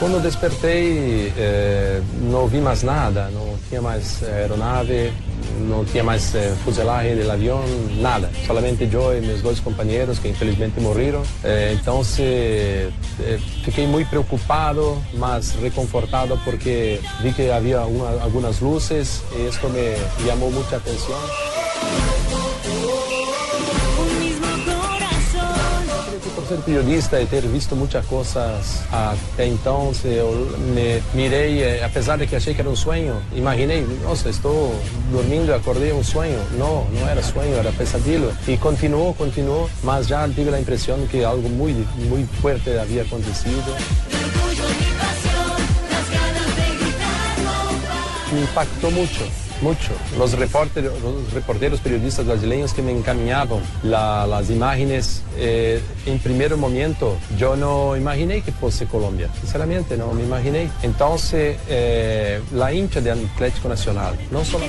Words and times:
Quando 0.00 0.18
despertei, 0.22 1.30
eh, 1.36 2.00
não 2.22 2.46
vi 2.46 2.58
mais 2.58 2.82
nada, 2.82 3.28
não 3.28 3.54
tinha 3.68 3.82
mais 3.82 4.22
aeronave, 4.22 5.12
não 5.68 5.84
tinha 5.84 6.02
mais 6.02 6.34
eh, 6.34 6.54
fuselagem 6.64 7.16
do 7.16 7.30
avião, 7.30 7.62
nada. 8.00 8.30
Solamente 8.46 8.88
eu 8.90 9.18
e 9.18 9.20
meus 9.20 9.42
dois 9.42 9.60
companheiros 9.60 10.18
que 10.18 10.28
infelizmente 10.28 10.80
morreram. 10.80 11.22
Então 11.74 12.02
se, 12.02 12.90
fiquei 13.62 13.86
muito 13.86 14.08
preocupado, 14.08 14.96
mas 15.12 15.54
reconfortado 15.60 16.40
porque 16.44 16.98
vi 17.20 17.34
que 17.34 17.50
havia 17.50 17.82
uma, 17.82 18.22
algumas 18.22 18.58
luzes 18.58 19.22
e 19.36 19.48
isso 19.48 19.68
me 19.68 20.26
chamou 20.26 20.50
muita 20.50 20.76
atenção. 20.76 22.39
Ser 26.50 26.62
periodista 26.62 27.20
e 27.20 27.26
ter 27.26 27.42
visto 27.42 27.76
muitas 27.76 28.04
coisas 28.06 28.82
até 28.90 29.46
então, 29.46 29.94
se 29.94 30.08
eu 30.08 30.32
me 30.58 31.00
mirei, 31.14 31.62
eh, 31.62 31.84
apesar 31.84 32.18
de 32.18 32.26
que 32.26 32.34
achei 32.34 32.52
que 32.52 32.60
era 32.60 32.68
um 32.68 32.74
sonho, 32.74 33.22
imaginei, 33.32 33.86
nossa, 34.02 34.28
estou 34.28 34.74
dormindo 35.12 35.50
e 35.50 35.54
acordei 35.54 35.92
um 35.92 36.02
sonho. 36.02 36.38
Não, 36.58 36.86
não 36.90 37.08
era 37.08 37.22
sonho, 37.22 37.54
era 37.56 37.70
pesadelo. 37.70 38.32
E 38.48 38.56
continuou, 38.56 39.14
continuou, 39.14 39.70
mas 39.84 40.08
já 40.08 40.28
tive 40.28 40.52
a 40.52 40.58
impressão 40.58 41.06
que 41.06 41.22
algo 41.22 41.48
muito, 41.48 41.88
muito 42.08 42.34
forte 42.40 42.68
havia 42.70 43.02
acontecido. 43.02 44.89
Me 48.32 48.40
impactou 48.42 48.90
muito. 48.92 49.24
Mucho. 49.62 49.92
Los 50.16 50.32
reporteros, 50.32 50.94
los 51.02 51.34
reporteros 51.34 51.80
periodistas 51.80 52.24
brasileños 52.24 52.72
que 52.72 52.80
me 52.80 52.92
encaminaban 52.92 53.60
la- 53.82 54.26
las 54.26 54.48
imágenes, 54.48 55.22
eh, 55.36 55.82
en 56.06 56.18
primer 56.18 56.56
momento 56.56 57.18
yo 57.36 57.56
no 57.56 57.94
imaginé 57.94 58.40
que 58.40 58.52
fuese 58.52 58.86
Colombia, 58.86 59.28
sinceramente 59.38 59.98
no 59.98 60.12
me 60.14 60.22
imaginé. 60.22 60.70
Entonces, 60.82 61.58
eh, 61.68 62.40
la 62.54 62.72
hincha 62.72 63.02
de 63.02 63.10
Atlético 63.10 63.68
Nacional, 63.68 64.14
no 64.30 64.42
solo... 64.46 64.64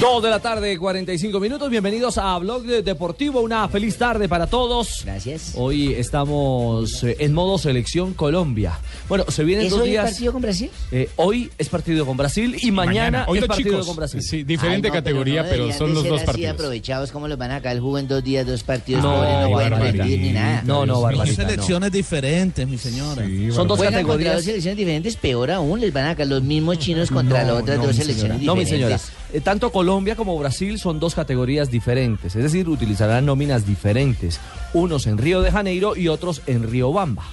Dos 0.00 0.22
de 0.22 0.30
la 0.30 0.38
tarde, 0.40 0.78
45 0.78 1.38
minutos. 1.38 1.68
Bienvenidos 1.68 2.16
a 2.16 2.38
Blog 2.38 2.62
de- 2.62 2.82
Deportivo. 2.82 3.40
Una 3.42 3.68
feliz 3.68 3.98
tarde 3.98 4.26
para 4.26 4.46
todos. 4.46 5.02
Gracias. 5.04 5.52
Hoy 5.54 5.92
estamos 5.92 7.02
eh, 7.04 7.16
en 7.18 7.34
modo 7.34 7.58
selección 7.58 8.14
Colombia. 8.14 8.78
Bueno, 9.08 9.24
se 9.28 9.44
vienen 9.44 9.66
¿Es 9.66 9.72
dos 9.72 9.82
hoy 9.82 9.90
días. 9.90 10.10
partido 10.12 10.32
con 10.32 10.40
Brasil? 10.40 10.70
eh, 10.92 11.10
hoy 11.16 11.50
es 11.58 11.68
partido 11.68 12.06
con 12.06 12.16
Brasil 12.16 12.56
y 12.62 12.70
mañana, 12.70 13.26
Hoy 13.28 13.38
es 13.38 13.42
los 13.42 13.48
partido 13.48 13.70
chicos. 13.72 13.86
con 13.86 13.96
Brasil. 13.96 14.22
Sí, 14.22 14.44
diferente 14.44 14.88
Ay, 14.88 14.92
no, 14.92 14.94
categoría, 14.98 15.42
no 15.42 15.48
pero, 15.50 15.72
son 15.72 15.88
de 15.88 15.94
los 15.94 16.02
ser 16.04 16.12
dos 16.12 16.20
así 16.20 16.26
partidos. 16.26 16.54
aprovechados 16.54 17.12
como 17.12 17.28
los 17.28 17.36
van 17.36 17.50
acá 17.50 17.72
el 17.72 17.80
jugo 17.80 17.98
en 17.98 18.08
dos 18.08 18.24
días, 18.24 18.46
dos 18.46 18.62
partidos. 18.62 19.02
No, 19.02 19.14
pobres, 19.14 19.40
no 19.42 19.50
pueden 19.50 19.70
competir 19.72 20.20
ni 20.20 20.30
nada. 20.32 20.62
No, 20.64 20.86
no. 20.86 21.00
Barbarita, 21.02 21.42
no. 21.42 21.48
selecciones 21.48 21.92
diferentes, 21.92 22.66
mi 22.66 22.78
señora. 22.78 23.26
Sí, 23.26 23.50
Son 23.52 23.68
dos 23.68 23.76
Juegan 23.76 23.92
contra 23.94 24.06
categorías. 24.06 24.34
dos 24.36 24.44
selecciones 24.44 24.76
diferentes, 24.78 25.16
peor 25.16 25.50
aún, 25.50 25.80
les 25.80 25.92
van 25.92 26.06
acá 26.06 26.24
los 26.24 26.42
mismos 26.42 26.78
chinos 26.78 27.10
contra 27.10 27.42
las 27.44 27.60
otras 27.62 27.76
dos 27.82 27.94
selecciones 27.94 28.40
No, 28.40 28.54
mi 28.54 28.64
diferentes. 28.64 29.02
señora. 29.02 29.18
Eh, 29.32 29.40
tanto 29.40 29.70
Colombia 29.70 30.16
como 30.16 30.38
Brasil 30.38 30.78
son 30.78 30.98
dos 31.00 31.14
categorías 31.14 31.70
diferentes, 31.70 32.34
es 32.34 32.42
decir, 32.42 32.68
utilizarán 32.68 33.26
nóminas 33.26 33.66
diferentes, 33.66 34.40
unos 34.72 35.06
en 35.06 35.18
Río 35.18 35.42
de 35.42 35.50
Janeiro 35.52 35.96
y 35.96 36.08
otros 36.08 36.42
en 36.46 36.70
Río 36.70 36.92
Bamba. 36.92 37.24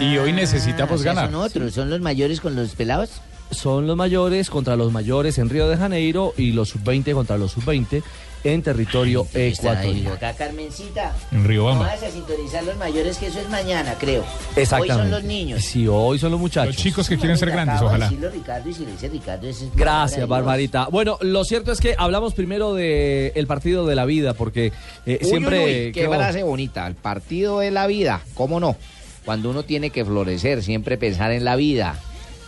Y 0.00 0.18
hoy 0.18 0.32
necesitamos 0.32 0.92
Ah, 0.92 0.94
o 0.94 0.98
sea, 0.98 1.14
ganar. 1.14 1.30
Son 1.30 1.40
otros, 1.40 1.74
son 1.74 1.90
los 1.90 2.00
mayores 2.00 2.40
con 2.40 2.56
los 2.56 2.74
pelados. 2.74 3.20
Son 3.52 3.86
los 3.86 3.96
mayores 3.96 4.48
contra 4.50 4.76
los 4.76 4.92
mayores 4.92 5.38
en 5.38 5.48
Río 5.48 5.68
de 5.68 5.76
Janeiro 5.76 6.34
y 6.36 6.52
los 6.52 6.68
sub-20 6.70 7.14
contra 7.14 7.36
los 7.38 7.52
sub-20 7.52 8.02
en 8.44 8.62
territorio 8.62 9.26
ecuatoriano. 9.34 10.12
acá, 10.14 10.32
Carmencita. 10.34 11.14
En 11.32 11.44
Río 11.44 11.62
No 11.62 11.66
Bamba. 11.68 11.86
vas 11.86 12.02
a 12.02 12.10
sintonizar 12.10 12.64
los 12.64 12.76
mayores, 12.76 13.18
que 13.18 13.26
eso 13.26 13.40
es 13.40 13.48
mañana, 13.50 13.94
creo. 13.98 14.24
Exactamente. 14.56 14.92
Hoy 14.94 14.98
son 15.00 15.10
los 15.10 15.24
niños. 15.24 15.62
Sí, 15.64 15.86
hoy 15.88 16.18
son 16.18 16.30
los 16.32 16.40
muchachos. 16.40 16.74
Los 16.74 16.82
chicos 16.82 17.08
que 17.08 17.18
quieren 17.18 17.36
ser 17.36 17.50
grandes, 17.50 17.76
Acabo 17.76 17.90
de 17.90 17.96
ojalá. 17.96 18.06
decirlo, 18.10 18.30
Ricardo, 18.30 18.68
y 18.70 18.74
si 18.74 18.84
le 18.86 18.92
dice 18.92 19.08
Ricardo, 19.08 19.48
ese 19.48 19.66
es 19.66 19.74
Gracias, 19.76 20.20
de. 20.20 20.26
Barbarita. 20.26 20.86
Bueno, 20.88 21.18
lo 21.20 21.44
cierto 21.44 21.72
es 21.72 21.80
que 21.80 21.94
hablamos 21.98 22.34
primero 22.34 22.74
del 22.74 23.32
el 23.34 23.46
partido 23.46 23.86
de 23.86 23.94
la 23.94 24.04
vida, 24.06 24.34
porque 24.34 24.72
eh, 25.06 25.18
Uy, 25.22 25.28
siempre... 25.28 25.64
uy, 25.64 25.86
uy, 25.86 25.92
qué 25.92 26.08
frase 26.08 26.42
bonita. 26.42 26.86
El 26.86 26.94
partido 26.94 27.60
de 27.60 27.70
la 27.70 27.86
vida, 27.86 28.22
¿cómo 28.34 28.58
no? 28.60 28.76
Cuando 29.24 29.50
uno 29.50 29.62
tiene 29.64 29.90
que 29.90 30.04
florecer, 30.04 30.62
siempre 30.62 30.96
pensar 30.96 31.30
en 31.32 31.44
la 31.44 31.56
vida, 31.56 31.98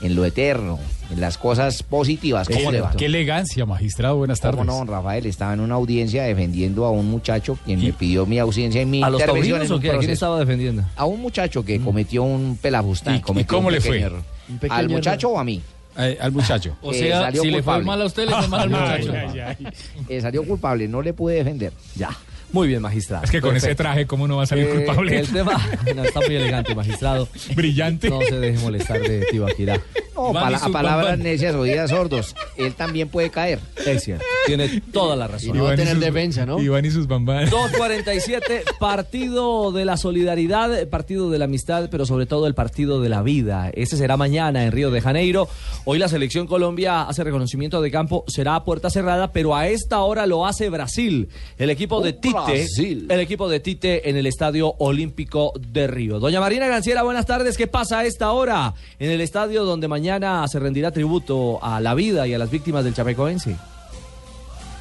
en 0.03 0.15
lo 0.15 0.25
eterno, 0.25 0.79
en 1.11 1.21
las 1.21 1.39
cosas 1.39 1.83
positivas. 1.83 2.49
¿Cómo 2.49 2.71
le 2.73 2.81
va? 2.81 2.93
Qué 2.97 3.07
elegancia, 3.07 3.65
magistrado. 3.65 4.17
Buenas 4.17 4.41
¿Cómo 4.41 4.53
tardes. 4.53 4.67
no, 4.67 4.75
don 4.79 4.89
Rafael? 4.89 5.27
Estaba 5.27 5.55
en 5.55 5.61
una 5.61 5.75
audiencia 5.77 6.25
defendiendo 6.25 6.85
a 6.85 6.91
un 6.91 7.09
muchacho 7.11 7.57
quien 7.65 7.81
me 7.81 7.93
pidió 7.93 8.27
mi 8.27 8.39
ausencia 8.39 8.83
y 8.83 8.87
mi 8.87 9.03
¿A 9.03 9.09
los 9.11 9.21
intervención 9.21 9.59
taurinos 9.61 9.71
en 9.71 9.77
o 9.79 9.81
qué? 9.81 9.97
¿A 9.97 9.99
quién 9.99 10.11
estaba 10.11 10.39
defendiendo? 10.39 10.83
A 10.97 11.05
un 11.05 11.21
muchacho 11.21 11.65
que 11.65 11.81
cometió 11.81 12.23
un 12.25 12.59
pelafustán. 12.61 13.15
¿Y- 13.17 13.41
y 13.41 13.45
cómo 13.45 13.69
un 13.69 13.73
le 13.75 13.81
fue? 13.81 14.01
error. 14.01 14.23
¿Al 14.69 14.85
error. 14.85 14.91
muchacho 14.97 15.29
o 15.31 15.39
a 15.39 15.45
mí? 15.45 15.63
Eh, 15.99 16.17
al 16.21 16.33
muchacho. 16.33 16.75
O 16.83 16.93
sea, 16.93 17.31
si 17.31 17.37
le 17.37 17.43
fue 17.43 17.53
culpable. 17.53 17.85
mal 17.85 18.03
a 18.03 18.05
usted, 18.07 18.27
le 18.27 18.35
fue 18.35 18.49
mal 18.49 18.61
al 18.63 18.71
muchacho. 18.71 19.13
Ay, 19.13 19.39
ay, 19.41 19.57
ay. 19.61 19.67
Eh, 20.09 20.21
salió 20.21 20.43
culpable, 20.45 20.89
no 20.89 21.03
le 21.03 21.13
pude 21.13 21.35
defender. 21.37 21.73
Ya. 21.97 22.11
Muy 22.53 22.69
bien, 22.69 22.83
magistrado. 22.83 23.25
Es 23.25 23.31
que 23.31 23.41
con 23.41 23.57
ese 23.57 23.75
traje, 23.75 24.07
¿cómo 24.07 24.29
no 24.29 24.37
va 24.37 24.43
a 24.43 24.47
salir 24.47 24.67
Eh, 24.67 24.71
culpable? 24.85 25.19
El 25.19 25.29
tema 25.29 25.53
no, 25.97 26.05
está 26.05 26.21
muy 26.21 26.37
elegante, 26.37 26.75
magistrado. 26.75 27.29
Brillante. 27.55 28.11
No 28.11 28.21
se 28.23 28.39
deje 28.39 28.59
molestar 28.63 29.01
de 29.01 29.27
Tibaquirá. 29.31 29.81
No, 30.15 30.31
y 30.31 30.35
pala- 30.35 30.59
a 30.59 30.69
palabras 30.69 31.19
necias, 31.19 31.55
oídas 31.55 31.91
sordos. 31.91 32.35
Él 32.59 32.75
también 32.75 33.09
puede 33.09 33.31
caer. 33.31 33.59
Es 33.87 34.05
cierto. 34.05 34.25
Tiene 34.47 34.83
toda 34.93 35.17
la 35.17 35.27
razón. 35.27 35.57
no 35.57 35.65
va 35.65 35.71
a 35.71 35.75
y 35.75 35.77
tener 35.79 35.95
sus- 35.95 36.05
defensa, 36.05 36.45
¿no? 36.45 36.61
Iván 36.61 36.85
y 36.85 36.91
sus 36.91 37.07
bambán. 37.07 37.49
2.47, 37.49 38.63
partido 38.79 39.73
de 39.73 39.85
la 39.85 39.97
solidaridad, 39.97 40.87
partido 40.89 41.31
de 41.31 41.39
la 41.39 41.47
amistad, 41.47 41.89
pero 41.91 42.05
sobre 42.07 42.27
todo 42.27 42.47
el 42.47 42.55
partido 42.55 43.01
de 43.01 43.09
la 43.09 43.23
vida. 43.23 43.71
Ese 43.73 43.97
será 43.97 44.17
mañana 44.19 44.65
en 44.65 44.73
Río 44.73 44.91
de 44.91 45.01
Janeiro. 45.01 45.49
Hoy 45.85 45.99
la 45.99 46.09
selección 46.09 46.47
Colombia 46.47 47.03
hace 47.03 47.25
reconocimiento 47.25 47.81
de 47.81 47.91
campo, 47.91 48.25
será 48.29 48.55
a 48.57 48.65
puerta 48.65 48.91
cerrada, 48.91 49.33
pero 49.33 49.57
a 49.57 49.67
esta 49.69 50.01
hora 50.01 50.27
lo 50.27 50.47
hace 50.47 50.69
Brasil. 50.69 51.29
El 51.59 51.71
equipo 51.71 52.01
de 52.03 52.13
Tite, 52.47 52.59
Brasil. 52.59 53.07
el 53.11 53.21
equipo 53.21 53.49
de 53.49 53.61
Tite 53.61 54.09
en 54.09 54.17
el 54.17 54.27
Estadio 54.27 54.75
Olímpico 54.79 55.53
de 55.59 55.87
Río. 55.87 56.21
Doña 56.21 56.41
Marina 56.41 56.67
Ganciera, 56.67 57.03
buenas 57.03 57.27
tardes. 57.27 57.57
¿Qué 57.57 57.67
pasa 57.67 58.01
a 58.01 58.05
esta 58.05 58.33
hora 58.33 58.75
en 58.99 59.11
el 59.11 59.21
estadio 59.21 59.65
donde 59.65 59.89
mañana 59.89 60.47
se 60.49 60.59
rendirá 60.59 60.91
tributo 60.91 61.63
a 61.63 61.81
la 61.81 61.95
vida 61.95 62.27
y 62.27 62.35
a 62.35 62.39
las 62.39 62.51
víctimas 62.51 62.85
del 62.85 62.95
Chapecoense? 62.95 63.57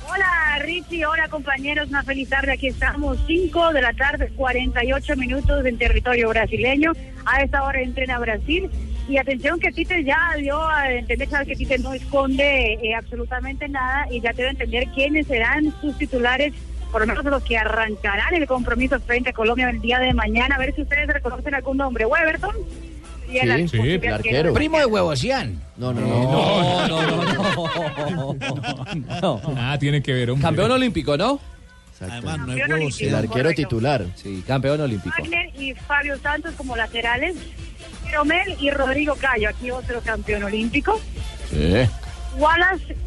Hola 0.09 0.59
Richie, 0.59 1.05
hola 1.05 1.29
compañeros, 1.29 1.89
una 1.89 2.03
feliz 2.03 2.27
tarde. 2.29 2.51
Aquí 2.51 2.67
estamos, 2.67 3.17
5 3.27 3.73
de 3.73 3.81
la 3.81 3.93
tarde, 3.93 4.29
48 4.35 5.15
minutos 5.15 5.65
en 5.65 5.77
territorio 5.77 6.29
brasileño. 6.29 6.91
A 7.25 7.43
esta 7.43 7.63
hora 7.63 7.81
entrena 7.81 8.19
Brasil. 8.19 8.69
Y 9.07 9.17
atención 9.17 9.59
que 9.59 9.71
Tite 9.71 10.03
ya 10.03 10.17
dio 10.37 10.61
a 10.63 10.91
entender 10.91 11.27
que 11.45 11.55
Tite 11.55 11.79
no 11.79 11.93
esconde 11.93 12.73
eh, 12.73 12.95
absolutamente 12.95 13.67
nada 13.67 14.05
y 14.11 14.21
ya 14.21 14.31
debe 14.31 14.49
entender 14.49 14.87
quiénes 14.93 15.27
serán 15.27 15.73
sus 15.81 15.97
titulares, 15.97 16.53
por 16.91 17.01
lo 17.01 17.07
menos 17.07 17.23
los 17.25 17.43
que 17.43 17.57
arrancarán 17.57 18.33
el 18.35 18.45
compromiso 18.47 18.99
frente 18.99 19.29
a 19.29 19.33
Colombia 19.33 19.69
el 19.69 19.81
día 19.81 19.99
de 19.99 20.13
mañana. 20.13 20.55
A 20.55 20.59
ver 20.59 20.75
si 20.75 20.81
ustedes 20.81 21.07
reconocen 21.07 21.53
algún 21.55 21.77
nombre. 21.77 22.05
Weberton. 22.05 22.55
Sí, 23.29 23.37
el 23.37 23.69
que- 24.01 24.09
arquero. 24.09 24.53
Primo 24.53 24.77
de 24.77 24.85
Huevosian. 24.85 25.61
No, 25.77 25.93
no, 25.93 26.01
no. 26.01 26.87
No, 26.87 26.87
no, 26.87 27.25
no, 27.25 28.35
no. 28.35 28.35
No. 29.21 29.41
Ah, 29.57 29.77
tiene 29.79 30.01
que 30.03 30.13
ver, 30.13 30.31
hombre. 30.31 30.43
Campeón 30.45 30.71
olímpico, 30.71 31.15
¿no? 31.17 31.39
Además, 32.01 32.39
no 32.39 32.53
es 32.53 32.63
olímpico. 32.69 33.05
El 33.09 33.15
arquero 33.15 33.31
Correcto. 33.33 33.61
titular. 33.61 34.05
Sí, 34.15 34.43
campeón 34.45 34.81
olímpico. 34.81 35.15
Wagner 35.17 35.49
y 35.55 35.73
Fabio 35.75 36.17
Santos 36.17 36.53
como 36.57 36.75
laterales. 36.75 37.35
Jeromel 38.05 38.55
y 38.59 38.69
Rodrigo 38.71 39.15
Cayo, 39.15 39.49
aquí 39.49 39.71
otro 39.71 40.01
campeón 40.01 40.43
olímpico. 40.43 40.99
Sí. 41.49 41.73
Wallace 42.37 42.97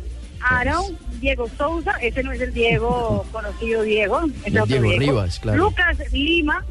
Aaron, 0.41 0.97
Diego 1.21 1.49
Souza, 1.57 1.93
ese 2.01 2.23
no 2.23 2.33
es 2.33 2.41
el 2.41 2.53
Diego 2.53 3.25
conocido 3.33 3.83
Diego, 3.83 4.21
es 4.45 4.47
El 4.47 4.59
otro 4.59 4.81
Diego 4.81 4.99
Rivas, 4.99 5.39
claro. 5.41 5.65
Lucas 5.65 5.97
Lima, 6.13 6.65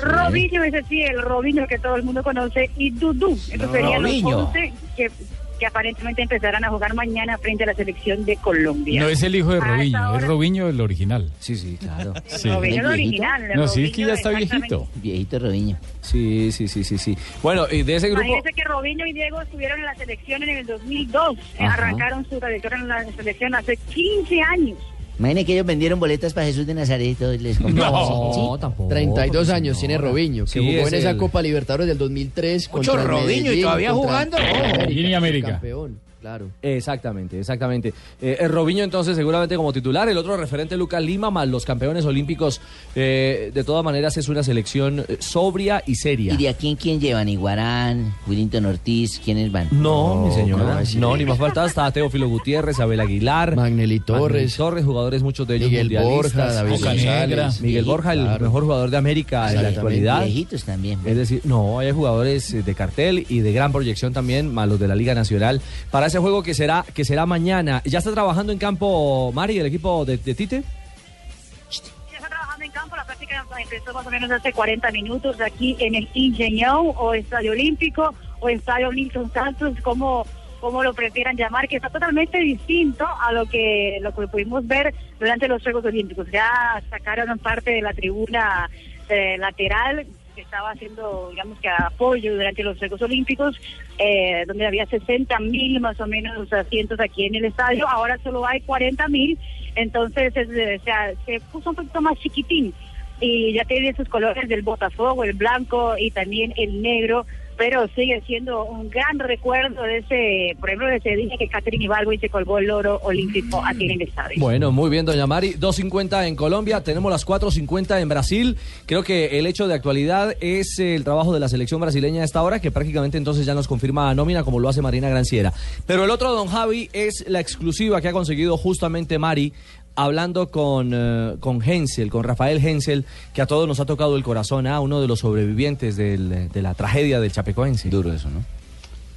Robinho, 0.00 0.64
ese 0.64 0.82
sí, 0.88 1.02
el 1.02 1.22
Robinho 1.22 1.66
que 1.66 1.78
todo 1.78 1.96
el 1.96 2.02
mundo 2.02 2.22
conoce, 2.22 2.70
y 2.76 2.90
Dudu. 2.90 3.32
Estos 3.50 3.70
serían 3.70 4.02
Robinho. 4.02 4.30
los 4.30 4.46
11 4.48 4.72
que, 4.96 5.10
que 5.58 5.66
aparentemente 5.66 6.22
empezarán 6.22 6.64
a 6.64 6.68
jugar 6.70 6.94
mañana 6.94 7.38
frente 7.38 7.64
a 7.64 7.66
la 7.66 7.74
selección 7.74 8.24
de 8.24 8.36
Colombia. 8.36 9.00
No 9.02 9.08
es 9.08 9.22
el 9.22 9.34
hijo 9.36 9.52
de 9.52 9.60
Robinho, 9.60 9.98
es 9.98 10.16
hora- 10.16 10.26
Robinho 10.26 10.68
el 10.68 10.80
original. 10.80 11.30
Sí, 11.40 11.56
sí, 11.56 11.76
claro. 11.80 12.14
Sí. 12.26 12.48
Robinho 12.50 12.80
el 12.80 12.86
original. 12.86 13.42
No, 13.54 13.68
sí, 13.68 13.84
es 13.84 13.92
que 13.92 14.04
ya 14.06 14.14
está 14.14 14.30
viejito. 14.30 14.88
Viejito 14.96 15.38
Robinho. 15.38 15.76
Sí, 16.00 16.50
sí, 16.52 16.68
sí, 16.68 16.84
sí, 16.84 16.98
sí. 16.98 17.16
Bueno, 17.42 17.66
y 17.70 17.82
de 17.82 17.96
ese 17.96 18.08
grupo... 18.08 18.22
Imagínense 18.22 18.52
que 18.52 18.64
Robinho 18.64 19.06
y 19.06 19.12
Diego 19.12 19.40
estuvieron 19.40 19.78
en 19.78 19.84
la 19.86 19.94
selección 19.94 20.42
en 20.42 20.50
el 20.50 20.66
2002. 20.66 21.36
Eh, 21.38 21.40
Ajá. 21.60 21.74
Arrancaron 21.74 22.26
su 22.28 22.38
trayectoria 22.38 22.78
en 22.78 22.88
la 22.88 23.04
selección 23.12 23.54
hace 23.54 23.76
15 23.76 24.40
años. 24.42 24.78
Imaginen 25.18 25.46
que 25.46 25.52
ellos 25.52 25.66
vendieron 25.66 26.00
boletas 26.00 26.32
para 26.34 26.46
Jesús 26.46 26.66
de 26.66 26.74
Nazaret 26.74 27.06
y 27.06 27.14
todos 27.14 27.40
les 27.40 27.58
compraron. 27.58 27.92
No, 28.36 28.58
tampoco. 28.58 28.88
32 28.88 29.30
pues, 29.46 29.50
años 29.50 29.78
tiene. 29.78 29.96
Robinho, 29.96 30.44
que 30.44 30.50
Sí, 30.50 30.58
jugó 30.58 30.86
es 30.86 30.92
en 30.92 30.98
esa 30.98 31.10
el- 31.10 31.16
Copa 31.18 31.40
Libertadores 31.40 31.86
del 31.86 31.98
2003 31.98 32.68
Mucho 32.72 32.96
Robinho 32.96 33.30
y 33.30 33.42
Medellín, 33.44 33.62
todavía 33.62 33.90
contra 33.92 34.08
jugando. 34.08 34.36
América, 34.38 34.86
Guinea 34.86 35.18
América. 35.18 35.48
Campeón, 35.52 36.00
claro. 36.24 36.50
Exactamente, 36.62 37.38
exactamente. 37.38 37.92
Eh, 38.22 38.38
el 38.40 38.48
Robinho 38.48 38.82
entonces 38.82 39.14
seguramente 39.14 39.56
como 39.56 39.74
titular, 39.74 40.08
el 40.08 40.16
otro 40.16 40.38
referente 40.38 40.74
Lucas 40.74 41.02
Lima, 41.02 41.30
más 41.30 41.46
los 41.46 41.66
campeones 41.66 42.06
olímpicos, 42.06 42.62
eh, 42.94 43.50
de 43.52 43.62
todas 43.62 43.84
maneras 43.84 44.16
es 44.16 44.30
una 44.30 44.42
selección 44.42 45.04
eh, 45.06 45.18
sobria 45.20 45.82
y 45.86 45.96
seria. 45.96 46.32
¿Y 46.32 46.38
de 46.38 46.48
aquí 46.48 46.70
en 46.70 46.76
quién 46.76 46.98
llevan? 46.98 47.28
¿Iguarán? 47.28 48.14
¿Willington 48.26 48.64
Ortiz? 48.64 49.20
¿Quiénes 49.22 49.52
van? 49.52 49.68
No, 49.70 50.24
mi 50.24 50.32
señora. 50.32 50.82
No, 50.96 51.14
ni 51.14 51.26
más 51.26 51.36
faltaba. 51.36 51.66
Está 51.66 51.90
Teófilo 51.92 52.26
Gutiérrez, 52.26 52.80
Abel 52.80 53.00
Aguilar. 53.00 53.54
Magnelli 53.54 54.00
Torres. 54.00 54.22
Magnelli 54.22 54.56
Torres, 54.56 54.84
jugadores, 54.86 55.22
muchos 55.22 55.46
de 55.46 55.56
ellos 55.56 55.68
Miguel 55.68 55.90
mundialistas. 55.90 56.32
Borja, 56.32 56.52
David 56.54 56.72
Boca 56.72 56.94
Negra. 56.94 57.42
González. 57.44 57.60
Miguel 57.60 57.84
Borja, 57.84 58.12
el 58.14 58.20
Claro. 58.22 58.44
mejor 58.46 58.62
jugador 58.62 58.88
de 58.88 58.96
América 58.96 59.52
en 59.52 59.62
la 59.62 59.68
actualidad. 59.68 60.24
Viejitos 60.24 60.64
también. 60.64 61.00
Es 61.04 61.18
decir, 61.18 61.42
no, 61.44 61.78
hay 61.80 61.92
jugadores 61.92 62.54
eh, 62.54 62.62
de 62.62 62.74
cartel 62.74 63.26
y 63.28 63.40
de 63.40 63.52
gran 63.52 63.72
proyección 63.72 64.14
también, 64.14 64.54
más 64.54 64.66
los 64.66 64.80
de 64.80 64.88
la 64.88 64.94
Liga 64.94 65.14
Nacional, 65.14 65.60
para 65.90 66.08
ese 66.14 66.20
juego 66.20 66.44
que 66.44 66.54
será, 66.54 66.84
que 66.94 67.04
será 67.04 67.26
mañana. 67.26 67.82
¿Ya 67.84 67.98
está 67.98 68.12
trabajando 68.12 68.52
en 68.52 68.58
campo 68.58 69.32
Mari, 69.32 69.58
el 69.58 69.66
equipo 69.66 70.04
de, 70.04 70.16
de 70.16 70.32
Tite? 70.32 70.62
Ya 70.62 72.18
está 72.18 72.28
trabajando 72.28 72.64
en 72.64 72.70
campo, 72.70 72.94
la 72.94 73.04
práctica 73.04 73.44
empezó 73.58 73.92
más 73.92 74.06
o 74.06 74.10
menos 74.10 74.30
hace 74.30 74.52
40 74.52 74.92
minutos 74.92 75.40
aquí 75.40 75.76
en 75.80 75.96
el 75.96 76.08
Ingenión 76.14 76.92
o 76.96 77.14
Estadio 77.14 77.50
Olímpico 77.50 78.14
o 78.38 78.48
Estadio 78.48 78.92
Nilson 78.92 79.32
Santos, 79.32 79.76
como, 79.82 80.24
como 80.60 80.84
lo 80.84 80.94
prefieran 80.94 81.36
llamar, 81.36 81.66
que 81.66 81.76
está 81.76 81.90
totalmente 81.90 82.38
distinto 82.38 83.04
a 83.04 83.32
lo 83.32 83.46
que, 83.46 83.98
lo 84.00 84.14
que 84.14 84.28
pudimos 84.28 84.64
ver 84.68 84.94
durante 85.18 85.48
los 85.48 85.64
Juegos 85.64 85.84
Olímpicos. 85.84 86.30
Ya 86.30 86.80
sacaron 86.90 87.36
parte 87.40 87.72
de 87.72 87.82
la 87.82 87.92
tribuna 87.92 88.70
eh, 89.08 89.36
lateral 89.36 90.06
que 90.34 90.42
estaba 90.42 90.70
haciendo, 90.70 91.28
digamos 91.30 91.58
que 91.60 91.68
apoyo 91.68 92.34
durante 92.34 92.62
los 92.62 92.78
Juegos 92.78 93.00
Olímpicos, 93.02 93.60
eh, 93.98 94.44
donde 94.46 94.66
había 94.66 94.86
60 94.86 95.38
mil 95.40 95.80
más 95.80 96.00
o 96.00 96.06
menos 96.06 96.52
asientos 96.52 96.98
aquí 97.00 97.26
en 97.26 97.36
el 97.36 97.46
estadio, 97.46 97.88
ahora 97.88 98.18
solo 98.22 98.46
hay 98.46 98.60
40 98.60 99.08
mil, 99.08 99.38
entonces 99.74 100.36
es, 100.36 100.50
eh, 100.50 100.78
o 100.80 100.84
sea, 100.84 101.12
se 101.24 101.40
puso 101.52 101.70
un 101.70 101.76
poquito 101.76 102.00
más 102.00 102.18
chiquitín 102.18 102.74
y 103.20 103.52
ya 103.52 103.64
tiene 103.64 103.94
sus 103.94 104.08
colores 104.08 104.48
del 104.48 104.62
Botafogo, 104.62 105.24
el 105.24 105.34
blanco 105.34 105.96
y 105.98 106.10
también 106.10 106.52
el 106.56 106.82
negro, 106.82 107.26
pero 107.56 107.86
sigue 107.94 108.22
siendo 108.26 108.64
un 108.64 108.90
gran 108.90 109.18
recuerdo 109.18 109.82
de 109.82 109.98
ese, 109.98 110.56
por 110.58 110.70
ejemplo, 110.70 110.88
de 110.88 110.96
ese 110.96 111.16
día 111.16 111.36
que 111.38 111.48
Catherine 111.48 111.84
Ibargüen 111.84 112.20
se 112.20 112.28
colgó 112.28 112.58
el 112.58 112.70
oro 112.70 113.00
olímpico 113.02 113.62
aquí 113.64 113.84
en 113.84 113.92
el 113.92 114.02
estadio. 114.02 114.36
Bueno, 114.38 114.72
muy 114.72 114.90
bien, 114.90 115.04
doña 115.04 115.26
Mari. 115.26 115.54
2.50 115.54 116.26
en 116.26 116.36
Colombia, 116.36 116.82
tenemos 116.82 117.10
las 117.10 117.26
4.50 117.26 118.00
en 118.00 118.08
Brasil. 118.08 118.56
Creo 118.86 119.02
que 119.02 119.38
el 119.38 119.46
hecho 119.46 119.68
de 119.68 119.74
actualidad 119.74 120.36
es 120.40 120.78
el 120.78 121.04
trabajo 121.04 121.32
de 121.32 121.40
la 121.40 121.48
selección 121.48 121.80
brasileña 121.80 122.22
a 122.22 122.24
esta 122.24 122.42
hora, 122.42 122.60
que 122.60 122.70
prácticamente 122.70 123.18
entonces 123.18 123.46
ya 123.46 123.54
nos 123.54 123.68
confirma 123.68 124.10
a 124.10 124.14
nómina, 124.14 124.44
como 124.44 124.60
lo 124.60 124.68
hace 124.68 124.82
Marina 124.82 125.08
Granciera. 125.08 125.52
Pero 125.86 126.04
el 126.04 126.10
otro, 126.10 126.32
don 126.32 126.48
Javi, 126.48 126.90
es 126.92 127.24
la 127.28 127.40
exclusiva 127.40 128.00
que 128.00 128.08
ha 128.08 128.12
conseguido 128.12 128.56
justamente 128.56 129.18
Mari. 129.18 129.52
Hablando 129.96 130.50
con, 130.50 130.90
eh, 130.92 131.36
con 131.40 131.62
Hensel, 131.62 132.10
con 132.10 132.24
Rafael 132.24 132.58
Hensel, 132.64 133.04
que 133.32 133.42
a 133.42 133.46
todos 133.46 133.68
nos 133.68 133.78
ha 133.80 133.86
tocado 133.86 134.16
el 134.16 134.24
corazón, 134.24 134.66
a 134.66 134.80
uno 134.80 135.00
de 135.00 135.06
los 135.06 135.20
sobrevivientes 135.20 135.96
del- 135.96 136.48
de 136.50 136.62
la 136.62 136.74
tragedia 136.74 137.20
del 137.20 137.30
Chapecoense. 137.30 137.90
Duro 137.90 138.12
eso, 138.12 138.28
¿no? 138.30 138.42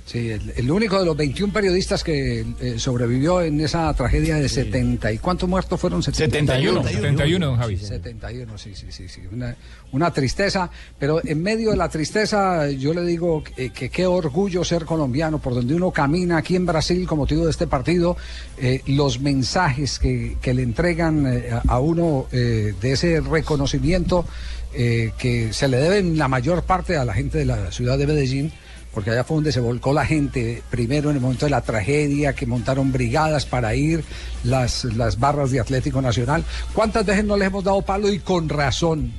Sí, 0.07 0.29
el, 0.29 0.53
el 0.55 0.71
único 0.71 0.97
de 0.97 1.05
los 1.05 1.17
21 1.17 1.51
periodistas 1.51 2.01
que 2.01 2.45
eh, 2.61 2.79
sobrevivió 2.79 3.41
en 3.41 3.59
esa 3.59 3.93
tragedia 3.93 4.37
de 4.37 4.47
70. 4.47 5.11
¿Y 5.11 5.17
cuántos 5.17 5.49
muertos 5.49 5.77
fueron? 5.77 6.01
71, 6.01 6.81
71, 6.81 7.45
don 7.45 7.57
Javi. 7.57 7.77
71, 7.77 8.57
sí, 8.57 8.73
sí, 8.73 8.85
sí, 8.89 9.09
sí. 9.09 9.21
Una, 9.29 9.53
una 9.91 10.11
tristeza, 10.11 10.71
pero 10.97 11.19
en 11.25 11.43
medio 11.43 11.71
de 11.71 11.75
la 11.75 11.89
tristeza 11.89 12.71
yo 12.71 12.93
le 12.93 13.01
digo 13.01 13.43
que, 13.43 13.71
que 13.71 13.89
qué 13.89 14.07
orgullo 14.07 14.63
ser 14.63 14.85
colombiano, 14.85 15.39
por 15.39 15.53
donde 15.53 15.75
uno 15.75 15.91
camina 15.91 16.37
aquí 16.37 16.55
en 16.55 16.65
Brasil 16.65 17.05
con 17.05 17.17
motivo 17.17 17.43
de 17.43 17.51
este 17.51 17.67
partido, 17.67 18.15
eh, 18.57 18.83
los 18.87 19.19
mensajes 19.19 19.99
que, 19.99 20.37
que 20.41 20.53
le 20.53 20.63
entregan 20.63 21.27
eh, 21.27 21.49
a, 21.67 21.79
uno 21.79 22.27
eh, 22.31 22.73
de 22.79 22.91
ese 22.93 23.19
reconocimiento 23.19 24.25
eh, 24.73 25.11
que 25.17 25.53
se 25.53 25.67
le 25.67 25.77
debe 25.77 25.97
en 25.99 26.17
la 26.17 26.27
mayor 26.27 26.63
parte 26.63 26.97
a 26.97 27.03
la 27.03 27.13
gente 27.13 27.39
de 27.39 27.45
la 27.45 27.71
ciudad 27.71 27.97
de 27.97 28.07
Medellín 28.07 28.53
porque 28.97 29.11
allá 29.11 29.23
fue 29.23 29.35
donde 29.37 29.51
se 29.51 29.59
volcó 29.59 29.93
la 29.93 30.07
gente, 30.07 30.63
primero 30.71 31.11
en 31.11 31.17
el 31.17 31.21
momento 31.21 31.45
de 31.45 31.51
la 31.51 31.61
tragedia, 31.61 32.33
que 32.33 32.47
montaron 32.47 32.91
brigadas 32.91 33.45
para 33.45 33.75
ir, 33.75 34.03
las, 34.43 34.85
las 34.85 35.19
barras 35.19 35.51
de 35.51 35.59
Atlético 35.59 36.01
Nacional. 36.01 36.43
¿Cuántas 36.73 37.05
veces 37.05 37.23
no 37.23 37.37
les 37.37 37.49
hemos 37.49 37.63
dado 37.63 37.83
palo 37.83 38.11
y 38.11 38.17
con 38.17 38.49
razón? 38.49 39.13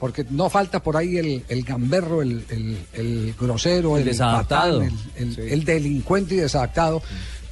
Porque 0.00 0.26
no 0.30 0.50
falta 0.50 0.82
por 0.82 0.96
ahí 0.96 1.16
el, 1.16 1.44
el 1.48 1.62
gamberro, 1.62 2.22
el, 2.22 2.44
el- 2.48 2.78
el 2.92 3.34
grosero, 3.40 3.96
El 3.98 4.04
desadaptado. 4.04 4.80
patán, 4.80 4.98
el, 5.14 5.38
el- 5.38 5.48
el 5.48 5.64
delincuente 5.64 6.34
y 6.34 6.38
desadaptado. 6.38 7.00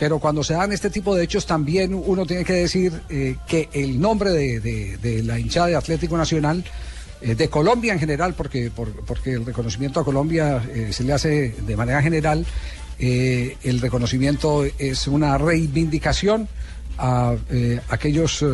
Pero 0.01 0.19
cuando 0.19 0.43
se 0.43 0.55
dan 0.55 0.73
este 0.73 0.91
tipo 0.91 1.15
de 1.15 1.23
hechos 1.23 1.47
también 1.47 1.95
uno 1.95 2.27
tiene 2.27 2.45
que 2.45 2.55
decir 2.55 2.93
eh, 3.09 3.37
que 3.47 3.69
el 3.73 4.01
nombre 4.01 4.31
de, 4.33 4.59
de- 4.59 4.97
de 4.97 5.23
la 5.23 5.39
hinchada 5.39 5.69
de 5.69 5.77
Atlético 5.77 6.17
Nacional 6.17 6.65
eh, 7.21 7.35
de 7.35 7.49
Colombia 7.49 7.93
en 7.93 7.99
general, 7.99 8.35
porque, 8.35 8.71
por- 8.71 8.93
porque 9.05 9.33
el 9.33 9.45
reconocimiento 9.45 10.01
a 10.01 10.05
Colombia 10.05 10.63
eh, 10.73 10.89
se 10.93 11.05
le 11.05 11.13
hace 11.13 11.55
de 11.67 11.77
manera 11.77 12.03
general, 12.03 12.45
eh, 12.99 13.57
el 13.63 13.81
reconocimiento 13.81 14.65
es 14.79 15.07
una 15.07 15.39
reivindicación 15.39 16.49
a 17.01 17.37
aquellos 17.91 18.45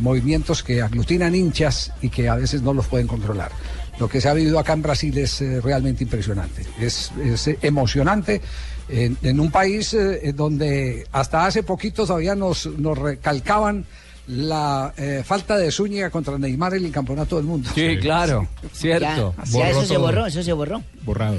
movimientos 0.00 0.64
que 0.64 0.82
aglutinan 0.82 1.36
hinchas 1.36 1.92
y 2.02 2.08
que 2.08 2.28
a 2.28 2.34
veces 2.34 2.60
no 2.60 2.74
los 2.74 2.88
pueden 2.88 3.06
controlar. 3.06 3.52
Lo 4.00 4.08
que 4.08 4.20
se 4.20 4.28
ha 4.28 4.34
vivido 4.34 4.58
acá 4.58 4.72
en 4.72 4.82
Brasil 4.82 5.16
es 5.16 5.40
realmente 5.62 6.02
impresionante, 6.02 6.66
es, 6.80 7.12
es, 7.24 7.48
emocionante. 7.62 8.40
En, 8.88 9.16
en 9.22 9.38
un 9.38 9.52
país 9.52 9.96
donde 10.34 11.06
hasta 11.12 11.46
hace 11.46 11.62
poquito 11.62 12.04
todavía 12.04 12.34
nos, 12.34 12.66
nos 12.66 12.98
recalcaban 12.98 13.84
la 14.28 14.92
eh, 14.96 15.22
falta 15.24 15.56
de 15.56 15.70
Zúñiga 15.72 16.10
contra 16.10 16.38
Neymar 16.38 16.74
en 16.74 16.84
el 16.84 16.92
campeonato 16.92 17.36
del 17.36 17.46
mundo. 17.46 17.70
Sí, 17.74 17.96
claro, 17.98 18.46
cierto. 18.72 19.34
Ya, 19.46 19.58
ya 19.60 19.70
eso 19.70 19.84
se 19.84 19.96
borró, 19.96 20.26
eso 20.26 20.42
se 20.42 20.52
borró. 20.52 20.82
Borrado. 21.02 21.38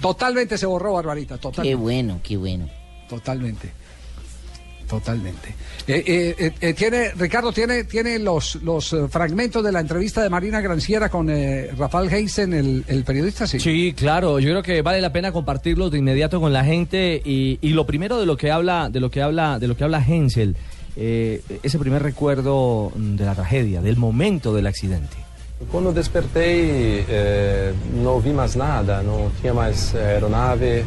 Totalmente 0.00 0.56
se 0.58 0.66
borró, 0.66 0.94
Barbarita, 0.94 1.36
Qué 1.36 1.40
totalmente. 1.42 1.74
bueno, 1.76 2.20
qué 2.22 2.36
bueno. 2.36 2.68
Totalmente. 3.08 3.70
Totalmente. 4.88 5.54
Eh, 5.86 6.52
eh, 6.60 6.74
tiene, 6.74 7.12
Ricardo, 7.12 7.52
tiene, 7.52 7.84
tiene 7.84 8.18
los, 8.18 8.56
los 8.56 8.96
fragmentos 9.08 9.62
de 9.62 9.70
la 9.70 9.78
entrevista 9.78 10.20
de 10.20 10.28
Marina 10.28 10.60
Granciera 10.60 11.08
con 11.08 11.30
eh, 11.30 11.70
Rafael 11.78 12.12
Heisen, 12.12 12.52
el, 12.52 12.84
el 12.88 13.04
periodista, 13.04 13.46
sí. 13.46 13.60
Sí, 13.60 13.94
claro. 13.96 14.40
Yo 14.40 14.50
creo 14.50 14.62
que 14.64 14.82
vale 14.82 15.00
la 15.00 15.12
pena 15.12 15.30
compartirlos 15.30 15.92
de 15.92 15.98
inmediato 15.98 16.40
con 16.40 16.52
la 16.52 16.64
gente 16.64 17.22
y, 17.24 17.60
y 17.62 17.68
lo 17.68 17.86
primero 17.86 18.18
de 18.18 18.26
lo 18.26 18.36
que 18.36 18.50
habla, 18.50 18.88
de 18.90 18.98
lo 18.98 19.12
que 19.12 19.22
habla, 19.22 19.60
de 19.60 19.68
lo 19.68 19.76
que 19.76 19.84
habla 19.84 20.04
Hensel, 20.04 20.56
eh, 20.96 21.42
ese 21.62 21.78
primer 21.78 22.02
recuerdo 22.02 22.92
mm, 22.94 23.16
de 23.16 23.24
la 23.24 23.34
tragedia, 23.34 23.80
del 23.80 23.96
momento 23.96 24.54
del 24.54 24.66
accidente. 24.66 25.16
Quando 25.70 25.92
despertei, 25.92 27.04
eh, 27.06 27.74
não 28.02 28.18
vi 28.18 28.32
mais 28.32 28.56
nada, 28.56 29.02
não 29.02 29.30
tinha 29.40 29.52
mais 29.52 29.94
aeronave, 29.94 30.84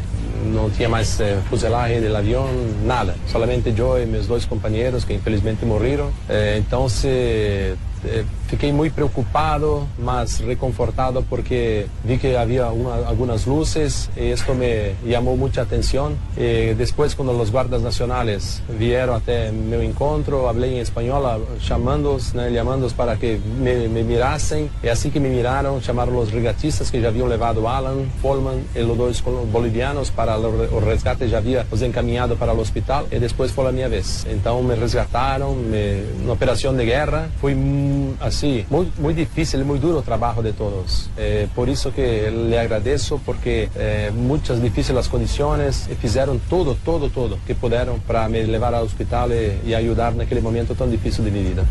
não 0.52 0.70
tinha 0.72 0.90
mais 0.90 1.20
eh, 1.20 1.40
fuselagem 1.48 2.02
do 2.02 2.16
avião, 2.16 2.48
nada. 2.84 3.16
Solamente 3.28 3.72
eu 3.78 4.02
e 4.02 4.06
meus 4.06 4.26
dois 4.26 4.46
companheiros 4.46 5.06
que 5.06 5.14
infelizmente 5.14 5.64
morreram. 5.64 6.12
Eh, 6.28 6.58
então, 6.58 6.90
se 6.90 7.76
eh, 8.06 8.24
fiquei 8.48 8.72
muy 8.72 8.90
preocupado, 8.90 9.88
más 10.00 10.42
reconfortado 10.42 11.24
porque 11.30 11.88
vi 12.04 12.18
que 12.18 12.38
había 12.38 12.68
una- 12.72 13.08
algunas 13.08 13.48
luces 13.48 14.10
y 14.16 14.28
esto 14.28 14.54
me 14.54 14.94
llamó 15.06 15.36
mucha 15.36 15.62
atención. 15.62 16.16
Eh, 16.38 16.76
después 16.78 17.16
cuando 17.16 17.34
los 17.34 17.52
guardas 17.52 17.82
nacionales 17.82 18.62
vieron 18.80 19.16
hasta 19.16 19.52
mi 19.52 19.86
encuentro, 19.86 20.50
hablé 20.50 20.68
en 20.76 20.78
español 20.82 21.26
a- 21.26 21.38
llamándolos, 21.68 22.34
né, 22.36 22.52
llamándolos 22.52 22.94
para 22.94 23.18
que 23.18 23.40
me, 23.60 23.88
me 23.90 24.04
mirasen. 24.04 24.70
Y 24.84 24.88
así 24.88 25.10
que 25.10 25.20
me 25.20 25.30
miraron, 25.30 25.80
llamaron 25.82 26.16
los 26.16 26.32
regatistas 26.32 26.92
que 26.92 27.02
ya 27.02 27.08
habían 27.10 27.30
llevado 27.30 27.68
Alan, 27.70 28.12
Folman 28.22 28.64
los 28.76 28.98
dos 28.98 29.22
col- 29.22 29.48
bolivianos 29.52 30.12
para 30.12 30.38
o 30.38 30.80
resgate, 30.80 31.30
ya 31.30 31.38
había 31.38 31.66
los 31.72 31.82
encaminado 31.82 32.36
para 32.36 32.54
el 32.54 32.60
hospital 32.60 33.06
y 33.12 33.20
después 33.20 33.52
fue 33.52 33.64
la 33.66 33.72
mi 33.72 33.84
vez. 33.84 34.26
Entonces 34.30 34.66
me 34.68 34.76
resgataron, 34.76 35.70
me- 35.72 36.04
una 36.24 36.34
operación 36.34 36.78
de 36.78 36.86
guerra. 36.86 37.28
Fue 37.40 37.54
mm, 37.56 37.93
así, 38.20 38.66
muy, 38.70 38.92
muy 38.98 39.14
difícil, 39.14 39.64
muy 39.66 39.80
duro 39.80 40.02
trabajo 40.02 40.42
de 40.42 40.54
todos. 40.54 41.10
Eh, 41.18 41.48
por 41.56 41.70
eso 41.70 41.94
que 41.94 42.32
le 42.32 42.60
agradezco 42.60 43.20
porque 43.26 43.70
eh, 43.76 44.12
muchas 44.16 44.62
difíciles 44.62 44.96
las 44.96 45.10
condiciones 45.10 45.90
y 45.90 46.06
hicieron 46.06 46.40
todo, 46.50 46.76
todo, 46.76 47.10
todo 47.10 47.38
que 47.46 47.56
pudieron 47.56 48.00
para 48.02 48.28
me 48.30 48.44
llevar 48.44 48.76
al 48.76 48.84
hospital 48.84 49.32
y, 49.34 49.70
y 49.70 49.74
ayudar 49.74 50.14
en 50.14 50.22
aquel 50.22 50.42
momento 50.42 50.76
tan 50.76 50.92
difícil 50.92 51.26
de 51.26 51.32
mi 51.32 51.44
vida. 51.44 51.64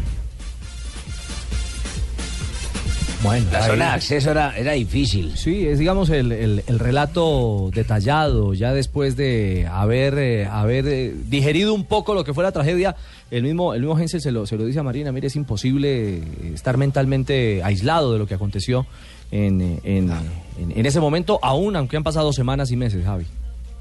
Bueno, 3.22 3.46
La 3.52 3.58
ahí- 3.64 3.70
zona 3.70 3.84
de 3.86 3.90
acceso 3.92 4.30
era, 4.32 4.56
era 4.58 4.72
difícil. 4.72 5.36
Sí, 5.36 5.66
es 5.66 5.78
digamos 5.78 6.10
el, 6.10 6.32
el- 6.32 6.64
el 6.66 6.78
relato 6.80 7.70
detallado, 7.72 8.52
ya 8.54 8.72
después 8.72 9.16
de 9.16 9.68
haber, 9.70 10.18
eh, 10.18 10.46
haber 10.46 10.86
eh, 10.88 11.14
digerido 11.28 11.72
un 11.72 11.84
poco 11.84 12.14
lo 12.14 12.24
que 12.24 12.34
fue 12.34 12.42
la 12.42 12.50
tragedia, 12.50 12.96
el 13.30 13.44
mismo, 13.44 13.74
el 13.74 13.80
mismo 13.82 13.98
Hensel 13.98 14.20
se 14.20 14.32
lo, 14.32 14.44
se 14.46 14.56
lo 14.56 14.64
dice 14.64 14.80
a 14.80 14.82
Marina, 14.82 15.12
mire, 15.12 15.28
es 15.28 15.36
imposible 15.36 16.16
eh, 16.16 16.22
estar 16.54 16.76
mentalmente 16.76 17.62
aislado 17.62 18.12
de 18.12 18.18
lo 18.18 18.26
que 18.26 18.34
aconteció 18.34 18.86
en, 19.30 19.60
en, 19.84 20.10
en- 20.58 20.72
en 20.76 20.86
ese 20.86 20.98
momento, 20.98 21.38
aún 21.42 21.76
aunque 21.76 21.96
han 21.96 22.02
pasado 22.02 22.32
semanas 22.32 22.70
y 22.72 22.76
meses, 22.76 23.04
Javi. 23.04 23.24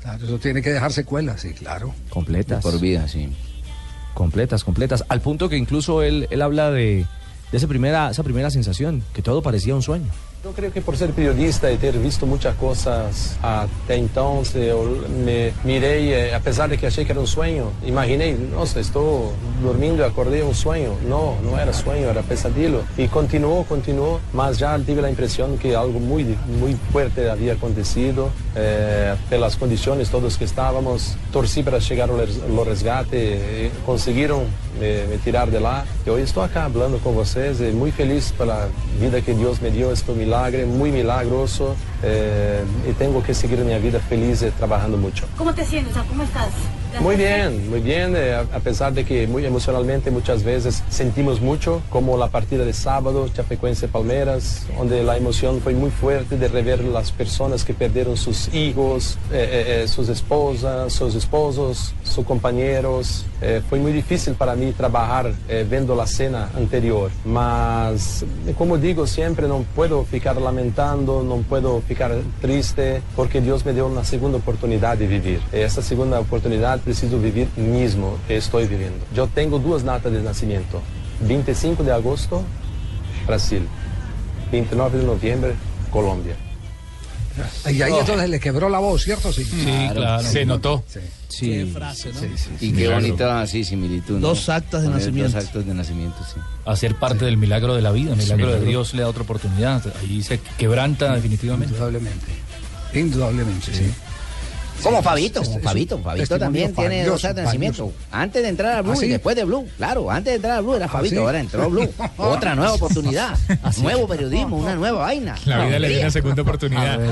Claro, 0.02 0.24
eso 0.26 0.38
tiene 0.38 0.62
que 0.62 0.70
dejar 0.72 0.92
secuelas, 0.94 1.42
sí, 1.42 1.50
claro. 1.54 1.94
Completas. 2.10 2.62
Por 2.64 2.80
vida, 2.80 3.08
sí. 3.08 3.28
Completas, 4.14 4.64
completas. 4.64 5.04
Al 5.10 5.22
punto 5.22 5.48
que 5.50 5.58
incluso 5.58 6.02
él, 6.04 6.28
él 6.32 6.42
habla 6.42 6.70
de, 6.72 7.06
de 7.52 7.58
esa, 7.58 7.68
primera, 7.68 8.10
esa 8.10 8.24
primera 8.24 8.50
sensación, 8.50 9.04
que 9.14 9.22
todo 9.22 9.42
parecía 9.42 9.76
un 9.76 9.82
sueño. 9.82 10.10
Yo 10.44 10.54
creo 10.54 10.72
que 10.74 10.82
por 10.82 10.98
ser 10.98 11.12
periodista 11.12 11.72
y 11.72 11.78
ter 11.78 11.96
visto 12.00 12.26
muchas 12.26 12.56
cosas 12.56 13.38
hasta 13.44 13.94
entonces, 13.94 14.70
yo 14.70 14.84
me 15.24 15.54
miré, 15.64 16.30
eh, 16.30 16.34
a 16.34 16.40
pesar 16.40 16.68
de 16.68 16.80
que 16.80 16.88
achei 16.88 17.06
que 17.06 17.12
era 17.12 17.22
un 17.22 17.28
sueño, 17.28 17.66
imaginé, 17.86 18.34
nossa, 18.34 18.80
estoy 18.80 19.28
durmiendo 19.62 20.02
y 20.02 20.06
acordé 20.08 20.42
un 20.42 20.56
sueño. 20.56 20.96
No, 21.08 21.36
no 21.44 21.60
era 21.60 21.72
sueño, 21.74 22.10
era 22.10 22.24
pesadillo. 22.24 22.82
Y 22.98 23.08
continuó, 23.08 23.66
continuó, 23.66 24.20
mas 24.34 24.58
ya 24.58 24.76
tuve 24.80 25.04
la 25.04 25.12
impresión 25.12 25.60
que 25.60 25.76
algo 25.76 26.00
muy, 26.00 26.24
muy 26.60 26.76
fuerte 26.92 27.30
había 27.30 27.54
acontecido, 27.54 28.32
eh, 28.56 29.14
por 29.30 29.38
las 29.38 29.56
condiciones 29.56 30.10
todos 30.10 30.38
que 30.38 30.46
estábamos. 30.46 31.18
Torcí 31.32 31.62
para 31.62 31.78
llegar 31.78 32.10
al 32.10 32.18
res- 32.18 32.40
al 32.42 32.66
resgate, 32.66 33.66
eh, 33.68 33.72
conseguiram 33.86 34.42
me, 34.80 35.06
me 35.06 35.18
tirar 35.20 35.52
de 35.52 35.60
lá. 35.60 35.86
E 36.04 36.10
hoje 36.10 36.24
estou 36.24 36.42
acá 36.42 36.66
hablando 36.66 36.98
com 37.04 37.12
vocês 37.12 37.60
e 37.62 37.66
muito 37.72 37.94
feliz 37.96 38.32
pela 38.32 38.68
vida 39.00 39.22
que 39.22 39.34
Deus 39.34 39.60
me 39.60 39.70
deu, 39.70 39.92
este 39.92 40.06
milagre, 40.32 40.66
muito 40.66 40.94
milagroso. 40.94 41.76
eh, 42.04 42.64
e 42.88 42.94
tenho 42.94 43.22
que 43.22 43.34
seguir 43.34 43.60
minha 43.60 43.80
vida 43.80 44.00
feliz 44.00 44.42
e 44.42 44.52
trabalhando 44.52 44.98
muito. 44.98 45.24
¿Cómo 45.38 45.54
te 45.54 45.64
sientes? 45.64 45.94
¿Cómo 46.10 46.24
estás? 46.24 46.52
Muy 47.00 47.16
bien, 47.16 47.70
muy 47.70 47.80
bien, 47.80 48.14
eh, 48.16 48.34
a 48.52 48.60
pesar 48.60 48.92
de 48.92 49.06
que 49.06 49.26
muy 49.26 49.46
emocionalmente 49.46 50.12
muchas 50.12 50.44
veces 50.44 50.84
sentimos 50.90 51.40
mucho, 51.40 51.82
como 51.90 52.18
la 52.18 52.28
partida 52.28 52.66
de 52.66 52.74
sábado, 52.74 53.30
Chapecoense 53.30 53.88
Palmeiras, 53.88 54.66
donde 54.78 55.02
la 55.04 55.16
emoción 55.16 55.62
fue 55.62 55.74
muy 55.74 55.90
fuerte 55.90 56.38
de 56.38 56.48
rever 56.50 56.84
las 56.84 57.12
personas 57.12 57.64
que 57.64 57.74
perdieron 57.74 58.18
sus 58.18 58.54
hijos, 58.54 59.18
eh, 59.32 59.38
eh, 59.38 59.84
eh, 59.84 59.88
sus 59.88 60.10
esposas, 60.10 60.92
sus 60.92 61.16
esposos, 61.16 61.94
sus 62.04 62.26
compañeros. 62.26 63.26
Eh, 63.42 63.62
fue 63.68 63.80
muy 63.80 63.92
difícil 63.92 64.36
para 64.36 64.56
mí 64.56 64.72
trabajar 64.72 65.34
eh, 65.50 65.66
viendo 65.68 65.96
la 65.96 66.06
cena 66.06 66.50
anterior, 66.56 67.10
mas 67.26 68.24
como 68.56 68.78
digo 68.78 69.08
siempre, 69.08 69.48
no 69.48 69.66
puedo 69.76 70.04
ficar 70.06 70.40
lamentando, 70.40 71.24
no 71.24 71.38
puedo 71.38 71.82
ficar 71.82 72.12
triste, 72.40 73.02
porque 73.16 73.42
Dios 73.42 73.66
me 73.66 73.74
dio 73.74 73.88
una 73.88 74.04
segunda 74.04 74.38
oportunidad 74.38 74.96
de 74.96 75.08
vivir. 75.08 75.42
Esta 75.52 75.82
segunda 75.82 76.20
oportunidad 76.20 76.80
preciso 76.82 77.18
vivir 77.20 77.48
mismo, 77.58 78.18
que 78.28 78.38
estoy 78.38 78.68
viviendo. 78.68 79.04
Yo 79.16 79.26
tengo 79.26 79.58
dos 79.58 79.84
datas 79.84 80.12
de 80.12 80.22
nacimiento, 80.22 80.80
25 81.22 81.84
de 81.84 81.94
agosto, 81.94 82.44
Brasil, 83.26 83.68
29 84.52 85.00
de 85.00 85.04
noviembre, 85.04 85.54
Colombia. 85.90 86.36
Y 87.70 87.82
ahí 87.82 87.92
Oh. 87.92 88.00
entonces 88.00 88.30
le 88.30 88.40
quebró 88.40 88.70
la 88.70 88.80
voz, 88.80 89.04
¿cierto? 89.04 89.32
Sí, 89.34 89.46
Se 90.24 90.46
notó. 90.46 90.84
Sí. 91.28 91.50
Qué 91.50 91.66
frase, 91.66 92.12
¿no? 92.14 92.20
Y 92.60 92.70
qué 92.72 92.76
Milagro. 92.76 92.96
bonita, 92.96 93.48
sí, 93.48 93.64
similitud. 93.64 94.16
¿no? 94.20 94.28
Dos 94.28 94.50
actas 94.50 94.82
de 94.82 94.88
Poner 94.90 95.00
nacimiento. 95.02 95.32
Dos 95.38 95.46
actos 95.46 95.66
de 95.66 95.74
nacimiento, 95.74 96.18
sí. 96.34 96.40
Hacer 96.66 96.96
parte 96.96 97.24
del 97.26 97.38
milagro 97.38 97.74
de 97.74 97.82
la 97.82 97.92
vida, 97.92 98.16
milagro 98.16 98.36
de 98.48 98.54
milagro. 98.56 98.70
Dios 98.70 98.94
le 98.94 99.02
da 99.04 99.08
otra 99.08 99.24
oportunidad. 99.24 99.82
Ahí 100.02 100.22
se 100.24 100.40
quebranta 100.58 101.16
definitivamente. 101.16 101.74
Indudablemente. 101.74 102.28
Indudablemente, 102.94 103.74
sí. 103.74 103.92
Como 104.84 105.02
Fabito, 105.04 105.44
como 105.44 105.60
Fabito. 105.60 106.00
Fabito 106.00 106.40
también 106.40 106.74
tiene 106.74 107.00
valioso, 107.00 107.12
dos 107.12 107.26
actas 107.26 107.36
de 107.36 107.44
nacimiento. 107.44 107.94
Antes 108.12 108.44
de 108.44 108.50
entrar 108.50 108.78
a 108.78 108.82
Blue 108.82 108.94
¿Ah, 108.94 108.96
sí? 108.96 109.06
y 109.06 109.10
después 109.10 109.36
de 109.36 109.44
Blue. 109.44 109.68
Claro, 109.78 110.10
antes 110.10 110.32
de 110.32 110.36
entrar 110.36 110.58
a 110.58 110.62
Blue 110.62 110.76
era 110.76 110.88
Fabito, 110.88 111.16
sí? 111.16 111.22
ahora 111.22 111.40
entró 111.40 111.70
Blue. 111.70 111.90
Otra 112.18 112.56
nueva 112.56 112.74
oportunidad. 112.74 113.38
Nuevo 113.82 114.08
periodismo, 114.08 114.58
una 114.58 114.76
nueva 114.76 115.00
vaina. 115.00 115.36
La 115.46 115.66
vida 115.66 115.80
le 115.80 115.90
dio 115.90 116.00
una 116.02 116.12
segunda 116.12 116.42
oportunidad. 116.42 117.00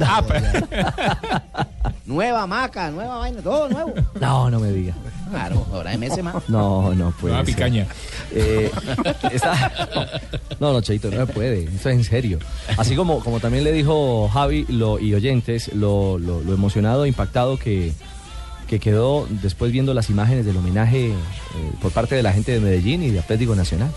Ah. 0.00 0.22
Nueva 2.06 2.46
maca, 2.46 2.90
nueva 2.90 3.18
vaina, 3.18 3.42
todo 3.42 3.68
nuevo. 3.68 3.94
No, 4.20 4.50
no 4.50 4.60
me 4.60 4.70
diga. 4.70 4.94
Claro, 5.30 5.66
ahora 5.72 5.96
MS 5.96 6.22
más. 6.22 6.48
No, 6.48 6.94
no 6.94 7.10
puede. 7.12 7.34
Ser. 7.36 7.44
picaña. 7.44 7.86
Eh, 8.32 8.70
está- 9.32 9.72
No, 10.60 10.72
no, 10.72 10.80
Cheito, 10.80 11.10
no 11.10 11.24
se 11.26 11.32
puede. 11.32 11.64
Esto 11.64 11.88
es 11.90 11.96
en 11.96 12.04
serio. 12.04 12.38
Así 12.76 12.96
como, 12.96 13.20
como 13.20 13.38
también 13.40 13.62
le 13.64 13.72
dijo 13.72 14.28
Javi 14.28 14.66
lo, 14.68 14.98
y 14.98 15.14
oyentes, 15.14 15.72
lo, 15.74 16.18
lo- 16.18 16.40
lo 16.40 16.52
emocionado 16.54 17.06
impactado 17.06 17.58
que, 17.58 17.92
que 18.68 18.80
quedó 18.80 19.26
después 19.42 19.70
viendo 19.72 19.94
las 19.94 20.10
imágenes 20.10 20.44
del 20.46 20.56
homenaje 20.56 21.08
eh, 21.10 21.14
por 21.80 21.92
parte 21.92 22.14
de 22.16 22.22
la 22.22 22.32
gente 22.32 22.52
de 22.52 22.60
Medellín 22.60 23.02
y 23.02 23.10
de 23.10 23.20
Atlético 23.20 23.54
Nacional. 23.54 23.90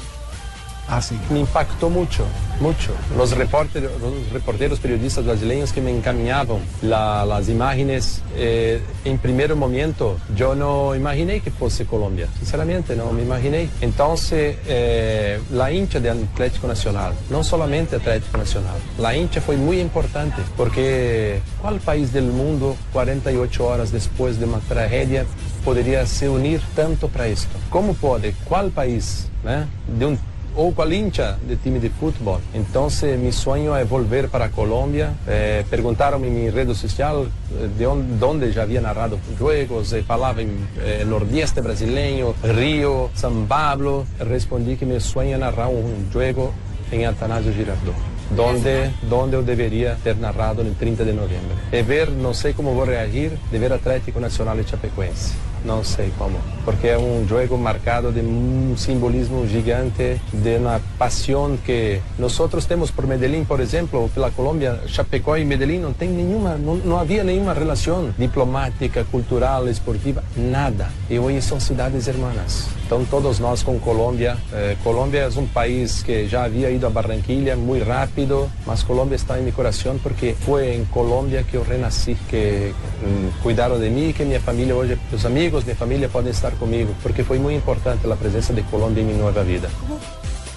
Ah. 0.94 1.02
Me 1.30 1.40
impactó 1.40 1.90
mucho, 1.90 2.26
mucho. 2.60 2.92
Los 3.18 3.32
reporteros, 3.32 3.92
los 4.02 4.30
reporteros 4.34 4.80
periodistas 4.80 5.24
brasileños 5.26 5.72
que 5.72 5.80
me 5.82 5.90
encaminaban 5.90 6.58
la- 6.82 7.26
las 7.26 7.48
imágenes, 7.48 8.22
eh, 8.36 8.82
en 9.06 9.18
primer 9.18 9.56
momento 9.56 10.18
yo 10.36 10.54
no 10.54 10.94
imaginé 10.94 11.40
que 11.40 11.50
fuese 11.50 11.86
Colombia, 11.86 12.28
sinceramente 12.38 12.96
no 12.98 13.12
me 13.14 13.22
imaginé. 13.22 13.70
Entonces, 13.80 14.58
eh, 14.68 15.40
la 15.52 15.72
hincha 15.72 16.02
del 16.02 16.24
Atlético 16.34 16.68
Nacional, 16.68 17.14
no 17.30 17.42
solamente 17.44 17.96
Atlético 17.96 18.38
Nacional, 18.38 18.76
la 19.00 19.16
hincha 19.16 19.40
fue 19.40 19.56
muy 19.56 19.80
importante 19.80 20.42
porque 20.58 21.42
¿cuál 21.62 21.80
país 21.80 22.12
del 22.12 22.26
mundo 22.26 22.76
48 22.92 23.66
horas 23.66 23.92
después 23.94 24.40
de 24.40 24.46
una 24.46 24.60
tragedia 24.60 25.26
podría 25.64 26.06
se 26.06 26.28
unir 26.28 26.62
tanto 26.76 27.08
para 27.08 27.28
esto? 27.28 27.58
¿Cómo 27.70 27.94
puede? 27.94 28.34
¿Cuál 28.44 28.72
país? 28.72 29.28
né, 29.44 29.66
De 29.98 30.06
un 30.06 30.20
ou 30.56 30.72
com 30.74 30.82
a 30.82 30.94
hincha 30.94 31.38
de 31.48 31.56
time 31.56 31.80
de 31.80 31.90
futebol. 31.90 32.42
Então, 32.54 32.88
meu 33.20 33.32
sonho 33.32 33.76
é 33.76 33.84
voltar 33.84 34.28
para 34.28 34.46
a 34.46 34.50
Colômbia. 34.50 35.14
Eh, 35.28 35.64
Perguntaram-me 35.70 36.28
em 36.28 36.32
minha 36.32 36.52
rede 36.52 36.76
social 36.76 37.26
eh, 37.26 37.68
de 37.78 37.86
onde, 37.86 38.14
de 38.18 38.24
onde 38.24 38.52
já 38.52 38.64
havia 38.64 38.82
narrado 38.82 39.20
jogos, 39.38 39.94
e 39.94 40.02
falava 40.02 40.42
em 40.42 40.50
eh, 40.80 41.04
Nordeste 41.06 41.62
brasileiro, 41.62 42.36
Rio, 42.44 43.10
São 43.16 43.46
Paulo. 43.46 44.06
Respondi 44.20 44.76
que 44.76 44.86
meu 44.86 45.00
sonho 45.00 45.34
é 45.34 45.38
narrar 45.38 45.70
um 45.70 46.06
jogo 46.12 46.54
em 46.92 47.06
Atanásio 47.06 47.54
Girardot. 47.54 47.96
Donde, 48.32 48.90
donde 49.04 49.36
eu 49.36 49.44
deveria 49.44 49.98
ter 50.02 50.16
narrado 50.16 50.64
no 50.64 50.74
30 50.74 51.04
de 51.04 51.12
novembro. 51.12 51.58
E 51.70 51.82
ver, 51.82 52.10
não 52.10 52.34
sei 52.34 52.54
como 52.54 52.74
vou 52.74 52.86
reagir, 52.86 53.34
de 53.52 53.58
ver 53.58 53.74
Atlético 53.74 54.22
Nacional 54.22 54.58
e 54.58 54.64
Chapecoense. 54.64 55.51
Não 55.64 55.84
sei 55.84 56.12
como, 56.18 56.40
porque 56.66 56.88
é 56.88 56.98
um 56.98 57.26
jogo 57.28 57.58
marcado 57.58 58.12
de 58.12 58.20
um 58.20 58.74
simbolismo 58.76 59.48
gigante, 59.48 60.20
de 60.34 60.58
uma 60.58 60.82
paixão 60.98 61.58
que 61.64 62.02
nós 62.18 62.40
temos 62.68 62.90
por 62.90 63.06
Medellín, 63.06 63.44
por 63.44 63.60
exemplo, 63.60 64.02
ou 64.02 64.10
pela 64.10 64.32
Colômbia, 64.32 64.80
Chapecó 64.88 65.38
e 65.38 65.46
Medellín 65.46 65.80
não 65.80 65.94
tem 65.94 66.10
nenhuma, 66.10 66.56
não, 66.56 66.76
não 66.78 67.00
havia 67.00 67.24
nenhuma 67.24 67.54
relação 67.54 68.14
diplomática, 68.18 69.04
cultural, 69.06 69.68
esportiva, 69.68 70.24
nada. 70.36 70.90
E 71.10 71.20
hoje 71.20 71.42
são 71.42 71.60
cidades 71.60 72.08
hermanas. 72.08 72.68
Então 72.86 73.06
todos 73.06 73.40
nós 73.40 73.64
com 73.64 73.80
Colômbia, 73.80 74.36
eh, 74.52 74.76
Colômbia 74.84 75.20
é 75.20 75.40
um 75.40 75.48
país 75.48 76.04
que 76.04 76.28
já 76.28 76.44
havia 76.44 76.70
ido 76.70 76.86
a 76.86 76.90
Barranquilla 76.90 77.56
muito 77.56 77.86
rápido, 77.86 78.52
mas 78.66 78.84
Colômbia 78.84 79.16
está 79.16 79.40
em 79.40 79.44
meu 79.44 79.54
coração 79.54 79.98
porque 79.98 80.36
foi 80.42 80.76
em 80.76 80.84
Colômbia 80.86 81.42
que 81.42 81.56
eu 81.56 81.64
renasci, 81.64 82.18
que 82.28 82.74
hum, 83.02 83.30
cuidaram 83.42 83.80
de 83.80 83.90
mim, 83.90 84.12
que 84.12 84.26
minha 84.26 84.42
família 84.42 84.76
hoje, 84.76 85.00
meus 85.10 85.26
amigos 85.26 85.51
amigos, 85.52 85.68
mi 85.68 85.74
familia 85.74 86.08
pueden 86.08 86.30
estar 86.30 86.54
conmigo, 86.54 86.96
porque 87.04 87.26
fue 87.26 87.38
muy 87.38 87.56
importante 87.56 88.08
la 88.08 88.16
presencia 88.16 88.56
de 88.56 88.64
Colombia 88.64 89.02
en 89.02 89.08
mi 89.08 89.14
nueva 89.16 89.44
vida. 89.44 89.68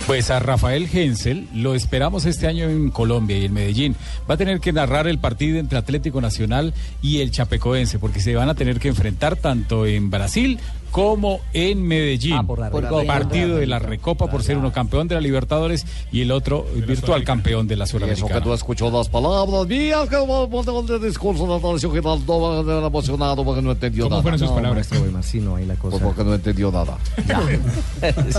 Pues 0.07 0.31
a 0.31 0.39
Rafael 0.39 0.89
Hensel 0.93 1.49
lo 1.53 1.75
esperamos 1.75 2.27
este 2.27 2.47
año 2.47 2.69
en 2.71 2.91
Colombia 2.91 3.37
y 3.37 3.47
en 3.47 3.55
Medellín. 3.55 3.97
Va 4.31 4.35
a 4.35 4.37
tener 4.37 4.61
que 4.61 4.73
narrar 4.73 5.09
el 5.09 5.19
partido 5.19 5.59
entre 5.59 5.79
Atlético 5.79 6.21
Nacional 6.21 6.75
y 7.03 7.23
el 7.23 7.33
Chapecoense, 7.33 7.99
porque 7.99 8.21
se 8.21 8.37
van 8.37 8.49
a 8.49 8.55
tener 8.55 8.79
que 8.79 8.87
enfrentar 8.87 9.35
tanto 9.35 9.85
en 9.85 10.11
Brasil 10.11 10.61
como 10.95 11.41
en 11.53 11.83
Medellín. 11.83 12.35
Ah, 12.35 12.45
por 12.45 12.61
la 12.61 12.71
Recopa. 12.71 13.05
partido 13.05 13.57
de 13.57 13.67
la 13.67 13.81
Recopa 13.81 14.29
por 14.31 14.45
ser 14.45 14.57
uno 14.57 14.71
campeón 14.73 15.09
de 15.09 15.17
la 15.17 15.21
Libertadores 15.21 15.85
y 16.13 16.21
el 16.21 16.31
otro 16.31 16.65
virtual 16.87 17.25
campeón 17.25 17.67
de 17.67 17.75
la 17.75 17.85
Sudamericana. 17.85 18.39
no 18.39 18.55
escuchó 18.55 18.93
las 18.93 19.09
palabras 19.09 19.67
mías 19.67 20.09
que 20.09 20.15
vamos 20.15 20.87
de 20.87 21.01
discurso 21.05 21.53
de 21.53 21.61
Tarcio 21.61 21.91
Giraldo 21.91 22.63
era 22.79 22.87
emocionado 22.87 23.45
porque 23.45 23.61
no 23.61 23.73
entendió 23.73 24.05
¿Cómo 24.05 24.11
nada. 24.11 24.23
fueron 24.23 24.39
sus 24.39 24.49
No, 24.51 24.55
palabras? 24.55 24.89
maestro 24.93 25.11
Marcino, 25.13 25.57
ahí 25.57 25.67
la 25.67 25.75
cosa. 25.75 25.99
Porque 25.99 26.23
no 26.23 26.33
entendió 26.33 26.71
nada. 26.71 26.97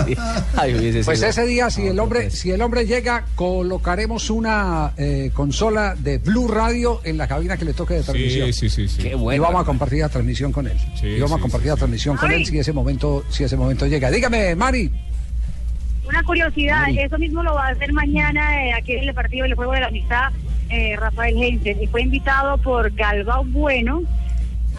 Sí. 0.05 0.15
Ay, 0.55 0.75
hubiese 0.75 1.03
Pues 1.03 1.21
ese 1.21 1.45
día, 1.45 1.69
si 1.69 1.81
No, 1.83 1.89
el 1.89 1.95
no 1.97 2.03
hombre, 2.03 2.19
puede 2.19 2.31
ser. 2.31 2.39
si 2.39 2.51
el 2.51 2.62
hombre 2.62 2.85
llega, 2.85 3.25
colocaremos 3.35 4.29
una 4.29 4.93
eh, 4.97 5.31
consola 5.33 5.95
de 5.95 6.19
Blue 6.19 6.47
Radio 6.47 7.01
en 7.03 7.17
la 7.17 7.27
cabina 7.27 7.57
que 7.57 7.65
le 7.65 7.74
toque 7.74 7.95
de 7.95 8.03
transmisión. 8.03 8.53
Sí, 8.53 8.69
sí, 8.69 8.88
sí. 8.88 9.01
sí. 9.01 9.07
y 9.09 9.39
vamos 9.39 9.62
a 9.62 9.65
compartir 9.65 10.00
la 10.00 10.09
transmisión 10.09 10.51
con 10.53 10.67
él. 10.67 10.77
Sí, 11.00 11.07
y 11.07 11.19
vamos 11.19 11.33
a 11.33 11.35
sí, 11.38 11.41
compartir 11.41 11.71
la 11.71 11.75
transmisión 11.77 12.15
con 12.17 12.29
Ay. 12.31 12.44
Si 12.45 12.57
ese 12.59 12.73
momento, 12.73 13.23
si 13.29 13.43
ese 13.43 13.57
momento 13.57 13.85
llega. 13.87 14.09
Dígame, 14.11 14.55
Mari. 14.55 14.91
Una 16.07 16.23
curiosidad, 16.23 16.85
eso 16.95 17.17
mismo 17.17 17.41
lo 17.41 17.55
va 17.55 17.67
a 17.67 17.69
hacer 17.71 17.91
mañana 17.91 18.63
eh, 18.63 18.73
aquí 18.73 18.93
en 18.93 19.09
el 19.09 19.15
partido 19.15 19.43
del 19.43 19.55
Juego 19.55 19.73
de 19.73 19.79
la 19.79 19.87
Amistad 19.87 20.31
eh, 20.69 20.95
Rafael 20.97 21.41
Hensel 21.41 21.81
y 21.81 21.87
fue 21.87 22.01
invitado 22.01 22.57
por 22.57 22.91
Galbao 22.91 23.43
Bueno 23.45 24.03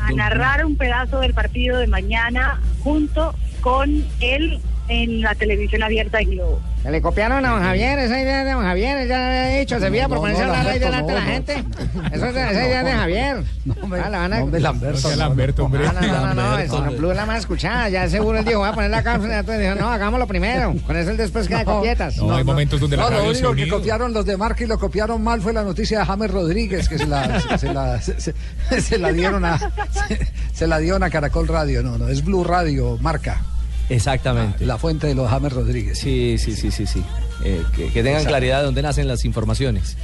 a 0.00 0.12
narrar 0.12 0.64
un 0.64 0.76
pedazo 0.76 1.20
del 1.20 1.32
partido 1.32 1.78
de 1.78 1.86
mañana 1.86 2.60
junto 2.80 3.34
con 3.60 4.04
él 4.20 4.60
en 4.88 5.20
la 5.20 5.34
televisión 5.34 5.82
abierta 5.82 6.18
de 6.18 6.26
Globo. 6.26 6.60
Se 6.86 6.92
le 6.92 7.02
copiaron 7.02 7.44
a 7.44 7.50
don 7.50 7.62
Javier, 7.62 7.98
esa 7.98 8.20
idea 8.20 8.44
de 8.44 8.52
don 8.52 8.62
Javier, 8.62 9.08
ya 9.08 9.18
le 9.18 9.24
había 9.24 9.58
dicho, 9.58 9.80
se 9.80 9.90
veía 9.90 10.06
por 10.06 10.18
no, 10.18 10.20
ponerse 10.22 10.44
no, 10.46 10.52
a 10.52 10.58
hablar 10.58 10.72
ahí 10.72 10.78
delante 10.78 11.12
de 11.12 11.18
la 11.18 11.24
no, 11.24 11.30
gente. 11.32 11.52
Eso 12.12 12.26
es, 12.26 12.36
esa 12.36 12.52
idea 12.52 12.78
es 12.80 12.84
de 12.86 12.92
Javier. 12.92 13.42
No 13.64 13.86
me, 13.88 13.98
Ah, 13.98 14.08
la 14.08 14.18
van 14.18 14.32
a- 14.34 14.38
no 14.38 14.46
me 14.46 14.60
Lamberto. 14.60 14.94
No 14.94 15.00
sea 15.08 15.10
no, 15.10 15.16
no. 15.16 15.28
Lamberto, 15.28 15.64
hombre. 15.64 15.84
No, 15.84 15.92
no, 15.92 16.00
no, 16.00 16.06
no, 16.06 16.34
no, 16.34 16.58
es- 16.58 16.70
no, 16.70 16.92
Blue 16.92 17.10
es 17.10 17.16
la 17.16 17.26
más 17.26 17.38
escuchada, 17.40 17.88
ya 17.88 18.08
seguro 18.08 18.38
él 18.38 18.44
dijo, 18.44 18.60
voy 18.60 18.68
a 18.68 18.72
poner 18.72 18.90
la 18.92 19.02
cápsula, 19.02 19.40
entonces 19.40 19.62
dijo, 19.64 19.74
no, 19.84 19.90
hagámoslo 19.90 20.28
primero, 20.28 20.76
con 20.86 20.96
eso 20.96 21.10
el 21.10 21.16
después 21.16 21.48
queda 21.48 21.58
de 21.58 21.64
No, 21.64 21.72
copietas. 21.78 22.16
No, 22.18 22.36
hay 22.36 22.44
momentos 22.44 22.78
donde 22.78 22.96
la 22.96 23.02
No, 23.02 23.10
lo 23.10 23.30
único 23.30 23.52
que 23.56 23.68
copiaron 23.68 24.12
los 24.12 24.24
de 24.24 24.36
Marca 24.36 24.62
y 24.62 24.68
lo 24.68 24.78
copiaron 24.78 25.24
mal 25.24 25.40
fue 25.40 25.52
la 25.52 25.64
noticia 25.64 25.98
de 25.98 26.04
James 26.04 26.30
Rodríguez, 26.30 26.88
que 26.88 26.98
se 26.98 27.06
la, 27.08 27.40
se, 27.40 27.58
se 27.58 27.72
la, 27.74 28.00
se, 28.00 28.20
se- 28.20 28.80
se 28.80 28.98
la 28.98 29.10
dieron 29.12 29.44
a 29.44 29.58
se, 29.58 30.28
se 30.54 30.66
la 30.68 30.78
dieron 30.78 31.02
a 31.02 31.10
Caracol 31.10 31.48
Radio. 31.48 31.82
No, 31.82 31.98
no, 31.98 32.06
es 32.08 32.24
Blue 32.24 32.44
Radio, 32.44 32.96
Marca, 33.00 33.40
Exactamente. 33.88 34.64
la 34.66 34.78
fuente 34.78 35.06
de 35.06 35.14
los 35.14 35.28
James 35.30 35.52
Rodríguez. 35.52 35.98
Sí, 35.98 36.36
sí, 36.38 36.54
sí, 36.56 36.70
sí, 36.70 36.86
sí. 36.86 37.02
Eh, 37.44 37.62
que, 37.74 37.88
que 37.92 38.02
tengan 38.02 38.24
claridad 38.24 38.58
de 38.60 38.64
dónde 38.64 38.82
nacen 38.82 39.06
las 39.08 39.24
informaciones. 39.24 39.96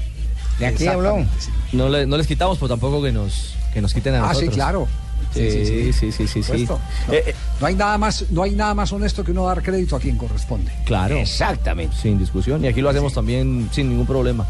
De 0.58 0.66
aquí 0.66 0.84
sí. 1.38 1.50
No, 1.72 1.88
le- 1.88 2.06
no 2.06 2.16
les 2.16 2.26
quitamos, 2.26 2.58
pero 2.58 2.68
tampoco 2.68 3.02
que 3.02 3.10
nos, 3.12 3.54
que 3.72 3.80
nos 3.80 3.92
quiten 3.94 4.14
a 4.14 4.18
Ah, 4.18 4.20
nosotros. 4.28 4.50
sí, 4.50 4.54
claro. 4.54 4.88
Sí, 5.32 5.50
sí, 5.50 5.92
sí, 5.94 6.12
sí, 6.12 6.26
sí, 6.28 6.42
sí. 6.42 6.66
No, 6.68 6.78
Eh, 7.10 7.24
eh, 7.28 7.34
no 7.58 7.66
hay 7.66 7.74
nada 7.74 7.96
más, 7.96 8.26
no 8.30 8.42
hay 8.42 8.50
nada 8.50 8.74
más 8.74 8.92
honesto 8.92 9.24
que 9.24 9.30
uno 9.30 9.46
dar 9.46 9.62
crédito 9.62 9.96
a 9.96 10.00
quien 10.00 10.16
corresponde. 10.18 10.70
claro. 10.84 11.16
Exactamente. 11.16 11.96
Sin 11.96 12.18
discusión. 12.18 12.62
Y 12.62 12.68
aquí 12.68 12.82
lo 12.82 12.90
hacemos 12.90 13.14
también 13.14 13.70
sin 13.72 13.88
ningún 13.88 14.06
problema. 14.06 14.46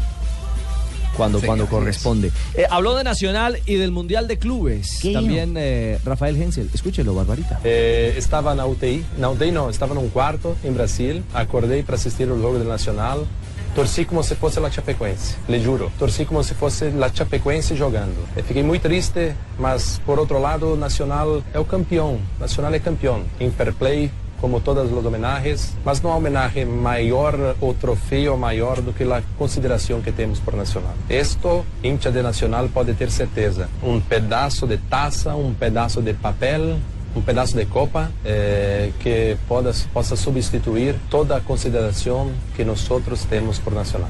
Cuando, 1.15 1.39
Sí, 1.39 1.45
cuando 1.45 1.67
corresponde. 1.67 2.31
Eh, 2.55 2.65
habló 2.69 2.95
de 2.95 3.03
Nacional 3.03 3.59
y 3.65 3.75
del 3.75 3.91
Mundial 3.91 4.27
de 4.27 4.37
Clubes. 4.37 4.99
¿Qué? 5.01 5.13
También 5.13 5.55
eh, 5.57 5.99
Rafael 6.03 6.41
Hensel. 6.41 6.69
Escúchelo, 6.73 7.13
Barbarita. 7.13 7.59
Eh, 7.63 8.15
estava 8.17 8.55
na 8.55 8.65
UTI, 8.65 9.05
na 9.17 9.29
UTI 9.29 9.51
não, 9.51 9.69
estava 9.69 9.93
num 9.93 10.09
quarto 10.09 10.55
em 10.63 10.71
Brasil, 10.71 11.23
acordei 11.33 11.83
para 11.83 11.95
assistir 11.95 12.29
o 12.29 12.41
jogo 12.41 12.57
do 12.57 12.63
Nacional, 12.65 13.27
torci 13.75 14.05
como 14.05 14.23
se 14.23 14.35
fosse 14.35 14.59
a 14.59 14.69
Chapecoense, 14.69 15.35
lhe 15.49 15.59
juro, 15.59 15.91
torci 15.97 16.25
como 16.25 16.43
se 16.43 16.53
fosse 16.53 16.85
a 16.85 17.09
Chapecoense 17.13 17.75
jogando. 17.75 18.27
Eu 18.35 18.43
fiquei 18.43 18.63
muito 18.63 18.83
triste, 18.83 19.33
mas 19.57 19.99
por 20.05 20.19
outro 20.19 20.39
lado, 20.39 20.75
Nacional 20.75 21.43
é 21.53 21.59
o 21.59 21.65
campeão, 21.65 22.19
Nacional 22.39 22.73
é 22.73 22.79
campeão, 22.79 23.23
em 23.39 23.51
fair 23.51 23.73
play, 23.73 24.11
como 24.43 24.59
todas 24.59 24.91
as 24.91 25.05
homenagens, 25.05 25.71
mas 25.85 26.01
não 26.01 26.11
há 26.11 26.17
homenagem 26.17 26.65
maior 26.65 27.55
ou 27.61 27.73
troféu 27.73 28.37
maior 28.37 28.81
do 28.81 28.91
que 28.91 29.05
a 29.05 29.21
consideração 29.37 30.01
que 30.01 30.11
temos 30.11 30.37
por 30.37 30.53
Nacional. 30.53 30.93
Esto, 31.09 31.65
hincha 31.81 32.11
de 32.11 32.21
Nacional 32.21 32.67
pode 32.67 32.93
ter 32.93 33.09
certeza, 33.09 33.69
um 33.81 34.01
pedaço 34.01 34.67
de 34.67 34.77
taça, 34.77 35.33
um 35.33 35.53
pedaço 35.53 36.01
de 36.01 36.13
papel, 36.13 36.77
um 37.15 37.21
pedaço 37.21 37.55
de 37.55 37.65
copa 37.67 38.11
eh, 38.25 38.91
que 38.99 39.37
poda, 39.47 39.71
possa 39.93 40.17
substituir 40.17 40.93
toda 41.09 41.37
a 41.37 41.39
consideração 41.39 42.29
que 42.53 42.65
nós 42.65 42.85
temos 43.29 43.59
por 43.59 43.71
Nacional. 43.71 44.09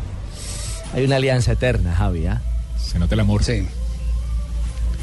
Hay 0.95 1.05
una 1.05 1.17
alianza 1.17 1.51
eterna, 1.51 1.93
Javi. 1.93 2.25
¿ah? 2.25 2.41
Se 2.75 2.97
nota 2.97 3.13
el 3.13 3.19
amor. 3.19 3.43
Sí. 3.43 3.67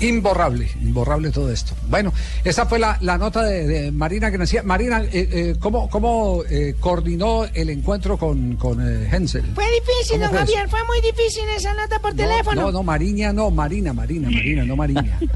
Imborrable, 0.00 0.68
imborrable 0.80 1.30
todo 1.30 1.52
esto. 1.52 1.74
Bueno, 1.88 2.12
esa 2.44 2.66
fue 2.66 2.78
la, 2.78 2.96
la 3.00 3.18
nota 3.18 3.42
de, 3.42 3.66
de 3.66 3.92
Marina 3.92 4.30
Gracia. 4.30 4.62
Marina, 4.62 5.02
eh, 5.02 5.08
eh, 5.12 5.56
¿cómo, 5.60 5.88
cómo 5.90 6.42
eh, 6.48 6.74
coordinó 6.80 7.44
el 7.44 7.70
encuentro 7.70 8.16
con, 8.16 8.56
con 8.56 8.80
eh, 8.80 9.08
Hensel? 9.12 9.44
Fue 9.54 9.64
difícil, 9.70 10.20
¿Cómo 10.20 10.24
don 10.24 10.30
fue 10.30 10.42
eso? 10.42 10.52
Javier, 10.52 10.68
fue 10.70 10.80
muy 10.86 11.00
difícil 11.00 11.44
esa 11.54 11.74
nota 11.74 11.98
por 11.98 12.14
teléfono. 12.14 12.62
No, 12.62 12.72
no, 12.72 12.82
Mariña, 12.82 13.32
no, 13.32 13.50
Marina, 13.50 13.92
Marina, 13.92 14.30
Marina, 14.30 14.64
no 14.64 14.76
Mariña. 14.76 15.18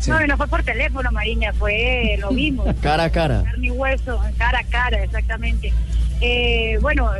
Sí. 0.00 0.12
No, 0.12 0.26
no 0.28 0.36
fue 0.36 0.46
por 0.46 0.62
teléfono, 0.62 1.10
Mariña, 1.10 1.52
fue 1.54 2.16
lo 2.20 2.30
mismo. 2.30 2.64
Cara 2.80 3.02
a 3.02 3.10
cara. 3.10 3.42
Carne 3.42 3.66
y 3.66 3.70
hueso, 3.72 4.20
cara 4.38 4.60
a 4.60 4.64
cara, 4.64 5.02
exactamente. 5.02 5.72
Eh, 6.20 6.78
bueno, 6.80 7.10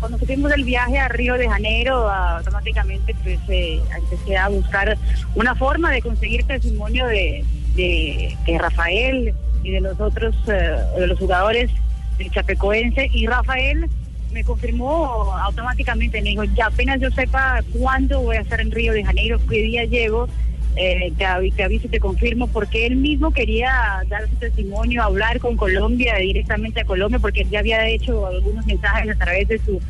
cuando 0.00 0.18
tuvimos 0.18 0.52
el 0.52 0.64
viaje 0.64 0.98
a 0.98 1.08
Río 1.08 1.34
de 1.34 1.48
Janeiro, 1.48 2.10
automáticamente 2.10 3.14
pues 3.22 3.38
eh, 3.48 3.80
empecé 3.96 4.36
a 4.36 4.48
buscar 4.48 4.96
una 5.34 5.54
forma 5.54 5.90
de 5.90 6.02
conseguir 6.02 6.44
testimonio 6.44 7.06
de, 7.06 7.44
de, 7.74 8.36
de 8.46 8.58
Rafael 8.58 9.34
y 9.62 9.70
de 9.70 9.80
los 9.80 10.00
otros, 10.00 10.34
eh, 10.48 10.78
de 10.98 11.06
los 11.06 11.18
jugadores 11.18 11.70
del 12.18 12.30
Chapecoense. 12.30 13.10
Y 13.12 13.26
Rafael 13.26 13.88
me 14.32 14.44
confirmó 14.44 15.34
automáticamente, 15.34 16.20
me 16.22 16.30
dijo, 16.30 16.44
ya 16.44 16.66
apenas 16.66 17.00
yo 17.00 17.10
sepa 17.10 17.62
cuándo 17.78 18.20
voy 18.20 18.36
a 18.36 18.40
estar 18.40 18.60
en 18.60 18.70
Río 18.70 18.92
de 18.92 19.04
Janeiro, 19.04 19.40
qué 19.48 19.62
día 19.62 19.84
llego, 19.84 20.28
eh, 20.76 21.12
te, 21.16 21.24
avi- 21.24 21.52
te 21.54 21.64
aviso 21.64 21.86
y 21.86 21.90
te 21.90 22.00
confirmo, 22.00 22.46
porque 22.48 22.86
él 22.86 22.96
mismo 22.96 23.32
quería 23.32 24.02
dar 24.08 24.28
su 24.28 24.36
testimonio, 24.36 25.02
hablar 25.02 25.38
con 25.40 25.56
Colombia, 25.56 26.16
directamente 26.16 26.80
a 26.80 26.84
Colombia, 26.84 27.18
porque 27.18 27.40
él 27.42 27.50
ya 27.50 27.58
había 27.60 27.86
hecho 27.88 28.26
algunos 28.26 28.64
mensajes 28.66 29.10
a 29.10 29.18
través 29.18 29.48
de 29.48 29.58
su 29.58 29.80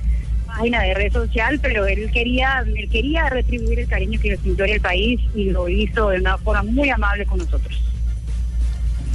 página 0.47 0.83
de 0.83 0.95
red 0.95 1.12
social, 1.12 1.59
pero 1.61 1.87
él 1.87 2.11
quería, 2.11 2.64
él 2.67 2.88
quería 2.91 3.29
retribuir 3.29 3.81
el 3.81 3.87
cariño 3.88 4.19
que 4.21 4.31
le 4.31 4.37
sintió 4.38 4.64
el 4.64 4.81
país 4.81 5.21
y 5.35 5.51
lo 5.51 5.69
hizo 5.69 6.09
de 6.09 6.21
una 6.21 6.38
forma 6.38 6.62
muy 6.62 6.88
amable 6.88 7.27
con 7.27 7.38
nosotros. 7.38 7.79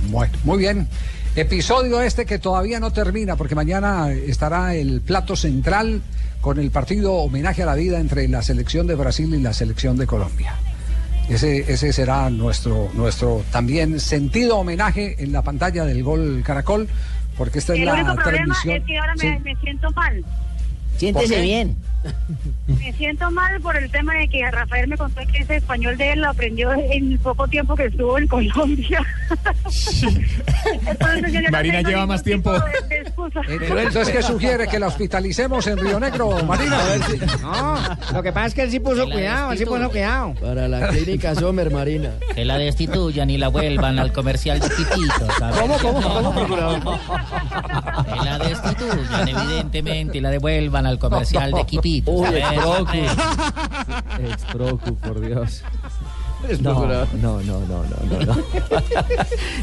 Bueno, 0.09 0.33
muy 0.43 0.59
bien. 0.59 0.87
Episodio 1.35 2.01
este 2.01 2.27
que 2.27 2.37
todavía 2.37 2.79
no 2.79 2.91
termina 2.93 3.35
porque 3.35 3.55
mañana 3.55 4.11
estará 4.11 4.75
el 4.75 5.01
plato 5.01 5.35
central 5.35 6.01
con 6.41 6.59
el 6.59 6.69
partido 6.69 7.13
homenaje 7.13 7.63
a 7.63 7.65
la 7.65 7.73
vida 7.73 7.99
entre 7.99 8.27
la 8.27 8.43
selección 8.43 8.85
de 8.85 8.93
Brasil 8.93 9.33
y 9.33 9.41
la 9.41 9.53
selección 9.53 9.97
de 9.97 10.05
Colombia. 10.05 10.53
Ese, 11.29 11.71
ese 11.71 11.93
será 11.93 12.29
nuestro, 12.29 12.89
nuestro 12.93 13.43
también 13.51 13.99
sentido 13.99 14.57
homenaje 14.57 15.15
en 15.23 15.31
la 15.31 15.41
pantalla 15.41 15.85
del 15.85 16.03
Gol 16.03 16.43
Caracol, 16.45 16.87
porque 17.37 17.59
esta 17.59 17.73
es 17.73 17.79
el 17.79 17.85
la 17.85 17.93
único 17.93 18.15
problema 18.15 18.45
transmisión. 18.45 18.77
es 18.77 18.83
que 18.83 18.97
ahora 18.97 19.13
me, 19.15 19.21
Sí. 19.21 19.43
me 19.43 19.55
siento 19.57 19.91
mal. 19.91 20.25
Siéntese 20.97 21.41
bien. 21.41 21.77
Me 22.67 22.93
siento 22.93 23.29
mal 23.31 23.59
por 23.61 23.75
el 23.77 23.89
tema 23.91 24.13
de 24.15 24.27
que 24.27 24.49
Rafael 24.51 24.87
me 24.87 24.97
contó 24.97 25.21
que 25.31 25.39
ese 25.39 25.57
español 25.57 25.97
de 25.97 26.13
él 26.13 26.21
lo 26.21 26.29
aprendió 26.29 26.71
en 26.73 27.11
el 27.13 27.19
poco 27.19 27.47
tiempo 27.47 27.75
que 27.75 27.85
estuvo 27.85 28.17
en 28.17 28.27
Colombia. 28.27 29.05
Entonces, 30.85 31.33
no 31.43 31.49
Marina 31.51 31.77
tengo 31.77 31.89
lleva 31.89 32.05
más 32.05 32.23
tiempo. 32.23 32.51
de- 32.53 32.59
de. 32.89 33.83
Entonces, 33.83 34.09
¿qué 34.09 34.23
sugiere? 34.23 34.67
¿Que 34.67 34.79
la 34.79 34.87
hospitalicemos 34.87 35.65
en 35.67 35.77
Río 35.77 35.99
Negro, 35.99 36.43
Marina? 36.45 36.77
No, 37.41 37.75
lo 38.13 38.23
que 38.23 38.31
pasa 38.31 38.47
es 38.47 38.53
que 38.53 38.61
él 38.63 38.71
sí 38.71 38.79
puso 38.79 39.05
cuidado, 39.09 39.51
él 39.51 39.57
sí 39.57 39.65
puso 39.65 39.89
cuidado. 39.89 40.33
Para 40.41 40.67
la 40.67 40.87
clínica 40.89 41.35
Sommer, 41.35 41.71
Marina. 41.71 42.11
Que 42.35 42.45
la 42.45 42.57
destituyan 42.57 43.29
y 43.29 43.37
la 43.37 43.47
vuelvan 43.49 43.99
al 43.99 44.11
comercial 44.11 44.59
de 44.59 44.69
Quipito, 44.69 45.27
¿sabes? 45.37 45.59
¿Cómo, 45.59 45.77
cómo, 45.77 46.01
cómo, 46.01 46.33
procurador? 46.35 46.79
Que 48.05 48.15
la 48.25 48.39
destituyan, 48.39 49.27
evidentemente, 49.27 50.17
y 50.17 50.21
la 50.21 50.29
devuelvan 50.29 50.85
al 50.85 50.99
comercial 50.99 51.51
de 51.51 51.65
Quipito. 52.01 52.11
Uy, 52.11 52.25
¿sabes? 52.25 52.43
exprocu. 52.43 52.97
Exprocu, 54.23 54.95
por 54.95 55.19
Dios. 55.21 55.63
No, 56.59 56.85
no, 56.85 57.05
no, 57.21 57.41
no, 57.41 57.65
no, 57.65 57.83
no, 58.09 58.25
no. 58.25 58.43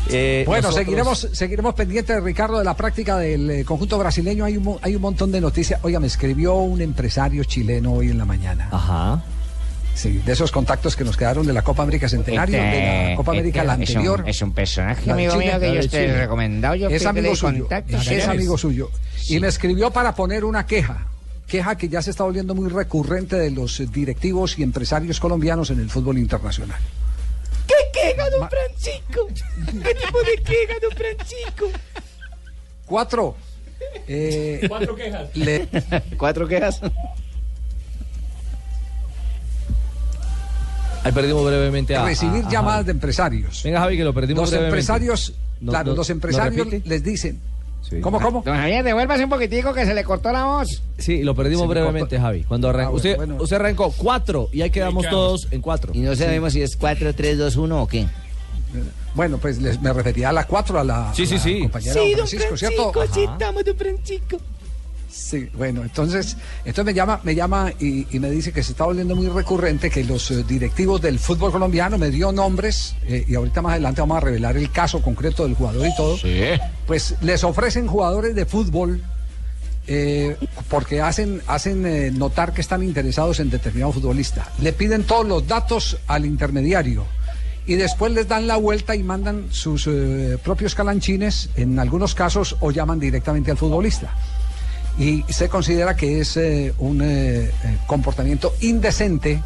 Eh, 0.09 0.45
Bueno, 0.47 0.63
nosotros- 0.69 0.87
seguiremos, 0.87 1.29
seguiremos 1.33 1.75
pendientes, 1.75 2.23
Ricardo, 2.23 2.59
de 2.59 2.65
la 2.65 2.75
práctica 2.75 3.19
del 3.19 3.51
eh, 3.51 3.65
conjunto 3.65 3.99
brasileño. 3.99 4.45
Hay 4.45 4.57
un, 4.57 4.79
hay 4.81 4.97
un 4.97 5.03
montón 5.03 5.31
de 5.31 5.41
noticias. 5.41 5.79
Oiga, 5.83 6.01
me 6.01 6.07
escribió 6.07 6.55
un 6.55 6.81
empresario 6.81 7.45
chileno 7.45 7.93
hoy 7.93 8.11
en 8.11 8.19
la 8.19 8.25
mañana. 8.25 8.69
Ajá. 8.73 9.23
Sí, 9.95 10.23
de 10.25 10.33
esos 10.33 10.51
contactos 10.51 10.97
que 10.97 11.05
nos 11.05 11.17
quedaron 11.19 11.47
de 11.47 11.53
la 11.53 11.61
Copa 11.63 11.83
América 11.83 12.09
Centenario, 12.09 12.57
de 12.57 13.11
la 13.11 13.17
Copa 13.17 13.33
América 13.33 13.63
la 13.63 13.75
este 13.75 13.85
es 13.85 13.91
un- 13.91 13.97
anterior. 13.97 14.25
Es 14.27 14.41
un, 14.43 14.53
personaje, 14.53 15.11
amigo 15.11 15.33
Chile, 15.35 15.45
mío, 15.47 15.61
que 15.61 15.75
yo 15.75 15.81
estoy 15.81 16.07
recomendado. 16.07 16.75
Yo 16.77 16.89
es 16.89 17.05
amigo 17.05 17.37
suyo. 17.37 17.69
Es 17.91 18.27
amigo 18.27 18.57
suyo. 18.57 18.91
Y 19.29 19.39
me 19.39 19.49
escribió 19.49 19.91
para 19.91 20.15
poner 20.15 20.45
una 20.47 20.65
queja. 20.65 21.10
Queja 21.51 21.75
que 21.77 21.89
ya 21.89 22.01
se 22.01 22.11
está 22.11 22.23
volviendo 22.23 22.55
muy 22.55 22.69
recurrente 22.69 23.35
de 23.37 23.51
los 23.51 23.83
directivos 23.93 24.57
y 24.59 24.63
empresarios 24.63 25.19
colombianos 25.19 25.71
en 25.71 25.81
el 25.81 25.91
fútbol 25.91 26.17
internacional. 26.19 26.79
¿Qué 27.67 27.75
queja, 27.93 28.31
don 28.31 28.49
Francisco? 28.49 29.27
¿Qué 29.83 29.95
tipo 29.97 30.19
de 30.23 30.43
queja, 30.45 30.75
don 30.81 30.93
Francisco? 30.93 31.67
Cuatro. 32.87 33.35
eh, 34.07 34.65
Cuatro 34.69 34.95
quejas. 34.95 35.37
le- 35.37 35.69
¿Cuatro 36.17 36.47
quejas? 36.47 36.81
Ahí 41.03 41.13
perdimos 41.13 41.45
brevemente 41.47 41.97
a. 41.97 42.05
recibir 42.05 42.45
a- 42.45 42.49
a 42.49 42.51
llamadas 42.51 42.75
Javi. 42.81 42.85
de 42.87 42.91
empresarios. 42.93 43.63
Venga, 43.65 43.81
Javi, 43.81 43.97
que 43.97 44.05
lo 44.05 44.15
perdimos 44.15 44.43
Los 44.43 44.51
brevemente. 44.51 44.77
empresarios, 44.77 45.35
No, 45.61 45.73
claro, 45.73 45.91
no, 45.91 45.97
los 45.97 46.09
¿lo 46.09 46.13
empresarios 46.13 46.69
les 46.85 47.03
dicen. 47.03 47.41
¿Cómo, 48.03 48.21
cómo? 48.21 48.43
Don 48.45 48.55
Javier, 48.57 48.85
devuélvase 48.85 49.25
un 49.25 49.31
poquitico 49.31 49.73
que 49.75 49.85
se 49.85 49.95
le 49.95 50.05
cortó 50.05 50.31
la 50.33 50.45
voz. 50.45 50.83
Sí, 50.99 51.23
lo 51.23 51.35
perdimos 51.35 51.67
brevemente, 51.69 52.17
cortó. 52.17 52.23
Javi. 52.23 52.45
Cuando 52.45 52.69
arran- 52.71 52.87
Ah, 52.87 52.91
bueno, 52.91 52.97
usted, 52.97 53.17
bueno. 53.17 53.37
usted 53.41 53.57
arrancó 53.57 53.93
cuatro 53.97 54.49
y 54.53 54.63
ahí 54.63 54.71
quedamos 54.71 55.07
todos 55.09 55.49
en 55.51 55.61
cuatro. 55.61 55.93
Y 55.95 55.99
no 56.01 56.15
sabemos 56.15 56.53
si 56.53 56.63
es 56.63 56.77
4, 56.77 57.15
3, 57.15 57.37
2, 57.39 57.57
1 57.57 57.83
o 57.83 57.87
qué. 57.89 58.07
Bueno, 59.15 59.39
pues 59.39 59.61
les, 59.61 59.81
me 59.83 59.93
refería 59.93 60.29
a 60.29 60.33
la 60.33 60.47
cuatro, 60.47 60.79
a 60.79 60.85
la, 60.85 61.13
Sí, 61.15 61.25
a 61.25 61.27
sí, 61.27 61.35
la 61.35 61.41
sí. 61.41 61.61
compañera 61.63 61.93
Sí, 61.95 61.99
don 61.99 62.09
don 62.09 62.17
Francisco, 62.29 62.57
¿cierto? 62.57 62.93
Francisco, 62.93 63.15
sí 63.15 63.25
Ajá. 63.25 63.33
estamos, 63.33 63.65
don 63.65 63.77
Francisco. 63.77 64.37
Sí, 65.11 65.49
bueno, 65.55 65.83
entonces, 65.83 66.37
entonces 66.61 66.85
me 66.85 66.95
llama, 66.95 67.21
me 67.25 67.35
llama 67.35 67.73
y, 67.81 68.07
y 68.15 68.21
me 68.21 68.31
dice 68.31 68.53
que 68.53 68.63
se 68.63 68.73
está 68.73 68.85
volviendo 68.85 69.17
muy 69.17 69.29
recurrente 69.29 69.91
que 69.91 70.05
los 70.05 70.31
eh, 70.31 70.45
directivos 70.45 71.03
del 71.03 71.19
fútbol 71.19 71.51
colombiano 71.51 71.99
me 71.99 72.11
dio 72.11 72.31
nombres 72.31 72.95
eh, 73.07 73.25
y 73.27 73.35
ahorita 73.35 73.61
más 73.61 73.73
adelante 73.73 74.01
vamos 74.01 74.19
a 74.19 74.21
revelar 74.21 74.57
el 74.57 74.71
caso 74.71 75.03
concreto 75.03 75.45
del 75.45 75.55
jugador 75.55 75.87
y 75.87 75.97
todo. 75.97 76.17
Pues 76.87 77.17
les 77.23 77.43
ofrecen 77.43 77.89
jugadores 77.89 78.35
de 78.35 78.47
fútbol 78.47 79.03
eh, 79.93 80.37
porque 80.69 81.01
hacen, 81.01 81.43
hacen 81.49 81.85
eh, 81.85 82.13
notar 82.13 82.53
que 82.53 82.61
están 82.61 82.85
interesados 82.85 83.41
en 83.41 83.51
determinado 83.51 83.91
futbolista. 83.91 84.47
Le 84.61 84.73
piden 84.73 85.03
todos 85.03 85.27
los 85.27 85.49
datos 85.49 85.99
al 86.07 86.27
intermediario 86.27 87.05
y 87.67 87.75
después 87.75 88.13
les 88.13 88.29
dan 88.29 88.47
la 88.47 88.57
vuelta 88.57 88.95
y 88.95 89.03
mandan 89.03 89.47
sus 89.51 89.89
eh, 89.89 90.39
propios 90.45 90.75
calanchines, 90.75 91.51
en 91.57 91.79
algunos 91.81 92.15
casos, 92.15 92.57
o 92.61 92.71
llaman 92.71 93.01
directamente 93.01 93.51
al 93.51 93.57
futbolista. 93.57 94.15
Y 94.99 95.25
se 95.29 95.49
considera 95.49 95.97
que 95.97 96.21
es 96.21 96.37
eh, 96.37 96.75
un 96.79 97.01
eh, 97.03 97.45
eh, 97.45 97.51
comportamiento 97.87 98.55
indecente 98.61 99.43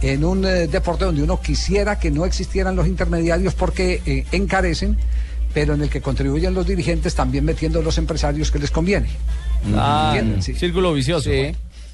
en 0.00 0.24
un 0.24 0.44
eh, 0.44 0.66
deporte 0.66 1.04
donde 1.04 1.22
uno 1.22 1.40
quisiera 1.40 1.98
que 1.98 2.10
no 2.10 2.24
existieran 2.24 2.76
los 2.76 2.86
intermediarios 2.86 3.54
porque 3.54 4.26
encarecen, 4.32 4.98
pero 5.54 5.74
en 5.74 5.82
el 5.82 5.88
que 5.88 6.00
contribuyen 6.00 6.54
los 6.54 6.66
dirigentes 6.66 7.14
también 7.14 7.44
metiendo 7.44 7.80
los 7.82 7.98
empresarios 7.98 8.50
que 8.50 8.58
les 8.58 8.70
conviene. 8.70 9.08
Ah. 9.74 10.16
Sí. 10.40 10.54
círculo 10.54 10.92
vicioso. 10.92 11.30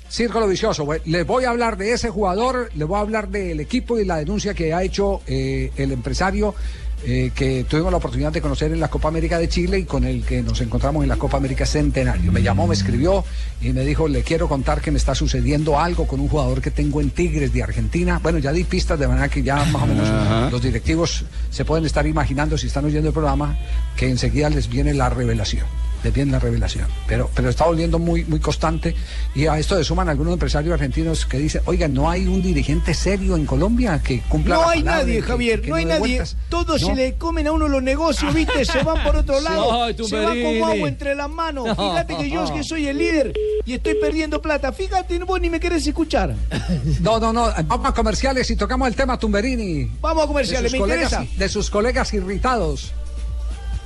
Círculo 0.09 0.49
vicioso. 0.49 0.89
Les 1.05 1.27
voy 1.27 1.45
a 1.45 1.51
hablar 1.51 1.77
de 1.77 1.93
ese 1.93 2.09
jugador, 2.09 2.71
les 2.75 2.89
voy 2.89 2.97
a 2.97 3.01
hablar 3.01 3.29
del 3.29 3.61
equipo 3.61 3.99
y 3.99 4.07
la 4.07 4.17
denuncia 4.17 4.55
que 4.55 4.73
ha 4.73 4.83
hecho 4.83 5.21
el 5.27 5.93
empresario 5.93 6.55
eh, 7.05 7.31
que 7.35 7.65
tuvimos 7.65 7.93
la 7.93 7.99
oportunidad 7.99 8.33
de 8.33 8.41
conocer 8.41 8.73
en 8.73 8.81
la 8.81 8.89
Copa 8.89 9.09
América 9.09 9.39
de 9.39 9.49
Chile 9.49 9.79
y 9.79 9.85
con 9.85 10.05
el 10.05 10.25
que 10.25 10.43
nos 10.43 10.61
encontramos 10.61 11.03
en 11.03 11.09
la 11.09 11.17
Copa 11.17 11.37
América 11.37 11.65
Centenario. 11.65 12.33
Me 12.33 12.43
llamó, 12.43 12.67
me 12.67 12.75
escribió 12.75 13.25
y 13.61 13.73
me 13.73 13.85
dijo, 13.85 14.09
le 14.09 14.23
quiero 14.23 14.49
contar 14.49 14.81
que 14.81 14.91
me 14.91 14.99
está 14.99 15.15
sucediendo 15.15 15.79
algo 15.79 16.07
con 16.07 16.21
un 16.21 16.29
jugador 16.29 16.61
que 16.61 16.71
tengo 16.71 17.01
en 17.01 17.11
Tigres 17.11 17.53
de 17.53 17.63
Argentina. 17.63 18.19
Bueno, 18.23 18.39
ya 18.39 18.53
di 18.53 18.65
pistas 18.65 18.99
de 18.99 19.07
manera 19.07 19.29
que 19.29 19.43
ya 19.43 19.65
más 19.67 19.83
o 19.83 19.87
menos 19.87 20.09
Ajá. 20.09 20.51
los 20.51 20.61
directivos 20.61 21.25
se 21.51 21.65
pueden 21.65 21.85
estar 21.85 22.07
imaginando 22.07 22.59
si 22.59 22.67
están 22.67 22.85
oyendo 22.85 23.09
el 23.09 23.15
programa 23.15 23.57
que 23.97 24.09
enseguida 24.09 24.51
les 24.51 24.69
viene 24.69 24.93
la 24.93 25.09
revelación. 25.09 25.67
Les 26.05 26.13
viene 26.15 26.33
la 26.33 26.39
revelación. 26.39 26.87
Pero, 27.07 27.29
pero 27.35 27.49
está 27.51 27.65
volviendo 27.67 27.99
muy, 27.99 28.25
muy 28.25 28.39
constante. 28.41 28.95
Y 29.35 29.47
a 29.47 29.59
esto 29.59 29.77
le 29.77 29.83
suman 29.85 30.09
algunos 30.09 30.35
empresarios 30.35 30.73
argentinos 30.75 31.27
que 31.27 31.39
dicen, 31.39 31.63
oiga, 31.65 31.89
no 31.89 32.09
hay 32.09 32.27
un 32.27 32.41
dirigente 32.41 32.95
serio 32.95 33.37
en 33.37 33.47
Colombia 33.47 34.01
que 34.03 34.21
cumpla 34.29 34.55
No 34.57 34.63
la 34.63 34.71
hay 34.71 34.83
nadie, 34.83 35.17
que- 35.17 35.23
Javier, 35.23 35.61
que 35.61 35.71
no 35.71 35.77
hay 35.77 35.85
nadie. 35.85 35.99
vueltas". 35.99 36.37
Todos 36.49 36.81
No. 36.83 36.87
se 36.89 36.95
le 36.95 37.15
comen 37.15 37.47
a 37.49 37.53
uno 37.53 37.67
los 37.69 37.83
negocios, 37.83 38.33
¿viste? 38.33 38.65
Se 38.65 38.83
van 38.85 39.03
por 39.03 39.17
otro 39.17 39.41
lado. 39.43 39.89
Se 40.07 40.17
van 40.17 40.41
como 40.43 40.67
agua 40.67 40.89
entre 40.89 41.15
las 41.15 41.29
manos. 41.31 41.67
No. 41.67 41.75
Fíjate 41.75 42.17
que 42.17 42.31
yo 42.31 42.45
es 42.45 42.51
que 42.53 42.63
soy 42.63 42.87
el 42.87 42.99
líder 42.99 43.33
y 43.67 43.75
estoy 43.75 43.95
perdiendo 44.01 44.41
plata. 44.41 44.73
Fíjate, 44.73 45.19
vos 45.25 45.41
ni 45.41 45.51
me 45.51 45.59
querés 45.61 45.87
escuchar. 45.87 46.35
No, 47.01 47.19
no, 47.19 47.33
no. 47.33 47.49
Vamos 47.65 47.87
a 47.89 47.93
comerciales 47.95 48.51
y 48.51 48.57
tocamos 48.57 48.87
el 48.89 48.95
tema 48.95 49.19
Tumberini. 49.19 49.91
Vamos 50.01 50.25
a 50.25 50.27
comerciales, 50.27 50.71
de 50.73 50.79
me 50.79 50.81
colegas, 50.83 51.13
interesa. 51.13 51.39
De 51.39 51.49
sus 51.49 51.71
colegas 51.71 52.13
irritados. 52.15 52.93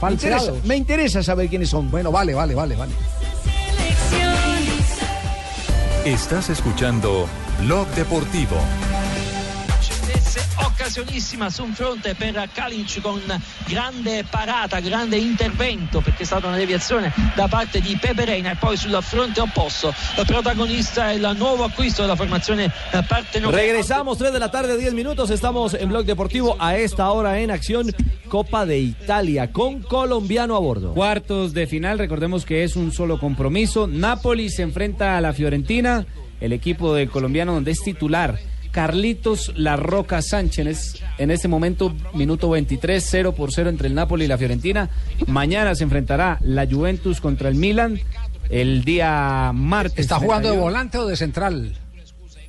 Me 0.02 0.12
interesa, 0.12 0.38
Falseados. 0.38 0.64
me 0.64 0.76
interesa 0.76 1.22
saber 1.22 1.48
quiénes 1.48 1.68
son. 1.68 1.90
Bueno, 1.90 2.10
vale, 2.10 2.34
vale, 2.34 2.54
vale, 2.54 2.76
vale. 2.76 2.92
Estás 6.04 6.50
escuchando 6.50 7.28
Blog 7.60 7.86
Deportivo. 7.94 8.56
Occasionissima 10.92 11.48
su 11.48 11.62
un 11.62 11.72
fronte 11.72 12.14
per 12.14 12.50
Kalic 12.52 13.00
con 13.00 13.18
grande 13.66 14.26
parata, 14.28 14.78
grande 14.80 15.16
intervento 15.16 16.02
perché 16.02 16.24
è 16.24 16.26
stata 16.26 16.48
una 16.48 16.58
deviazione 16.58 17.10
da 17.34 17.48
parte 17.48 17.80
di 17.80 17.96
Pepe 17.98 18.26
Reina 18.26 18.50
e 18.50 18.56
poi 18.56 18.76
sul 18.76 18.98
fronte 19.00 19.40
opposto 19.40 19.94
il 20.18 20.26
protagonista 20.26 21.10
è 21.10 21.14
il 21.14 21.34
nuovo 21.38 21.64
acquisto 21.64 22.02
della 22.02 22.14
formazione 22.14 22.66
eh, 22.90 23.02
partenopea. 23.08 23.58
Regresamos, 23.58 24.18
3 24.18 24.32
de 24.32 24.38
la 24.38 24.50
tarde, 24.50 24.76
10 24.76 24.92
minutos. 24.92 25.30
Estamos 25.30 25.72
en 25.72 25.88
Blog 25.88 26.04
Deportivo 26.04 26.56
a 26.58 26.76
esta 26.76 27.10
hora 27.10 27.40
en 27.40 27.50
acción. 27.50 27.90
Copa 28.28 28.66
de 28.66 28.78
Italia 28.78 29.50
con 29.50 29.80
colombiano 29.80 30.56
a 30.56 30.58
bordo. 30.58 30.92
Cuartos 30.92 31.54
de 31.54 31.66
final, 31.66 31.98
recordemos 31.98 32.44
que 32.44 32.64
es 32.64 32.76
un 32.76 32.92
solo 32.92 33.18
compromiso. 33.18 33.86
Napoli 33.86 34.50
se 34.50 34.60
enfrenta 34.60 35.16
a 35.16 35.22
la 35.22 35.32
Fiorentina, 35.32 36.04
el 36.38 36.52
equipo 36.52 36.92
del 36.92 37.08
colombiano 37.08 37.54
donde 37.54 37.70
es 37.70 37.80
titular. 37.80 38.51
Carlitos 38.72 39.52
La 39.54 39.76
Roca 39.76 40.20
Sánchez, 40.22 40.96
en 41.18 41.30
este 41.30 41.46
momento, 41.46 41.94
minuto 42.14 42.50
23, 42.50 43.04
0 43.08 43.34
por 43.34 43.52
0 43.52 43.70
entre 43.70 43.86
el 43.86 43.94
Napoli 43.94 44.24
y 44.24 44.28
la 44.28 44.38
Fiorentina. 44.38 44.90
Mañana 45.28 45.74
se 45.76 45.84
enfrentará 45.84 46.38
la 46.40 46.66
Juventus 46.66 47.20
contra 47.20 47.48
el 47.48 47.54
Milan. 47.54 48.00
El 48.50 48.84
día 48.84 49.52
martes. 49.54 49.98
¿Está 50.00 50.16
jugando 50.16 50.48
de 50.48 50.54
31. 50.54 50.62
volante 50.62 50.98
o 50.98 51.06
de 51.06 51.16
central? 51.16 51.74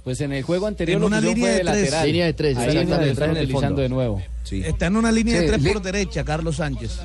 Pues 0.04 0.20
en 0.22 0.34
el 0.34 0.44
juego 0.44 0.68
anterior 0.68 0.98
En 0.98 1.04
una 1.06 1.22
línea 1.22 1.36
fue 1.36 1.50
de 1.52 1.58
de 1.60 1.64
tres. 1.64 1.84
lateral. 1.84 2.08
Línea 2.08 2.26
de 2.26 2.34
tres, 2.34 2.58
Ahí 2.58 2.68
está 2.78 2.82
en 2.82 2.92
el 3.32 3.38
utilizando 3.44 3.60
fondo. 3.68 3.82
de 3.82 3.90
nuevo. 3.90 4.22
Está 4.52 4.88
en 4.88 4.98
una 4.98 5.12
línea 5.12 5.36
Sí, 5.40 5.46
de 5.46 5.52
tres 5.58 5.74
por 5.74 5.82
derecha, 5.82 6.24
Carlos 6.26 6.56
Sánchez. 6.58 7.00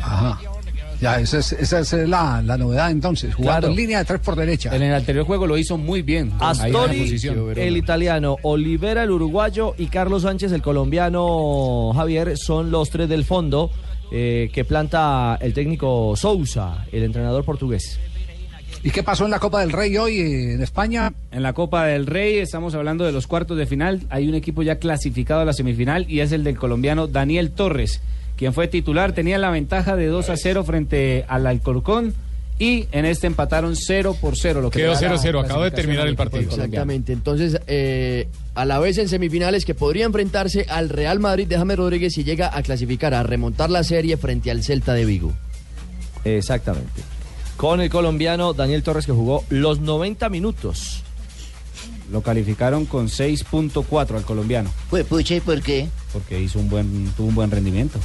Ajá. 0.00 0.40
Ya, 1.00 1.20
esa 1.20 1.38
es, 1.38 1.52
esa 1.52 1.80
es 1.80 1.92
la, 2.08 2.40
la 2.42 2.56
novedad 2.56 2.90
entonces. 2.90 3.34
Jugando 3.34 3.60
Claro. 3.60 3.68
en 3.72 3.76
línea 3.76 3.98
de 3.98 4.04
tres 4.04 4.20
por 4.20 4.36
derecha. 4.36 4.74
En 4.74 4.82
el 4.82 4.94
anterior 4.94 5.24
juego 5.26 5.46
lo 5.46 5.56
hizo 5.58 5.76
muy 5.78 6.02
bien. 6.02 6.32
Astori, 6.40 7.16
el 7.56 7.76
italiano, 7.76 8.36
Olivera, 8.42 9.02
el 9.02 9.10
uruguayo 9.10 9.74
y 9.78 9.86
Carlos 9.86 10.22
Sánchez, 10.22 10.52
el 10.52 10.62
colombiano 10.62 11.92
Javier, 11.94 12.36
son 12.36 12.70
los 12.70 12.90
tres 12.90 13.08
del 13.08 13.24
fondo 13.24 13.70
eh, 14.12 14.50
que 14.52 14.64
planta 14.64 15.38
el 15.40 15.52
técnico 15.52 16.14
Sousa, 16.16 16.86
el 16.92 17.02
entrenador 17.02 17.44
portugués. 17.44 17.98
¿Y 18.82 18.90
qué 18.90 19.02
pasó 19.02 19.24
en 19.24 19.30
la 19.30 19.38
Copa 19.38 19.60
del 19.60 19.72
Rey 19.72 19.96
hoy 19.96 20.18
eh, 20.18 20.52
en 20.54 20.62
España? 20.62 21.12
En 21.30 21.42
la 21.42 21.52
Copa 21.54 21.86
del 21.86 22.06
Rey 22.06 22.36
estamos 22.38 22.74
hablando 22.74 23.04
de 23.04 23.12
los 23.12 23.26
cuartos 23.26 23.56
de 23.56 23.66
final. 23.66 24.02
Hay 24.10 24.28
un 24.28 24.34
equipo 24.34 24.62
ya 24.62 24.76
clasificado 24.78 25.40
a 25.40 25.44
la 25.46 25.52
semifinal 25.54 26.04
y 26.08 26.20
es 26.20 26.32
el 26.32 26.44
del 26.44 26.58
colombiano 26.58 27.06
Daniel 27.06 27.50
Torres, 27.52 28.02
quien 28.36 28.52
fue 28.52 28.68
titular. 28.68 29.12
Tenía 29.12 29.38
la 29.38 29.50
ventaja 29.50 29.96
de 29.96 30.06
2 30.06 30.30
a 30.30 30.36
0 30.36 30.64
frente 30.64 31.24
al 31.28 31.46
Alcorcón 31.46 32.14
y 32.58 32.86
en 32.92 33.04
este 33.04 33.26
empataron 33.26 33.74
0 33.74 34.16
por 34.20 34.36
0. 34.36 34.60
Lo 34.60 34.70
que 34.70 34.78
Quedó 34.78 34.94
le 34.94 35.00
da 35.00 35.14
la 35.14 35.16
0-0, 35.16 35.44
acabo 35.44 35.64
de 35.64 35.70
terminar 35.72 36.06
el 36.06 36.14
partido. 36.14 36.42
Exactamente. 36.42 37.12
Entonces, 37.12 37.60
eh, 37.66 38.28
a 38.54 38.64
la 38.64 38.78
vez 38.78 38.98
en 38.98 39.08
semifinales 39.08 39.64
que 39.64 39.74
podría 39.74 40.04
enfrentarse 40.06 40.66
al 40.68 40.88
Real 40.88 41.18
Madrid 41.18 41.48
de 41.48 41.56
James 41.56 41.76
Rodríguez 41.76 42.12
si 42.14 42.22
llega 42.22 42.56
a 42.56 42.62
clasificar, 42.62 43.12
a 43.12 43.24
remontar 43.24 43.70
la 43.70 43.82
serie 43.82 44.16
frente 44.16 44.50
al 44.50 44.62
Celta 44.62 44.94
de 44.94 45.04
Vigo. 45.04 45.32
Exactamente. 46.24 47.02
Con 47.56 47.80
el 47.80 47.90
colombiano 47.90 48.52
Daniel 48.52 48.82
Torres 48.82 49.06
que 49.06 49.12
jugó 49.12 49.44
los 49.48 49.80
90 49.80 50.28
minutos. 50.28 51.02
Lo 52.12 52.22
calificaron 52.22 52.86
con 52.86 53.08
6.4 53.08 54.16
al 54.16 54.22
colombiano. 54.22 54.70
Pues 54.90 55.04
pucha, 55.06 55.34
¿y 55.34 55.40
por 55.40 55.60
qué? 55.62 55.88
Porque 56.12 56.40
hizo 56.40 56.58
un 56.60 56.68
buen, 56.68 57.10
tuvo 57.16 57.28
un 57.28 57.34
buen 57.34 57.50
rendimiento. 57.50 57.98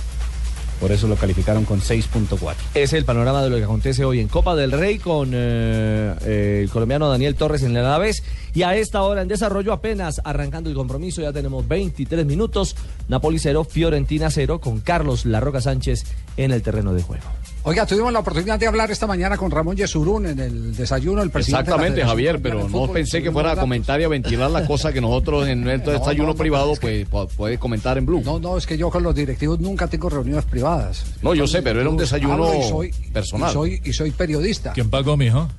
Por 0.79 0.91
eso 0.91 1.07
lo 1.07 1.15
calificaron 1.15 1.65
con 1.65 1.81
6.4. 1.81 2.55
Es 2.73 2.93
el 2.93 3.03
panorama 3.03 3.43
de 3.43 3.49
lo 3.49 3.57
que 3.57 3.63
acontece 3.63 4.05
hoy 4.05 4.19
en 4.19 4.27
Copa 4.27 4.55
del 4.55 4.71
Rey 4.71 4.97
con 4.97 5.31
eh, 5.33 6.15
eh, 6.21 6.61
el 6.63 6.69
colombiano 6.69 7.09
Daniel 7.09 7.35
Torres 7.35 7.63
en 7.63 7.71
el 7.75 7.85
Alavés. 7.85 8.23
Y 8.53 8.63
a 8.63 8.75
esta 8.75 9.03
hora 9.03 9.21
en 9.21 9.27
desarrollo, 9.27 9.73
apenas 9.73 10.21
arrancando 10.23 10.69
el 10.69 10.75
compromiso, 10.75 11.21
ya 11.21 11.33
tenemos 11.33 11.67
23 11.67 12.25
minutos. 12.25 12.75
Napoli 13.09 13.39
0, 13.39 13.65
Fiorentina 13.65 14.29
0, 14.29 14.61
con 14.61 14.79
Carlos 14.79 15.25
Larroca 15.25 15.59
Sánchez 15.59 16.05
en 16.37 16.51
el 16.51 16.61
terreno 16.61 16.93
de 16.93 17.01
juego. 17.01 17.23
Oiga, 17.63 17.85
tuvimos 17.85 18.13
la 18.13 18.19
oportunidad 18.19 18.57
de 18.57 18.67
hablar 18.67 18.89
esta 18.89 19.05
mañana 19.05 19.35
con 19.35 19.51
Ramón 19.51 19.75
Yesurún 19.75 20.27
en 20.27 20.39
el 20.39 20.75
desayuno 20.77 21.19
del 21.19 21.29
presidente. 21.29 21.63
de 21.65 21.69
la 21.71 21.75
Exactamente, 21.75 22.05
Javier, 22.07 22.41
pero 22.41 22.59
no 22.61 22.69
Fútbol. 22.69 22.91
pensé 22.91 23.21
que 23.21 23.31
fuera 23.33 23.51
a 23.51 23.55
comentar 23.57 23.99
y 23.99 24.05
a 24.05 24.07
ventilar 24.07 24.49
la 24.49 24.65
cosa 24.65 24.93
que 24.93 25.01
nosotros 25.01 25.45
en 25.47 25.61
nuestro 25.65 25.91
No, 25.93 25.99
desayuno 25.99 26.27
no, 26.27 26.33
no, 26.33 26.37
privado 26.37 26.71
es 26.73 26.79
pues 26.79 27.05
puede 27.35 27.57
comentar 27.57 27.97
en 27.97 28.05
Blue. 28.05 28.21
No, 28.23 28.39
no, 28.39 28.57
es 28.57 28.65
que 28.65 28.77
yo 28.77 28.89
con 28.89 29.03
los 29.03 29.13
directivos 29.13 29.59
nunca 29.59 29.87
tengo 29.87 30.09
reuniones 30.09 30.45
privadas. 30.45 31.03
No, 31.21 31.33
yo 31.35 31.47
sé, 31.47 31.61
pero 31.61 31.81
era 31.81 31.89
un 31.89 31.97
desayuno 31.97 32.53
y 32.55 32.63
soy- 32.69 32.91
personal. 33.11 33.49
Y 33.49 33.53
soy, 33.53 33.81
y 33.83 33.91
soy 33.93 34.11
periodista. 34.11 34.71
¿Quién 34.71 34.89
pagó, 34.89 35.17
mijo? 35.17 35.49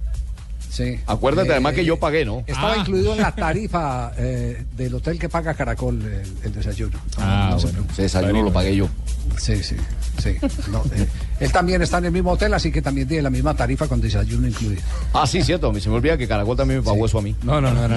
Sí. 0.70 0.98
Acuérdate 1.06 1.48
Eh, 1.48 1.52
además 1.52 1.74
que 1.74 1.85
yo 1.85 1.98
pagué, 1.98 2.24
¿no? 2.24 2.44
Estaba 2.46 2.74
Ah. 2.74 2.76
incluido 2.78 3.12
en 3.12 3.20
la 3.20 3.35
tarifa 3.35 4.12
eh, 4.16 4.64
del 4.76 4.94
hotel 4.94 5.18
que 5.18 5.28
paga 5.28 5.52
Caracol 5.54 6.00
el, 6.02 6.22
el 6.44 6.52
desayuno. 6.54 6.98
Ah, 7.18 7.50
No 7.56 7.61
bueno, 7.61 7.85
ese 7.92 8.02
desayuno 8.02 8.42
lo 8.44 8.52
pagué 8.52 8.76
yo. 8.76 8.88
Sí, 9.37 9.62
sí, 9.62 9.76
sí. 10.22 10.37
No, 10.70 10.83
eh, 10.94 11.06
él 11.40 11.52
también 11.52 11.80
está 11.83 11.98
en 11.98 12.06
el 12.06 12.12
mismo 12.12 12.33
hotel, 12.33 12.52
así 12.54 12.70
que 12.70 12.83
también 12.83 13.09
tiene 13.09 13.22
la 13.22 13.30
misma 13.30 13.54
tarifa 13.54 13.87
con 13.88 14.00
desayuno 14.00 14.46
incluido. 14.48 14.80
Ah, 15.12 15.26
sí, 15.26 15.42
cierto, 15.42 15.72
se 15.80 15.88
me 15.88 15.96
olvida 15.96 16.16
que 16.18 16.28
Caracol 16.28 16.56
también 16.56 16.80
me 16.80 16.85
pagó 16.87 17.06
eso 17.06 17.18
a 17.18 17.22
mí. 17.22 17.35
No, 17.42 17.61
no, 17.61 17.72
no, 17.72 17.88
no. 17.88 17.96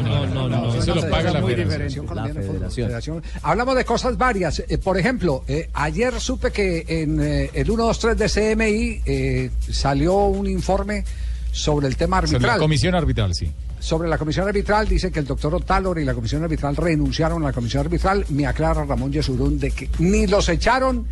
No, 0.00 0.26
no, 0.26 0.48
no. 0.48 0.74
Eso 0.74 0.94
lo 0.94 1.08
paga 1.10 1.30
la 1.32 1.40
Muy 1.40 1.54
federación. 1.54 2.06
diferente. 2.06 2.14
La 2.14 2.42
federación. 2.42 2.86
Federación. 2.86 3.22
Hablamos 3.42 3.76
de 3.76 3.84
cosas 3.84 4.16
varias. 4.18 4.62
Eh, 4.68 4.78
por 4.78 4.98
ejemplo, 4.98 5.44
eh, 5.48 5.68
ayer 5.74 6.18
supe 6.20 6.50
que 6.50 6.84
en 6.88 7.20
eh, 7.20 7.50
el 7.54 7.66
123 7.66 8.16
de 8.18 8.54
CMI 8.56 9.02
eh, 9.06 9.50
salió 9.70 10.14
un 10.26 10.46
informe 10.48 11.04
sobre 11.52 11.88
el 11.88 11.96
tema 11.96 12.18
Sobre 12.18 12.32
la 12.32 12.36
arbitral. 12.38 12.58
comisión 12.58 12.94
arbitral, 12.94 13.34
sí. 13.34 13.50
Sobre 13.78 14.08
la 14.08 14.18
comisión 14.18 14.46
arbitral 14.46 14.86
dice 14.88 15.10
que 15.10 15.20
el 15.20 15.26
doctor 15.26 15.54
Otálor 15.54 15.98
y 15.98 16.04
la 16.04 16.14
comisión 16.14 16.42
arbitral 16.44 16.76
renunciaron 16.76 17.42
a 17.42 17.46
la 17.46 17.52
comisión 17.52 17.80
arbitral. 17.86 18.26
Me 18.28 18.46
aclara 18.46 18.84
Ramón 18.84 19.12
Yesurún 19.12 19.58
de 19.58 19.70
que 19.70 19.88
ni 19.98 20.26
los 20.26 20.48
echaron 20.48 21.06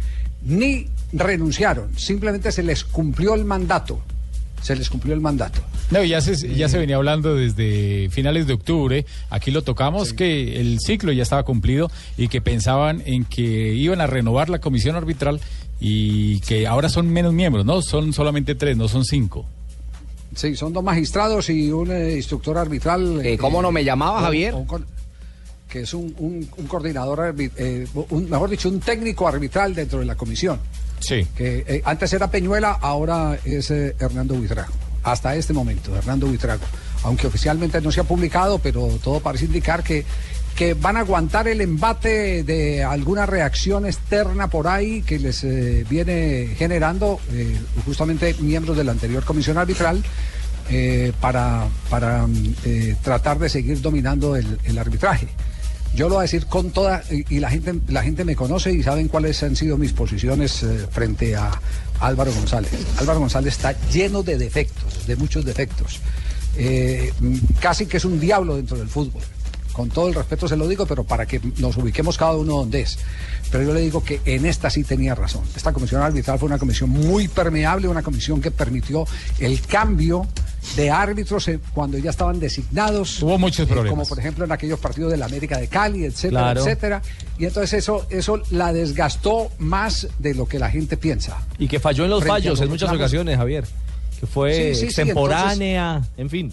ni 0.45 0.87
renunciaron. 1.13 1.99
Simplemente 1.99 2.53
se 2.53 2.63
les 2.63 2.85
cumplió 2.85 3.35
el 3.35 3.45
mandato. 3.45 4.01
Se 4.63 4.75
les 4.77 4.91
cumplió 4.91 5.15
el 5.15 5.21
mandato. 5.21 5.61
No, 5.91 6.03
ya 6.03 6.21
se, 6.21 6.35
ya 6.55 6.69
se 6.69 6.79
venía 6.79 6.97
hablando 6.97 7.35
desde 7.37 8.09
finales 8.11 8.47
de 8.47 8.53
octubre, 8.55 9.07
aquí 9.31 9.51
lo 9.53 9.63
tocamos, 9.63 10.13
que 10.13 10.61
el 10.61 10.79
ciclo 10.81 11.13
ya 11.13 11.23
estaba 11.23 11.45
cumplido 11.45 11.91
y 12.17 12.27
que 12.29 12.41
pensaban 12.41 13.03
en 13.07 13.25
que 13.25 13.75
iban 13.75 14.01
a 14.01 14.07
renovar 14.09 14.51
la 14.51 14.59
comisión 14.59 14.97
arbitral 14.97 15.41
y 15.81 16.41
que 16.41 16.67
ahora 16.67 16.89
son 16.89 17.09
menos 17.09 17.33
miembros, 17.33 17.65
¿no? 17.65 17.81
Son 17.83 18.13
solamente 18.13 18.57
tres, 18.57 18.77
no 18.77 18.89
son 18.89 19.05
cinco. 19.05 19.47
Sí, 20.35 20.55
son 20.57 20.73
dos 20.73 20.85
magistrados 20.85 21.49
y 21.51 21.71
un 21.73 21.91
eh, 21.91 22.17
instructor 22.17 22.59
arbitral. 22.59 23.25
Eh, 23.25 23.39
¿cómo 23.39 23.61
no 23.63 23.73
me 23.73 23.85
llamaba, 23.85 24.21
Javier? 24.23 24.55
un 24.55 24.67
que 25.69 25.81
es 25.83 25.93
un, 25.93 26.15
un- 26.19 26.49
un 26.57 26.67
coordinador, 26.67 27.35
eh, 27.39 27.87
mejor 28.11 28.49
dicho, 28.49 28.69
un 28.71 28.81
técnico 28.81 29.29
arbitral 29.29 29.75
dentro 29.75 29.99
de 29.99 30.07
la 30.07 30.15
comisión. 30.15 30.59
Sí. 31.01 31.27
Que 31.37 31.65
eh, 31.69 31.83
antes 31.85 32.11
era 32.15 32.31
Peñuela, 32.31 32.73
ahora 32.73 33.39
es 33.45 33.71
eh, 33.71 33.95
Hernando 34.01 34.35
Buitrago. 34.35 34.73
Hasta 35.03 35.37
este 35.37 35.53
momento, 35.53 35.95
Hernando 35.95 36.27
Buitrago. 36.27 36.65
Aunque 37.05 37.27
oficialmente 37.27 37.81
no 37.81 37.93
se 37.93 38.01
ha 38.01 38.05
publicado, 38.05 38.59
pero 38.59 38.89
todo 39.05 39.21
parece 39.21 39.45
indicar 39.45 39.83
que, 39.85 40.05
que 40.59 40.75
van 40.75 40.97
a 40.97 41.01
aguantar 41.01 41.47
el 41.47 41.61
embate 41.61 42.43
de 42.43 42.83
alguna 42.83 43.27
reacción 43.27 43.87
externa 43.87 44.49
por 44.49 44.67
ahí 44.67 45.03
que 45.03 45.21
les 45.21 45.45
eh, 45.45 45.87
viene 45.89 46.57
generando 46.59 47.21
eh, 47.33 47.57
justamente 47.85 48.35
miembros 48.41 48.77
de 48.77 48.83
la 48.83 48.91
anterior 48.91 49.23
comisión 49.23 49.57
arbitral 49.57 50.03
eh, 50.69 51.13
para, 51.21 51.69
para 51.89 52.27
mm, 52.27 52.57
tratar 53.05 53.39
de 53.39 53.49
seguir 53.49 53.81
dominando 53.81 54.35
el, 54.35 54.79
arbitraje. 54.79 55.29
Yo 55.95 56.09
lo 56.09 56.17
voy 56.17 56.23
a 56.23 56.23
decir 56.23 56.47
con 56.47 56.73
toda, 56.73 57.05
y, 57.09 57.39
la 57.39 57.51
gente, 57.51 57.75
la 57.87 58.03
gente 58.03 58.25
me 58.25 58.35
conoce 58.35 58.73
y 58.73 58.83
saben 58.83 59.07
cuáles 59.07 59.41
han 59.45 59.55
sido 59.55 59.79
mis 59.79 59.93
posiciones 59.93 60.67
frente 60.91 61.37
a 61.37 61.53
Álvaro 62.01 62.33
González. 62.33 62.73
Álvaro 62.99 63.21
González 63.21 63.55
está 63.55 63.77
lleno 63.93 64.25
de 64.25 64.37
defectos, 64.37 65.07
de 65.07 65.15
muchos 65.15 65.45
defectos. 65.45 66.01
Mm, 66.59 67.37
casi 67.61 67.87
que 67.87 67.99
es 67.99 68.05
un 68.05 68.19
diablo 68.19 68.57
dentro 68.57 68.77
del 68.77 68.89
fútbol. 68.89 69.23
Con 69.79 69.91
todo 69.91 70.09
el 70.09 70.15
respeto 70.15 70.49
se 70.49 70.57
lo 70.57 70.67
digo, 70.67 70.87
pero 70.87 71.05
para 71.05 71.25
que 71.25 71.41
nos 71.59 71.77
ubiquemos 71.77 72.19
cada 72.19 72.33
uno 72.35 72.57
donde 72.57 72.81
es. 72.81 72.99
Pero 73.53 73.63
yo 73.63 73.73
le 73.73 73.81
digo 73.81 74.03
que 74.03 74.21
en 74.25 74.45
esta 74.45 74.71
sí 74.71 74.83
tenía 74.83 75.15
razón. 75.15 75.45
Esta 75.55 75.73
comisión 75.73 76.03
arbitral 76.03 76.37
fue 76.37 76.49
una 76.49 76.59
comisión 76.59 76.91
muy 76.91 77.29
permeable, 77.29 77.87
una 77.87 78.03
comisión 78.03 78.41
que 78.41 78.51
permitió 78.51 79.07
el 79.39 79.61
cambio 79.61 80.27
de 80.75 80.91
árbitros 80.91 81.47
eh, 81.47 81.61
cuando 81.73 81.97
ya 81.97 82.11
estaban 82.11 82.41
designados. 82.41 83.23
Hubo 83.23 83.39
muchos 83.39 83.61
eh, 83.61 83.67
problemas. 83.67 83.91
Como 83.91 84.05
por 84.09 84.19
ejemplo 84.19 84.45
en 84.45 84.51
aquellos 84.51 84.81
partidos 84.81 85.13
de 85.13 85.17
la 85.17 85.27
América 85.27 85.59
de 85.59 85.69
Cali, 85.69 86.05
etcétera, 86.05 86.41
Claro. 86.41 86.61
etcétera. 86.63 87.03
Y 87.39 87.45
entonces 87.45 87.75
eso, 87.75 88.05
eso 88.11 88.43
la 88.51 88.73
desgastó 88.73 89.53
más 89.59 90.09
de 90.19 90.35
lo 90.35 90.47
que 90.47 90.59
la 90.59 90.71
gente 90.73 90.97
piensa. 90.97 91.39
Y 91.57 91.69
que 91.69 91.79
falló 91.79 92.03
en 92.03 92.11
los 92.11 92.25
Frente 92.25 92.33
fallos 92.35 92.51
los 92.59 92.61
en 92.63 92.69
muchas 92.71 92.91
reclamos. 92.91 93.05
ocasiones, 93.13 93.37
Javier. 93.37 93.65
Que 94.19 94.27
fue 94.27 94.53
Sí, 94.57 94.75
sí, 94.75 94.81
sí, 94.81 94.87
extemporánea, 94.87 96.03
en 96.17 96.29
fin. 96.29 96.53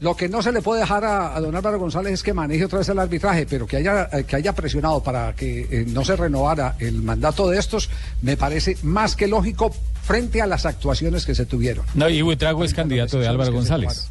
Lo 0.00 0.16
que 0.16 0.28
no 0.28 0.42
se 0.42 0.52
le 0.52 0.60
puede 0.60 0.80
dejar 0.80 1.04
a, 1.04 1.36
a 1.36 1.40
don 1.40 1.54
Álvaro 1.54 1.78
González 1.78 2.12
es 2.14 2.22
que 2.22 2.34
maneje 2.34 2.64
otra 2.64 2.80
vez 2.80 2.88
el 2.88 2.98
arbitraje, 2.98 3.46
pero 3.46 3.66
que 3.66 3.76
haya, 3.76 4.08
eh, 4.12 4.24
que 4.24 4.36
haya 4.36 4.52
presionado 4.52 5.02
para 5.02 5.34
que 5.34 5.66
eh, 5.70 5.86
no 5.88 6.04
se 6.04 6.16
renovara 6.16 6.76
el 6.80 7.02
mandato 7.02 7.48
de 7.48 7.58
estos, 7.58 7.88
me 8.20 8.36
parece 8.36 8.76
más 8.82 9.16
que 9.16 9.28
lógico 9.28 9.72
frente 10.02 10.42
a 10.42 10.46
las 10.46 10.66
actuaciones 10.66 11.24
que 11.24 11.34
se 11.34 11.46
tuvieron. 11.46 11.86
No, 11.94 12.08
y 12.08 12.22
Buitrago 12.22 12.64
es 12.64 12.74
candidato 12.74 13.18
de 13.18 13.28
Álvaro 13.28 13.52
González. 13.52 14.10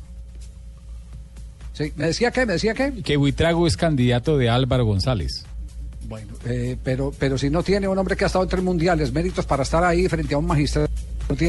Sí, 1.74 1.92
¿Me 1.96 2.08
decía 2.08 2.32
qué? 2.32 2.46
¿Me 2.46 2.54
decía 2.54 2.74
qué? 2.74 2.94
Que 3.04 3.18
Buitrago 3.18 3.68
es 3.68 3.78
candidato 3.78 4.38
de 4.38 4.50
Álvaro 4.50 4.86
González. 4.86 5.44
Bueno, 6.08 6.34
eh, 6.46 6.78
pero, 6.84 7.14
pero 7.18 7.38
si 7.38 7.50
no 7.50 7.64
tiene 7.64 7.88
un 7.88 7.98
hombre 7.98 8.16
que 8.16 8.24
ha 8.24 8.28
estado 8.28 8.44
en 8.44 8.50
tres 8.50 8.64
mundiales, 8.64 9.12
méritos 9.12 9.46
para 9.46 9.64
estar 9.64 9.84
ahí 9.84 10.08
frente 10.08 10.36
a 10.36 10.38
un 10.38 10.46
magistrado 10.46 10.88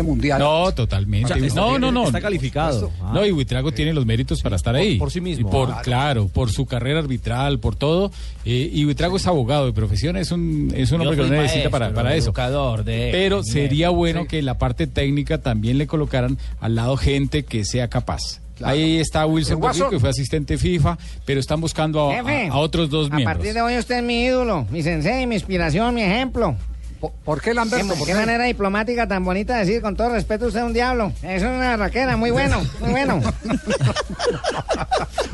mundial. 0.02 0.38
No, 0.38 0.72
totalmente. 0.72 1.32
O 1.32 1.36
sea, 1.36 1.46
está 1.46 1.60
no, 1.60 1.78
no, 1.78 1.90
no. 1.92 2.04
está 2.04 2.20
calificado. 2.20 2.90
Ah. 3.02 3.10
No, 3.14 3.24
y 3.26 3.30
Buitrago 3.30 3.72
tiene 3.72 3.92
los 3.92 4.06
méritos 4.06 4.40
para 4.42 4.56
estar 4.56 4.74
ahí. 4.74 4.96
por 4.98 5.10
sí 5.10 5.20
mismo. 5.20 5.48
Y 5.48 5.50
por, 5.50 5.66
Claro. 5.68 5.82
claro. 5.82 6.28
por 6.28 6.50
su 6.50 6.66
carrera 6.66 7.00
arbitral, 7.00 7.58
por 7.58 7.76
todo. 7.76 8.10
Eh, 8.44 8.70
y 8.72 8.84
Buitrago 8.84 9.16
es 9.16 9.26
abogado 9.26 9.66
de 9.66 9.72
profesión, 9.72 10.16
es 10.16 10.30
un, 10.32 10.72
es 10.74 10.90
un 10.92 11.00
hombre 11.00 11.16
que 11.16 11.22
no 11.30 11.42
necesita 11.42 11.70
para, 11.70 11.92
para 11.92 12.14
eso. 12.14 12.26
educador 12.28 12.84
de- 12.84 13.10
Pero 13.12 13.42
sería 13.42 13.90
bueno 13.90 14.22
Sí. 14.22 14.28
que 14.28 14.42
la 14.42 14.58
parte 14.58 14.86
técnica 14.86 15.38
también 15.38 15.78
le 15.78 15.86
colocaran 15.86 16.38
al 16.60 16.74
lado 16.74 16.96
gente 16.96 17.44
que 17.44 17.64
sea 17.64 17.88
capaz. 17.88 18.40
Ahí 18.62 18.98
está 18.98 19.26
Wilson. 19.26 19.60
Torrico, 19.60 19.90
que 19.90 19.98
fue 19.98 20.10
asistente 20.10 20.56
FIFA, 20.56 20.96
pero 21.24 21.40
están 21.40 21.60
buscando 21.60 22.10
a, 22.10 22.14
Jefe, 22.14 22.46
a- 22.48 22.52
a 22.52 22.58
otros 22.58 22.88
dos 22.88 23.10
A 23.10 23.16
miembros. 23.16 23.36
partir 23.38 23.52
de 23.52 23.60
hoy 23.60 23.76
usted 23.76 23.96
es 23.98 24.02
mi 24.04 24.22
ídolo, 24.24 24.64
mi 24.70 24.80
sensei, 24.82 25.26
mi 25.26 25.34
inspiración, 25.34 25.92
mi 25.94 26.02
ejemplo. 26.02 26.54
¿Por, 27.24 27.40
qué, 27.40 27.54
Lamberto? 27.54 27.92
¿Qué, 27.92 27.98
¿Por 27.98 28.06
qué 28.06 28.12
qué? 28.12 28.18
manera 28.18 28.44
diplomática 28.44 29.08
tan 29.08 29.24
bonita 29.24 29.54
de 29.54 29.64
decir, 29.64 29.82
con 29.82 29.96
todo 29.96 30.10
respeto, 30.10 30.46
usted 30.46 30.60
es 30.60 30.66
un 30.66 30.72
diablo. 30.72 31.12
Es 31.22 31.42
una 31.42 31.76
raquera, 31.76 32.16
muy 32.16 32.30
bueno, 32.30 32.62
muy 32.80 32.90
bueno. 32.90 33.20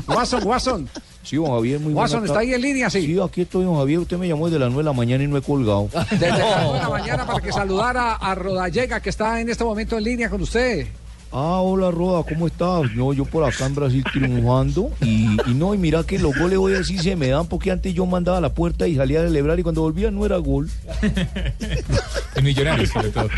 Watson, 0.07 0.45
Watson. 0.45 0.89
Sí, 1.23 1.35
don 1.35 1.47
Javier, 1.47 1.79
muy 1.79 1.93
buena 1.93 2.01
Watson, 2.01 2.25
¿está 2.25 2.39
ahí 2.39 2.53
en 2.53 2.61
línea? 2.61 2.89
Sí. 2.89 3.05
Sí, 3.05 3.19
aquí 3.19 3.41
estoy, 3.41 3.65
don 3.65 3.77
Javier. 3.77 3.99
Usted 3.99 4.17
me 4.17 4.27
llamó 4.27 4.47
desde 4.47 4.59
las 4.59 4.69
9 4.69 4.83
de 4.83 4.89
la 4.89 4.93
mañana 4.93 5.23
y 5.23 5.27
no 5.27 5.37
he 5.37 5.41
colgado. 5.41 5.89
Desde 6.09 6.29
las 6.29 6.39
nueve 6.39 6.73
de 6.73 6.79
la 6.79 6.89
mañana 6.89 7.25
para 7.25 7.39
que 7.39 7.51
saludara 7.51 8.15
a 8.15 8.35
Rodallega, 8.35 8.99
que 8.99 9.09
está 9.09 9.39
en 9.39 9.49
este 9.49 9.63
momento 9.63 9.97
en 9.97 10.03
línea 10.03 10.29
con 10.29 10.41
usted. 10.41 10.87
Ah, 11.33 11.61
hola, 11.61 11.91
Roda, 11.91 12.23
¿cómo 12.27 12.47
estás? 12.47 12.91
No, 12.93 13.13
yo 13.13 13.23
por 13.23 13.45
acá 13.45 13.65
en 13.65 13.73
Brasil 13.73 14.03
triunfando. 14.11 14.91
Y, 15.01 15.37
y 15.49 15.53
no, 15.53 15.73
y 15.73 15.77
mira 15.77 16.03
que 16.03 16.19
los 16.19 16.37
goles 16.37 16.57
hoy 16.59 16.73
así 16.75 16.97
se 16.97 17.15
me 17.15 17.29
dan 17.29 17.47
porque 17.47 17.71
antes 17.71 17.93
yo 17.93 18.05
mandaba 18.05 18.39
a 18.39 18.41
la 18.41 18.53
puerta 18.53 18.85
y 18.85 18.97
salía 18.97 19.21
a 19.21 19.23
celebrar 19.23 19.57
y 19.57 19.63
cuando 19.63 19.81
volvía 19.81 20.11
no 20.11 20.25
era 20.25 20.37
gol. 20.37 20.69
En 22.35 22.45
Millonarios, 22.45 22.89
sobre 22.89 23.09
todo. 23.09 23.29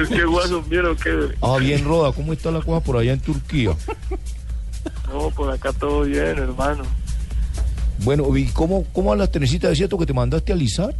¿Es 0.00 0.08
que 0.08 0.24
guaso 0.24 0.62
vieron 0.62 0.96
que 0.96 1.28
Ah, 1.42 1.58
bien, 1.58 1.84
Roda, 1.84 2.10
¿cómo 2.12 2.32
está 2.32 2.50
la 2.50 2.60
cosa 2.60 2.80
por 2.80 2.96
allá 2.96 3.12
en 3.12 3.20
Turquía? 3.20 3.74
no, 5.12 5.30
por 5.30 5.50
acá 5.50 5.72
todo 5.74 6.02
bien, 6.02 6.38
hermano. 6.38 6.84
Bueno, 7.98 8.34
¿y 8.36 8.46
cómo, 8.46 8.84
cómo 8.92 9.10
van 9.10 9.18
las 9.18 9.30
trenecitas? 9.30 9.72
¿Es 9.72 9.78
cierto 9.78 9.98
que 9.98 10.06
te 10.06 10.12
mandaste 10.14 10.52
a 10.52 10.54
alisar? 10.54 10.94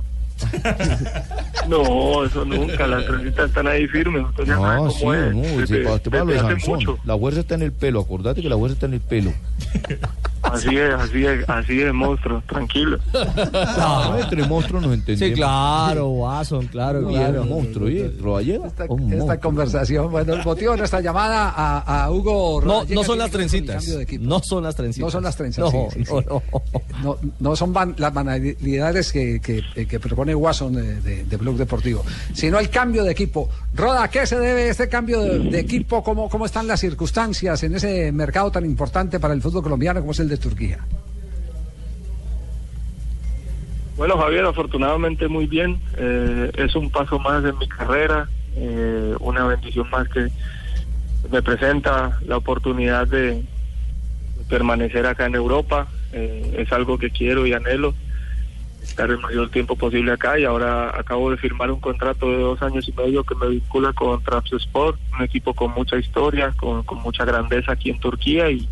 No, 1.68 2.24
eso 2.24 2.44
nunca, 2.44 2.86
las 2.88 3.06
trencitas 3.06 3.48
están 3.48 3.68
ahí 3.68 3.86
firmes, 3.86 4.24
usted 4.28 4.44
ya 4.44 4.56
cómo 4.56 4.90
sí, 4.90 4.96
es. 5.06 5.34
no, 5.34 5.42
Desde- 5.42 5.66
se 5.66 5.76
para 5.82 5.94
usted 5.94 6.10
para 6.10 6.24
lo 6.24 6.26
de 6.30 6.32
desde 6.34 6.46
hace 6.46 6.54
Sansón. 6.60 6.74
mucho. 6.74 6.98
La 7.04 7.16
fuerza 7.18 7.40
está 7.40 7.54
en 7.54 7.62
el 7.62 7.72
pelo, 7.72 8.00
acordate 8.00 8.42
que 8.42 8.48
la 8.48 8.56
fuerza 8.56 8.74
está 8.74 8.86
en 8.86 8.94
el 8.94 9.00
pelo. 9.00 9.32
Así 10.52 10.76
es, 10.76 10.94
así 10.94 11.24
es, 11.24 11.48
así 11.48 11.80
es, 11.80 11.92
monstruo, 11.92 12.42
tranquilo. 12.46 12.98
Ah, 13.54 14.18
entre 14.20 14.44
monstruos 14.46 14.82
nos 14.82 14.94
entendemos. 14.94 15.28
Sí, 15.30 15.34
claro, 15.34 16.08
Watson, 16.10 16.66
claro, 16.68 17.06
claro. 17.08 17.42
bien, 17.42 17.48
monstruo, 17.48 17.88
¿eh? 17.88 18.12
Rodallega, 18.20 18.60
un 18.60 18.68
Esta 18.68 18.86
monstruo. 18.88 19.40
conversación, 19.40 20.10
bueno, 20.10 20.34
el 20.34 20.44
motivo 20.44 20.72
de 20.72 20.78
nuestra 20.78 21.00
llamada 21.00 21.50
a, 21.50 22.04
a 22.04 22.10
Hugo 22.10 22.60
No, 22.64 22.84
no 22.84 23.04
son 23.04 23.18
las 23.18 23.30
trencitas. 23.30 23.86
No 24.20 24.40
son 24.40 24.64
las 24.64 24.74
trencitas. 24.76 25.06
No 25.06 25.10
son 25.10 25.22
las 25.24 25.36
trenzas. 25.36 25.64
No, 25.64 25.70
sí, 25.70 25.98
sí, 26.00 26.04
sí. 26.04 26.12
no, 26.12 26.20
no. 26.22 26.42
No, 27.02 27.18
no 27.40 27.56
son 27.56 27.72
van- 27.72 27.94
las 27.98 28.12
banalidades 28.12 29.12
que, 29.12 29.40
que- 29.40 29.62
eh, 29.74 29.86
que 29.86 29.98
propone 30.00 30.34
Watson 30.34 30.74
de, 30.74 31.00
de, 31.00 31.24
de 31.24 31.36
Blog 31.36 31.56
Deportivo, 31.56 32.04
sino 32.34 32.58
el 32.58 32.70
cambio 32.70 33.04
de 33.04 33.12
equipo. 33.12 33.48
Roda, 33.74 34.04
¿a 34.04 34.08
qué 34.10 34.26
se 34.26 34.38
debe 34.38 34.68
este 34.68 34.88
cambio 34.88 35.20
de, 35.22 35.38
de 35.38 35.58
equipo? 35.60 36.02
¿Cómo, 36.02 36.28
¿Cómo 36.28 36.46
están 36.46 36.66
las 36.66 36.80
circunstancias 36.80 37.62
en 37.62 37.74
ese 37.74 38.12
mercado 38.12 38.50
tan 38.50 38.64
importante 38.64 39.18
para 39.18 39.34
el 39.34 39.42
fútbol 39.42 39.62
colombiano 39.62 40.00
como 40.00 40.12
es 40.12 40.20
el 40.20 40.28
de 40.28 40.36
Turquía? 40.42 40.78
Bueno, 43.96 44.16
Javier, 44.18 44.44
afortunadamente 44.44 45.28
muy 45.28 45.46
bien. 45.46 45.80
Eh, 45.96 46.50
es 46.56 46.74
un 46.74 46.90
paso 46.90 47.18
más 47.18 47.44
en 47.44 47.56
mi 47.58 47.68
carrera. 47.68 48.28
eh, 48.54 49.14
una 49.20 49.46
bendición 49.46 49.88
más 49.88 50.06
que 50.08 50.28
me 51.30 51.40
presenta 51.40 52.18
la 52.26 52.36
oportunidad 52.36 53.06
de 53.06 53.42
permanecer 54.48 55.06
acá 55.06 55.26
en 55.26 55.34
Europa. 55.34 55.88
Eh, 56.12 56.56
es 56.58 56.72
algo 56.72 56.98
que 56.98 57.10
quiero 57.10 57.46
y 57.46 57.54
anhelo 57.54 57.94
estar 58.82 59.08
el 59.08 59.18
mayor 59.20 59.48
tiempo 59.50 59.76
posible 59.76 60.12
acá 60.12 60.38
y 60.38 60.44
ahora 60.44 60.90
acabo 60.98 61.30
de 61.30 61.36
firmar 61.36 61.70
un 61.70 61.80
contrato 61.80 62.28
de 62.30 62.38
dos 62.38 62.60
años 62.60 62.86
y 62.88 62.92
medio 62.92 63.24
que 63.24 63.34
me 63.36 63.48
vincula 63.48 63.92
con 63.92 64.22
Trabzonspor, 64.22 64.98
un 65.16 65.22
equipo 65.22 65.54
con 65.54 65.70
mucha 65.70 65.96
historia, 65.96 66.52
con, 66.56 66.82
con 66.82 66.98
mucha 66.98 67.24
grandeza 67.24 67.72
aquí 67.72 67.90
en 67.90 68.00
Turquía 68.00 68.50
y, 68.50 68.68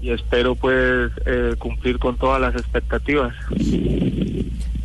y 0.00 0.10
espero 0.10 0.54
pues 0.54 1.10
eh, 1.26 1.54
cumplir 1.58 1.98
con 1.98 2.16
todas 2.16 2.40
las 2.40 2.54
expectativas. 2.54 3.34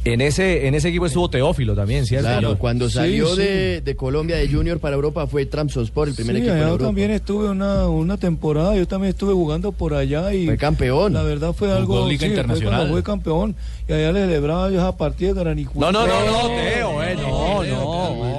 En 0.06 0.20
ese, 0.20 0.68
en 0.68 0.76
ese 0.76 0.90
equipo 0.90 1.06
estuvo 1.06 1.30
Teófilo 1.30 1.76
también, 1.76 2.06
¿cierto? 2.06 2.28
Claro, 2.28 2.58
cuando 2.58 2.90
salió 2.90 3.26
sí. 3.36 3.42
De, 3.42 3.82
de 3.82 3.96
Colombia 3.96 4.36
de 4.36 4.50
Junior 4.50 4.78
para 4.82 4.96
Europa 4.96 5.28
fue 5.28 5.46
Trabzonspor, 5.46 6.10
el 6.10 6.14
primer 6.16 6.36
Sí, 6.36 6.42
equipo 6.42 6.56
Europa. 6.58 6.86
también 6.88 7.12
estuve 7.12 7.50
una, 7.50 7.88
una 7.88 8.18
temporada, 8.18 8.76
yo 8.76 8.86
también 8.86 9.12
estuve 9.12 9.32
jugando 9.32 9.72
por 9.72 9.94
allá 9.94 10.34
y... 10.34 10.46
Fue 10.46 10.58
campeón. 10.58 11.14
La 11.14 11.24
verdad 11.24 11.54
fue 11.54 11.72
algo... 11.72 12.06
Liga 12.06 12.20
sí, 12.20 12.26
fue 12.26 12.28
Internacional. 12.32 12.90
fue 12.90 13.02
campeón 13.02 13.56
y 13.88 13.94
allá 13.94 14.12
le 14.12 14.20
celebraba 14.26 14.70
yo 14.72 14.80
esa 14.80 14.98
partida 14.98 15.34
de 15.36 15.40
Granicuta. 15.40 15.80
No, 15.80 15.92
no, 15.94 16.06
no, 16.06 16.26
no, 16.26 16.48
Teo, 16.50 17.02
eh, 17.04 17.16
no, 17.16 17.64
no, 17.64 17.90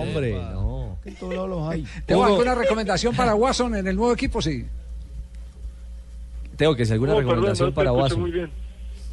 hombre, 0.02 0.32
no. 0.34 0.98
En 1.02 1.14
todos 1.14 1.34
lados 1.34 1.48
los 1.48 1.72
hay. 1.72 1.86
¿Tengo 2.04 2.24
alguna 2.26 2.54
recomendación 2.54 3.16
para 3.16 3.34
Watson 3.34 3.74
en 3.74 3.86
el 3.86 3.96
nuevo 3.96 4.12
equipo? 4.12 4.42
Sí. 4.42 4.66
Teo, 6.56 6.74
que 6.76 6.84
si 6.86 6.92
alguna 6.92 7.12
Oh, 7.12 7.16
perdón, 7.16 7.30
recomendación 7.34 7.68
no 7.70 7.74
para 7.74 7.92
bien. 8.32 8.50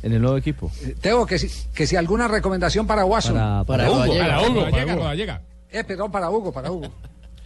en 0.04 0.14
el 0.14 0.22
nuevo 0.22 0.38
equipo. 0.38 0.72
Eh, 0.84 0.96
Teo, 1.00 1.26
que 1.26 1.38
si, 1.40 1.50
que 1.74 1.86
si 1.88 1.96
alguna 1.96 2.28
recomendación 2.28 2.88
para 2.88 3.06
Watson. 3.06 3.34
Para- 3.36 3.64
para 3.64 3.88
Para 3.88 3.92
Hugo. 3.92 4.18
Para 4.18 4.42
Hugo, 4.42 4.70
para 4.72 4.86
Hugo. 4.86 4.96
Rodallega. 4.96 5.42
Eh, 5.72 5.84
perdón, 5.84 6.12
para 6.12 6.30
Hugo, 6.30 6.52
para 6.52 6.72
Hugo. 6.72 6.88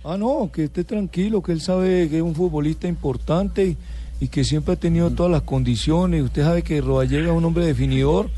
Ah, 0.08 0.18
no, 0.18 0.52
que 0.54 0.66
esté 0.66 0.84
tranquilo, 0.84 1.42
que 1.42 1.52
él 1.52 1.62
sabe 1.62 2.08
que 2.10 2.18
es 2.18 2.22
un 2.22 2.36
futbolista 2.36 2.88
importante 2.88 3.66
y, 3.66 3.78
y 4.20 4.28
que 4.28 4.44
siempre 4.44 4.76
ha 4.76 4.78
tenido 4.78 5.10
todas 5.10 5.32
las 5.32 5.42
condiciones. 5.42 6.22
Usted 6.22 6.44
sabe 6.44 6.62
que 6.62 6.80
Rodallega 6.80 7.32
es 7.32 7.36
un 7.36 7.44
hombre 7.44 7.66
definidor. 7.66 8.30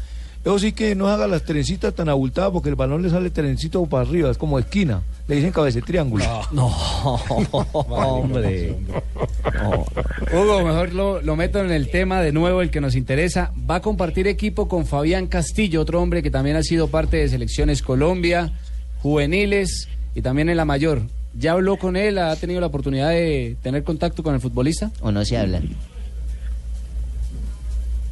Eso 0.47 0.59
sí 0.59 0.71
que 0.71 0.95
no 0.95 1.09
haga 1.09 1.27
las 1.27 1.43
trencitas 1.43 1.93
tan 1.93 2.07
abultadas 2.07 2.51
porque 2.51 2.69
el 2.69 2.75
balón 2.75 3.01
le 3.01 3.09
sale 3.09 3.29
trencito 3.31 3.85
para 3.85 4.07
arriba, 4.07 4.31
es 4.31 4.37
como 4.37 4.57
esquina. 4.57 5.01
Le 5.27 5.35
dicen 5.35 5.51
cabeza 5.51 5.81
triángulo. 5.81 6.23
No, 6.53 6.67
hombre. 7.89 8.73
Hugo, 10.33 10.63
mejor 10.63 10.93
lo, 10.93 11.21
lo 11.21 11.35
meto 11.35 11.59
en 11.59 11.69
el 11.71 11.89
tema 11.89 12.21
de 12.21 12.31
nuevo, 12.31 12.61
el 12.61 12.71
que 12.71 12.79
nos 12.79 12.95
interesa. 12.95 13.51
Va 13.69 13.75
a 13.75 13.81
compartir 13.81 14.25
equipo 14.25 14.69
con 14.69 14.85
Fabián 14.85 15.27
Castillo, 15.27 15.81
otro 15.81 16.01
hombre 16.01 16.23
que 16.23 16.31
también 16.31 16.55
ha 16.55 16.63
sido 16.63 16.87
parte 16.87 17.17
de 17.17 17.27
selecciones 17.27 17.81
Colombia, 17.81 18.53
juveniles 19.01 19.89
y 20.15 20.21
también 20.21 20.47
en 20.47 20.55
la 20.55 20.63
mayor. 20.63 21.01
¿Ya 21.37 21.51
habló 21.51 21.75
con 21.75 21.97
él? 21.97 22.19
¿Ha 22.19 22.33
tenido 22.37 22.61
la 22.61 22.67
oportunidad 22.67 23.09
de 23.09 23.57
tener 23.61 23.83
contacto 23.83 24.23
con 24.23 24.33
el 24.33 24.39
futbolista? 24.39 24.91
¿O 25.01 25.11
no 25.11 25.25
se 25.25 25.37
habla? 25.37 25.59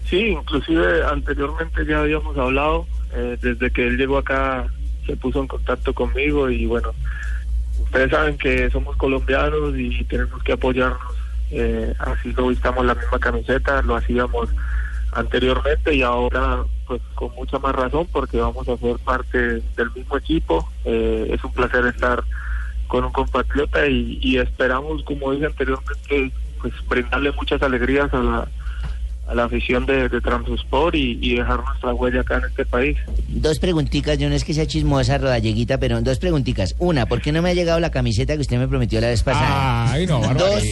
Sí, 0.09 0.27
inclusive 0.27 1.03
anteriormente 1.03 1.85
ya 1.85 2.01
habíamos 2.01 2.37
hablado, 2.37 2.85
eh, 3.13 3.37
desde 3.41 3.71
que 3.71 3.87
él 3.87 3.97
llegó 3.97 4.19
acá 4.19 4.67
se 5.05 5.15
puso 5.15 5.41
en 5.41 5.47
contacto 5.47 5.93
conmigo 5.93 6.49
y 6.49 6.65
bueno, 6.65 6.91
ustedes 7.83 8.11
saben 8.11 8.37
que 8.37 8.69
somos 8.69 8.95
colombianos 8.97 9.77
y 9.77 10.03
tenemos 10.05 10.41
que 10.43 10.53
apoyarnos, 10.53 11.13
eh, 11.51 11.93
así 11.99 12.33
lo 12.33 12.47
vistamos 12.47 12.85
la 12.85 12.95
misma 12.95 13.19
camiseta, 13.19 13.81
lo 13.81 13.95
hacíamos 13.95 14.49
anteriormente 15.13 15.93
y 15.95 16.01
ahora 16.01 16.63
pues 16.85 17.01
con 17.15 17.33
mucha 17.35 17.57
más 17.57 17.73
razón 17.73 18.07
porque 18.11 18.37
vamos 18.37 18.67
a 18.69 18.77
ser 18.77 18.97
parte 18.99 19.37
del 19.75 19.91
mismo 19.95 20.17
equipo, 20.17 20.69
Eh, 20.85 21.31
es 21.33 21.43
un 21.43 21.51
placer 21.51 21.83
estar 21.87 22.23
con 22.87 23.03
un 23.05 23.11
compatriota 23.11 23.87
y, 23.87 24.19
y 24.21 24.37
esperamos, 24.37 25.03
como 25.03 25.31
dije 25.31 25.47
anteriormente, 25.47 26.31
pues 26.61 26.73
brindarle 26.87 27.31
muchas 27.31 27.61
alegrías 27.63 28.13
a 28.13 28.19
la 28.19 28.47
a 29.27 29.33
la 29.33 29.45
afición 29.45 29.85
de, 29.85 30.07
de 30.07 30.21
y, 30.93 31.19
y 31.21 31.35
dejar 31.35 31.63
nuestra 31.63 31.93
huella 31.93 32.21
acá 32.21 32.37
en 32.37 32.45
este 32.45 32.65
país. 32.65 32.97
Dos 33.27 33.59
preguntitas, 33.59 34.17
yo 34.17 34.29
no 34.29 34.35
es 34.35 34.43
que 34.43 34.53
sea 34.53 34.67
chismosa, 34.67 35.17
rodalleguita, 35.17 35.79
pero 35.79 35.99
dos 36.01 36.19
preguntitas. 36.19 36.75
Una, 36.77 37.05
¿por 37.07 37.21
qué 37.21 37.31
no 37.31 37.41
me 37.41 37.49
ha 37.49 37.53
llegado 37.53 37.79
la 37.79 37.89
camiseta 37.91 38.35
que 38.35 38.41
usted 38.41 38.57
me 38.57 38.67
prometió 38.67 39.01
la 39.01 39.07
vez 39.07 39.23
pasada? 39.23 39.91
Ay, 39.91 40.05
no, 40.05 40.21
Dos. 40.35 40.63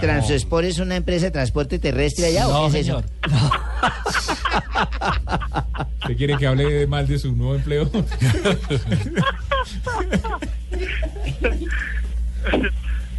¿Transospor 0.00 0.64
es 0.64 0.78
una 0.78 0.96
empresa 0.96 1.26
de 1.26 1.30
transporte 1.30 1.78
terrestre 1.78 2.26
allá 2.26 2.48
o 2.48 2.70
qué 2.70 2.80
es 2.80 2.86
eso? 2.86 3.02
¿Usted 6.02 6.16
quiere 6.16 6.36
que 6.36 6.46
hable 6.46 6.86
mal 6.86 7.06
de 7.06 7.18
su 7.18 7.34
nuevo 7.34 7.54
empleo? 7.56 7.90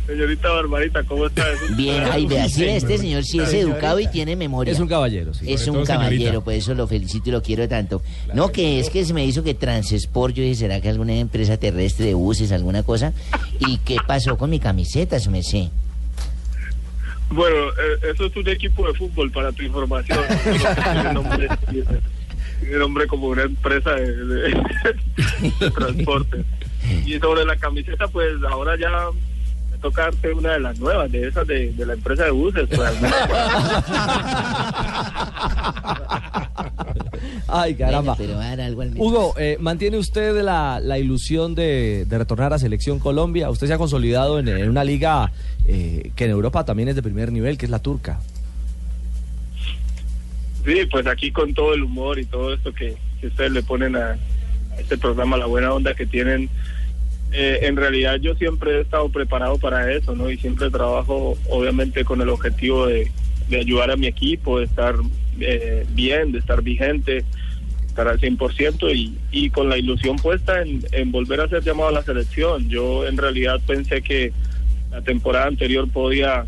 Señorita 0.08 0.50
Barbarita, 0.50 1.04
¿cómo 1.04 1.28
está? 1.28 1.46
Bien, 1.76 2.02
ay, 2.10 2.26
vea, 2.26 2.48
sí, 2.48 2.64
este 2.66 2.98
señor 2.98 3.26
sí 3.26 3.40
es 3.40 3.54
educado 3.54 4.00
y 4.00 4.08
tiene 4.08 4.36
memoria. 4.38 4.72
Es 4.72 4.80
un 4.80 4.88
caballero, 4.88 5.34
sí. 5.34 5.52
Es 5.52 5.68
un 5.68 5.84
caballero, 5.86 6.42
por 6.42 6.54
eso 6.54 6.74
lo 6.74 6.88
felicito 6.88 7.28
y 7.30 7.34
lo 7.34 7.42
quiero 7.42 7.68
tanto. 7.68 8.02
No, 8.34 8.50
que 8.52 8.80
es 8.80 8.90
que 8.90 9.04
se 9.04 9.14
me 9.14 9.26
hizo 9.26 9.44
que 9.44 9.54
Transesport, 9.54 10.34
yo 10.34 10.44
dije, 10.44 10.56
¿será 10.56 10.80
que 10.82 10.88
alguna 10.90 11.16
empresa 11.16 11.58
terrestre 11.58 12.06
de 12.08 12.14
buses, 12.14 12.52
alguna 12.54 12.84
cosa? 12.84 13.12
¿Y 13.60 13.78
qué 13.80 13.98
pasó 14.08 14.38
con 14.38 14.50
mi 14.50 14.60
camiseta, 14.60 15.20
se 15.20 15.30
me 15.30 15.44
sé? 15.44 15.70
Bueno, 17.30 17.56
eh, 17.58 18.12
eso 18.14 18.26
es 18.28 18.36
un 18.38 18.48
equipo 18.48 18.88
de 18.88 18.94
fútbol, 18.94 19.30
para 19.32 19.52
tu 19.52 19.64
información. 19.64 20.20
Tiene 22.62 22.80
nombre, 22.80 23.06
como 23.08 23.28
una 23.28 23.44
empresa 23.44 23.92
de, 23.96 24.16
de- 24.26 24.64
de 25.60 25.72
transporte. 25.72 26.46
Y 27.06 27.20
sobre 27.20 27.44
la 27.44 27.58
camiseta, 27.58 28.08
pues 28.08 28.30
ahora 28.50 28.78
ya 28.80 28.90
me 29.78 29.82
toca 29.82 30.04
darte 30.04 30.34
una 30.34 30.54
de 30.54 30.60
las 30.60 30.80
nuevas, 30.80 31.12
de 31.12 31.28
esas 31.28 31.48
de, 31.48 31.72
de 31.74 31.86
la 31.86 31.94
empresa 31.94 32.26
de 32.26 32.32
buses. 32.32 32.68
pues. 32.68 32.80
Ay, 37.48 37.76
caramba. 37.76 38.16
Bueno, 38.16 38.18
pero 38.18 38.38
va 38.40 38.46
a 38.46 38.50
dar 38.50 38.62
algo 38.62 38.82
al 38.82 38.92
menos. 38.92 39.08
Hugo, 39.08 39.34
eh, 39.38 39.58
¿mantiene 39.60 39.98
usted 39.98 40.42
la, 40.42 40.80
la 40.82 41.00
ilusión 41.00 41.56
de, 41.56 42.06
de 42.06 42.18
retornar 42.18 42.54
a 42.54 42.60
Selección 42.60 43.00
Colombia? 43.00 43.50
Usted 43.50 43.68
se 43.68 43.74
ha 43.74 43.78
consolidado 43.78 44.40
en, 44.40 44.48
en 44.48 44.70
una 44.70 44.84
liga 44.84 45.32
eh, 45.66 46.12
que 46.16 46.26
en 46.26 46.32
Europa 46.32 46.66
también 46.66 46.90
es 46.90 46.96
de 46.96 47.04
primer 47.04 47.32
nivel, 47.32 47.58
que 47.58 47.66
es 47.66 47.72
la 47.72 47.80
turca. 47.80 48.20
Sí, 50.66 50.76
pues 50.92 51.08
aquí 51.08 51.32
con 51.32 51.54
todo 51.54 51.74
el 51.74 51.84
humor 51.84 52.20
y 52.20 52.26
todo 52.26 52.54
esto 52.54 52.74
que, 52.74 52.98
que 53.22 53.28
ustedes 53.28 53.52
le 53.52 53.64
ponen 53.64 53.96
a, 53.96 54.18
a 54.72 54.80
este 54.80 54.98
programa, 54.98 55.38
la 55.38 55.46
buena 55.46 55.74
onda 55.74 55.94
que 55.94 56.06
tienen, 56.06 56.50
eh, 57.32 57.60
en 57.64 57.76
realidad 57.76 58.16
yo 58.22 58.36
siempre 58.36 58.78
he 58.78 58.82
estado 58.82 59.10
preparado 59.10 59.58
para 59.58 59.92
eso, 59.92 60.16
¿no? 60.16 60.30
Y 60.32 60.38
siempre 60.38 60.70
trabajo, 60.70 61.38
obviamente, 61.50 62.04
con 62.06 62.22
el 62.22 62.30
objetivo 62.30 62.88
de, 62.88 63.12
ayudar 63.58 63.92
a 63.92 63.96
mi 63.98 64.08
equipo, 64.08 64.60
de 64.60 64.66
estar 64.66 64.96
eh, 65.40 65.86
bien, 65.94 66.32
de 66.32 66.40
estar 66.40 66.62
vigente, 66.62 67.24
estar 67.88 68.08
al 68.08 68.20
100% 68.20 68.94
y, 68.96 69.18
y 69.32 69.50
con 69.50 69.70
la 69.70 69.78
ilusión 69.78 70.18
puesta 70.18 70.62
en, 70.62 71.12
volver 71.12 71.42
a 71.42 71.48
ser 71.50 71.64
llamado 71.64 71.90
a 71.90 71.94
la 71.94 72.04
selección. 72.04 72.68
Yo 72.70 73.08
en 73.08 73.18
realidad 73.18 73.60
pensé 73.66 74.02
que 74.02 74.32
la 74.92 75.02
temporada 75.02 75.48
anterior 75.48 75.90
podía 75.90 76.46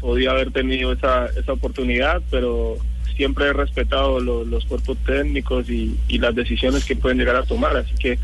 podía 0.00 0.32
haber 0.32 0.50
tenido 0.50 0.92
esa, 0.92 1.26
esa 1.38 1.52
oportunidad, 1.52 2.20
pero 2.30 2.76
siempre 3.16 3.46
he 3.46 3.52
respetado 3.52 4.18
lo- 4.20 4.44
los 4.44 4.64
cuerpos 4.66 4.98
técnicos 5.06 5.70
y 5.70 5.96
las 6.18 6.34
decisiones 6.34 6.84
que 6.84 6.96
pueden 6.96 7.18
llegar 7.18 7.36
a 7.36 7.44
tomar. 7.44 7.76
Así 7.76 7.94
que 7.94 8.18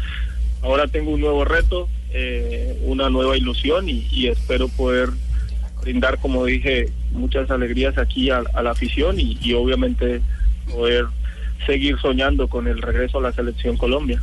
ahora 0.63 0.87
tengo 0.89 1.11
un 1.11 1.21
nuevo 1.21 1.45
reto, 1.45 1.89
eh, 2.13 2.79
una 2.85 3.11
nueva 3.11 3.37
ilusión 3.37 3.89
y, 3.89 4.07
y 4.11 4.29
espero 4.29 4.69
poder 4.69 5.11
brindar, 5.83 6.19
como 6.19 6.45
dije, 6.45 6.89
muchas 7.11 7.51
alegrías 7.51 7.99
aquí 7.99 8.31
a, 8.31 8.43
a 8.55 8.63
la 8.63 8.71
afición 8.71 9.19
y, 9.19 9.37
y 9.43 9.53
obviamente 9.55 10.21
poder 10.71 11.07
seguir 11.67 11.99
soñando 12.01 12.49
con 12.49 12.67
el 12.69 12.81
regreso 12.81 13.19
a 13.19 13.23
la 13.23 13.33
selección 13.33 13.77
Colombia. 13.77 14.23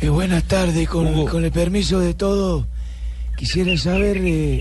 Eh, 0.00 0.08
buenas 0.08 0.44
tardes, 0.48 0.88
con, 0.88 1.26
con 1.26 1.44
el 1.44 1.52
permiso 1.52 2.00
de 2.00 2.14
todos. 2.14 2.66
Quisiera 3.36 3.76
saber, 3.76 4.16
eh, 4.18 4.60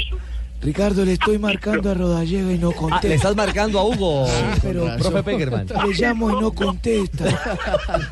Ricardo, 0.61 1.03
le 1.03 1.13
estoy 1.13 1.39
marcando 1.39 1.89
a 1.89 1.93
Rodallega 1.95 2.53
y 2.53 2.57
no 2.59 2.71
contesta. 2.71 3.07
Ah, 3.07 3.09
le 3.09 3.15
estás 3.15 3.35
marcando 3.35 3.79
a 3.79 3.83
Hugo, 3.83 4.27
pero 4.61 4.85
profe 4.97 5.23
Peckerman. 5.23 5.65
Le 5.67 5.93
llamo 5.95 6.29
y 6.29 6.41
no 6.41 6.51
contesta. 6.51 7.25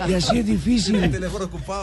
Y 0.07 0.13
así 0.13 0.39
es 0.39 0.45
difícil 0.47 0.99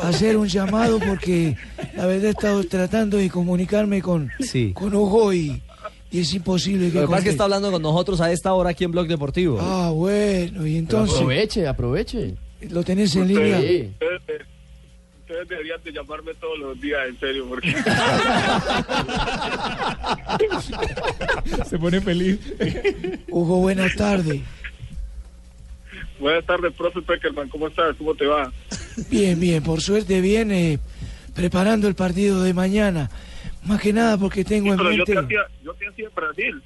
hacer 0.02 0.36
un 0.36 0.48
llamado 0.48 0.98
porque 0.98 1.56
la 1.96 2.06
verdad 2.06 2.26
he 2.26 2.30
estado 2.30 2.64
tratando 2.64 3.16
de 3.16 3.30
comunicarme 3.30 4.02
con, 4.02 4.30
Sí. 4.40 4.72
con 4.72 4.92
Hugo 4.92 5.32
y, 5.32 5.62
y 6.10 6.20
es 6.20 6.34
imposible 6.34 6.90
que 6.90 6.94
Lo 6.96 7.00
que 7.02 7.06
pasa 7.06 7.18
es 7.18 7.24
que 7.24 7.30
está 7.30 7.44
hablando 7.44 7.70
con 7.70 7.82
nosotros 7.82 8.20
a 8.20 8.32
esta 8.32 8.52
hora 8.52 8.70
aquí 8.70 8.82
en 8.84 8.90
Blog 8.90 9.06
Deportivo. 9.06 9.58
Ah, 9.60 9.90
bueno, 9.94 10.66
y 10.66 10.78
entonces... 10.78 11.16
Aproveche, 11.16 11.66
aproveche. 11.68 12.34
¿Lo 12.70 12.82
tenés 12.82 13.14
en 13.14 13.28
línea? 13.28 13.58
Ustedes, 13.58 13.90
ustedes- 15.26 15.48
deberían 15.48 15.82
de 15.82 15.92
llamarme 15.92 16.34
todos 16.34 16.58
los 16.58 16.80
días, 16.80 17.00
en 17.08 17.18
serio, 17.18 17.46
porque... 17.48 17.74
Se 21.68 21.78
pone 21.78 22.00
feliz. 22.00 22.38
Hugo, 23.28 23.58
buenas 23.60 23.94
tardes. 23.96 24.40
Buenas 26.18 26.44
tardes, 26.46 26.72
profe 26.74 27.02
Peckerman, 27.02 27.48
¿cómo 27.48 27.68
estás? 27.68 27.94
¿Cómo 27.96 28.14
te 28.14 28.26
va? 28.26 28.50
Bien, 29.10 29.38
bien, 29.38 29.62
por 29.62 29.80
suerte 29.82 30.20
bien. 30.20 30.50
eh, 30.50 30.78
preparando 31.34 31.88
el 31.88 31.94
partido 31.94 32.42
de 32.42 32.54
mañana. 32.54 33.10
Más 33.64 33.80
que 33.80 33.92
nada 33.92 34.16
porque 34.16 34.44
tengo 34.44 34.70
en 34.72 34.78
Pero 34.78 34.90
yo 34.92 34.96
mente... 34.98 35.12
te 35.12 35.18
hacía, 35.18 35.40
yo 35.62 35.74
te 35.74 35.88
hacía 35.88 36.08
Brasil. 36.14 36.62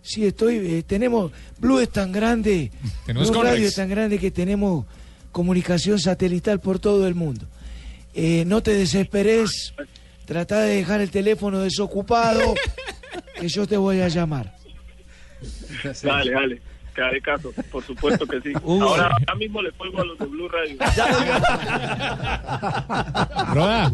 Sí, 0.00 0.24
estoy. 0.26 0.56
eh, 0.56 0.82
tenemos. 0.86 1.32
Blue 1.58 1.80
es 1.80 1.90
tan 1.90 2.12
grande. 2.12 2.70
Tenemos 3.04 3.30
Blue. 3.30 3.42
Radio 3.42 3.66
es 3.66 3.74
tan 3.74 3.88
grande 3.90 4.18
que 4.18 4.30
tenemos 4.30 4.86
comunicación 5.32 5.98
satelital 5.98 6.60
por 6.60 6.78
todo 6.78 7.06
el 7.06 7.14
mundo. 7.14 7.46
Eh, 8.20 8.44
no 8.46 8.62
te 8.62 8.72
desesperes. 8.74 9.72
Trata 10.26 10.60
de 10.62 10.76
dejar 10.76 11.00
el 11.00 11.10
teléfono 11.10 11.60
desocupado. 11.60 12.54
que 13.40 13.48
yo 13.48 13.66
te 13.66 13.76
voy 13.76 14.00
a 14.00 14.08
llamar. 14.08 14.54
Dale, 16.02 16.32
dale. 16.32 16.60
Que 16.94 17.02
haré 17.02 17.20
caso, 17.20 17.52
por 17.70 17.84
supuesto 17.84 18.26
que 18.26 18.40
sí. 18.40 18.52
Hugo. 18.64 18.88
Ahora, 18.88 19.04
ahora 19.20 19.34
mismo 19.36 19.62
le 19.62 19.70
cuelgo 19.70 20.00
a 20.00 20.04
los 20.04 20.18
de 20.18 20.26
Blue 20.26 20.48
Radio. 20.48 20.76
Roda. 23.54 23.92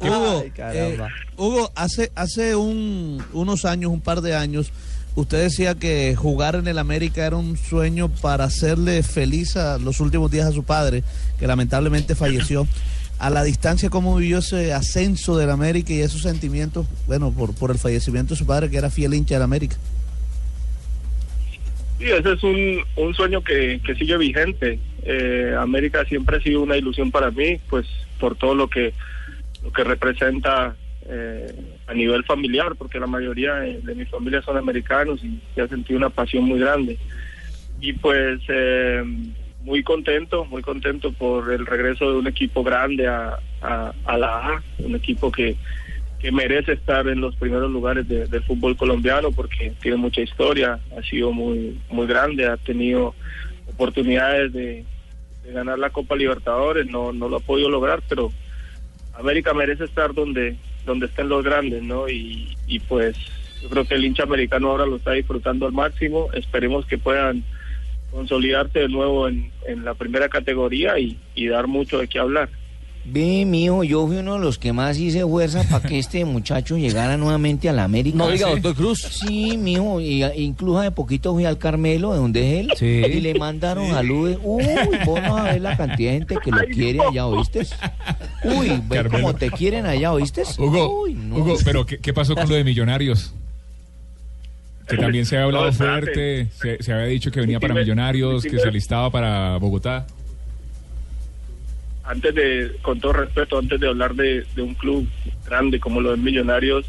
Hugo, 0.00 0.42
Ay, 0.44 0.52
eh, 0.58 0.98
Hugo, 1.36 1.70
hace, 1.76 2.10
hace 2.16 2.56
un- 2.56 3.24
unos 3.32 3.64
años, 3.64 3.92
un 3.92 4.00
par 4.00 4.20
de 4.20 4.34
años, 4.34 4.72
usted 5.14 5.42
decía 5.44 5.76
que 5.76 6.16
jugar 6.16 6.56
en 6.56 6.66
el 6.66 6.78
América 6.78 7.24
era 7.24 7.36
un 7.36 7.56
sueño 7.56 8.08
para 8.08 8.44
hacerle 8.44 9.02
feliz 9.04 9.56
a 9.56 9.78
los 9.78 10.00
últimos 10.00 10.28
días 10.30 10.48
a 10.48 10.52
su 10.52 10.64
padre, 10.64 11.04
que 11.38 11.46
lamentablemente 11.46 12.14
falleció. 12.16 12.66
A 13.22 13.30
la 13.30 13.44
distancia, 13.44 13.88
¿cómo 13.88 14.16
vivió 14.16 14.38
ese 14.38 14.72
ascenso 14.72 15.36
del 15.36 15.50
América 15.50 15.92
y 15.92 16.00
esos 16.00 16.22
sentimientos, 16.22 16.88
bueno, 17.06 17.30
por, 17.30 17.54
por 17.54 17.70
el 17.70 17.78
fallecimiento 17.78 18.34
de 18.34 18.38
su 18.38 18.44
padre, 18.44 18.68
que 18.68 18.76
era 18.76 18.90
fiel 18.90 19.14
hincha 19.14 19.36
del 19.36 19.44
América? 19.44 19.76
Sí, 22.00 22.06
ese 22.06 22.32
es 22.32 22.42
un, 22.42 22.82
un 22.96 23.14
sueño 23.14 23.44
que, 23.44 23.80
que 23.86 23.94
sigue 23.94 24.16
vigente. 24.18 24.80
Eh, 25.04 25.54
América 25.56 26.04
siempre 26.04 26.38
ha 26.38 26.40
sido 26.40 26.62
una 26.62 26.76
ilusión 26.76 27.12
para 27.12 27.30
mí, 27.30 27.60
pues 27.70 27.86
por 28.18 28.34
todo 28.34 28.56
lo 28.56 28.66
que 28.66 28.92
lo 29.62 29.72
que 29.72 29.84
representa 29.84 30.74
eh, 31.08 31.54
a 31.86 31.94
nivel 31.94 32.24
familiar, 32.24 32.74
porque 32.76 32.98
la 32.98 33.06
mayoría 33.06 33.54
de, 33.54 33.94
mi 33.94 34.04
familia 34.04 34.42
son 34.42 34.56
americanos 34.56 35.22
y 35.22 35.40
se 35.54 35.60
ha 35.60 35.68
sentido 35.68 35.96
una 35.96 36.10
pasión 36.10 36.42
muy 36.42 36.58
grande. 36.58 36.98
Y 37.80 37.92
pues 37.92 38.40
eh, 38.48 39.04
muy 39.64 39.82
contento, 39.82 40.44
muy 40.44 40.62
contento 40.62 41.12
por 41.12 41.52
el 41.52 41.66
regreso 41.66 42.10
de 42.10 42.18
un 42.18 42.26
equipo 42.26 42.62
grande 42.64 43.06
a, 43.06 43.38
a, 43.60 44.18
la 44.18 44.38
A, 44.56 44.62
un 44.78 44.94
equipo 44.96 45.30
que, 45.30 45.56
que 46.18 46.32
merece 46.32 46.72
estar 46.72 47.06
en 47.08 47.20
los 47.20 47.36
primeros 47.36 47.70
lugares 47.70 48.08
de- 48.08 48.26
del 48.26 48.42
fútbol 48.42 48.76
colombiano 48.76 49.30
porque 49.32 49.72
tiene 49.80 49.96
mucha 49.96 50.20
historia, 50.20 50.80
ha 50.96 51.02
sido 51.02 51.32
muy 51.32 51.80
muy 51.90 52.06
grande, 52.06 52.46
ha 52.46 52.56
tenido 52.56 53.14
oportunidades 53.72 54.52
de, 54.52 54.84
de 55.44 55.52
ganar 55.52 55.78
la 55.78 55.90
Copa 55.90 56.16
Libertadores, 56.16 56.86
no 56.86 57.12
no 57.12 57.28
lo 57.28 57.36
ha 57.36 57.40
podido 57.40 57.68
lograr, 57.68 58.02
pero 58.08 58.32
América 59.14 59.54
merece 59.54 59.84
estar 59.84 60.12
donde 60.14 60.56
donde 60.84 61.06
estén 61.06 61.28
los 61.28 61.44
grandes, 61.44 61.82
¿no? 61.84 62.08
Y, 62.08 62.56
y 62.66 62.80
pues 62.80 63.16
yo 63.62 63.68
creo 63.68 63.84
que 63.84 63.94
el 63.94 64.04
hincha 64.04 64.24
americano 64.24 64.70
ahora 64.70 64.86
lo 64.86 64.96
está 64.96 65.12
disfrutando 65.12 65.66
al 65.66 65.72
máximo, 65.72 66.28
esperemos 66.32 66.84
que 66.86 66.98
puedan 66.98 67.44
consolidarse 68.12 68.78
de 68.80 68.88
nuevo 68.88 69.26
en, 69.28 69.50
en 69.66 69.84
la 69.84 69.94
primera 69.94 70.28
categoría 70.28 70.98
y, 70.98 71.18
y 71.34 71.46
dar 71.48 71.66
mucho 71.66 71.98
de 71.98 72.06
qué 72.08 72.18
hablar. 72.18 72.48
Ve, 73.04 73.44
mijo, 73.44 73.82
yo 73.82 74.06
fui 74.06 74.18
uno 74.18 74.34
de 74.34 74.38
los 74.38 74.58
que 74.58 74.72
más 74.72 74.96
hice 74.96 75.22
fuerza 75.24 75.64
para 75.68 75.88
que 75.88 75.98
este 75.98 76.24
muchacho 76.26 76.76
llegara 76.78 77.16
nuevamente 77.16 77.68
a 77.68 77.72
la 77.72 77.82
América. 77.82 78.16
No 78.16 78.28
diga, 78.30 78.46
¿Sí? 78.46 78.52
doctor 78.60 78.74
Cruz. 78.76 79.00
Sí, 79.00 79.56
mijo, 79.58 80.00
y 80.00 80.22
incluso 80.36 80.82
de 80.82 80.92
poquito 80.92 81.32
fui 81.32 81.44
al 81.44 81.58
Carmelo, 81.58 82.12
de 82.12 82.18
donde 82.18 82.52
es 82.52 82.60
él, 82.60 82.72
Sí. 82.76 82.86
y 82.86 83.20
le 83.20 83.34
mandaron 83.34 83.88
saludos. 83.90 84.38
Uy, 84.44 84.62
vos 85.04 85.20
no 85.20 85.36
a 85.36 85.42
ver 85.44 85.60
la 85.62 85.76
cantidad 85.76 86.12
de 86.12 86.18
gente 86.18 86.36
que 86.44 86.50
lo 86.52 86.58
quiere 86.72 87.00
allá, 87.00 87.26
¿oíste? 87.26 87.66
Uy, 88.44 88.80
ve 88.88 89.04
cómo 89.10 89.34
te 89.34 89.50
quieren 89.50 89.84
allá, 89.86 90.12
¿oíste? 90.12 90.42
Hugo, 90.58 91.02
Uy, 91.02 91.14
no. 91.14 91.38
Hugo, 91.38 91.56
pero 91.64 91.84
¿qué, 91.84 91.98
qué 91.98 92.12
pasó 92.12 92.36
con 92.36 92.48
lo 92.48 92.54
de 92.54 92.62
Millonarios? 92.62 93.34
Que 94.88 94.96
también 94.96 95.24
se 95.24 95.36
había 95.36 95.46
hablado 95.46 95.66
No, 95.66 95.72
fuerte, 95.72 96.48
se, 96.50 96.82
se 96.82 96.92
había 96.92 97.06
dicho 97.06 97.30
que 97.30 97.40
venía 97.40 97.60
para 97.60 97.74
Millonarios, 97.74 98.42
que 98.42 98.58
se 98.58 98.68
alistaba 98.68 99.10
para 99.10 99.56
Bogotá. 99.58 100.06
antes 102.04 102.34
de, 102.34 102.72
con 102.82 103.00
todo 103.00 103.12
respeto, 103.12 103.58
antes 103.58 103.78
de 103.80 103.88
hablar 103.88 104.14
de, 104.14 104.44
de 104.54 104.62
un 104.62 104.74
club 104.74 105.08
grande 105.46 105.78
como 105.78 106.00
lo 106.00 106.10
de 106.10 106.16
Millonarios, 106.16 106.84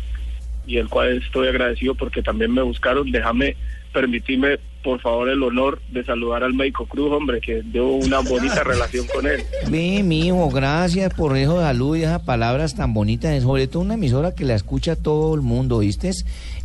y 0.66 0.78
el 0.78 0.90
cual 0.90 1.18
estoy 1.18 1.48
agradecido 1.48 1.94
porque 1.96 2.22
también 2.22 2.52
me 2.52 2.62
buscaron, 2.62 3.12
déjame 3.12 3.56
permitirme, 3.94 4.58
por 4.84 5.00
favor, 5.00 5.30
el 5.30 5.42
honor 5.44 5.80
de 5.92 6.04
saludar 6.04 6.44
al 6.44 6.54
médico 6.54 6.86
Cruz, 6.86 7.12
hombre, 7.12 7.40
que 7.40 7.62
dio 7.62 7.88
una 7.88 8.20
bonita 8.20 8.64
relación 8.66 9.08
con 9.08 9.26
él. 9.26 9.44
Ve, 9.70 10.02
mijo, 10.04 10.50
gracias 10.50 11.14
por 11.14 11.38
eso 11.38 11.60
de 11.60 11.64
salud 11.64 11.96
y 11.96 12.04
esas 12.04 12.22
palabras 12.24 12.76
tan 12.76 12.94
bonitas, 12.94 13.42
sobre 13.44 13.68
todo 13.68 13.84
una 13.84 13.94
emisora 13.94 14.36
que 14.36 14.44
la 14.44 14.56
escucha 14.56 14.98
todo 14.98 15.36
el 15.36 15.42
mundo, 15.42 15.80
¿viste? 15.80 16.12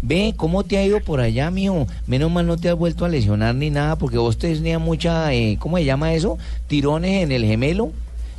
Ve, 0.02 0.34
¿cómo 0.36 0.64
te 0.64 0.78
ha 0.78 0.84
ido 0.84 1.00
por 1.00 1.20
allá, 1.20 1.50
mijo? 1.50 1.86
Menos 2.06 2.32
mal 2.32 2.46
no 2.46 2.56
te 2.56 2.68
has 2.68 2.76
vuelto 2.76 3.04
a 3.04 3.08
lesionar 3.08 3.54
ni 3.54 3.70
nada, 3.70 3.96
porque 3.96 4.18
vos 4.18 4.38
tenías 4.38 4.80
mucha, 4.80 5.32
eh, 5.32 5.56
¿cómo 5.60 5.76
se 5.76 5.84
llama 5.84 6.14
eso? 6.14 6.38
Tirones 6.66 7.22
en 7.22 7.30
el 7.30 7.44
gemelo, 7.44 7.92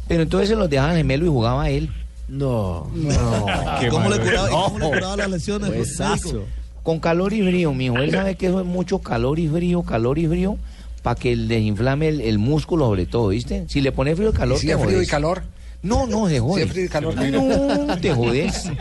pero 0.08 0.24
entonces 0.24 0.50
se 0.50 0.56
los 0.56 0.70
dejaba 0.70 0.92
al 0.92 0.98
gemelo 0.98 1.26
y 1.26 1.30
jugaba 1.30 1.70
él. 1.70 1.90
No, 2.28 2.90
no. 2.94 3.10
¿Cómo 3.90 4.10
le 4.10 4.20
curaba, 4.20 4.50
cómo 4.50 4.80
le 4.80 4.90
curaba 4.90 5.18
las 5.18 5.30
lesiones? 5.30 6.00
Con 6.90 7.00
calor 7.00 7.34
y 7.34 7.44
frío, 7.44 7.72
mijo. 7.72 8.00
Él 8.00 8.10
sabe 8.10 8.34
que 8.34 8.48
eso 8.48 8.62
es 8.62 8.66
mucho 8.66 8.98
calor 8.98 9.38
y 9.38 9.48
frío, 9.48 9.84
calor 9.84 10.18
y 10.18 10.26
frío, 10.26 10.58
para 11.04 11.16
que 11.16 11.36
le 11.36 11.60
inflame 11.60 12.08
el, 12.08 12.20
el 12.20 12.40
músculo 12.40 12.86
sobre 12.86 13.06
todo, 13.06 13.28
¿viste? 13.28 13.66
Si 13.68 13.80
le 13.80 13.92
pone 13.92 14.16
frío 14.16 14.32
y 14.32 14.34
calor, 14.34 14.58
¿Y 14.58 14.62
si 14.62 14.66
te 14.66 14.74
es 14.74 14.82
frío 14.82 15.00
y 15.00 15.06
calor? 15.06 15.44
No, 15.84 16.08
no, 16.08 16.28
se 16.28 16.40
jode. 16.40 16.64
Si 16.64 16.68
es 16.68 16.72
frío 16.72 16.86
y 16.86 16.90
calor. 16.90 17.14
No, 17.16 17.96
te 18.00 18.12
jodes. 18.12 18.72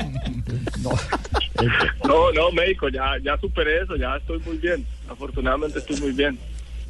No, 2.02 2.32
no, 2.32 2.50
médico, 2.52 2.88
ya, 2.88 3.12
ya 3.22 3.36
superé 3.38 3.82
eso, 3.82 3.94
ya 3.96 4.16
estoy 4.16 4.38
muy 4.38 4.56
bien. 4.56 4.86
Afortunadamente 5.10 5.78
estoy 5.78 6.00
muy 6.00 6.12
bien. 6.12 6.38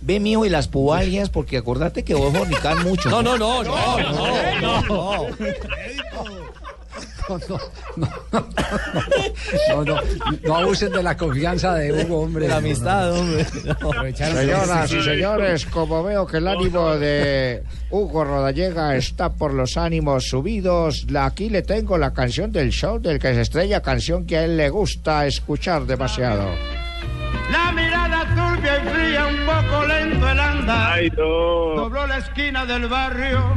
Ve, 0.01 0.21
mijo, 0.21 0.47
y 0.47 0.51
las 0.51 0.69
pubalgias, 0.69 1.31
porque 1.31 1.57
acordate 1.57 2.05
que 2.05 2.15
vos 2.15 2.33
fornicar 2.33 2.85
mucho. 2.85 3.11
No, 3.11 3.25
no, 3.25 3.37
no, 3.37 3.65
no, 3.65 3.99
no, 3.99 4.13
no. 4.13 4.61
No, 4.61 4.83
no, 4.83 5.29
no 5.29 6.68
abusen 10.55 10.93
de 10.93 11.03
la 11.03 11.17
confianza 11.17 11.75
de 11.75 11.93
Hugo, 11.93 12.21
hombre. 12.21 12.45
De 12.45 12.49
la 12.51 12.57
amistad, 12.57 13.13
hombre. 13.13 13.45
Señoras 14.15 14.93
y 14.93 15.03
señores, 15.03 15.67
como 15.67 16.03
veo 16.03 16.27
que 16.27 16.39
el 16.39 16.49
ánimo 16.49 16.97
de 16.97 17.63
Hugo 17.91 18.25
Rodallega 18.25 18.97
está 18.97 19.31
por 19.31 19.55
los 19.55 19.77
ánimos 19.77 20.29
subidos, 20.29 21.07
aquí 21.19 21.49
le 21.49 21.63
tengo 21.63 21.99
la 21.99 22.13
canción 22.13 22.53
del 22.53 22.71
show 22.71 22.99
del 22.99 23.19
que 23.19 23.35
se 23.35 23.43
estrella, 23.43 23.81
canción 23.81 24.27
que 24.27 24.39
a 24.39 24.45
él 24.45 24.57
le 24.57 24.69
gusta 24.71 25.27
escuchar 25.27 25.85
demasiado. 25.87 26.49
La 27.51 27.73
mirada 27.73 28.25
turbia 28.35 28.77
y 28.77 28.89
fría, 28.89 29.27
un 29.27 29.47
poco 29.47 29.87
lento 29.87 30.29
el 30.29 30.41
andar. 30.41 30.93
Ay, 30.93 31.11
no. 31.17 31.75
Dobló 31.77 32.07
la 32.07 32.19
esquina 32.19 32.67
del 32.67 32.89
barrio, 32.89 33.55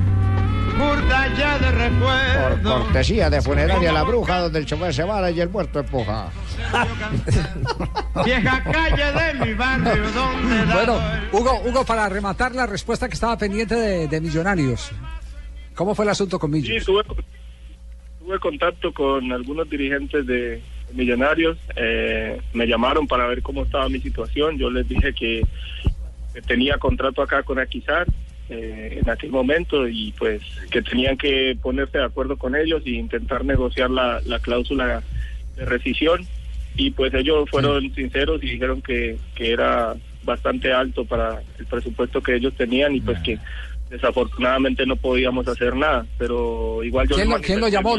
curta 0.82 1.28
ya 1.38 1.60
de 1.60 1.90
Por 2.00 2.62
cortesía 2.62 3.30
de 3.30 3.42
Funeraria 3.42 3.92
La 3.92 4.04
Bruja, 4.04 4.40
donde 4.40 4.60
el 4.60 4.66
chofer 4.66 4.94
se 4.94 5.04
vara 5.04 5.30
y 5.32 5.40
el 5.40 5.50
muerto 5.50 5.80
empuja. 5.80 6.30
Vieja 8.26 8.64
calle 8.64 9.04
de 9.12 9.46
mi 9.46 9.54
barrio, 9.54 10.04
donde 10.12 10.74
Bueno, 10.74 11.00
Hugo, 11.32 11.62
Hugo, 11.66 11.86
para 11.86 12.10
rematar 12.10 12.54
la 12.56 12.66
respuesta 12.66 13.08
que 13.08 13.14
estaba 13.14 13.38
pendiente 13.38 13.76
de, 13.76 14.08
de 14.08 14.22
Millonarios. 14.22 14.92
¿Cómo 15.76 15.96
fue 15.96 16.06
el 16.06 16.10
asunto 16.12 16.40
con 16.40 16.52
Sí, 16.52 16.62
Millos? 16.62 16.86
tuve, 16.86 17.04
tuve 18.20 18.40
contacto 18.40 18.94
con 18.94 19.32
algunos 19.32 19.70
dirigentes 19.70 20.26
de 20.26 20.62
Millonarios, 20.94 21.58
eh, 21.76 22.42
me 22.54 22.68
llamaron 22.68 23.08
para 23.08 23.26
ver 23.28 23.42
cómo 23.42 23.64
estaba 23.64 23.88
mi 23.88 24.02
situación, 24.02 24.58
yo 24.58 24.70
les 24.70 24.88
dije 24.90 25.14
que, 25.14 25.42
que 26.34 26.42
tenía 26.42 26.78
contrato 26.78 27.22
acá 27.22 27.44
con 27.44 27.60
Aquizar 27.60 28.06
eh, 28.52 28.99
en 29.02 29.10
aquel 29.10 29.32
momento 29.32 29.88
y 29.88 30.12
pues 30.18 30.41
que 30.70 30.82
tenían 30.82 31.18
que 31.18 31.58
ponerse 31.62 31.97
de 31.97 32.04
acuerdo 32.06 32.38
con 32.38 32.56
ellos 32.56 32.84
e 32.86 32.91
intentar 32.91 33.43
negociar 33.45 33.89
la, 33.89 34.22
la 34.26 34.39
cláusula 34.39 35.02
de 35.56 35.66
rescisión 35.66 36.26
y 36.76 36.91
pues 36.91 37.14
ellos 37.14 37.49
fueron 37.49 37.93
sinceros 37.95 38.43
y 38.43 38.49
dijeron 38.52 38.82
que, 38.82 39.18
que 39.36 39.52
era 39.52 39.95
bastante 40.24 40.72
alto 40.72 41.04
para 41.06 41.41
el 41.58 41.66
presupuesto 41.66 42.22
que 42.22 42.36
ellos 42.36 42.54
tenían 42.56 42.93
y 42.95 43.02
pues 43.02 43.20
que 43.22 43.39
desafortunadamente 43.89 44.86
no 44.86 44.95
podíamos 44.95 45.47
hacer 45.47 45.76
nada, 45.76 46.06
pero 46.18 46.84
igual 46.84 47.08
yo 47.10 47.16
¿Quién 47.16 47.30
lo- 47.30 47.41
quién 47.41 47.60
lo 47.60 47.68
llamó? 47.68 47.97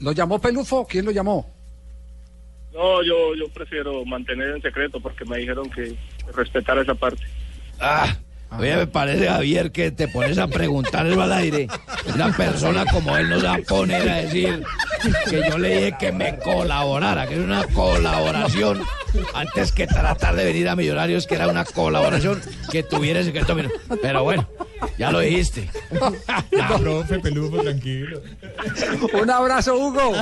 ¿Lo 0.00 0.12
llamó 0.12 0.40
Pelufo? 0.40 0.86
¿Quién 0.86 1.04
lo 1.04 1.10
llamó? 1.10 1.46
No, 2.72 3.02
yo, 3.02 3.34
yo 3.34 3.48
prefiero 3.48 4.04
mantener 4.04 4.50
en 4.50 4.62
secreto 4.62 5.00
porque 5.00 5.24
me 5.24 5.38
dijeron 5.38 5.68
que 5.70 5.94
respetara 6.34 6.82
esa 6.82 6.94
parte. 6.94 7.22
Ah, 7.80 8.16
oye, 8.56 8.76
me 8.76 8.86
parece, 8.86 9.28
Javier, 9.28 9.72
que 9.72 9.90
te 9.90 10.08
pones 10.08 10.38
a 10.38 10.46
preguntarlo 10.46 11.20
al 11.22 11.32
aire. 11.32 11.68
Una 12.14 12.34
persona 12.36 12.84
como 12.86 13.16
él 13.16 13.28
no 13.28 13.40
se 13.40 13.46
va 13.46 13.54
a 13.54 13.58
poner 13.58 14.08
a 14.08 14.16
decir 14.16 14.62
que 15.28 15.42
yo 15.48 15.58
le 15.58 15.68
dije 15.68 15.96
que 15.98 16.12
me 16.12 16.38
colaborara, 16.38 17.26
que 17.26 17.34
es 17.34 17.40
una 17.40 17.64
colaboración. 17.64 18.82
antes 19.34 19.72
que 19.72 19.86
tratar 19.86 20.36
de 20.36 20.44
venir 20.44 20.68
a 20.68 20.76
Millonarios, 20.76 21.26
que 21.26 21.34
era 21.34 21.48
una 21.48 21.64
colaboración 21.64 22.40
que 22.70 22.82
tuviera 22.82 23.20
ese 23.20 23.32
secreto. 23.32 23.56
Pero 24.00 24.24
bueno, 24.24 24.48
ya 24.98 25.10
lo 25.10 25.20
dijiste. 25.20 25.70
profe, 26.78 27.18
peludo, 27.20 27.62
tranquilo. 27.62 28.22
Un 29.20 29.30
abrazo, 29.30 29.76
Hugo. 29.76 30.12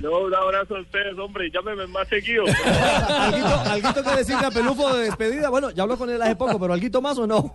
No, 0.00 0.18
un 0.20 0.34
abrazo 0.34 0.76
a 0.76 0.80
ustedes, 0.80 1.18
hombre, 1.18 1.50
llámeme 1.52 1.86
más 1.88 2.08
seguido. 2.08 2.44
¿Alguito, 3.08 3.60
alguito 3.70 4.02
que 4.04 4.16
decirle 4.16 4.46
a 4.46 4.50
Pelufo 4.50 4.94
de 4.94 5.04
despedida? 5.04 5.50
Bueno, 5.50 5.70
ya 5.70 5.82
habló 5.82 5.98
con 5.98 6.08
él 6.10 6.20
hace 6.22 6.36
poco, 6.36 6.58
pero 6.58 6.72
¿alguito 6.72 7.02
más 7.02 7.18
o 7.18 7.26
no? 7.26 7.54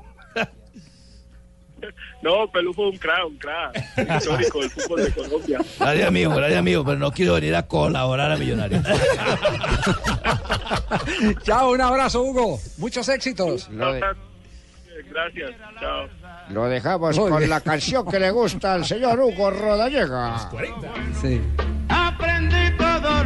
No, 2.21 2.49
Pelufo 2.51 2.87
es 2.87 2.93
un 2.93 2.97
crack, 2.99 3.25
un 3.27 3.37
crack. 3.37 4.17
Histórico 4.17 4.61
del 4.61 4.69
fútbol 4.69 5.03
de 5.03 5.11
Colombia. 5.11 5.59
Gracias, 5.79 6.07
amigo, 6.07 6.33
gracias, 6.35 6.59
amigo, 6.59 6.85
pero 6.85 6.97
no 6.97 7.11
quiero 7.11 7.33
venir 7.33 7.55
a 7.55 7.67
colaborar 7.67 8.31
a 8.31 8.37
Millonarios. 8.37 8.83
Chao, 11.43 11.71
un 11.71 11.81
abrazo, 11.81 12.21
Hugo. 12.21 12.59
Muchos 12.77 13.07
éxitos. 13.09 13.67
Gracias, 13.69 15.51
chao. 15.79 16.07
Lo 16.49 16.65
dejamos 16.67 17.17
Muy 17.17 17.29
con 17.29 17.37
bien. 17.39 17.49
la 17.49 17.61
canción 17.61 18.05
que 18.09 18.19
le 18.19 18.31
gusta 18.31 18.73
al 18.73 18.85
señor 18.85 19.19
Hugo 19.19 19.51
Rodallega. 19.51 20.49
Sí. 21.21 21.41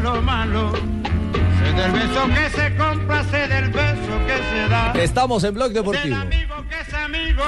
Todo 0.02 0.16
lo 0.16 0.22
malo. 0.22 0.72
Sé 0.74 1.74
del 1.74 1.92
beso 1.92 2.28
que 2.28 2.50
se 2.50 2.76
compra, 2.76 3.24
sé 3.26 3.48
del 3.48 3.70
beso 3.70 4.26
que 4.26 4.38
se 4.38 4.70
da. 4.70 4.94
Estamos 4.94 5.44
en 5.44 5.54
Blog 5.54 5.72
Deportivo. 5.72 6.16
Amigo 6.16 6.56
que 6.70 6.82
es 6.82 6.94
amigo. 6.94 7.44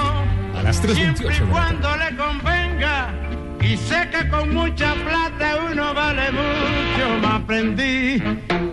A 0.57 0.63
las 0.63 0.83
3.28 0.83 0.95
Siempre 0.95 1.35
y 1.35 1.39
cuando 1.51 1.95
le 1.97 2.15
convenga. 2.15 3.13
Y 3.61 3.77
sé 3.77 4.09
que 4.09 4.29
con 4.29 4.53
mucha 4.53 4.93
plata 4.95 5.57
uno 5.71 5.93
vale 5.93 6.31
mucho. 6.31 7.19
Me 7.21 7.27
aprendí 7.27 8.23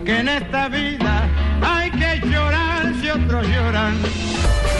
que 0.05 0.19
en 0.19 0.29
esta 0.29 0.69
vida 0.69 1.27
hay 1.61 1.91
que 1.91 2.27
llorar 2.27 2.93
si 3.01 3.09
otros 3.09 3.47
lloran. 3.47 3.95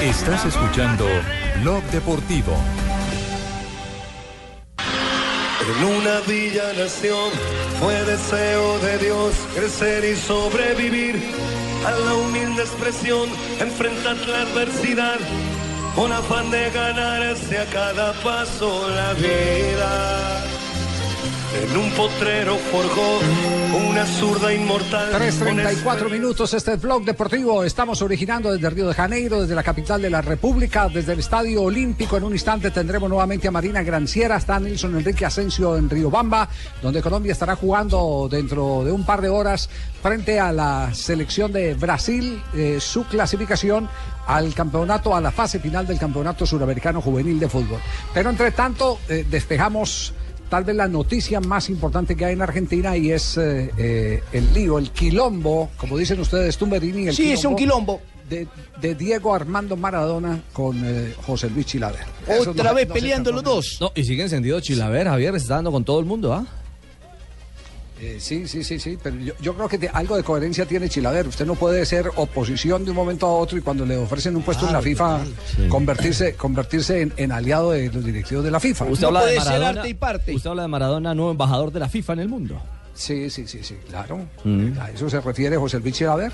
Estás 0.01 0.45
escuchando 0.45 1.05
Blog 1.61 1.83
Deportivo. 1.91 2.57
En 5.67 5.83
una 5.83 6.21
villa 6.21 6.71
nación 6.77 7.29
fue 7.79 7.93
deseo 8.05 8.79
de 8.79 8.97
Dios 8.99 9.35
crecer 9.53 10.05
y 10.05 10.15
sobrevivir 10.15 11.21
a 11.85 11.91
la 11.91 12.13
humilde 12.13 12.61
expresión, 12.63 13.27
enfrentar 13.59 14.15
la 14.27 14.43
adversidad 14.43 15.19
con 15.93 16.13
afán 16.13 16.49
de 16.51 16.69
ganarse 16.71 17.57
a 17.57 17.65
cada 17.65 18.13
paso 18.23 18.87
la 18.89 19.13
vida. 19.13 20.43
En 21.63 21.75
un 21.75 21.89
potrero 21.91 22.55
forjó 22.71 23.19
una 23.89 24.05
zurda 24.05 24.53
inmortal. 24.53 25.11
3.34 25.11 26.11
minutos, 26.11 26.53
este 26.53 26.73
es 26.73 26.81
Blog 26.81 27.03
Deportivo. 27.03 27.63
Estamos 27.63 28.01
originando 28.03 28.51
desde 28.51 28.69
Río 28.69 28.87
de 28.87 28.93
Janeiro, 28.93 29.41
desde 29.41 29.55
la 29.55 29.63
capital 29.63 29.99
de 29.99 30.11
la 30.11 30.21
República, 30.21 30.87
desde 30.87 31.13
el 31.13 31.19
Estadio 31.19 31.63
Olímpico. 31.63 32.15
En 32.15 32.25
un 32.25 32.33
instante 32.33 32.69
tendremos 32.69 33.09
nuevamente 33.09 33.47
a 33.47 33.51
Marina 33.51 33.81
Granciera, 33.81 34.37
está 34.37 34.59
Nilson 34.59 34.97
Enrique 34.97 35.25
Asensio 35.25 35.75
en 35.77 35.89
Riobamba, 35.89 36.47
donde 36.81 37.01
Colombia 37.01 37.31
estará 37.31 37.55
jugando 37.55 38.27
dentro 38.29 38.83
de 38.85 38.91
un 38.91 39.03
par 39.03 39.21
de 39.21 39.29
horas 39.29 39.67
frente 40.03 40.39
a 40.39 40.51
la 40.51 40.93
selección 40.93 41.51
de 41.51 41.73
Brasil, 41.73 42.39
eh, 42.53 42.77
su 42.79 43.05
clasificación 43.05 43.89
al 44.27 44.53
campeonato, 44.53 45.15
a 45.15 45.21
la 45.21 45.31
fase 45.31 45.59
final 45.59 45.87
del 45.87 45.97
campeonato 45.97 46.45
suramericano 46.45 47.01
juvenil 47.01 47.39
de 47.39 47.49
fútbol. 47.49 47.79
Pero 48.13 48.29
entre 48.29 48.51
tanto, 48.51 48.99
eh, 49.09 49.25
despejamos 49.27 50.13
tal 50.49 50.63
vez 50.63 50.75
la 50.75 50.87
noticia 50.87 51.39
más 51.39 51.69
importante 51.69 52.15
que 52.15 52.25
hay 52.25 52.33
en 52.33 52.41
Argentina 52.41 52.95
y 52.97 53.11
es 53.11 53.37
eh, 53.37 53.71
eh, 53.77 54.23
el 54.33 54.53
lío, 54.53 54.77
el 54.79 54.91
quilombo, 54.91 55.69
como 55.77 55.97
dicen 55.97 56.19
ustedes, 56.19 56.57
Tumberini. 56.57 57.07
El 57.07 57.15
Sí, 57.15 57.31
es 57.31 57.43
un 57.45 57.55
quilombo. 57.55 58.01
De, 58.29 58.45
de 58.81 58.93
Diego 58.93 59.33
Armando 59.33 59.77
Maradona 59.77 60.41
con 60.51 60.81
eh, 60.83 61.13
José 61.25 61.49
Luis 61.49 61.65
Chilaver. 61.65 62.01
Otra 62.45 62.71
no- 62.71 62.75
vez 62.75 62.85
no 62.89 62.93
peleando 62.93 63.31
los 63.31 63.41
dos. 63.41 63.77
No, 63.79 63.93
y 63.95 64.03
sigue 64.03 64.23
encendido 64.23 64.59
Chilaver, 64.59 65.07
Javier, 65.07 65.33
está 65.35 65.55
dando 65.55 65.71
con 65.71 65.85
todo 65.85 66.01
el 66.01 66.05
mundo, 66.05 66.33
¿ah? 66.33 66.45
Eh, 67.99 68.17
sí, 68.19 68.47
sí, 68.47 68.63
sí, 68.63 68.79
sí, 68.79 68.95
pero 69.01 69.15
yo, 69.17 69.33
yo 69.41 69.55
creo 69.55 69.67
que 69.67 69.77
te- 69.79 69.89
algo 69.89 70.15
de 70.15 70.23
coherencia 70.23 70.65
tiene 70.67 70.87
Chilaver. 70.87 71.27
Usted 71.27 71.45
no 71.47 71.55
puede 71.55 71.83
ser 71.85 72.11
oposición 72.15 72.85
de 72.85 72.91
un 72.91 72.95
momento 72.97 73.25
a 73.25 73.31
otro 73.31 73.57
y 73.57 73.61
cuando 73.61 73.85
le 73.87 73.97
ofrecen 73.97 74.35
un 74.35 74.43
puesto 74.43 74.67
en 74.67 74.73
la 74.73 74.81
FIFA, 74.81 75.19
convertirse, 75.69 76.35
convertirse 76.35 77.01
en, 77.01 77.13
en 77.17 77.31
aliado 77.31 77.71
de 77.71 77.91
los 77.91 78.05
directivos 78.05 78.43
de 78.43 78.51
la 78.51 78.59
FIFA. 78.59 78.85
Usted 78.85 79.07
habla 79.07 79.25
de 79.25 79.33
Maradona. 79.39 79.81
Usted 80.35 80.49
habla 80.49 80.61
de 80.61 80.67
Maradona, 80.67 81.15
nuevo 81.15 81.31
embajador 81.31 81.71
de 81.71 81.79
la 81.79 81.89
FIFA 81.89 82.13
en 82.13 82.19
el 82.19 82.29
mundo. 82.29 82.61
Sí, 82.93 83.29
sí, 83.29 83.47
sí, 83.47 83.59
sí, 83.63 83.75
claro. 83.89 84.19
Mm. 84.43 84.71
A 84.79 84.89
eso 84.91 85.09
se 85.09 85.19
refiere 85.21 85.57
José 85.57 85.79
Luis 85.79 85.95
Chilaver. 85.95 86.31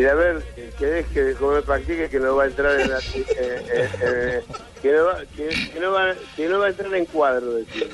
Y 0.00 0.06
a 0.06 0.14
ver, 0.14 0.42
que 0.78 0.86
deje 0.86 1.24
de 1.24 1.34
comer 1.34 1.62
panqueques 1.62 2.08
que 2.08 2.18
no 2.18 2.34
va 2.34 2.44
a 2.44 2.46
entrar 2.46 2.80
en 2.80 2.90
la... 2.90 2.98
eh, 3.00 3.02
eh, 3.36 3.88
eh, 4.00 4.40
que, 4.80 4.92
no 4.92 5.04
va, 5.04 5.18
que, 5.36 5.48
que 5.74 5.78
no 5.78 5.92
va, 5.92 6.14
que 6.34 6.48
no 6.48 6.58
va 6.58 6.66
a 6.66 6.68
entrar 6.70 6.94
en 6.94 7.04
cuadro, 7.04 7.52
decir. 7.52 7.86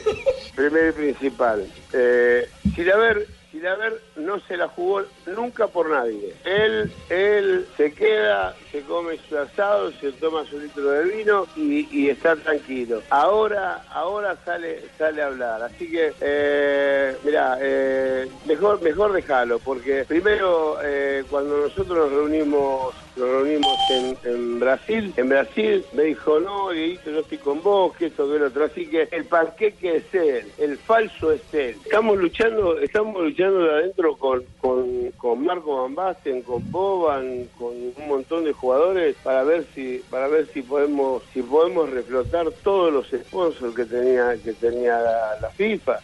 Primero 0.54 0.90
y 0.90 0.92
principal. 0.92 1.66
Eh, 1.92 2.48
Chilaver, 2.76 3.26
Chilaver 3.50 4.00
no 4.16 4.40
se 4.40 4.56
la 4.56 4.68
jugó 4.68 5.02
nunca 5.26 5.66
por 5.66 5.90
nadie. 5.90 6.34
Él, 6.44 6.92
él 7.10 7.66
se 7.76 7.92
queda, 7.92 8.54
se 8.70 8.82
come 8.82 9.18
su 9.28 9.36
asado, 9.36 9.92
se 9.92 10.12
toma 10.12 10.44
su 10.44 10.58
litro 10.58 10.90
de 10.90 11.04
vino 11.04 11.46
y, 11.56 11.88
y 11.90 12.10
está 12.10 12.36
tranquilo. 12.36 13.02
Ahora, 13.10 13.84
ahora 13.90 14.36
sale, 14.44 14.82
sale 14.98 15.22
a 15.22 15.26
hablar. 15.26 15.62
Así 15.62 15.90
que, 15.90 16.12
eh, 16.20 17.16
mira, 17.24 17.58
eh, 17.60 18.28
mejor, 18.46 18.80
mejor 18.82 19.12
déjalo, 19.12 19.58
porque 19.58 20.04
primero 20.04 20.78
eh, 20.82 21.24
cuando 21.28 21.58
nosotros 21.58 21.98
nos 21.98 22.10
reunimos 22.10 22.94
nos 23.16 23.28
reunimos 23.30 23.78
en, 24.24 24.60
Brasil. 24.60 25.12
En 25.16 25.28
Brasil 25.28 25.84
me 25.92 26.04
dijo, 26.04 26.38
no, 26.38 26.70
Dieguito, 26.70 27.10
yo 27.10 27.20
estoy 27.20 27.38
con 27.38 27.62
vos, 27.62 27.96
que 27.96 28.06
esto, 28.06 28.30
que 28.30 28.38
lo 28.38 28.46
otro. 28.46 28.64
Así 28.64 28.86
que 28.86 29.08
el 29.10 29.24
panqueque 29.24 29.96
es 29.96 30.14
él, 30.14 30.52
el 30.58 30.76
falso 30.76 31.32
es 31.32 31.42
él. 31.52 31.76
Estamos 31.84 32.18
luchando, 32.18 32.78
estamos 32.78 33.22
luchando 33.22 33.58
de 33.60 33.70
adentro 33.70 34.05
con, 34.14 34.44
con, 34.60 35.10
con 35.12 35.44
Marco 35.44 35.82
Van 35.82 35.94
Basten, 35.94 36.42
con 36.42 36.70
Boban, 36.70 37.48
con 37.58 37.72
un 37.72 38.08
montón 38.08 38.44
de 38.44 38.52
jugadores 38.52 39.16
para 39.22 39.42
ver 39.42 39.66
si, 39.74 40.02
para 40.10 40.28
ver 40.28 40.46
si 40.52 40.62
podemos, 40.62 41.22
si 41.32 41.42
podemos 41.42 41.90
reflotar 41.90 42.50
todos 42.62 42.92
los 42.92 43.08
sponsors 43.08 43.74
que 43.74 43.84
tenía, 43.84 44.36
que 44.42 44.52
tenía 44.52 44.98
la, 45.00 45.40
la 45.40 45.50
FIFA 45.50 46.00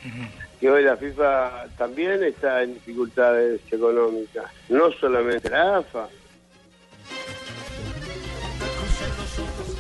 que 0.63 0.71
hoy 0.71 0.85
la 0.85 0.97
FIFA 0.97 1.67
también 1.77 2.23
está 2.23 2.63
en 2.63 2.75
dificultades 2.75 3.61
económicas, 3.73 4.45
no 4.69 4.93
solamente 4.93 5.51
la 5.51 5.79
AFA. 5.79 6.09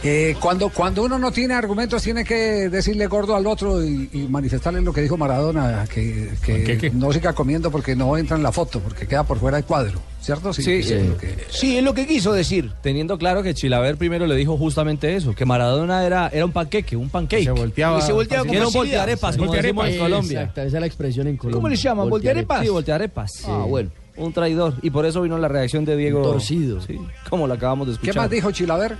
Eh, 0.05 0.34
cuando, 0.40 0.68
cuando 0.68 1.05
uno 1.05 1.16
no 1.16 1.30
tiene 1.30 1.55
argumentos, 1.55 2.03
tiene 2.03 2.24
que 2.24 2.68
decirle 2.68 3.07
gordo 3.07 3.36
al 3.36 3.46
otro 3.46 3.84
y, 3.84 4.11
y 4.12 4.26
manifestarle 4.28 4.80
lo 4.80 4.92
que 4.92 5.00
dijo 5.00 5.16
Maradona, 5.16 5.84
que, 5.92 6.28
que 6.44 6.90
no 6.92 7.12
siga 7.12 7.32
comiendo 7.34 7.70
porque 7.70 7.94
no 7.94 8.16
entra 8.16 8.36
en 8.36 8.42
la 8.42 8.50
foto, 8.50 8.80
porque 8.80 9.07
queda 9.07 9.22
por 9.22 9.38
fuera 9.38 9.59
del 9.59 9.64
cuadro, 9.64 10.00
¿cierto? 10.20 10.53
Sí, 10.53 10.68
es 10.72 10.88
sí. 10.88 10.94
lo 11.07 11.16
que- 11.16 11.36
Sí, 11.50 11.78
es 11.78 11.84
lo 11.84 11.94
que 11.94 12.07
quiso 12.09 12.32
decir. 12.32 12.72
Teniendo 12.82 13.16
claro 13.16 13.44
que 13.44 13.55
Chilaver 13.55 13.96
primero 13.96 14.26
le 14.26 14.34
dijo 14.34 14.57
justamente 14.57 15.14
eso, 15.14 15.36
que 15.36 15.44
Maradona 15.44 16.05
era, 16.05 16.28
era 16.32 16.44
un 16.46 16.53
panqueque, 16.53 16.96
un 16.96 17.09
pancake. 17.09 17.44
Se 17.44 17.53
volteaba- 17.53 17.98
Y 18.00 18.03
se 18.03 18.12
volteaba 18.12 18.44
con 18.44 18.57
era 18.57 18.66
un 18.66 18.72
voltearepas, 18.72 19.36
como 19.36 19.53
decimos 19.53 19.86
en 19.88 19.98
Colombia. 19.98 20.40
Exacto, 20.40 20.62
esa 20.62 20.76
es 20.78 20.80
la 20.80 20.86
expresión 20.86 21.28
en 21.28 21.36
Colombia. 21.36 21.57
¿Cómo 21.59 21.68
le 21.68 21.76
llaman? 21.76 22.11
¿Voltearepas? 22.11 22.62
Sí, 22.62 22.68
voltearepas. 22.70 23.30
Ah, 23.46 23.64
bueno. 23.68 23.90
Un 24.16 24.32
traidor. 24.32 24.74
Y 24.82 24.90
por 24.90 25.07
eso 25.07 25.22
vino 25.22 25.38
la 25.38 25.46
reacción 25.48 25.84
de 25.84 25.96
Diego. 25.96 26.22
Torcido. 26.22 26.80
Sí, 26.82 26.98
como 27.30 27.46
lo 27.46 27.55
acabamos 27.55 27.86
de 27.86 27.92
escuchar. 27.94 28.12
¿Qué 28.14 28.18
más 28.20 28.28
dijo 28.30 28.50
Chilaver? 28.50 28.96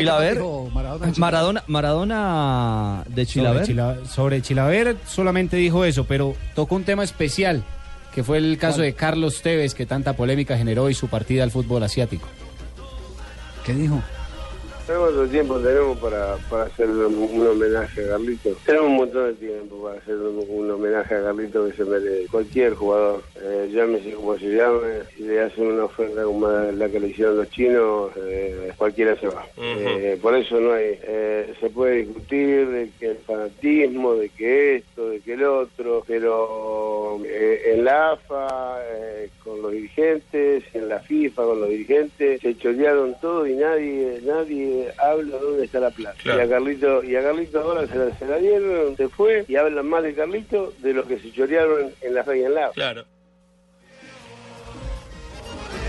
Chilaver. 0.00 0.34
¿Qué 0.34 0.40
más 0.40 0.48
dijo 0.50 0.70
Maradona? 0.74 1.12
Maradona, 1.16 1.64
Maradona 1.66 3.04
de 3.08 3.26
Chilaver. 3.26 3.66
Sobre, 3.66 3.74
Chila- 3.74 4.06
sobre 4.06 4.42
Chilaver 4.42 4.96
solamente 5.06 5.56
dijo 5.56 5.84
eso, 5.84 6.04
pero 6.04 6.34
tocó 6.54 6.74
un 6.76 6.84
tema 6.84 7.04
especial, 7.04 7.62
que 8.14 8.22
fue 8.24 8.38
el 8.38 8.58
caso 8.58 8.76
¿Cuál? 8.78 8.86
de 8.86 8.94
Carlos 8.94 9.42
Tevez, 9.42 9.74
que 9.74 9.86
tanta 9.86 10.12
polémica 10.14 10.56
generó 10.56 10.90
y 10.90 10.94
su 10.94 11.08
partida 11.08 11.42
al 11.44 11.50
fútbol 11.50 11.82
asiático. 11.82 12.26
¿Qué 13.64 13.74
dijo? 13.74 14.02
¿Cuánto 14.98 15.26
tiempo 15.28 15.58
tenemos 15.58 15.98
para, 15.98 16.36
para 16.48 16.64
hacer 16.64 16.88
un, 16.88 17.46
homenaje 17.46 18.04
a 18.04 18.08
Carlito? 18.10 18.50
Tenemos 18.66 18.86
un 18.88 18.96
montón 18.96 19.26
de 19.26 19.34
tiempo 19.34 19.82
para 19.82 19.98
hacer 19.98 20.14
un, 20.16 20.44
un 20.48 20.70
homenaje 20.70 21.14
a 21.14 21.22
Carlito 21.22 21.66
que 21.66 21.72
se 21.72 21.84
merece. 21.84 22.26
Cualquier 22.28 22.74
jugador, 22.74 23.22
eh, 23.40 23.70
llámese 23.72 24.12
como 24.12 24.38
se 24.38 24.54
llame, 24.54 25.04
si 25.16 25.24
le 25.24 25.40
hacen 25.40 25.66
una 25.66 25.84
oferta 25.84 26.22
como 26.24 26.48
la 26.48 26.88
que 26.88 27.00
le 27.00 27.08
hicieron 27.08 27.36
los 27.38 27.50
chinos, 27.50 28.10
eh, 28.16 28.72
cualquiera 28.76 29.16
se 29.16 29.28
va. 29.28 29.44
Eh, 29.58 30.18
por 30.20 30.34
eso 30.34 30.60
no 30.60 30.72
hay. 30.72 30.98
eh, 31.02 31.54
se 31.60 31.70
puede 31.70 32.04
discutir 32.04 32.68
de 32.68 32.90
que 32.98 33.06
el 33.12 33.16
fanatismo, 33.18 34.14
de 34.14 34.28
que 34.28 34.76
esto, 34.76 35.10
de 35.10 35.20
que 35.20 35.34
el 35.34 35.44
otro, 35.44 36.02
pero 36.06 37.18
eh, 37.24 37.72
en 37.74 37.84
la 37.84 38.12
AFA, 38.12 38.78
eh, 38.90 39.30
con 39.44 39.62
los 39.62 39.72
dirigentes, 39.72 40.64
en 40.74 40.88
la 40.88 41.00
FIFA, 41.00 41.44
con 41.44 41.60
los 41.60 41.68
dirigentes, 41.68 42.40
se 42.40 42.56
chorearon 42.56 43.14
todo 43.20 43.46
y 43.46 43.54
nadie 43.54 44.20
nadie 44.24 44.92
habla 44.98 45.38
dónde 45.38 45.64
está 45.64 45.80
la 45.80 45.90
plata. 45.90 46.16
Claro. 46.22 46.40
Y 46.40 46.44
a 46.44 46.48
Carlito 46.48 47.04
y 47.04 47.16
a 47.16 47.22
Carlito 47.22 47.60
ahora 47.60 47.86
se 47.86 47.96
la, 47.96 48.16
se 48.16 48.26
la 48.26 48.38
dieron, 48.38 48.96
se 48.96 49.08
fue 49.08 49.44
y 49.48 49.56
hablan 49.56 49.86
más 49.86 50.02
de 50.02 50.14
Carlito 50.14 50.72
de 50.78 50.94
lo 50.94 51.06
que 51.06 51.18
se 51.18 51.32
chorearon 51.32 51.92
en 52.00 52.14
la 52.14 52.24
fe 52.24 52.38
y 52.38 52.44
en 52.44 52.54
la 52.54 52.66
AFA. 52.66 52.74
Claro. 52.74 53.04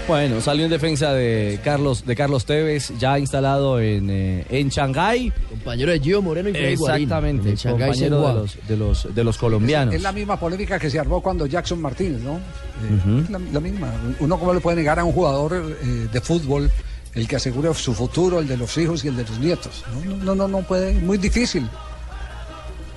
Bueno, 0.08 0.42
salió 0.42 0.66
en 0.66 0.72
defensa 0.72 1.14
de 1.14 1.60
Carlos 1.64 2.06
de 2.06 2.16
Carlos 2.16 2.46
Tevez, 2.46 2.92
ya 3.00 3.18
instalado 3.18 3.80
en, 3.80 4.10
eh, 4.10 4.46
en 4.50 4.68
Shanghái. 4.68 5.32
Compañero 5.50 5.92
de 5.92 6.00
Gio 6.00 6.22
Moreno 6.22 6.50
y 6.50 6.52
Freddy 6.52 6.74
Exactamente, 6.74 7.44
en 7.44 7.52
el 7.54 7.58
Shanghái 7.58 7.90
compañero 7.90 8.28
de 8.28 8.34
los, 8.34 8.68
de, 8.68 8.78
los, 8.78 9.16
de 9.16 9.24
los 9.24 9.38
colombianos. 9.38 9.96
Es 9.96 10.02
la 10.02 10.12
misma 10.12 10.38
polémica 10.38 10.78
que 10.78 10.90
se 10.90 11.00
armó 11.00 11.22
cuando 11.22 11.46
Jackson 11.46 11.82
Martínez, 11.82 12.22
¿no? 12.22 12.36
Eh, 12.36 13.40
la 13.52 13.60
misma. 13.62 13.94
Uno 14.20 14.38
cómo 14.38 14.54
le 14.54 14.60
puede 14.60 14.78
negar 14.78 15.00
a 15.00 15.06
un 15.06 15.14
jugador 15.14 15.78
eh, 15.82 16.08
de 16.12 16.22
fútbol 16.22 16.70
el 17.16 17.28
que 17.28 17.38
asegure 17.38 17.74
su 17.74 17.94
futuro, 17.94 18.40
el 18.40 18.48
de 18.48 18.58
los 18.58 18.78
hijos 18.78 19.06
y 19.06 19.08
el 19.08 19.16
de 19.16 19.24
los 19.24 19.40
nietos. 19.40 19.84
No, 20.06 20.18
no, 20.18 20.36
no, 20.36 20.48
no 20.48 20.62
puede. 20.64 20.94
Muy 20.94 21.18
difícil. 21.18 21.68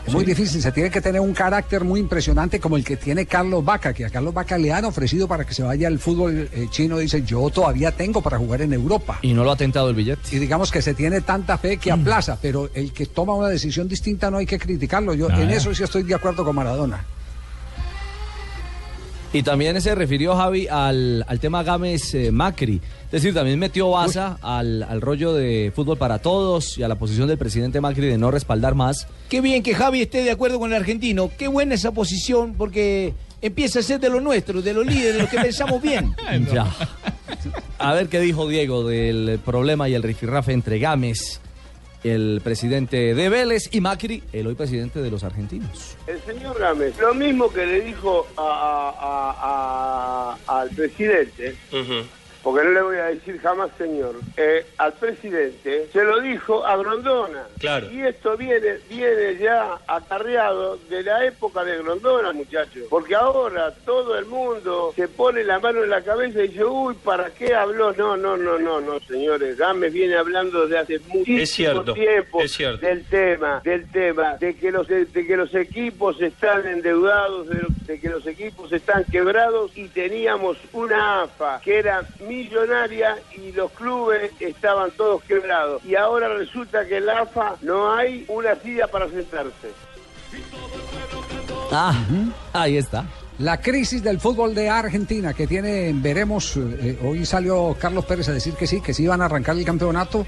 Es 0.06 0.14
muy 0.14 0.24
difícil. 0.24 0.62
Se 0.62 0.70
tiene 0.70 0.90
que 0.90 1.00
tener 1.00 1.20
un 1.20 1.34
carácter 1.34 1.82
muy 1.82 1.98
impresionante 1.98 2.60
como 2.60 2.76
el 2.76 2.84
que 2.84 2.96
tiene 2.96 3.26
Carlos 3.26 3.64
Vaca, 3.64 3.92
que 3.92 4.04
a 4.04 4.10
Carlos 4.10 4.32
Vaca 4.32 4.56
le 4.56 4.72
han 4.72 4.84
ofrecido 4.84 5.26
para 5.26 5.44
que 5.44 5.52
se 5.52 5.64
vaya 5.64 5.88
al 5.88 5.98
fútbol 5.98 6.48
eh, 6.52 6.68
chino. 6.70 6.98
Dice, 6.98 7.22
yo 7.22 7.50
todavía 7.50 7.90
tengo 7.90 8.22
para 8.22 8.38
jugar 8.38 8.62
en 8.62 8.72
Europa. 8.72 9.18
Y 9.22 9.34
no 9.34 9.42
lo 9.42 9.50
ha 9.50 9.56
tentado 9.56 9.90
el 9.90 9.96
billete. 9.96 10.36
Y 10.36 10.38
digamos 10.38 10.70
que 10.70 10.80
se 10.80 10.94
tiene 10.94 11.22
tanta 11.22 11.58
fe 11.58 11.78
que 11.78 11.90
aplaza, 11.90 12.38
pero 12.40 12.70
el 12.74 12.92
que 12.92 13.06
toma 13.06 13.34
una 13.34 13.48
decisión 13.48 13.88
distinta 13.88 14.30
no 14.30 14.38
hay 14.38 14.46
que 14.46 14.58
criticarlo. 14.58 15.12
Yo 15.14 15.28
en 15.28 15.40
Nada. 15.40 15.54
eso 15.54 15.74
sí 15.74 15.82
estoy 15.82 16.04
de 16.04 16.14
acuerdo 16.14 16.44
con 16.44 16.54
Maradona. 16.54 17.04
Y 19.36 19.42
también 19.42 19.78
se 19.82 19.94
refirió 19.94 20.34
Javi 20.34 20.66
al, 20.66 21.22
al 21.28 21.40
tema 21.40 21.62
Gámez 21.62 22.14
eh, 22.14 22.32
Macri. 22.32 22.80
Es 23.04 23.10
decir, 23.10 23.34
también 23.34 23.58
metió 23.58 23.90
baza 23.90 24.38
al, 24.40 24.82
al 24.82 25.02
rollo 25.02 25.34
de 25.34 25.70
fútbol 25.76 25.98
para 25.98 26.20
todos 26.20 26.78
y 26.78 26.82
a 26.82 26.88
la 26.88 26.94
posición 26.94 27.28
del 27.28 27.36
presidente 27.36 27.82
Macri 27.82 28.06
de 28.06 28.16
no 28.16 28.30
respaldar 28.30 28.74
más. 28.74 29.06
Qué 29.28 29.42
bien 29.42 29.62
que 29.62 29.74
Javi 29.74 30.00
esté 30.00 30.24
de 30.24 30.30
acuerdo 30.30 30.58
con 30.58 30.70
el 30.72 30.78
argentino. 30.78 31.30
Qué 31.36 31.48
buena 31.48 31.74
esa 31.74 31.92
posición 31.92 32.54
porque 32.54 33.12
empieza 33.42 33.80
a 33.80 33.82
ser 33.82 34.00
de 34.00 34.08
lo 34.08 34.22
nuestro, 34.22 34.62
de 34.62 34.72
los 34.72 34.86
líderes, 34.86 35.16
de 35.16 35.20
los 35.20 35.28
que 35.28 35.38
pensamos 35.38 35.82
bien. 35.82 36.14
Ya. 36.54 36.74
A 37.78 37.92
ver 37.92 38.08
qué 38.08 38.20
dijo 38.20 38.48
Diego 38.48 38.88
del 38.88 39.38
problema 39.44 39.86
y 39.86 39.94
el 39.94 40.02
rifirrafe 40.02 40.52
entre 40.54 40.78
Gámez, 40.78 41.42
el 42.04 42.40
presidente 42.42 43.14
de 43.14 43.28
Vélez, 43.28 43.62
y 43.72 43.80
Macri, 43.80 44.22
el 44.32 44.46
hoy 44.46 44.54
presidente 44.54 45.00
de 45.00 45.10
los 45.10 45.24
argentinos. 45.24 45.96
El 46.06 46.20
señor 46.22 46.58
Gámez, 46.58 46.96
lo 47.00 47.14
mismo 47.14 47.52
que 47.52 47.66
le 47.66 47.80
dijo 47.80 48.26
a- 48.36 48.92
a- 49.00 50.36
a- 50.52 50.60
al 50.60 50.70
presidente, 50.70 51.56
porque 52.46 52.62
no 52.62 52.70
le 52.70 52.82
voy 52.82 52.96
a 52.98 53.06
decir 53.06 53.40
jamás 53.40 53.70
señor, 53.76 54.14
eh, 54.36 54.64
al 54.78 54.92
presidente, 54.92 55.88
se 55.92 56.04
lo 56.04 56.20
dijo 56.20 56.64
a 56.64 56.76
Grondona. 56.76 57.42
Claro. 57.58 57.90
Y 57.90 58.02
esto 58.02 58.36
viene, 58.36 58.78
viene 58.88 59.36
ya 59.36 59.80
acarreado 59.88 60.76
de 60.88 61.02
la 61.02 61.24
época 61.26 61.64
de 61.64 61.78
Grondona, 61.78 62.30
muchachos. 62.32 62.84
Porque 62.88 63.16
ahora 63.16 63.74
todo 63.84 64.16
el 64.16 64.26
mundo 64.26 64.92
se 64.94 65.08
pone 65.08 65.42
la 65.42 65.58
mano 65.58 65.82
en 65.82 65.90
la 65.90 66.02
cabeza 66.02 66.38
y 66.38 66.46
dice, 66.46 66.64
uy, 66.64 66.94
¿para 67.02 67.30
qué 67.30 67.52
habló? 67.52 67.92
No, 67.94 68.16
no, 68.16 68.36
no, 68.36 68.56
no, 68.60 68.80
no, 68.80 69.00
señores. 69.00 69.56
Gámez 69.56 69.92
viene 69.92 70.14
hablando 70.14 70.68
desde 70.68 70.78
hace 70.78 70.98
muchísimo 71.08 71.38
Es 71.40 71.50
cierto, 71.50 71.94
tiempo 71.94 72.42
es 72.42 72.52
cierto. 72.52 72.86
del 72.86 73.04
tema, 73.06 73.60
del 73.64 73.90
tema, 73.90 74.36
de 74.36 74.54
que 74.54 74.70
los 74.70 74.86
de 74.86 75.06
que 75.08 75.36
los 75.36 75.52
equipos 75.52 76.22
están 76.22 76.64
endeudados, 76.64 77.48
de, 77.48 77.66
de 77.86 77.98
que 77.98 78.08
los 78.08 78.24
equipos 78.24 78.72
están 78.72 79.02
quebrados 79.10 79.76
y 79.76 79.88
teníamos 79.88 80.56
una 80.72 81.22
AFA 81.22 81.60
que 81.64 81.78
era 81.80 82.04
millonaria 82.36 83.16
y 83.34 83.52
los 83.52 83.70
clubes 83.72 84.30
estaban 84.40 84.90
todos 84.92 85.22
quebrados. 85.24 85.84
Y 85.84 85.94
ahora 85.94 86.28
resulta 86.28 86.86
que 86.86 86.98
en 86.98 87.06
la 87.06 87.20
AFA 87.22 87.56
no 87.62 87.92
hay 87.92 88.24
una 88.28 88.54
silla 88.56 88.86
para 88.86 89.08
sentarse. 89.08 89.70
Ah, 91.72 91.94
ahí 92.52 92.76
está. 92.76 93.04
La 93.38 93.60
crisis 93.60 94.02
del 94.02 94.18
fútbol 94.18 94.54
de 94.54 94.70
Argentina 94.70 95.34
que 95.34 95.46
tiene, 95.46 95.92
veremos, 95.94 96.56
eh, 96.56 96.98
hoy 97.04 97.26
salió 97.26 97.76
Carlos 97.78 98.06
Pérez 98.06 98.28
a 98.30 98.32
decir 98.32 98.54
que 98.54 98.66
sí, 98.66 98.80
que 98.80 98.94
sí 98.94 99.02
iban 99.02 99.20
a 99.20 99.26
arrancar 99.26 99.56
el 99.58 99.64
campeonato, 99.64 100.26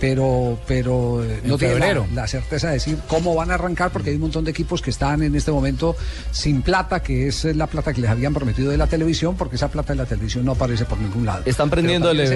pero, 0.00 0.58
pero 0.66 1.24
eh, 1.24 1.40
no 1.44 1.54
En 1.54 1.58
tiene 1.58 1.94
la, 2.14 2.26
certeza 2.26 2.68
de 2.68 2.74
decir 2.74 2.98
cómo 3.08 3.34
van 3.34 3.50
a 3.50 3.54
arrancar 3.54 3.90
porque 3.90 4.10
hay 4.10 4.16
un 4.16 4.22
montón 4.22 4.44
de 4.44 4.50
equipos 4.50 4.82
que 4.82 4.90
están 4.90 5.22
en 5.22 5.34
este 5.34 5.50
momento 5.50 5.96
sin 6.30 6.62
plata, 6.62 7.02
que 7.02 7.28
es 7.28 7.44
la 7.44 7.66
plata 7.66 7.92
que 7.92 8.00
les 8.00 8.10
habían 8.10 8.34
prometido 8.34 8.70
de 8.70 8.76
la 8.76 8.86
televisión, 8.86 9.36
porque 9.36 9.56
esa 9.56 9.68
plata 9.68 9.92
de 9.92 9.98
la 9.98 10.06
televisión 10.06 10.44
no 10.44 10.52
aparece 10.52 10.84
por 10.84 10.98
ningún 10.98 11.26
lado. 11.26 11.42
Están 11.44 11.70
Pero 11.70 11.82
prendiéndole 11.82 12.26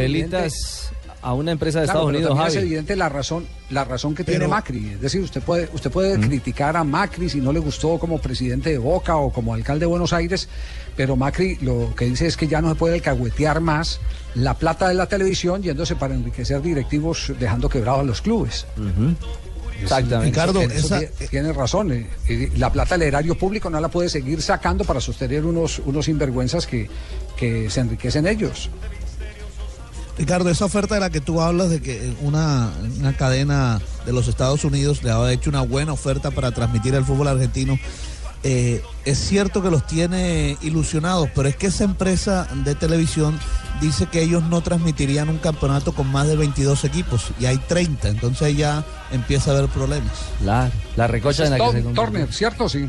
a 1.23 1.35
una 1.35 1.53
empresa 1.53 1.81
de 1.81 1.85
Claro, 1.87 2.01
Estados 2.01 2.09
Unidos, 2.17 2.29
también 2.31 2.49
es 2.49 2.55
Javi. 2.55 2.67
evidente 2.67 2.97
la 2.97 3.09
razón, 3.09 3.47
la 3.71 3.85
razón 3.85 4.15
que 4.15 4.25
tiene 4.25 4.49
Macri. 4.49 4.91
Es 4.95 5.01
decir, 5.01 5.21
usted 5.23 5.41
puede, 5.41 5.69
usted 5.73 5.91
puede 5.91 6.19
criticar 6.21 6.77
a 6.77 6.83
Macri 6.85 7.29
si 7.31 7.41
no 7.41 7.53
le 7.53 7.61
gustó 7.61 7.99
como 7.99 8.19
presidente 8.19 8.71
de 8.71 8.79
Boca 8.79 9.17
o 9.17 9.33
como 9.33 9.55
alcalde 9.55 9.81
de 9.81 9.87
Buenos 9.87 10.13
Aires, 10.13 10.49
pero 10.97 11.15
Macri 11.17 11.57
lo 11.63 11.95
que 11.95 12.07
dice 12.07 12.27
es 12.27 12.37
que 12.37 12.49
ya 12.49 12.61
no 12.61 12.69
se 12.71 12.75
puede 12.75 12.95
alcahuetear 12.95 13.61
más 13.61 14.01
la 14.35 14.55
plata 14.55 14.89
de 14.89 14.95
la 14.95 15.07
televisión 15.07 15.63
yéndose 15.63 15.95
para 15.95 16.15
enriquecer 16.15 16.61
directivos 16.61 17.33
dejando 17.39 17.69
quebrados 17.69 18.01
a 18.01 18.05
los 18.05 18.21
clubes. 18.21 18.67
Exactamente. 19.81 20.27
Ricardo, 20.31 20.61
esa- 20.63 21.01
tie- 21.01 21.29
tiene 21.29 21.53
razón. 21.53 21.93
eh, 21.93 22.07
eh, 22.29 22.51
La 22.57 22.71
plata 22.71 22.97
del 22.97 23.09
erario 23.09 23.37
público 23.37 23.69
no 23.69 23.81
la 23.81 23.89
puede 23.89 24.09
seguir 24.09 24.41
sacando 24.43 24.85
para 24.85 25.01
sostener 25.01 25.45
unos, 25.45 25.81
unos 25.85 26.05
sinvergüenzas 26.05 26.67
que, 26.67 26.89
que 27.37 27.69
se 27.69 27.81
enriquecen 27.81 28.27
ellos. 28.27 28.71
Ricardo, 30.23 30.51
esa 30.51 30.67
oferta 30.67 30.95
de 30.95 31.01
la 31.01 31.11
que 31.11 31.21
tú 31.21 31.41
hablas 31.41 31.69
de 31.69 31.83
que 31.83 32.15
una, 32.21 32.71
una 33.01 33.13
cadena 33.17 33.81
de 34.07 34.13
los 34.13 34.29
Estados 34.29 34.65
Unidos 34.65 35.03
le 35.03 35.11
ha 35.11 35.33
hecho 35.33 35.51
una 35.51 35.63
buena 35.63 35.93
oferta 35.93 36.31
para 36.31 36.53
transmitir 36.53 36.95
el 36.95 37.05
fútbol 37.05 37.27
argentino, 37.27 37.77
eh, 38.45 38.81
es 39.05 39.19
cierto 39.19 39.65
que 39.65 39.71
los 39.73 39.85
tiene 39.85 40.57
ilusionados, 40.63 41.29
pero 41.35 41.49
es 41.49 41.57
que 41.57 41.67
esa 41.67 41.83
empresa 41.83 42.47
de 42.65 42.77
televisión 42.77 43.37
dice 43.81 44.07
que 44.07 44.23
ellos 44.23 44.45
no 44.45 44.61
transmitirían 44.61 45.29
un 45.29 45.39
campeonato 45.39 45.93
con 45.93 46.07
más 46.07 46.29
de 46.29 46.37
22 46.37 46.85
equipos 46.85 47.33
y 47.41 47.47
hay 47.47 47.59
30, 47.59 48.11
entonces 48.11 48.57
ya 48.57 48.85
empieza 49.11 49.51
a 49.51 49.59
haber 49.59 49.69
problemas. 49.71 50.13
La, 50.45 50.71
la 50.95 51.09
recocha 51.09 51.47
en 51.47 51.51
la 51.51 51.59
que 51.59 51.73
se. 51.73 51.83
Turner, 51.83 52.33
¿cierto? 52.33 52.69
Sí. 52.69 52.89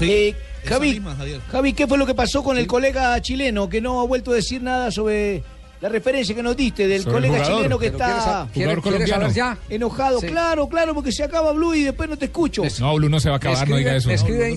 Eh, 0.00 0.34
Javi, 0.64 0.94
misma, 0.94 1.14
Javier. 1.14 1.40
Javi, 1.48 1.72
¿qué 1.74 1.86
fue 1.86 1.96
lo 1.96 2.06
que 2.06 2.14
pasó 2.16 2.42
con 2.42 2.58
el 2.58 2.66
colega 2.66 3.22
chileno 3.22 3.68
que 3.68 3.80
no 3.80 4.00
ha 4.00 4.04
vuelto 4.04 4.32
a 4.32 4.34
decir 4.34 4.60
nada 4.60 4.90
sobre 4.90 5.44
la 5.80 5.88
referencia 5.88 6.34
que 6.34 6.42
nos 6.42 6.56
diste 6.56 6.86
del 6.86 7.02
Sobre 7.02 7.14
colega 7.14 7.34
jugador. 7.36 7.56
chileno 7.56 7.78
que 7.78 7.90
Pero 7.90 8.82
¿quiere 8.82 9.04
está 9.04 9.28
ya? 9.30 9.58
enojado? 9.70 10.20
Sí. 10.20 10.26
Claro, 10.26 10.68
claro, 10.68 10.94
porque 10.94 11.10
se 11.10 11.24
acaba 11.24 11.52
Blue 11.52 11.74
y 11.74 11.84
después 11.84 12.08
no 12.08 12.18
te 12.18 12.26
escucho. 12.26 12.62
No, 12.80 12.94
Blue 12.96 13.08
no 13.08 13.18
se 13.18 13.28
va 13.30 13.36
a 13.36 13.38
acabar, 13.38 13.68
no 13.68 13.76
diga 13.76 13.96
eso. 13.96 14.08
Me 14.08 14.14
escribe, 14.14 14.56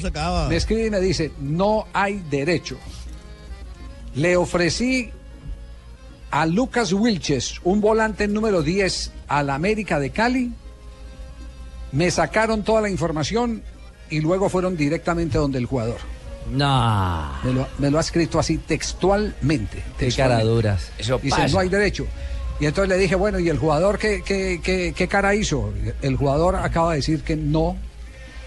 me 0.49 0.55
escribe 0.55 0.87
y 0.87 0.89
me 0.89 0.99
dice, 0.99 1.31
no 1.39 1.87
hay 1.93 2.21
derecho. 2.29 2.77
Le 4.15 4.35
ofrecí 4.35 5.11
a 6.31 6.45
Lucas 6.45 6.91
Wilches, 6.91 7.61
un 7.63 7.79
volante 7.79 8.27
número 8.27 8.61
10 8.61 9.11
al 9.27 9.49
América 9.49 9.99
de 9.99 10.09
Cali. 10.09 10.51
Me 11.91 12.11
sacaron 12.11 12.63
toda 12.63 12.81
la 12.81 12.89
información 12.89 13.63
y 14.09 14.19
luego 14.19 14.49
fueron 14.49 14.75
directamente 14.75 15.37
donde 15.37 15.59
el 15.59 15.67
jugador. 15.67 15.97
No. 16.49 17.31
Me 17.43 17.53
lo, 17.53 17.67
me 17.79 17.89
lo 17.91 17.97
ha 17.97 18.01
escrito 18.01 18.39
así 18.39 18.57
textualmente. 18.57 19.83
Qué 19.97 20.11
caraduras. 20.11 20.91
Eso 20.97 21.17
Dice, 21.19 21.35
pasa. 21.37 21.53
no 21.53 21.59
hay 21.59 21.69
derecho. 21.69 22.05
Y 22.59 22.65
entonces 22.65 22.89
le 22.89 22.97
dije, 23.01 23.15
bueno, 23.15 23.39
¿y 23.39 23.49
el 23.49 23.57
jugador 23.57 23.97
qué, 23.97 24.21
qué, 24.23 24.61
qué- 24.63 24.93
qué 24.95 25.07
cara 25.07 25.33
hizo? 25.35 25.73
El 26.01 26.15
jugador 26.15 26.55
acaba 26.55 26.91
de 26.91 26.97
decir 26.97 27.23
que 27.23 27.35
no 27.35 27.75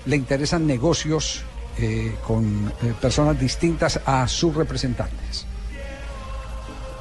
le 0.07 0.17
interesan 0.17 0.67
negocios 0.67 1.43
eh, 1.79 2.15
con 2.27 2.73
eh, 2.83 2.95
personas 3.01 3.39
distintas 3.39 4.01
a 4.07 4.27
sus 4.29 4.55
representantes. 4.55 5.45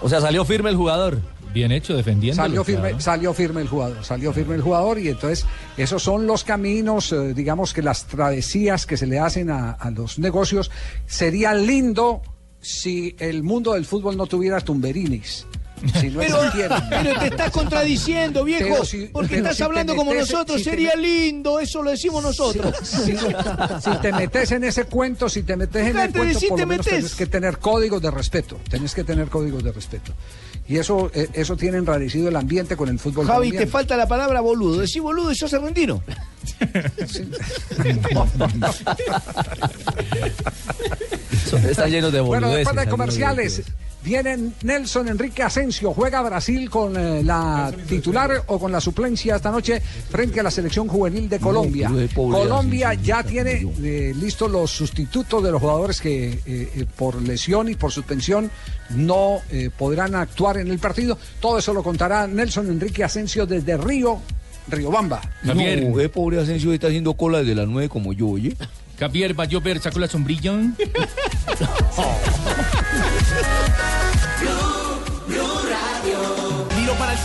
O 0.02 0.10
sea, 0.10 0.20
salió 0.22 0.44
firme 0.46 0.70
el 0.70 0.76
jugador. 0.76 1.20
Bien 1.56 1.72
hecho, 1.72 1.96
defendiendo. 1.96 2.44
Salió 2.44 2.66
firme, 2.66 3.00
salió 3.00 3.34
firme 3.34 3.62
el 3.62 3.70
jugador, 3.70 4.04
salió 4.04 4.34
firme 4.34 4.56
el 4.56 4.62
jugador 4.62 5.00
y 5.00 5.08
entonces 5.08 5.46
esos 5.78 6.04
son 6.04 6.28
los 6.28 6.44
caminos, 6.44 7.14
eh, 7.14 7.34
digamos 7.34 7.74
que 7.74 7.82
las 7.82 8.08
travesías 8.08 8.86
que 8.86 8.98
se 8.98 9.08
le 9.08 9.20
hacen 9.20 9.50
a, 9.50 9.72
a 9.72 9.90
los 9.90 10.20
negocios. 10.20 10.70
Sería 11.06 11.54
lindo 11.54 12.22
si 12.60 13.16
el 13.20 13.42
mundo 13.42 13.72
del 13.72 13.86
fútbol 13.86 14.18
no 14.18 14.26
tuviera 14.26 14.60
tumberinis. 14.60 15.48
Si 16.00 16.10
no 16.10 16.20
Pero, 16.20 16.38
pero 16.90 17.20
te 17.20 17.28
estás 17.28 17.52
contradiciendo, 17.52 18.44
viejo, 18.44 18.86
si- 18.86 19.08
porque 19.08 19.38
estás 19.38 19.54
si 19.54 19.58
te 19.60 19.64
hablando 19.66 19.96
como 19.96 20.12
metes- 20.12 20.32
nosotros, 20.32 20.58
si 20.60 20.64
te 20.64 20.70
sería 20.72 20.96
lindo, 20.96 21.60
eso 21.60 21.84
lo 21.84 21.92
decimos 21.92 22.24
nosotros. 22.24 22.74
Si, 22.82 23.16
si 23.16 23.98
te 24.02 24.12
metes 24.14 24.52
en 24.54 24.64
ese 24.64 24.86
cuento, 24.86 25.28
si 25.30 25.44
te 25.44 25.56
metes 25.58 25.86
en 25.88 25.98
el 26.00 26.12
cuento, 26.12 26.40
si 26.40 26.48
por 26.48 26.56
te 26.58 26.62
lo 26.64 26.68
menos 26.68 26.86
metes. 26.86 27.00
tenés 27.04 27.16
que 27.16 27.26
tener 27.28 27.58
códigos 27.60 28.02
de 28.02 28.10
respeto. 28.10 28.58
Tenés 28.70 28.96
que 28.96 29.04
tener 29.04 29.28
códigos 29.28 29.64
de 29.64 29.72
respeto. 29.74 30.14
Y 30.68 30.78
eso, 30.78 31.12
eh, 31.14 31.28
eso 31.34 31.56
tiene 31.56 31.78
enrarecido 31.78 32.30
el 32.30 32.36
ambiente 32.38 32.76
con 32.76 32.90
el 32.90 32.98
fútbol 32.98 33.28
Javi, 33.28 33.50
te 33.50 33.56
colombiano. 33.58 33.72
falta 33.72 33.98
la 33.98 34.08
palabra 34.08 34.42
boludo. 34.42 34.80
Decí 34.80 35.00
boludo 35.00 35.32
y 35.32 35.36
sos 35.36 35.54
argentino. 35.54 36.02
Están 41.70 41.90
llenos 41.92 42.12
de 42.12 42.20
Bueno, 42.22 42.48
boludeces. 42.48 42.68
después 42.68 42.86
de 42.86 42.92
comerciales, 42.92 43.62
Viene 44.06 44.52
Nelson 44.62 45.08
Enrique 45.08 45.42
Asensio, 45.42 45.92
juega 45.92 46.22
Brasil 46.22 46.70
con 46.70 46.96
eh, 46.96 47.24
la 47.24 47.74
titular 47.90 48.44
o 48.46 48.60
con 48.60 48.72
la 48.72 48.80
suplencia 48.80 49.36
esta 49.36 49.50
noche 49.50 49.82
frente 49.82 50.40
a 50.40 50.44
la 50.44 50.52
selección 50.52 50.88
juvenil 50.88 51.28
de 51.28 51.40
Colombia. 51.40 51.90
pobre 52.14 52.40
Colombia 52.40 52.94
ya 52.94 53.24
tiene 53.24 53.68
eh, 53.84 54.14
listos 54.16 54.52
los 54.52 54.70
sustitutos 54.70 55.44
de 55.44 55.52
los 55.52 55.60
jugadores 55.60 56.00
que 56.00 56.40
eh, 56.46 56.86
por 56.96 57.20
lesión 57.20 57.68
y 57.68 57.74
por 57.74 57.92
suspensión 57.92 58.52
no 58.92 59.42
eh, 59.50 59.70
podrán 59.76 60.16
actuar 60.16 60.58
en 60.58 60.70
el 60.70 60.80
partido. 60.80 61.18
Todo 61.40 61.58
eso 61.58 61.74
lo 61.74 61.84
contará 61.84 62.28
Nelson 62.28 62.68
Enrique 62.68 63.04
Asensio 63.04 63.46
desde 63.46 63.78
Río, 63.78 64.20
Riobamba. 64.68 65.22
Javier. 65.44 65.90
No, 65.90 66.12
pobre 66.12 66.40
Asensio 66.40 66.74
está 66.74 66.88
haciendo 66.88 67.14
cola 67.16 67.40
desde 67.40 67.56
las 67.56 67.68
nueve 67.68 67.90
como 67.90 68.14
yo, 68.14 68.30
oye. 68.30 68.56
Javier, 69.00 69.38
¿va 69.38 69.46
a 69.46 69.48
llover? 69.48 69.80
¿Saco 69.80 70.00
la 70.00 70.08
sombrilla? 70.08 70.54
Para 75.36 75.62
el 75.62 75.65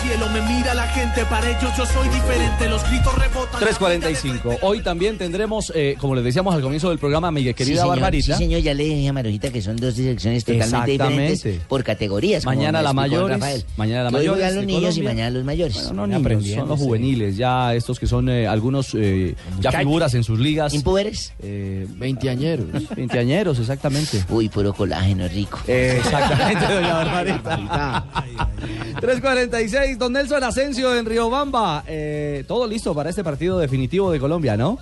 cielo, 0.03 0.29
me 0.31 0.41
mira 0.43 0.75
la 0.75 0.87
gente, 0.89 1.25
para 1.27 1.49
ellos 1.49 1.71
yo 1.77 1.87
soy 1.87 2.09
diferente, 2.09 2.69
los 2.69 2.83
gritos 2.89 3.15
rebotan. 3.17 3.61
3.45. 3.61 4.59
Hoy 4.63 4.81
también 4.83 5.19
tendremos, 5.19 5.73
eh, 5.75 5.97
como 5.99 6.15
les 6.15 6.25
decíamos 6.25 6.55
al 6.55 6.63
comienzo 6.63 6.89
del 6.91 6.99
programa, 6.99 7.31
mi 7.31 7.43
querida 7.43 7.65
sí, 7.65 7.75
señor, 7.75 7.89
Barbarita. 7.89 8.37
Sí, 8.37 8.45
señor, 8.45 8.61
ya 8.61 8.75
le 8.75 8.85
dije 8.85 9.09
a 9.09 9.13
Marojita 9.13 9.51
que 9.51 9.63
son 9.63 9.77
dos 9.77 9.95
secciones 9.95 10.45
totalmente 10.45 10.93
Exactamente. 10.95 11.33
diferentes 11.33 11.67
por 11.69 11.85
categorías. 11.85 12.45
Mañana 12.45 12.83
la 12.83 12.93
Rafael. 12.93 13.65
mañana 13.77 14.11
la 14.11 14.19
Hoy 14.19 14.27
juegan 14.27 14.57
los 14.57 14.65
niños 14.65 14.97
y 14.97 15.03
mañana 15.03 15.31
los 15.31 15.45
mayores. 15.45 15.85
Bueno, 15.85 16.07
no 16.07 16.19
niños, 16.19 16.55
son 16.57 16.69
los 16.69 16.79
juveniles, 16.79 17.37
ya 17.37 17.75
estos 17.75 17.99
que 17.99 18.07
son 18.07 18.29
eh, 18.29 18.47
algunos 18.47 18.95
eh, 18.95 19.35
ya 19.61 19.73
figuras 19.73 20.15
en 20.15 20.25
sus 20.25 20.39
ligas. 20.39 20.75
¿Impúberes? 20.75 21.33
Eh, 21.43 21.87
Veinteañeros. 21.97 22.67
Veinteañeros, 22.97 23.59
exactamente. 23.59 24.25
Uy, 24.29 24.49
puro 24.49 24.73
colágeno 24.73 25.29
rico. 25.29 25.59
Exactamente, 25.67 26.67
doña 26.75 26.95
Barbarita. 26.95 28.05
3.46, 29.01 29.90
don 29.99 30.13
Nelson 30.13 30.43
Asensio 30.43 30.95
en 30.97 31.07
Riobamba. 31.07 31.85
Eh, 31.87 32.45
todo 32.47 32.67
listo 32.67 32.95
para 32.95 33.11
este 33.11 33.25
partido 33.25 33.59
definitivo 33.59 34.11
de 34.11 34.21
Colombia, 34.21 34.57
¿no? 34.57 34.79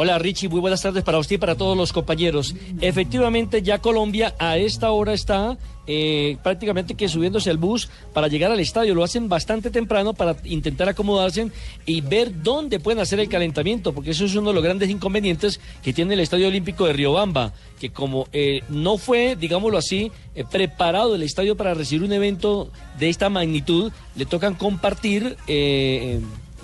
Hola 0.00 0.16
Richie, 0.16 0.48
muy 0.48 0.60
buenas 0.60 0.80
tardes 0.80 1.02
para 1.02 1.18
usted 1.18 1.34
y 1.34 1.38
para 1.38 1.56
todos 1.56 1.76
los 1.76 1.92
compañeros. 1.92 2.54
Efectivamente, 2.80 3.62
ya 3.62 3.80
Colombia 3.80 4.32
a 4.38 4.56
esta 4.56 4.92
hora 4.92 5.12
está 5.12 5.58
eh, 5.88 6.36
prácticamente 6.40 6.94
que 6.94 7.08
subiéndose 7.08 7.50
al 7.50 7.56
bus 7.56 7.90
para 8.12 8.28
llegar 8.28 8.52
al 8.52 8.60
estadio. 8.60 8.94
Lo 8.94 9.02
hacen 9.02 9.28
bastante 9.28 9.72
temprano 9.72 10.14
para 10.14 10.36
intentar 10.44 10.88
acomodarse 10.88 11.50
y 11.84 12.00
ver 12.00 12.44
dónde 12.44 12.78
pueden 12.78 13.00
hacer 13.00 13.18
el 13.18 13.28
calentamiento, 13.28 13.92
porque 13.92 14.12
eso 14.12 14.24
es 14.24 14.36
uno 14.36 14.50
de 14.50 14.54
los 14.54 14.62
grandes 14.62 14.88
inconvenientes 14.88 15.58
que 15.82 15.92
tiene 15.92 16.14
el 16.14 16.20
Estadio 16.20 16.46
Olímpico 16.46 16.86
de 16.86 16.92
Riobamba, 16.92 17.52
que 17.80 17.90
como 17.90 18.28
eh, 18.32 18.60
no 18.68 18.98
fue, 18.98 19.34
digámoslo 19.34 19.78
así, 19.78 20.12
eh, 20.36 20.44
preparado 20.48 21.16
el 21.16 21.24
estadio 21.24 21.56
para 21.56 21.74
recibir 21.74 22.04
un 22.04 22.12
evento 22.12 22.70
de 23.00 23.08
esta 23.08 23.30
magnitud, 23.30 23.90
le 24.14 24.26
tocan 24.26 24.54
compartir... 24.54 25.36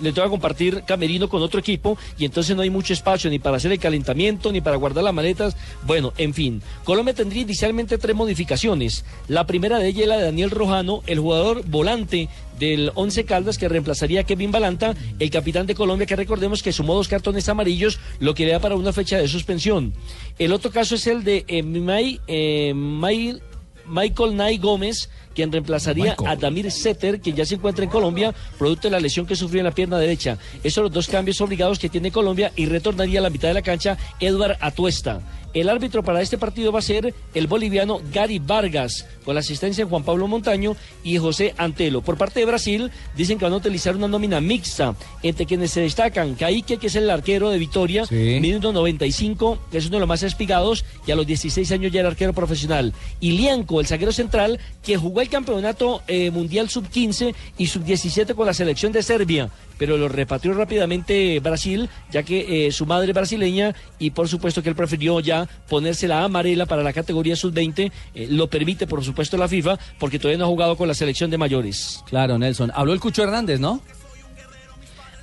le 0.01 0.11
toca 0.13 0.29
compartir 0.29 0.83
camerino 0.85 1.29
con 1.29 1.41
otro 1.41 1.59
equipo 1.59 1.97
y 2.17 2.25
entonces 2.25 2.55
no 2.55 2.61
hay 2.61 2.69
mucho 2.69 2.93
espacio 2.93 3.29
ni 3.29 3.39
para 3.39 3.57
hacer 3.57 3.71
el 3.71 3.79
calentamiento 3.79 4.51
ni 4.51 4.61
para 4.61 4.75
guardar 4.77 5.03
las 5.03 5.13
maletas. 5.13 5.55
Bueno, 5.85 6.13
en 6.17 6.33
fin, 6.33 6.61
Colombia 6.83 7.13
tendría 7.13 7.41
inicialmente 7.43 7.97
tres 7.97 8.15
modificaciones. 8.15 9.05
La 9.27 9.45
primera 9.45 9.79
de 9.79 9.87
ellas 9.87 10.03
es 10.03 10.07
la 10.07 10.17
de 10.17 10.23
Daniel 10.25 10.51
Rojano, 10.51 11.01
el 11.07 11.19
jugador 11.19 11.65
volante 11.65 12.29
del 12.59 12.91
Once 12.95 13.25
Caldas 13.25 13.57
que 13.57 13.67
reemplazaría 13.67 14.21
a 14.21 14.23
Kevin 14.23 14.51
Balanta, 14.51 14.95
el 15.19 15.29
capitán 15.29 15.65
de 15.67 15.75
Colombia 15.75 16.05
que 16.07 16.15
recordemos 16.15 16.63
que 16.63 16.71
sumó 16.71 16.93
dos 16.95 17.07
cartones 17.09 17.49
amarillos, 17.49 17.99
lo 18.19 18.33
que 18.33 18.45
le 18.45 18.53
da 18.53 18.59
para 18.59 18.75
una 18.75 18.93
fecha 18.93 19.17
de 19.17 19.27
suspensión. 19.27 19.93
El 20.39 20.53
otro 20.53 20.71
caso 20.71 20.95
es 20.95 21.05
el 21.07 21.23
de 21.23 21.43
eh, 21.47 21.63
May- 21.63 22.21
eh, 22.27 22.73
May- 22.73 23.39
Michael 23.87 24.35
Nay 24.35 24.57
Gómez, 24.57 25.09
quien 25.33 25.51
reemplazaría 25.51 26.15
a 26.25 26.35
Damir 26.35 26.71
Setter, 26.71 27.19
quien 27.19 27.35
ya 27.35 27.45
se 27.45 27.55
encuentra 27.55 27.83
en 27.83 27.89
Colombia, 27.89 28.33
producto 28.57 28.87
de 28.87 28.91
la 28.91 28.99
lesión 28.99 29.25
que 29.25 29.35
sufrió 29.35 29.59
en 29.59 29.65
la 29.65 29.71
pierna 29.71 29.97
derecha. 29.97 30.37
Esos 30.59 30.73
son 30.73 30.83
los 30.85 30.93
dos 30.93 31.07
cambios 31.07 31.39
obligados 31.41 31.79
que 31.79 31.89
tiene 31.89 32.11
Colombia 32.11 32.51
y 32.55 32.65
retornaría 32.65 33.19
a 33.19 33.23
la 33.23 33.29
mitad 33.29 33.49
de 33.49 33.55
la 33.55 33.61
cancha 33.61 33.97
Edward 34.19 34.57
Atuesta. 34.61 35.21
El 35.55 35.69
árbitro 35.69 36.03
para 36.03 36.21
este 36.21 36.37
partido 36.37 36.73
va 36.73 36.79
a 36.79 36.81
ser 36.81 37.13
el 37.33 37.47
boliviano 37.47 38.01
Gary 38.11 38.39
Vargas, 38.39 39.07
con 39.23 39.35
la 39.35 39.39
asistencia 39.39 39.85
de 39.85 39.89
Juan 39.89 40.03
Pablo 40.03 40.27
Montaño 40.27 40.75
y 41.01 41.17
José 41.17 41.55
Antelo. 41.57 42.01
Por 42.01 42.17
parte 42.17 42.41
de 42.41 42.45
Brasil, 42.45 42.91
dicen 43.15 43.37
que 43.37 43.45
van 43.45 43.53
a 43.53 43.57
utilizar 43.57 43.95
una 43.95 44.09
nómina 44.09 44.41
mixta, 44.41 44.95
entre 45.23 45.45
quienes 45.45 45.71
se 45.71 45.79
destacan 45.79 46.35
Caíque, 46.35 46.75
que 46.75 46.87
es 46.87 46.95
el 46.95 47.09
arquero 47.09 47.51
de 47.51 47.57
Vitoria, 47.57 48.03
mide 48.11 48.59
95, 48.59 49.59
que 49.71 49.77
es 49.77 49.85
uno 49.85 49.95
de 49.95 49.99
los 50.01 50.09
más 50.09 50.23
espigados, 50.23 50.83
y 51.07 51.11
a 51.11 51.15
los 51.15 51.25
16 51.25 51.71
años 51.71 51.93
ya 51.93 52.01
era 52.01 52.09
arquero 52.09 52.33
profesional. 52.33 52.91
Y 53.21 53.31
Lianco, 53.31 53.79
el 53.79 53.87
zaguero 53.87 54.11
central, 54.11 54.59
que 54.83 54.97
jugó 54.97 55.21
el 55.21 55.29
campeonato 55.29 56.01
eh, 56.09 56.31
mundial 56.31 56.69
sub-15 56.69 57.33
y 57.57 57.67
sub-17 57.67 58.35
con 58.35 58.45
la 58.45 58.53
selección 58.53 58.91
de 58.91 59.01
Serbia, 59.01 59.49
pero 59.77 59.97
lo 59.97 60.07
repatrió 60.07 60.53
rápidamente 60.53 61.39
Brasil, 61.39 61.89
ya 62.11 62.23
que 62.23 62.67
eh, 62.67 62.71
su 62.71 62.85
madre 62.85 63.09
es 63.09 63.13
brasileña 63.13 63.75
y 63.99 64.11
por 64.11 64.27
supuesto 64.27 64.61
que 64.63 64.69
él 64.69 64.75
prefirió 64.75 65.19
ya 65.19 65.47
ponerse 65.69 66.07
la 66.07 66.23
amarela 66.23 66.65
para 66.65 66.83
la 66.83 66.93
categoría 66.93 67.35
sub-20, 67.35 67.91
eh, 68.13 68.27
lo 68.29 68.49
permite 68.49 68.87
por 68.87 69.03
supuesto 69.03 69.37
la 69.37 69.47
FIFA, 69.47 69.77
porque 69.99 70.19
todavía 70.19 70.39
no 70.39 70.45
ha 70.45 70.49
jugado 70.49 70.77
con 70.77 70.87
la 70.87 70.93
selección 70.93 71.29
de 71.29 71.37
mayores. 71.37 72.03
Claro, 72.07 72.37
Nelson. 72.37 72.71
Habló 72.73 72.93
el 72.93 72.99
Cucho 72.99 73.23
Hernández, 73.23 73.59
¿no? 73.59 73.81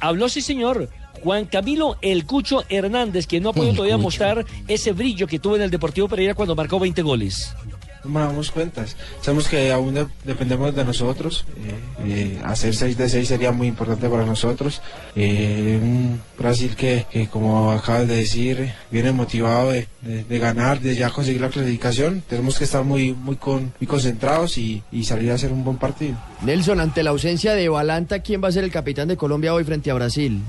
Habló, 0.00 0.28
sí, 0.28 0.40
señor. 0.40 0.88
Juan 1.22 1.44
Camilo 1.44 1.96
El 2.03 2.26
Cucho 2.26 2.64
Hernández, 2.68 3.26
que 3.28 3.40
no 3.40 3.50
ha 3.50 3.53
podido 3.53 3.74
todavía 3.74 3.96
mostrar 3.96 4.44
ese 4.66 4.92
brillo 4.92 5.28
que 5.28 5.38
tuvo 5.38 5.57
en 5.57 5.62
el 5.62 5.70
Deportivo 5.70 6.09
Pereira 6.09 6.34
cuando 6.34 6.57
marcó 6.57 6.80
20 6.80 7.03
goles. 7.03 7.55
No 8.05 8.11
nos 8.18 8.28
damos 8.28 8.50
cuentas. 8.50 8.96
Sabemos 9.20 9.46
que 9.48 9.70
aún 9.72 9.94
de- 9.94 10.07
dependemos 10.24 10.74
de 10.74 10.84
nosotros. 10.84 11.44
eh, 11.57 11.74
eh, 12.05 12.40
hacer 12.44 12.74
6 12.74 12.96
de 12.96 13.09
6 13.09 13.28
sería 13.28 13.53
muy 13.53 13.68
importante 13.68 14.09
para 14.09 14.24
nosotros. 14.26 14.82
Eh, 15.14 15.78
un 15.80 16.20
Brasil 16.38 16.74
que, 16.76 17.07
que, 17.11 17.28
como 17.28 17.70
acabas 17.70 18.09
de 18.09 18.16
decir, 18.16 18.72
viene 18.90 19.12
motivado 19.12 19.70
de, 19.70 19.86
ganar, 20.38 20.80
de 20.80 20.96
ya 20.96 21.11
conseguir 21.11 21.40
la 21.40 21.48
clasificación. 21.48 22.22
Tenemos 22.28 22.59
que 22.59 22.64
estar 22.64 22.82
muy, 22.84 23.12
muy, 23.12 23.36
con, 23.36 23.72
muy 23.80 23.86
concentrados 23.86 24.59
y, 24.59 24.82
y 24.90 25.05
salir 25.05 25.30
a 25.30 25.34
hacer 25.34 25.53
un 25.53 25.62
buen 25.64 25.76
partido. 25.78 26.16
Nelson, 26.42 26.80
ante 26.80 27.03
la 27.03 27.11
ausencia 27.11 27.55
de 27.55 27.68
Balanta, 27.68 28.18
¿quién 28.20 28.42
va 28.42 28.48
a 28.48 28.53
ser 28.53 28.64
el 28.64 28.72
capitán 28.72 29.09
de 29.09 29.16
Colombia 29.16 29.55
hoy 29.55 29.62
frente 29.64 29.90
a 29.90 29.94
Brasil? 29.94 30.40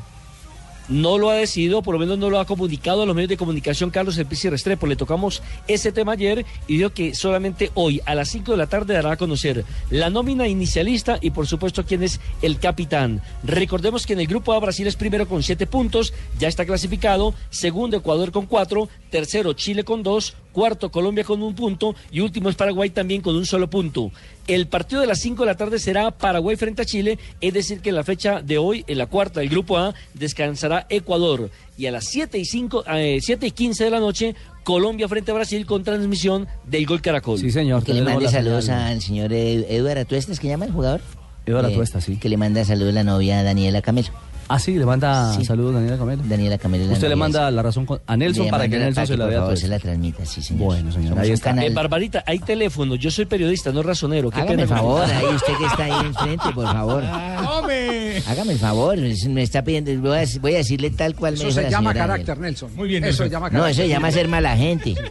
No 0.93 1.17
lo 1.17 1.31
ha 1.31 1.33
decidido, 1.33 1.81
por 1.81 1.95
lo 1.95 1.99
menos 1.99 2.19
no 2.19 2.29
lo 2.29 2.39
ha 2.39 2.45
comunicado 2.45 3.01
a 3.01 3.07
los 3.07 3.15
medios 3.15 3.29
de 3.29 3.37
comunicación 3.37 3.89
Carlos 3.89 4.15
El 4.19 4.27
Pici 4.27 4.47
Restrepo. 4.47 4.85
Le 4.85 4.95
tocamos 4.95 5.41
ese 5.67 5.91
tema 5.91 6.11
ayer 6.11 6.45
y 6.67 6.77
dijo 6.77 6.91
que 6.91 7.15
solamente 7.15 7.71
hoy 7.73 7.99
a 8.05 8.13
las 8.13 8.29
5 8.29 8.51
de 8.51 8.57
la 8.59 8.67
tarde 8.67 8.93
dará 8.93 9.13
a 9.13 9.17
conocer 9.17 9.65
la 9.89 10.11
nómina 10.11 10.47
inicialista 10.47 11.17
y 11.19 11.31
por 11.31 11.47
supuesto 11.47 11.83
quién 11.83 12.03
es 12.03 12.19
el 12.43 12.59
capitán. 12.59 13.23
Recordemos 13.43 14.05
que 14.05 14.13
en 14.13 14.19
el 14.19 14.27
grupo 14.27 14.53
A 14.53 14.59
Brasil 14.59 14.85
es 14.85 14.95
primero 14.95 15.27
con 15.27 15.41
7 15.41 15.65
puntos, 15.65 16.13
ya 16.37 16.47
está 16.47 16.63
clasificado, 16.63 17.33
segundo 17.49 17.97
Ecuador 17.97 18.31
con 18.31 18.45
4, 18.45 18.87
tercero 19.09 19.53
Chile 19.53 19.83
con 19.83 20.03
2, 20.03 20.35
cuarto 20.53 20.89
Colombia 20.89 21.25
con 21.25 21.41
un 21.43 21.53
punto 21.53 21.93
y 22.11 22.21
último 22.21 22.47
es 22.49 22.55
Paraguay 22.55 22.89
también 22.91 23.19
con 23.21 23.35
un 23.35 23.45
solo 23.45 23.69
punto. 23.69 24.11
El 24.47 24.67
partido 24.67 25.01
de 25.01 25.07
las 25.07 25.19
5 25.19 25.43
de 25.43 25.47
la 25.47 25.55
tarde 25.57 25.79
será 25.79 26.11
Paraguay 26.11 26.55
frente 26.55 26.81
a 26.81 26.85
Chile, 26.85 27.17
es 27.41 27.53
decir 27.53 27.81
que 27.81 27.89
en 27.89 27.95
la 27.95 28.03
fecha 28.03 28.41
de 28.41 28.57
hoy, 28.57 28.83
en 28.87 28.97
la 28.97 29.07
cuarta 29.07 29.39
del 29.41 29.49
grupo 29.49 29.77
A, 29.77 29.93
descansará 30.13 30.85
Ecuador. 30.89 31.49
Y 31.77 31.87
a 31.87 31.91
las 31.91 32.05
7 32.05 32.37
y, 32.37 32.45
5, 32.45 32.83
eh, 32.93 33.19
7 33.21 33.47
y 33.47 33.51
15 33.51 33.83
de 33.85 33.89
la 33.89 33.99
noche, 33.99 34.35
Colombia 34.63 35.07
frente 35.07 35.31
a 35.31 35.33
Brasil 35.33 35.65
con 35.65 35.83
transmisión 35.83 36.47
del 36.65 36.85
Gol 36.85 37.01
Caracol. 37.01 37.39
Sí, 37.39 37.51
señor. 37.51 37.83
Que 37.83 37.93
le 37.93 38.01
mande 38.01 38.27
saludos 38.29 38.69
al 38.69 39.01
señor 39.01 39.33
Ed- 39.33 39.65
Eduardo 39.69 40.01
Atuesta, 40.01 40.31
¿es 40.31 40.39
que 40.39 40.47
llama 40.49 40.65
el 40.65 40.71
jugador? 40.71 41.01
Eduardo 41.45 41.69
Eh, 41.69 41.73
Atuesta, 41.73 41.99
sí. 41.99 42.17
Que 42.17 42.29
le 42.29 42.37
manda 42.37 42.63
saludos 42.63 42.93
la 42.93 43.03
novia 43.03 43.43
Daniela 43.43 43.81
Camelo. 43.81 44.09
Ah, 44.49 44.59
sí, 44.59 44.73
le 44.77 44.85
manda 44.85 45.33
Sí. 45.33 45.45
saludos 45.45 45.73
Daniela 45.75 45.97
Camelo. 45.97 46.23
Daniela 46.25 46.57
Camelo. 46.57 46.91
Usted 46.91 47.07
le 47.09 47.15
manda 47.15 47.49
la 47.49 47.61
razón 47.63 47.85
con- 47.85 48.01
a 48.05 48.17
Nelson 48.17 48.49
para 48.49 48.67
que 48.67 48.77
Nelson 48.77 49.07
se 49.07 49.17
la 49.17 49.25
por 49.25 49.33
a 49.33 49.35
favor, 49.37 49.47
todos. 49.49 49.59
se 49.61 49.67
la 49.67 49.79
transmita, 49.79 50.25
sí, 50.25 50.41
señor. 50.43 50.63
Bueno, 50.65 50.91
señor, 50.91 51.17
ahí 51.19 51.31
está. 51.31 51.51
Eh, 51.63 51.69
Barbarita, 51.71 52.23
hay 52.27 52.39
teléfono. 52.39 52.95
Yo 52.95 53.09
soy 53.09 53.25
periodista, 53.25 53.71
no 53.71 53.81
razonero. 53.83 54.29
Qué 54.29 54.41
Hágame 54.41 54.63
el 54.63 54.67
favor, 54.67 55.03
ahí 55.05 55.25
usted 55.35 55.53
que 55.57 55.65
está 55.65 55.83
ahí 55.85 56.05
enfrente, 56.05 56.49
por 56.53 56.65
favor. 56.65 57.03
¡Hombre! 57.49 58.21
Hágame 58.27 58.53
el 58.53 58.59
favor, 58.59 58.97
me 58.97 59.43
está 59.43 59.63
pidiendo, 59.63 59.91
voy 60.01 60.17
a, 60.19 60.23
voy 60.41 60.53
a 60.55 60.57
decirle 60.57 60.89
tal 60.91 61.15
cual 61.15 61.33
Eso 61.35 61.43
me 61.43 61.49
dijo 61.49 61.59
se 61.59 61.63
la 61.63 61.69
llama 61.69 61.91
señora 61.93 62.07
carácter. 62.13 62.37
Nelson. 62.39 62.75
Muy 62.75 62.87
bien, 62.89 63.03
Eso 63.03 63.07
Nelson. 63.23 63.25
se 63.27 63.31
llama 63.31 63.47
No, 63.47 63.51
carácter. 63.59 63.71
eso 63.71 63.81
se 63.81 63.87
llama 63.89 64.11
ser 64.11 64.27
mala 64.27 64.57
gente. 64.57 64.95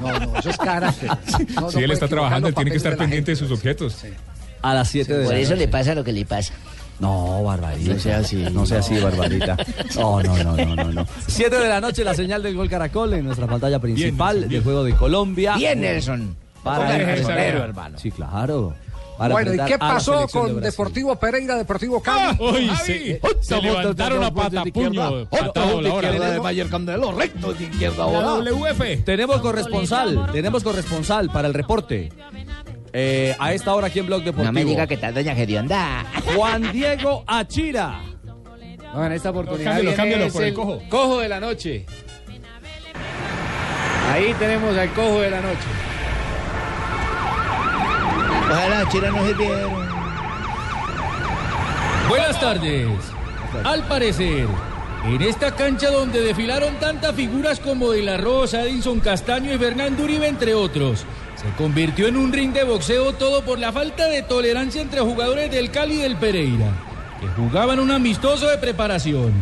No, 0.00 0.18
no, 0.20 0.38
eso 0.38 0.50
es 0.50 0.56
carácter. 0.58 1.08
No, 1.54 1.60
no 1.62 1.70
Si 1.70 1.78
él 1.82 1.90
está 1.90 2.06
trabajando, 2.06 2.48
él 2.48 2.54
tiene 2.54 2.70
que 2.70 2.76
estar 2.76 2.96
pendiente 2.96 3.32
de 3.32 3.36
sus 3.36 3.50
objetos. 3.50 3.96
A 4.62 4.72
las 4.74 4.88
7 4.88 5.12
de 5.18 5.24
Por 5.24 5.34
la 5.34 5.38
eso 5.40 5.50
noche. 5.52 5.60
le 5.66 5.68
pasa 5.68 5.94
lo 5.94 6.04
que 6.04 6.12
le 6.12 6.24
pasa. 6.24 6.52
No, 7.00 7.42
Barbarita. 7.42 7.92
No 7.94 7.98
sea 7.98 8.18
así. 8.18 8.36
No 8.52 8.66
sea 8.66 8.78
así, 8.78 8.98
Barbarita. 8.98 9.56
No, 9.96 10.22
no, 10.22 10.36
no, 10.42 10.56
no, 10.56 10.74
no. 10.76 10.92
no. 10.92 11.06
7 11.26 11.58
de 11.58 11.68
la 11.68 11.80
noche, 11.80 12.04
la 12.04 12.14
señal 12.14 12.42
del 12.42 12.54
Gol 12.54 12.68
Caracol 12.70 13.12
en 13.14 13.24
nuestra 13.24 13.46
pantalla 13.46 13.78
principal 13.78 14.38
bien. 14.38 14.48
del 14.50 14.62
juego 14.62 14.84
de 14.84 14.94
Colombia. 14.94 15.56
Bien, 15.56 15.80
Nelson. 15.80 16.36
Para 16.62 16.96
el 16.96 17.24
oreja. 17.24 17.42
hermano. 17.64 17.98
Sí, 17.98 18.10
claro. 18.10 18.74
para 19.18 19.34
Bueno, 19.34 19.52
¿y 19.52 19.58
qué 19.58 19.72
la 19.72 19.78
pasó 19.78 20.20
de 20.20 20.28
con 20.28 20.42
Brasil. 20.44 20.60
Deportivo 20.62 21.16
Pereira, 21.16 21.56
Deportivo 21.56 22.00
Cali? 22.00 22.38
Uy, 22.40 22.70
se, 22.84 23.20
se 23.40 23.60
levantaron 23.62 24.24
a 24.24 24.32
patapuño, 24.32 25.26
patada 25.28 25.72
voladora. 25.72 26.08
izquierda 26.08 26.30
de 26.32 26.40
Mayer 26.40 26.68
Candelo, 26.68 27.12
recto 27.12 27.52
de 27.52 27.64
izquierda 27.64 27.98
La 27.98 28.04
ahora. 28.04 28.50
WF. 28.50 29.04
Tenemos 29.04 29.40
corresponsal, 29.42 30.30
tenemos 30.32 30.62
corresponsal 30.64 31.30
para 31.30 31.48
el 31.48 31.54
reporte. 31.54 32.10
Eh, 32.96 33.34
a 33.40 33.52
esta 33.52 33.74
hora 33.74 33.88
aquí 33.88 33.98
en 33.98 34.06
Blog 34.06 34.22
Deportivo. 34.22 34.44
No 34.46 34.52
me 34.52 34.64
diga 34.64 34.86
que 34.86 34.96
tal 34.96 35.12
doña 35.14 35.34
Gerionda. 35.34 36.06
Juan 36.36 36.70
Diego 36.70 37.24
Achira. 37.26 38.00
No, 38.94 39.04
en 39.04 39.10
esta 39.12 39.30
oportunidad 39.30 39.72
Cámbialo, 39.72 39.96
cámbialo 39.96 40.28
por 40.28 40.42
el 40.42 40.48
el 40.48 40.54
cojo. 40.54 40.80
cojo 40.88 41.18
de 41.18 41.28
la 41.28 41.40
noche. 41.40 41.84
Ahí 44.12 44.32
tenemos 44.38 44.76
al 44.76 44.90
cojo 44.92 45.20
de 45.22 45.30
la 45.30 45.40
noche. 45.40 45.66
Ojalá 48.48 48.88
Chira 48.88 49.10
no 49.10 49.26
sirvieron. 49.26 49.72
Buenas 52.08 52.38
tardes. 52.38 52.86
Al 53.64 53.82
parecer, 53.88 54.46
en 55.04 55.22
esta 55.22 55.56
cancha 55.56 55.90
donde 55.90 56.20
desfilaron 56.20 56.74
tantas 56.76 57.14
figuras 57.16 57.58
como 57.58 57.90
De 57.90 58.02
La 58.02 58.16
Rosa, 58.18 58.62
Edinson 58.62 59.00
Castaño 59.00 59.52
y 59.52 59.58
Fernando 59.58 60.04
Uribe, 60.04 60.28
entre 60.28 60.54
otros, 60.54 61.04
se 61.44 61.56
convirtió 61.62 62.08
en 62.08 62.16
un 62.16 62.32
ring 62.32 62.54
de 62.54 62.64
boxeo 62.64 63.12
todo 63.12 63.44
por 63.44 63.58
la 63.58 63.70
falta 63.70 64.08
de 64.08 64.22
tolerancia 64.22 64.80
entre 64.80 65.00
jugadores 65.00 65.50
del 65.50 65.70
Cali 65.70 65.96
y 65.96 65.98
del 65.98 66.16
Pereira, 66.16 66.72
que 67.20 67.26
jugaban 67.28 67.78
un 67.80 67.90
amistoso 67.90 68.48
de 68.48 68.56
preparación. 68.56 69.34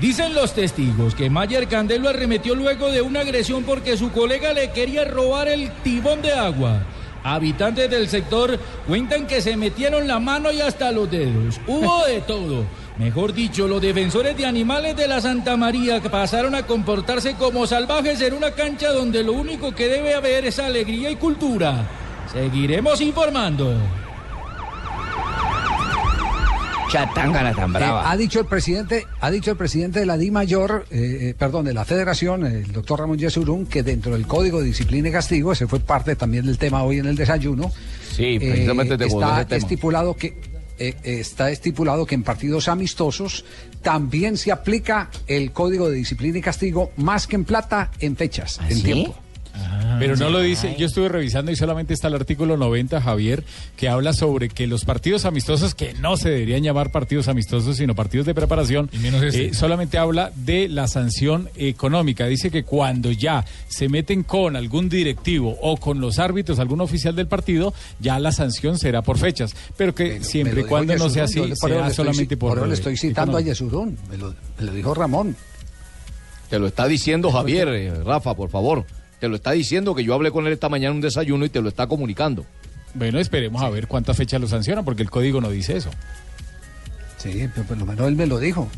Dicen 0.00 0.34
los 0.34 0.52
testigos 0.52 1.14
que 1.14 1.30
Mayer 1.30 1.68
Candelo 1.68 2.08
arremetió 2.08 2.56
luego 2.56 2.90
de 2.90 3.02
una 3.02 3.20
agresión 3.20 3.62
porque 3.62 3.96
su 3.96 4.10
colega 4.10 4.52
le 4.52 4.72
quería 4.72 5.04
robar 5.04 5.46
el 5.46 5.70
tibón 5.84 6.22
de 6.22 6.32
agua. 6.32 6.82
Habitantes 7.22 7.88
del 7.88 8.08
sector 8.08 8.58
cuentan 8.88 9.28
que 9.28 9.40
se 9.40 9.56
metieron 9.56 10.08
la 10.08 10.18
mano 10.18 10.50
y 10.50 10.60
hasta 10.60 10.90
los 10.90 11.08
dedos. 11.08 11.60
Hubo 11.68 12.04
de 12.04 12.20
todo. 12.22 12.64
Mejor 12.98 13.34
dicho, 13.34 13.66
los 13.66 13.82
defensores 13.82 14.36
de 14.36 14.46
animales 14.46 14.96
de 14.96 15.08
la 15.08 15.20
Santa 15.20 15.56
María 15.56 16.00
que 16.00 16.08
pasaron 16.08 16.54
a 16.54 16.64
comportarse 16.64 17.34
como 17.34 17.66
salvajes 17.66 18.20
en 18.20 18.34
una 18.34 18.52
cancha 18.52 18.92
donde 18.92 19.24
lo 19.24 19.32
único 19.32 19.74
que 19.74 19.88
debe 19.88 20.14
haber 20.14 20.44
es 20.44 20.60
alegría 20.60 21.10
y 21.10 21.16
cultura. 21.16 21.88
Seguiremos 22.32 23.00
informando. 23.00 23.74
Chatangana 26.88 27.52
tan 27.52 27.74
Eh, 27.74 27.80
ha 27.82 28.16
dicho 28.16 28.38
el 28.38 28.46
presidente, 28.46 29.04
ha 29.20 29.28
dicho 29.32 29.50
el 29.50 29.56
presidente 29.56 29.98
de 29.98 30.06
la 30.06 30.16
Di 30.16 30.30
Mayor, 30.30 30.86
eh, 30.92 31.18
eh, 31.30 31.34
perdón, 31.36 31.64
de 31.64 31.74
la 31.74 31.84
Federación, 31.84 32.46
el 32.46 32.70
doctor 32.70 33.00
Ramón 33.00 33.18
Yesurún, 33.18 33.66
que 33.66 33.82
dentro 33.82 34.12
del 34.12 34.28
Código 34.28 34.60
de 34.60 34.66
Disciplina 34.66 35.08
y 35.08 35.12
Castigo, 35.12 35.50
ese 35.50 35.66
fue 35.66 35.80
parte 35.80 36.14
también 36.14 36.46
del 36.46 36.56
tema 36.56 36.84
hoy 36.84 37.00
en 37.00 37.06
el 37.06 37.16
desayuno. 37.16 37.72
Sí, 38.12 38.38
precisamente 38.38 38.96
te 38.96 39.06
está 39.06 39.38
ese 39.38 39.44
tema. 39.46 39.58
estipulado 39.58 40.14
que 40.14 40.53
eh, 40.78 40.94
eh, 41.02 41.20
está 41.20 41.50
estipulado 41.50 42.06
que 42.06 42.14
en 42.14 42.22
partidos 42.22 42.68
amistosos 42.68 43.44
también 43.82 44.36
se 44.36 44.52
aplica 44.52 45.10
el 45.26 45.52
Código 45.52 45.88
de 45.88 45.96
Disciplina 45.96 46.38
y 46.38 46.40
Castigo 46.42 46.92
más 46.96 47.26
que 47.26 47.36
en 47.36 47.44
plata 47.44 47.90
en 48.00 48.16
fechas, 48.16 48.60
en 48.68 48.82
tiempo. 48.82 49.23
Pero 49.98 50.16
no 50.16 50.30
lo 50.30 50.40
dice, 50.40 50.74
yo 50.78 50.86
estuve 50.86 51.08
revisando 51.08 51.52
y 51.52 51.56
solamente 51.56 51.94
está 51.94 52.08
el 52.08 52.14
artículo 52.14 52.56
90, 52.56 53.00
Javier, 53.00 53.44
que 53.76 53.88
habla 53.88 54.12
sobre 54.12 54.48
que 54.48 54.66
los 54.66 54.84
partidos 54.84 55.24
amistosos, 55.24 55.74
que 55.74 55.94
no 55.94 56.16
se 56.16 56.30
deberían 56.30 56.62
llamar 56.62 56.90
partidos 56.90 57.28
amistosos, 57.28 57.76
sino 57.76 57.94
partidos 57.94 58.26
de 58.26 58.34
preparación, 58.34 58.90
este. 58.92 59.46
eh, 59.46 59.54
solamente 59.54 59.98
habla 59.98 60.32
de 60.34 60.68
la 60.68 60.88
sanción 60.88 61.48
económica. 61.56 62.26
Dice 62.26 62.50
que 62.50 62.64
cuando 62.64 63.12
ya 63.12 63.44
se 63.68 63.88
meten 63.88 64.24
con 64.24 64.56
algún 64.56 64.88
directivo 64.88 65.56
o 65.60 65.76
con 65.76 66.00
los 66.00 66.18
árbitros, 66.18 66.58
algún 66.58 66.80
oficial 66.80 67.14
del 67.14 67.28
partido, 67.28 67.72
ya 68.00 68.18
la 68.18 68.32
sanción 68.32 68.78
será 68.78 69.02
por 69.02 69.18
fechas. 69.18 69.54
Pero 69.76 69.94
que 69.94 70.22
siempre 70.22 70.62
y 70.62 70.64
cuando 70.64 70.96
no 70.96 71.08
sea 71.08 71.24
así, 71.24 71.40
estoy 71.40 71.92
solamente 71.92 72.36
por... 72.36 72.58
eso 72.58 72.66
le 72.66 72.74
estoy 72.74 72.96
citando 72.96 73.36
a. 73.36 73.40
Yesurún, 73.40 73.96
me 74.10 74.16
lo, 74.16 74.34
me 74.58 74.64
lo 74.64 74.72
dijo 74.72 74.94
Ramón. 74.94 75.36
Te 76.48 76.58
lo 76.58 76.66
está 76.66 76.86
diciendo 76.86 77.30
Javier, 77.30 77.68
eh, 77.68 78.02
Rafa, 78.04 78.34
por 78.34 78.50
favor. 78.50 78.84
Te 79.24 79.28
lo 79.30 79.36
está 79.36 79.52
diciendo 79.52 79.94
que 79.94 80.04
yo 80.04 80.12
hablé 80.12 80.30
con 80.30 80.46
él 80.46 80.52
esta 80.52 80.68
mañana 80.68 80.90
en 80.90 80.96
un 80.96 81.00
desayuno 81.00 81.46
y 81.46 81.48
te 81.48 81.62
lo 81.62 81.70
está 81.70 81.86
comunicando. 81.86 82.44
Bueno, 82.92 83.18
esperemos 83.18 83.62
a 83.62 83.70
ver 83.70 83.86
cuántas 83.86 84.18
fechas 84.18 84.38
lo 84.38 84.46
sancionan, 84.46 84.84
porque 84.84 85.02
el 85.02 85.08
código 85.08 85.40
no 85.40 85.48
dice 85.48 85.78
eso. 85.78 85.88
Sí, 87.16 87.48
pero 87.54 87.66
por 87.66 87.78
lo 87.78 87.86
menos 87.86 88.06
él 88.06 88.16
me 88.16 88.26
lo 88.26 88.38
dijo. 88.38 88.68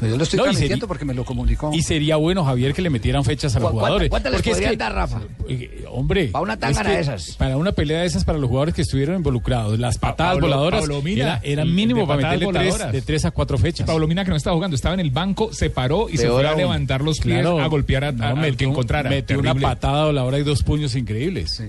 Pero 0.00 0.10
yo 0.10 0.16
lo 0.18 0.24
estoy 0.24 0.38
No, 0.38 0.52
sería- 0.52 0.76
porque 0.88 1.04
me 1.04 1.14
lo 1.14 1.24
comunicó. 1.24 1.70
Y 1.72 1.82
sería 1.82 2.16
bueno, 2.16 2.44
Javier, 2.44 2.74
que 2.74 2.82
le 2.82 2.90
metieran 2.90 3.24
fechas 3.24 3.54
a 3.54 3.60
los 3.60 3.70
¿Cu- 3.70 3.76
jugadores. 3.78 4.10
cuántas- 4.10 4.32
les 4.32 4.38
Porque 4.40 4.50
es 4.50 4.56
podrían 4.56 4.70
que- 4.72 4.76
dar, 4.76 4.92
Rafa? 4.94 5.20
eh, 5.48 5.84
Hombre. 5.90 6.28
Pa' 6.28 6.40
una 6.40 6.54
es 6.54 6.58
tángana 6.58 6.90
que 6.90 6.96
de 6.96 7.00
esas. 7.02 7.30
Para 7.36 7.56
una 7.56 7.70
pelea 7.72 8.00
de 8.00 8.06
esas 8.06 8.24
para 8.24 8.38
los 8.38 8.48
jugadores 8.48 8.74
que 8.74 8.82
estuvieron 8.82 9.16
involucrados. 9.16 9.78
Las 9.78 9.96
patadas 9.98 10.32
Pablo- 10.34 10.48
voladoras 10.48 10.80
Pablo 10.80 11.00
Mina, 11.02 11.40
era, 11.44 11.64
mínimo 11.64 12.06
para 12.08 12.22
meterle 12.34 12.52
tres, 12.52 12.92
de 12.92 13.02
tres 13.02 13.24
a 13.24 13.30
cuatro 13.30 13.56
fechas. 13.56 13.86
Pablo 13.86 14.08
Mina 14.08 14.24
que 14.24 14.30
no 14.30 14.36
estaba 14.36 14.54
jugando, 14.56 14.74
estaba 14.74 14.94
en 14.94 15.00
el 15.00 15.10
banco, 15.10 15.52
se 15.52 15.70
paró 15.70 16.08
y 16.10 16.16
se 16.16 16.28
fue 16.28 16.46
a 16.46 16.54
levantar 16.54 17.00
los 17.02 17.20
pies 17.20 17.40
Claro. 17.40 17.60
a 17.60 17.66
golpear 17.68 18.04
a, 18.04 18.08
a- 18.08 18.12
No, 18.12 18.34
que 18.34 18.40
metió- 18.40 18.68
encontrara. 18.68 19.08
Metió 19.08 19.38
una 19.38 19.50
Terrible. 19.52 19.68
patada 19.68 20.06
voladora 20.06 20.38
y 20.38 20.42
dos 20.42 20.62
puños 20.64 20.96
increíbles. 20.96 21.62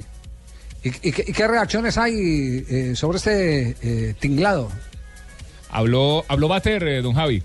¿Y, 0.84 0.88
y 1.10 1.12
qué, 1.12 1.26
y 1.28 1.32
qué 1.34 1.48
reacciones 1.48 1.98
hay 1.98 2.64
eh, 2.70 2.94
sobre 2.96 3.18
este 3.18 3.76
eh, 3.84 4.16
tinglado? 4.20 4.70
Habló, 5.70 6.24
habló 6.28 6.48
Bater, 6.48 6.84
eh, 6.88 7.02
don 7.02 7.14
Javi. 7.14 7.44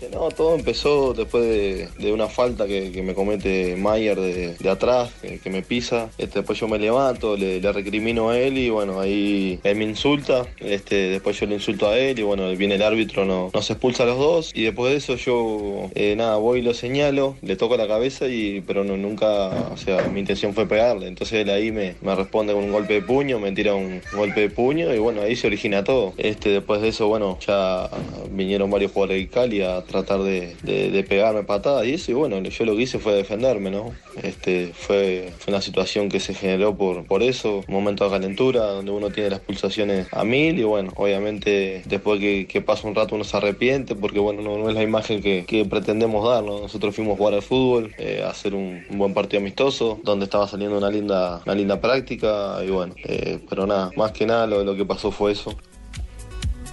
Este, 0.00 0.16
no, 0.16 0.30
todo 0.30 0.54
empezó 0.54 1.12
después 1.12 1.44
de, 1.44 2.12
una 2.12 2.26
falta 2.26 2.66
que, 2.66 3.02
me 3.02 3.14
comete 3.14 3.76
Mayer 3.76 4.18
de, 4.18 4.70
atrás, 4.70 5.12
que, 5.20 5.50
me 5.50 5.60
pisa. 5.60 6.08
Este, 6.16 6.38
después 6.38 6.58
yo 6.58 6.68
me 6.68 6.78
levanto, 6.78 7.36
le, 7.36 7.60
recrimino 7.70 8.30
a 8.30 8.38
él 8.38 8.56
y 8.56 8.70
bueno, 8.70 8.98
ahí 8.98 9.60
él 9.62 9.76
me 9.76 9.84
insulta. 9.84 10.46
Este, 10.58 11.10
después 11.10 11.38
yo 11.38 11.44
le 11.44 11.56
insulto 11.56 11.86
a 11.86 11.98
él 11.98 12.18
y 12.18 12.22
bueno, 12.22 12.48
viene 12.56 12.76
el 12.76 12.82
árbitro, 12.82 13.26
no, 13.26 13.50
nos 13.52 13.70
expulsa 13.70 14.04
a 14.04 14.06
los 14.06 14.18
dos. 14.18 14.52
Y 14.54 14.62
después 14.62 14.90
de 14.90 14.96
eso 14.96 15.16
yo, 15.16 15.90
eh, 15.94 16.16
nada, 16.16 16.36
voy 16.36 16.60
y 16.60 16.62
lo 16.62 16.72
señalo, 16.72 17.36
le 17.42 17.56
toco 17.56 17.76
la 17.76 17.86
cabeza 17.86 18.26
y 18.26 18.62
pero 18.66 18.84
no, 18.84 18.96
nunca, 18.96 19.48
o 19.70 19.76
sea, 19.76 20.08
mi 20.08 20.20
intención 20.20 20.54
fue 20.54 20.66
pegarle. 20.66 21.08
Entonces 21.08 21.40
él 21.40 21.50
ahí 21.50 21.72
me, 21.72 21.94
responde 22.14 22.54
con 22.54 22.64
un 22.64 22.72
golpe 22.72 22.94
de 22.94 23.02
puño, 23.02 23.38
me 23.38 23.52
tira 23.52 23.74
un 23.74 24.00
golpe 24.14 24.40
de 24.40 24.50
puño 24.50 24.94
y 24.94 24.98
bueno, 24.98 25.20
ahí 25.20 25.36
se 25.36 25.46
origina 25.46 25.84
todo. 25.84 26.14
Después 26.16 26.80
de 26.80 26.88
eso, 26.88 27.06
bueno, 27.06 27.38
ya 27.46 27.90
vinieron 28.30 28.70
varios 28.70 28.92
jugadores 28.92 29.20
de 29.20 29.28
Cali 29.28 29.60
a 29.60 29.82
tratar 29.90 30.22
de, 30.22 30.56
de- 30.62 31.04
pegarme 31.04 31.42
patadas 31.42 31.86
y 31.86 31.94
eso, 31.94 32.10
y 32.12 32.14
bueno, 32.14 32.40
yo 32.40 32.64
lo 32.64 32.76
que 32.76 32.82
hice 32.82 32.98
fue 32.98 33.14
defenderme, 33.14 33.70
¿no? 33.70 33.92
Este, 34.22 34.72
fue, 34.74 35.32
fue 35.38 35.52
una 35.52 35.60
situación 35.62 36.08
que 36.08 36.20
se 36.20 36.34
generó 36.34 36.76
por, 36.76 37.04
por 37.06 37.22
eso, 37.22 37.64
un 37.66 37.74
momento 37.74 38.04
de 38.04 38.10
calentura, 38.10 38.60
donde 38.66 38.90
uno 38.92 39.10
tiene 39.10 39.30
las 39.30 39.40
pulsaciones 39.40 40.06
a 40.12 40.24
mil 40.24 40.58
y 40.58 40.62
bueno, 40.62 40.92
obviamente 40.96 41.82
después 41.86 42.20
que, 42.20 42.46
que 42.46 42.60
pasa 42.60 42.86
un 42.86 42.94
rato 42.94 43.14
uno 43.14 43.24
se 43.24 43.36
arrepiente 43.36 43.94
porque 43.94 44.18
bueno, 44.20 44.42
no, 44.42 44.68
es 44.68 44.74
la 44.74 44.82
imagen 44.82 45.20
que, 45.22 45.44
que 45.46 45.64
pretendemos 45.64 46.28
dar, 46.28 46.44
¿no? 46.44 46.60
Nosotros 46.60 46.94
fuimos 46.94 47.14
a 47.14 47.16
jugar 47.18 47.34
al 47.34 47.42
fútbol, 47.42 47.92
eh, 47.98 48.22
a 48.24 48.30
hacer 48.30 48.54
un, 48.54 48.84
un 48.88 48.98
buen 48.98 49.14
partido 49.14 49.40
amistoso, 49.40 50.00
donde 50.04 50.24
estaba 50.24 50.46
saliendo 50.46 50.76
una 50.78 50.90
linda, 50.90 51.42
una 51.46 51.54
linda 51.54 51.80
práctica 51.80 52.58
y 52.64 52.70
bueno, 52.70 52.94
eh, 53.02 53.40
pero 53.48 53.66
nada, 53.66 53.92
más 53.96 54.12
que 54.12 54.26
nada 54.26 54.46
lo, 54.46 54.62
lo 54.64 54.76
que 54.76 54.84
pasó 54.84 55.10
fue 55.10 55.32
eso. 55.32 55.56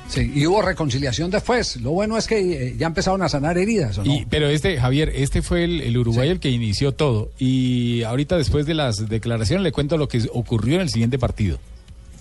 Sí, 0.08 0.32
y 0.34 0.46
hubo 0.48 0.62
reconciliación 0.62 1.30
después. 1.32 1.76
Lo 1.82 1.92
bueno 1.92 2.18
es 2.18 2.28
que 2.28 2.40
eh, 2.70 2.76
ya 2.78 2.88
empezaron 2.88 3.22
a 3.22 3.30
sanar 3.30 3.58
heridas, 3.58 3.98
¿o 3.98 4.04
no? 4.06 4.14
Y- 4.14 4.26
pero 4.30 4.48
este, 4.48 4.80
Javier, 4.80 5.12
este 5.14 5.42
fue 5.42 5.64
el, 5.66 5.82
el 5.82 5.98
uruguayo 5.98 6.32
el 6.32 6.40
que 6.40 6.50
inició 6.50 6.94
todo. 6.94 7.30
Y 7.38 8.04
ahorita, 8.04 8.38
después 8.38 8.66
de 8.66 8.74
las 8.74 9.10
declaraciones, 9.10 9.64
le 9.64 9.72
cuento 9.72 9.98
lo 9.98 10.08
que 10.08 10.22
ocurrió 10.34 10.76
en 10.76 10.82
el 10.82 10.90
siguiente 10.90 11.20
partido. 11.20 11.60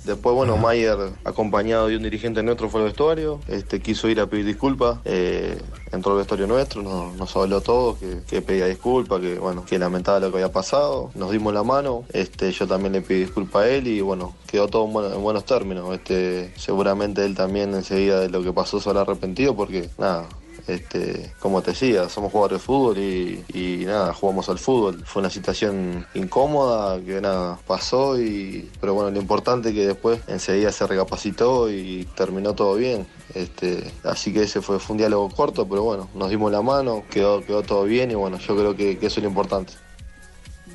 Después, 0.07 0.37
bueno, 0.37 0.57
Mayer, 0.57 0.97
acompañado 1.25 1.89
de 1.89 1.97
un 1.97 2.05
dirigente 2.05 2.41
nuestro, 2.43 2.69
fue 2.69 2.81
al 2.81 2.87
vestuario, 2.87 3.41
este, 3.49 3.81
quiso 3.81 4.09
ir 4.09 4.21
a 4.21 4.27
pedir 4.29 4.45
disculpas, 4.45 4.99
eh, 5.05 5.61
entró 5.91 6.13
al 6.13 6.19
vestuario 6.19 6.47
nuestro, 6.47 6.81
nos, 6.81 7.15
nos 7.17 7.37
habló 7.37 7.61
todo, 7.61 7.99
que, 7.99 8.21
que 8.25 8.41
pedía 8.41 8.67
disculpas, 8.67 9.21
que 9.21 9.37
bueno, 9.41 9.65
que 9.67 9.81
lamentaba 9.81 10.21
lo 10.21 10.31
que 10.31 10.37
había 10.37 10.53
pasado, 10.53 11.11
nos 11.17 11.33
dimos 11.33 11.53
la 11.53 11.65
mano, 11.65 12.05
este, 12.13 12.53
yo 12.53 12.69
también 12.69 12.93
le 12.93 13.01
pedí 13.01 13.21
disculpas 13.21 13.65
a 13.65 13.69
él 13.69 13.89
y 13.89 14.01
bueno, 14.01 14.37
quedó 14.47 14.69
todo 14.69 14.85
en 14.85 15.23
buenos 15.23 15.45
términos. 15.45 15.93
Este, 15.93 16.53
seguramente 16.57 17.25
él 17.25 17.35
también 17.35 17.75
enseguida 17.75 18.21
de 18.21 18.29
lo 18.29 18.45
que 18.45 18.53
pasó 18.53 18.81
se 18.81 18.89
habrá 18.89 19.03
arrepentido 19.03 19.57
porque 19.57 19.91
nada, 19.99 20.29
este, 20.67 21.33
como 21.39 21.63
te 21.63 21.71
decía, 21.73 22.09
somos 22.09 22.33
jugadores 22.33 22.61
de 22.61 22.65
fútbol 22.65 22.99
y, 22.99 23.45
y 23.55 23.85
nada, 23.85 24.13
jugamos 24.13 24.49
al 24.49 24.59
fútbol. 24.59 25.03
Fue 25.05 25.21
una 25.21 25.31
situación 25.31 26.07
incómoda 26.15 27.01
que 27.01 27.21
nada, 27.21 27.59
pasó 27.67 28.21
y 28.21 28.71
pero 28.81 28.95
bueno, 28.95 29.11
lo 29.11 29.21
importante 29.21 29.69
es 29.69 29.75
que 29.75 29.87
después 29.87 30.21
enseguida 30.27 30.73
se 30.73 30.87
recapacitó 30.87 31.71
y 31.71 32.07
terminó 32.17 32.55
todo 32.55 32.75
bien. 32.75 33.07
Este, 33.35 33.93
así 34.05 34.33
que 34.33 34.43
ese 34.43 34.61
fue, 34.63 34.79
fue 34.79 34.95
un 34.95 34.99
diálogo 34.99 35.29
corto, 35.31 35.67
pero 35.69 35.83
bueno, 35.83 36.09
nos 36.15 36.31
dimos 36.31 36.51
la 36.51 36.63
mano, 36.63 37.05
quedó, 37.11 37.45
quedó 37.45 37.63
todo 37.63 37.85
bien 37.85 38.11
y 38.11 38.15
bueno, 38.15 38.39
yo 38.39 38.57
creo 38.57 38.77
que, 38.77 38.99
que 38.99 39.07
eso 39.07 39.21
es 39.21 39.25
lo 39.25 39.29
importante. 39.29 39.75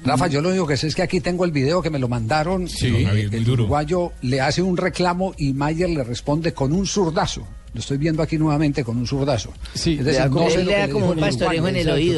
Rafa, 0.04 0.28
yo 0.28 0.42
lo 0.42 0.50
único 0.50 0.66
que 0.66 0.78
sé 0.78 0.88
es 0.88 0.96
que 0.96 1.04
aquí 1.04 1.22
tengo 1.22 1.46
el 1.46 1.52
video 1.52 1.82
que 1.82 1.92
me 1.92 2.00
lo 2.00 2.08
mandaron. 2.08 2.68
Sí, 2.68 2.90
muy 2.90 3.22
el 3.22 3.44
duro. 3.44 3.64
uruguayo 3.64 4.14
le 4.22 4.42
hace 4.42 4.62
un 4.64 4.76
reclamo 4.76 5.34
y 5.38 5.54
Mayer 5.54 5.90
le 5.90 6.04
responde 6.04 6.54
con 6.54 6.74
un 6.74 6.88
zurdazo. 6.88 7.48
Lo 7.74 7.80
estoy 7.80 7.98
viendo 7.98 8.22
aquí 8.22 8.38
nuevamente 8.38 8.84
con 8.84 8.98
un 8.98 9.08
zurdazo. 9.08 9.54
Sí, 9.74 9.98
es 10.00 10.06
decir, 10.06 10.22
no 10.30 10.46
que 10.48 10.58
le 10.58 10.86
dijo 10.88 10.98
en 10.98 11.04
Uruguay. 11.04 11.32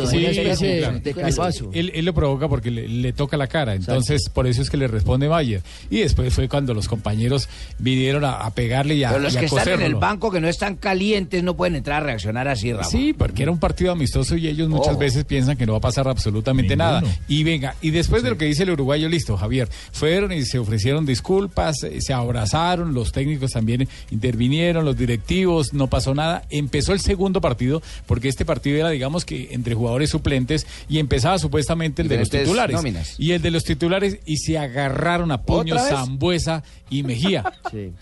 Sí, 0.10 0.26
Exacto. 0.26 0.56
sí, 0.58 1.14
claro. 1.14 1.28
Es- 1.28 1.64
Él, 1.74 1.91
él 1.93 2.06
lo 2.06 2.14
provoca 2.14 2.47
porque 2.47 2.72
le, 2.72 2.88
le 2.88 3.14
toca 3.14 3.38
la 3.38 3.47
cara, 3.47 3.76
entonces 3.76 4.30
por 4.34 4.47
eso 4.47 4.62
es 4.64 4.70
que 4.70 4.78
le 4.78 4.88
responde 4.88 5.30
Mayer. 5.30 5.62
Y 5.91 5.99
después 5.99 6.34
fue 6.34 6.49
cuando 6.49 6.74
los 6.74 6.88
compañeros 6.88 7.49
vinieron 7.78 8.26
a, 8.26 8.34
a 8.38 8.49
pegarle 8.51 8.95
y 8.95 9.04
a, 9.04 9.10
Pero 9.10 9.22
los 9.24 9.34
y 9.34 9.38
a 9.38 9.39
que 9.41 9.45
están 9.45 9.68
en 9.70 9.82
el 9.82 9.95
banco 9.95 10.32
que 10.32 10.39
no 10.41 10.47
están 10.47 10.76
calientes 10.76 11.43
no 11.43 11.56
pueden 11.56 11.76
entrar 11.76 12.01
a 12.01 12.06
reaccionar 12.06 12.47
así, 12.47 12.74
Rafa. 12.74 12.89
Sí, 12.89 13.14
porque 13.14 13.43
era 13.43 13.51
un 13.51 13.60
partido 13.60 13.91
amistoso 13.91 14.36
y 14.36 14.47
ellos 14.47 14.70
muchas 14.70 14.95
Oh. 14.95 14.97
veces 14.97 15.24
piensan 15.26 15.56
que 15.58 15.66
no 15.68 15.74
va 15.74 15.78
a 15.78 15.82
pasar 15.82 16.08
absolutamente 16.08 16.76
nada. 16.76 17.04
Y 17.28 17.43
venga, 17.43 17.76
y 17.82 17.91
después 17.91 18.24
de 18.24 18.30
lo 18.32 18.38
que 18.38 18.45
dice 18.45 18.64
el 18.64 18.72
uruguayo, 18.72 19.08
listo, 19.08 19.38
Javier, 19.38 19.68
fueron 19.91 20.32
y 20.32 20.43
se 20.45 20.58
ofrecieron 20.60 21.06
disculpas, 21.06 21.84
eh, 21.84 21.99
se 22.01 22.14
abrazaron, 22.14 22.93
los 22.93 23.12
técnicos 23.12 23.51
también 23.51 23.88
intervinieron, 24.12 24.86
los 24.86 24.97
directivos, 24.97 25.43
no 25.74 25.88
pasó 25.88 26.14
nada. 26.14 26.44
Empezó 26.50 26.94
el 26.94 27.00
segundo 27.00 27.41
partido, 27.41 27.82
porque 28.06 28.30
este 28.30 28.46
partido 28.46 28.78
era, 28.78 28.89
digamos 28.89 29.26
que 29.26 29.50
entre 29.52 29.76
jugadores 29.76 30.10
suplentes, 30.10 30.68
y 30.89 31.00
empezaba 31.00 31.38
supuestamente 31.39 32.02
el 32.02 32.08
de 32.08 32.20
los 32.20 32.30
titulares. 32.30 32.76
nóminas. 32.76 33.16
Y 33.20 33.32
el 33.32 33.41
de 33.41 33.52
los 33.52 33.64
titulares, 33.64 34.20
y 34.26 34.38
se 34.38 34.58
agarraron 34.58 35.32
a 35.32 35.41
puños. 35.41 35.82
Zambuesa 35.88 36.64
y 36.89 37.04
Mejía. 37.04 37.44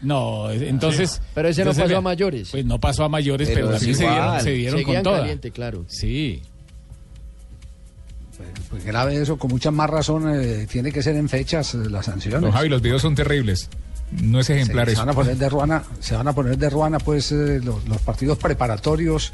No, 0.01 0.51
entonces. 0.51 1.11
Sí. 1.11 1.19
Pero 1.33 1.47
ese 1.47 1.63
no 1.63 1.71
entonces, 1.71 1.83
pasó 1.83 1.97
a 1.97 2.01
mayores. 2.01 2.49
Pues 2.51 2.65
no 2.65 2.79
pasó 2.79 3.03
a 3.03 3.09
mayores, 3.09 3.49
Pero 3.49 3.67
pero, 3.67 3.79
se 3.79 3.85
dieron, 3.85 4.41
se 4.41 4.51
dieron 4.51 4.83
con 4.83 5.03
caliente, 5.03 5.51
claro. 5.51 5.85
Sí. 5.87 6.41
Pues 8.69 8.85
grave 8.85 9.21
eso, 9.21 9.37
con 9.37 9.51
mucha 9.51 9.71
más 9.71 9.89
razón 9.89 10.33
eh, 10.33 10.67
tiene 10.69 10.91
que 10.91 11.03
ser 11.03 11.15
en 11.15 11.29
fechas 11.29 11.73
eh, 11.75 11.89
las 11.89 12.05
sanciones. 12.05 12.41
No, 12.41 12.51
Javi, 12.51 12.69
los 12.69 12.81
videos 12.81 13.01
son 13.01 13.15
terribles. 13.15 13.69
No 14.11 14.39
es 14.39 14.49
ejemplar 14.49 14.85
se, 14.87 14.91
se 14.91 14.93
eso. 14.93 15.01
van 15.05 15.09
a 15.09 15.13
poner 15.13 15.37
de 15.37 15.49
ruana, 15.49 15.83
se 15.99 16.15
van 16.15 16.27
a 16.27 16.33
poner 16.33 16.57
de 16.57 16.69
ruana 16.69 16.99
pues 16.99 17.31
eh, 17.31 17.59
los, 17.63 17.87
los 17.87 17.97
partidos 17.99 18.37
preparatorios, 18.37 19.31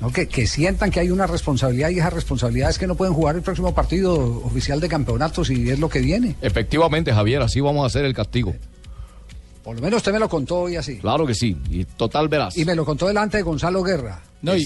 ¿no? 0.00 0.10
que, 0.12 0.26
que 0.26 0.46
sientan 0.46 0.90
que 0.90 1.00
hay 1.00 1.10
una 1.10 1.26
responsabilidad 1.26 1.90
y 1.90 1.98
esa 2.00 2.10
responsabilidad 2.10 2.70
es 2.70 2.78
que 2.78 2.86
no 2.86 2.96
pueden 2.96 3.14
jugar 3.14 3.36
el 3.36 3.42
próximo 3.42 3.74
partido 3.74 4.14
oficial 4.44 4.80
de 4.80 4.88
campeonatos 4.88 5.50
y 5.50 5.70
es 5.70 5.78
lo 5.78 5.88
que 5.88 6.00
viene. 6.00 6.34
Efectivamente, 6.42 7.12
Javier, 7.12 7.42
así 7.42 7.60
vamos 7.60 7.84
a 7.84 7.86
hacer 7.86 8.04
el 8.04 8.14
castigo. 8.14 8.54
Por 9.62 9.76
lo 9.76 9.82
menos 9.82 9.98
usted 9.98 10.12
me 10.12 10.18
lo 10.18 10.28
contó 10.28 10.60
hoy 10.62 10.76
así. 10.76 10.96
Claro 10.98 11.26
que 11.26 11.34
sí, 11.34 11.56
y 11.70 11.84
total 11.84 12.28
verás. 12.28 12.56
Y 12.56 12.64
me 12.64 12.74
lo 12.74 12.84
contó 12.84 13.06
delante 13.06 13.36
de 13.36 13.42
Gonzalo 13.42 13.82
Guerra. 13.82 14.22
No, 14.40 14.56
y, 14.56 14.64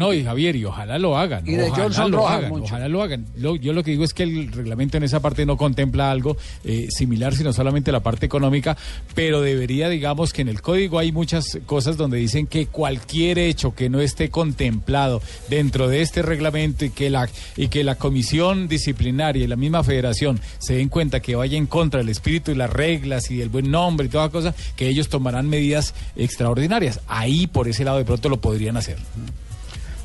no, 0.00 0.12
y 0.14 0.22
Javier, 0.24 0.54
y 0.54 0.64
ojalá 0.64 0.96
lo 0.98 1.18
hagan. 1.18 1.44
Y 1.46 1.56
de 1.56 1.64
ojalá 1.64 1.84
Johnson 1.84 2.10
lo 2.12 2.18
Rojas, 2.18 2.36
hagan, 2.38 2.52
ojalá 2.52 2.88
lo 2.88 3.02
hagan. 3.02 3.26
Lo- 3.36 3.56
yo 3.56 3.72
lo 3.72 3.82
que 3.82 3.90
digo 3.90 4.04
es 4.04 4.14
que 4.14 4.22
el 4.22 4.52
reglamento 4.52 4.96
en 4.96 5.02
esa 5.02 5.20
parte 5.20 5.44
no 5.44 5.56
contempla 5.56 6.10
algo 6.12 6.36
eh, 6.64 6.86
similar, 6.90 7.34
sino 7.34 7.52
solamente 7.52 7.90
la 7.90 8.00
parte 8.00 8.26
económica, 8.26 8.76
pero 9.16 9.40
debería, 9.40 9.88
digamos, 9.88 10.32
que 10.32 10.42
en 10.42 10.48
el 10.48 10.62
código 10.62 10.98
hay 11.00 11.10
muchas 11.10 11.58
cosas 11.66 11.96
donde 11.96 12.18
dicen 12.18 12.46
que 12.46 12.66
cualquier 12.66 13.38
hecho 13.40 13.74
que 13.74 13.88
no 13.90 14.00
esté 14.00 14.30
contemplado 14.30 15.20
dentro 15.48 15.88
de 15.88 16.00
este 16.02 16.22
reglamento 16.22 16.84
y 16.84 16.90
que 16.90 17.10
la 17.10 17.28
y 17.56 17.68
que 17.68 17.82
la 17.82 17.96
comisión 17.96 18.68
disciplinaria 18.68 19.42
y 19.42 19.46
la 19.48 19.56
misma 19.56 19.82
federación 19.82 20.40
se 20.58 20.74
den 20.74 20.88
cuenta 20.88 21.18
que 21.20 21.34
vaya 21.34 21.58
en 21.58 21.66
contra 21.66 21.98
del 21.98 22.08
espíritu 22.08 22.52
y 22.52 22.54
las 22.54 22.70
reglas 22.70 23.30
y 23.32 23.36
del 23.38 23.48
buen 23.48 23.70
nombre 23.70 24.06
y 24.06 24.10
toda 24.10 24.28
cosa, 24.28 24.54
que 24.76 24.88
ellos 24.88 25.08
tomarán 25.08 25.48
medidas 25.48 25.92
extraordinarias. 26.14 27.00
Ahí 27.08 27.46
por 27.48 27.66
ese 27.68 27.84
lado 27.84 27.98
de 27.98 28.04
pronto 28.04 28.28
lo 28.28 28.40
podrían 28.40 28.76
hacer. 28.76 28.96
Mm-hmm. 29.16 29.47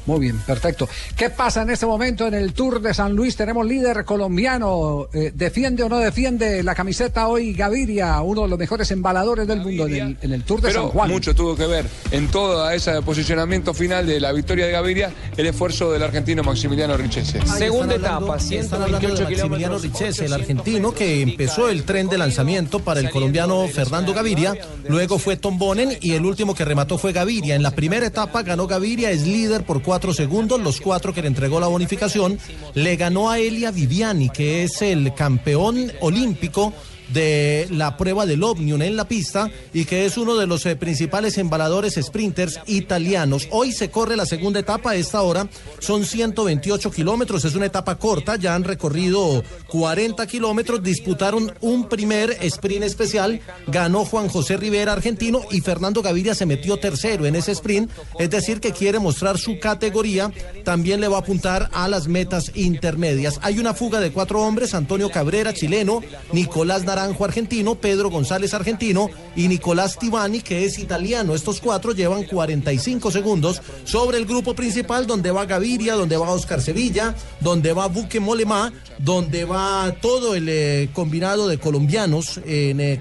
Muy 0.05 0.19
bien, 0.19 0.37
perfecto. 0.39 0.87
¿Qué 1.15 1.29
pasa 1.29 1.61
en 1.61 1.69
este 1.69 1.85
momento 1.85 2.27
en 2.27 2.33
el 2.33 2.53
Tour 2.53 2.81
de 2.81 2.93
San 2.93 3.13
Luis? 3.15 3.35
Tenemos 3.35 3.65
líder 3.65 4.03
colombiano. 4.03 5.07
Eh, 5.13 5.31
¿Defiende 5.33 5.83
o 5.83 5.89
no 5.89 5.99
defiende 5.99 6.61
la 6.63 6.75
camiseta 6.75 7.27
hoy 7.27 7.53
Gaviria, 7.53 8.21
uno 8.21 8.43
de 8.43 8.47
los 8.49 8.59
mejores 8.59 8.91
embaladores 8.91 9.47
del 9.47 9.61
mundo 9.61 9.87
en 9.87 9.95
el, 9.95 10.17
en 10.21 10.33
el 10.33 10.43
Tour 10.43 10.61
de 10.61 10.67
Pero 10.67 10.81
San 10.81 10.89
Juan? 10.91 11.09
mucho 11.09 11.33
tuvo 11.33 11.55
que 11.55 11.67
ver 11.67 11.85
en 12.11 12.27
todo 12.27 12.69
ese 12.69 13.01
posicionamiento 13.01 13.73
final 13.73 14.05
de 14.05 14.19
la 14.19 14.31
victoria 14.33 14.65
de 14.65 14.71
Gaviria 14.73 15.11
el 15.37 15.45
esfuerzo 15.45 15.91
del 15.91 16.03
argentino 16.03 16.43
Maximiliano 16.43 16.97
Richese. 16.97 17.39
Segunda 17.45 17.95
etapa, 17.95 18.39
128 18.39 19.27
kilómetros. 19.27 19.83
Richese, 19.83 20.25
el 20.25 20.33
argentino 20.33 20.93
que 20.93 21.21
empezó 21.21 21.69
el 21.69 21.83
tren 21.83 22.09
de 22.09 22.17
lanzamiento 22.17 22.79
para 22.79 22.99
el 22.99 23.09
colombiano 23.09 23.67
Fernando 23.67 24.13
Gaviria, 24.13 24.53
luego 24.87 25.17
fue 25.17 25.37
Tom 25.37 25.57
Bonen 25.57 25.97
y 26.01 26.13
el 26.13 26.25
último 26.25 26.55
que 26.55 26.65
remató 26.65 26.97
fue 26.97 27.13
Gaviria. 27.13 27.55
En 27.55 27.63
la 27.63 27.71
primera 27.71 28.05
etapa 28.05 28.43
ganó 28.43 28.67
Gaviria, 28.67 29.11
es 29.11 29.25
líder 29.25 29.63
por 29.63 29.81
cuatro 29.81 29.92
segundos, 30.13 30.59
los 30.59 30.81
cuatro 30.81 31.13
que 31.13 31.21
le 31.21 31.27
entregó 31.27 31.59
la 31.59 31.67
bonificación, 31.67 32.39
le 32.73 32.95
ganó 32.95 33.29
a 33.29 33.39
Elia 33.39 33.71
Viviani, 33.71 34.29
que 34.29 34.63
es 34.63 34.81
el 34.81 35.13
campeón 35.13 35.91
olímpico 36.01 36.73
de 37.09 37.67
la 37.69 37.97
prueba 37.97 38.25
del 38.25 38.43
Omnium 38.43 38.81
en 38.81 38.95
la 38.95 39.07
pista 39.07 39.49
y 39.73 39.85
que 39.85 40.05
es 40.05 40.17
uno 40.17 40.35
de 40.35 40.47
los 40.47 40.65
eh, 40.65 40.75
principales 40.75 41.37
embaladores 41.37 41.99
sprinters 42.01 42.59
italianos. 42.67 43.47
Hoy 43.51 43.71
se 43.71 43.89
corre 43.89 44.15
la 44.15 44.25
segunda 44.25 44.59
etapa, 44.59 44.91
a 44.91 44.95
esta 44.95 45.21
hora 45.21 45.47
son 45.79 46.05
128 46.05 46.91
kilómetros, 46.91 47.45
es 47.45 47.55
una 47.55 47.65
etapa 47.65 47.97
corta, 47.97 48.35
ya 48.35 48.55
han 48.55 48.63
recorrido 48.63 49.43
40 49.67 50.25
kilómetros, 50.27 50.81
disputaron 50.81 51.53
un 51.61 51.89
primer 51.89 52.37
sprint 52.41 52.83
especial, 52.83 53.41
ganó 53.67 54.05
Juan 54.05 54.29
José 54.29 54.57
Rivera, 54.57 54.93
argentino, 54.93 55.41
y 55.51 55.61
Fernando 55.61 56.01
Gaviria 56.01 56.35
se 56.35 56.45
metió 56.45 56.77
tercero 56.77 57.25
en 57.25 57.35
ese 57.35 57.51
sprint, 57.51 57.91
es 58.19 58.29
decir, 58.29 58.59
que 58.59 58.71
quiere 58.71 58.99
mostrar 58.99 59.37
su 59.37 59.59
categoría, 59.59 60.31
también 60.63 61.01
le 61.01 61.07
va 61.07 61.17
a 61.17 61.21
apuntar 61.21 61.69
a 61.73 61.87
las 61.87 62.07
metas 62.07 62.51
intermedias. 62.55 63.39
Hay 63.41 63.59
una 63.59 63.73
fuga 63.73 63.99
de 63.99 64.11
cuatro 64.11 64.41
hombres, 64.41 64.73
Antonio 64.73 65.09
Cabrera, 65.09 65.53
chileno, 65.53 66.01
Nicolás 66.31 66.83
Naranjo, 66.83 67.02
argentino, 67.03 67.75
Pedro 67.75 68.09
González, 68.09 68.53
argentino, 68.53 69.09
y 69.35 69.47
Nicolás 69.47 69.97
Tibani, 69.97 70.41
que 70.41 70.65
es 70.65 70.79
italiano. 70.79 71.35
Estos 71.35 71.59
cuatro 71.59 71.91
llevan 71.93 72.23
45 72.23 73.11
segundos 73.11 73.61
sobre 73.83 74.17
el 74.17 74.25
grupo 74.25 74.53
principal, 74.53 75.07
donde 75.07 75.31
va 75.31 75.45
Gaviria, 75.45 75.95
donde 75.95 76.17
va 76.17 76.31
Oscar 76.31 76.61
Sevilla, 76.61 77.15
donde 77.39 77.73
va 77.73 77.87
Buque 77.87 78.19
Molemá, 78.19 78.71
donde 78.97 79.45
va 79.45 79.95
todo 80.01 80.35
el 80.35 80.47
eh, 80.49 80.89
combinado 80.93 81.47
de 81.47 81.57
colombianos 81.57 82.39
en, 82.45 82.79
eh, 82.79 82.99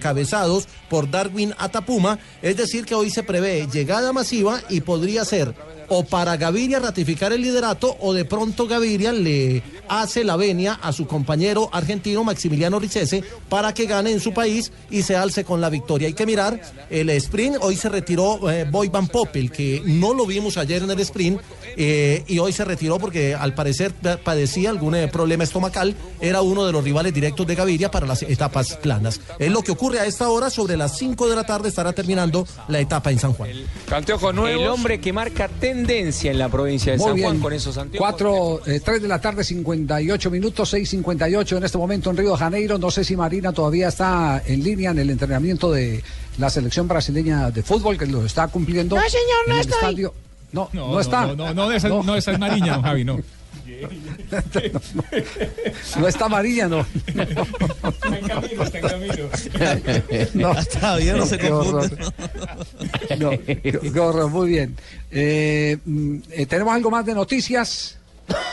por 0.88 1.10
Darwin 1.10 1.54
Atapuma. 1.58 2.18
Es 2.40 2.56
decir, 2.56 2.84
que 2.84 2.94
hoy 2.94 3.10
se 3.10 3.22
prevé 3.22 3.66
llegada 3.72 4.12
masiva 4.12 4.60
y 4.68 4.80
podría 4.80 5.24
ser 5.24 5.54
o 5.94 6.04
para 6.04 6.36
Gaviria 6.36 6.78
ratificar 6.80 7.32
el 7.32 7.42
liderato 7.42 7.96
o 8.00 8.12
de 8.14 8.24
pronto 8.24 8.66
Gaviria 8.66 9.12
le 9.12 9.62
hace 9.88 10.24
la 10.24 10.36
venia 10.36 10.74
a 10.82 10.92
su 10.92 11.06
compañero 11.06 11.68
argentino 11.72 12.24
Maximiliano 12.24 12.78
Richese 12.78 13.22
para 13.48 13.74
que 13.74 13.86
gane 13.86 14.10
en 14.10 14.20
su 14.20 14.32
país 14.32 14.72
y 14.90 15.02
se 15.02 15.16
alce 15.16 15.44
con 15.44 15.60
la 15.60 15.68
victoria. 15.70 16.08
Hay 16.08 16.14
que 16.14 16.24
mirar 16.26 16.60
el 16.88 17.10
sprint, 17.10 17.56
hoy 17.60 17.76
se 17.76 17.88
retiró 17.88 18.50
eh, 18.50 18.64
Boy 18.70 18.88
Van 18.88 19.06
Poppel, 19.08 19.50
que 19.52 19.82
no 19.84 20.14
lo 20.14 20.24
vimos 20.26 20.56
ayer 20.56 20.82
en 20.82 20.90
el 20.90 21.00
sprint 21.00 21.40
eh, 21.76 22.24
y 22.26 22.38
hoy 22.38 22.52
se 22.52 22.64
retiró 22.64 22.98
porque 22.98 23.34
al 23.34 23.54
parecer 23.54 23.92
pa- 23.92 24.16
padecía 24.16 24.70
algún 24.70 24.94
eh, 24.94 25.08
problema 25.08 25.44
estomacal, 25.44 25.94
era 26.20 26.40
uno 26.42 26.64
de 26.64 26.72
los 26.72 26.82
rivales 26.84 27.12
directos 27.12 27.46
de 27.46 27.54
Gaviria 27.54 27.90
para 27.90 28.06
las 28.06 28.22
etapas 28.22 28.76
planas. 28.76 29.20
Es 29.38 29.50
lo 29.50 29.62
que 29.62 29.72
ocurre 29.72 30.00
a 30.00 30.06
esta 30.06 30.28
hora, 30.30 30.48
sobre 30.50 30.76
las 30.76 30.96
5 30.98 31.28
de 31.28 31.36
la 31.36 31.44
tarde 31.44 31.68
estará 31.68 31.92
terminando 31.92 32.46
la 32.68 32.80
etapa 32.80 33.10
en 33.10 33.18
San 33.18 33.32
Juan. 33.34 33.50
Anteojos 33.90 34.34
El 34.48 34.66
hombre 34.68 35.00
que 35.00 35.12
marca 35.12 35.48
tendencia 35.86 36.30
en 36.30 36.38
la 36.38 36.48
provincia 36.48 36.92
de 36.92 36.98
Muy 36.98 37.06
San 37.08 37.18
Juan 37.20 37.32
bien. 37.32 37.42
con 37.42 37.52
esos 37.52 37.76
anteojos. 37.78 38.08
4, 38.10 38.60
3 38.84 39.02
de 39.02 39.08
la 39.08 39.20
tarde, 39.20 39.44
58 39.44 40.30
minutos, 40.30 40.72
6.58 40.74 41.56
en 41.56 41.64
este 41.64 41.78
momento 41.78 42.10
en 42.10 42.16
Río 42.16 42.32
de 42.32 42.36
Janeiro. 42.38 42.78
No 42.78 42.90
sé 42.90 43.04
si 43.04 43.16
Marina 43.16 43.52
todavía 43.52 43.88
está 43.88 44.42
en 44.46 44.62
línea 44.62 44.90
en 44.90 44.98
el 44.98 45.10
entrenamiento 45.10 45.70
de 45.72 46.02
la 46.38 46.48
selección 46.50 46.88
brasileña 46.88 47.50
de 47.50 47.62
fútbol, 47.62 47.98
que 47.98 48.06
lo 48.06 48.24
está 48.24 48.48
cumpliendo. 48.48 48.96
No, 48.96 49.02
señor, 49.02 49.24
no 49.46 49.52
en 49.54 49.58
el 49.58 49.60
estoy. 49.60 49.74
estadio. 49.78 50.14
No, 50.52 50.68
no, 50.72 50.92
No, 50.92 51.00
está. 51.00 51.26
No, 51.26 51.34
no, 51.36 51.54
no, 51.54 51.72
esa, 51.72 51.88
no, 51.88 52.14
esa 52.16 52.32
es 52.32 52.38
Mariña, 52.38 52.74
don 52.74 52.82
Javi, 52.82 53.04
no. 53.04 53.18
No 55.98 56.08
está 56.08 56.28
Marina, 56.28 56.68
no. 56.68 56.80
Está 56.80 58.18
en 58.18 58.26
camino, 58.28 58.62
está 58.62 58.78
en 58.78 59.80
camino. 59.80 60.28
No, 60.34 60.54
Todavía 60.64 61.16
no 61.16 61.26
se 61.26 61.38
qué 61.38 61.50
horror. 61.50 61.90
No, 63.18 63.30
qué, 63.30 63.60
qué 63.92 64.00
horror, 64.00 64.30
muy 64.30 64.48
bien. 64.48 64.76
Eh, 65.12 65.76
mm, 65.84 66.16
eh, 66.30 66.46
¿Tenemos 66.46 66.74
algo 66.74 66.90
más 66.90 67.04
de 67.04 67.14
noticias? 67.14 67.98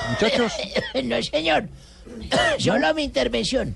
Muchachos. 0.10 0.53
no, 1.03 1.24
señor. 1.24 1.68
Solo 2.60 2.93
mi 2.93 3.03
intervención. 3.03 3.74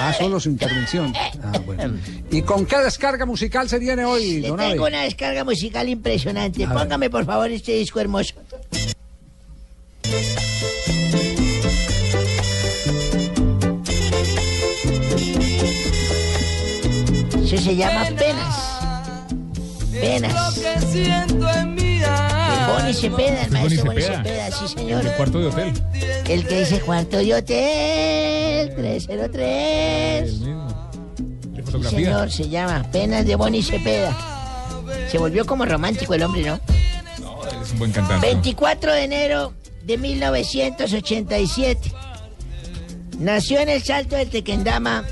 Ah, 0.00 0.12
solo 0.18 0.40
su 0.40 0.48
intervención. 0.48 1.12
Ah, 1.16 1.58
bueno. 1.64 1.96
¿Y 2.30 2.42
con 2.42 2.66
qué 2.66 2.76
descarga 2.78 3.24
musical 3.24 3.68
se 3.68 3.78
viene 3.78 4.04
hoy, 4.04 4.40
Le 4.40 4.48
don 4.48 4.58
tengo 4.58 4.84
Abe? 4.86 4.94
una 4.96 5.02
descarga 5.02 5.44
musical 5.44 5.88
impresionante. 5.88 6.64
A 6.64 6.68
ver. 6.68 6.78
Póngame, 6.78 7.08
por 7.08 7.24
favor, 7.24 7.50
este 7.50 7.72
disco 7.72 8.00
hermoso. 8.00 8.34
Eso 17.42 17.58
se 17.58 17.76
llama 17.76 18.04
Penas. 18.16 18.56
Penas. 19.92 21.33
Cepeda, 22.94 23.42
el 23.44 23.50
maestro 23.50 23.84
Bonnie 23.84 24.02
Cepeda. 24.02 24.22
Cepeda, 24.24 24.50
sí, 24.52 24.68
señor. 24.68 25.06
El 25.06 25.12
cuarto 25.12 25.38
de 25.40 25.46
hotel. 25.46 25.72
El 26.28 26.46
que 26.46 26.58
dice 26.60 26.80
cuarto 26.80 27.18
de 27.18 27.34
hotel 27.34 28.74
303. 28.74 30.40
De 30.40 30.54
Sí, 31.56 31.62
fotografía. 31.62 31.98
señor, 31.98 32.30
se 32.32 32.48
llama 32.48 32.86
Penas 32.92 33.26
de 33.26 33.36
Bonnie 33.36 33.62
Cepeda. 33.62 34.16
Se 35.10 35.18
volvió 35.18 35.44
como 35.46 35.64
romántico 35.64 36.14
el 36.14 36.22
hombre, 36.22 36.42
¿no? 36.42 36.60
Es 37.62 37.72
un 37.72 37.78
buen 37.78 37.92
cantante. 37.92 38.26
24 38.26 38.92
de 38.92 39.04
enero 39.04 39.54
de 39.84 39.98
1987. 39.98 41.92
Nació 43.18 43.60
en 43.60 43.68
el 43.68 43.82
Salto 43.82 44.16
del 44.16 44.28
Tequendama. 44.28 45.04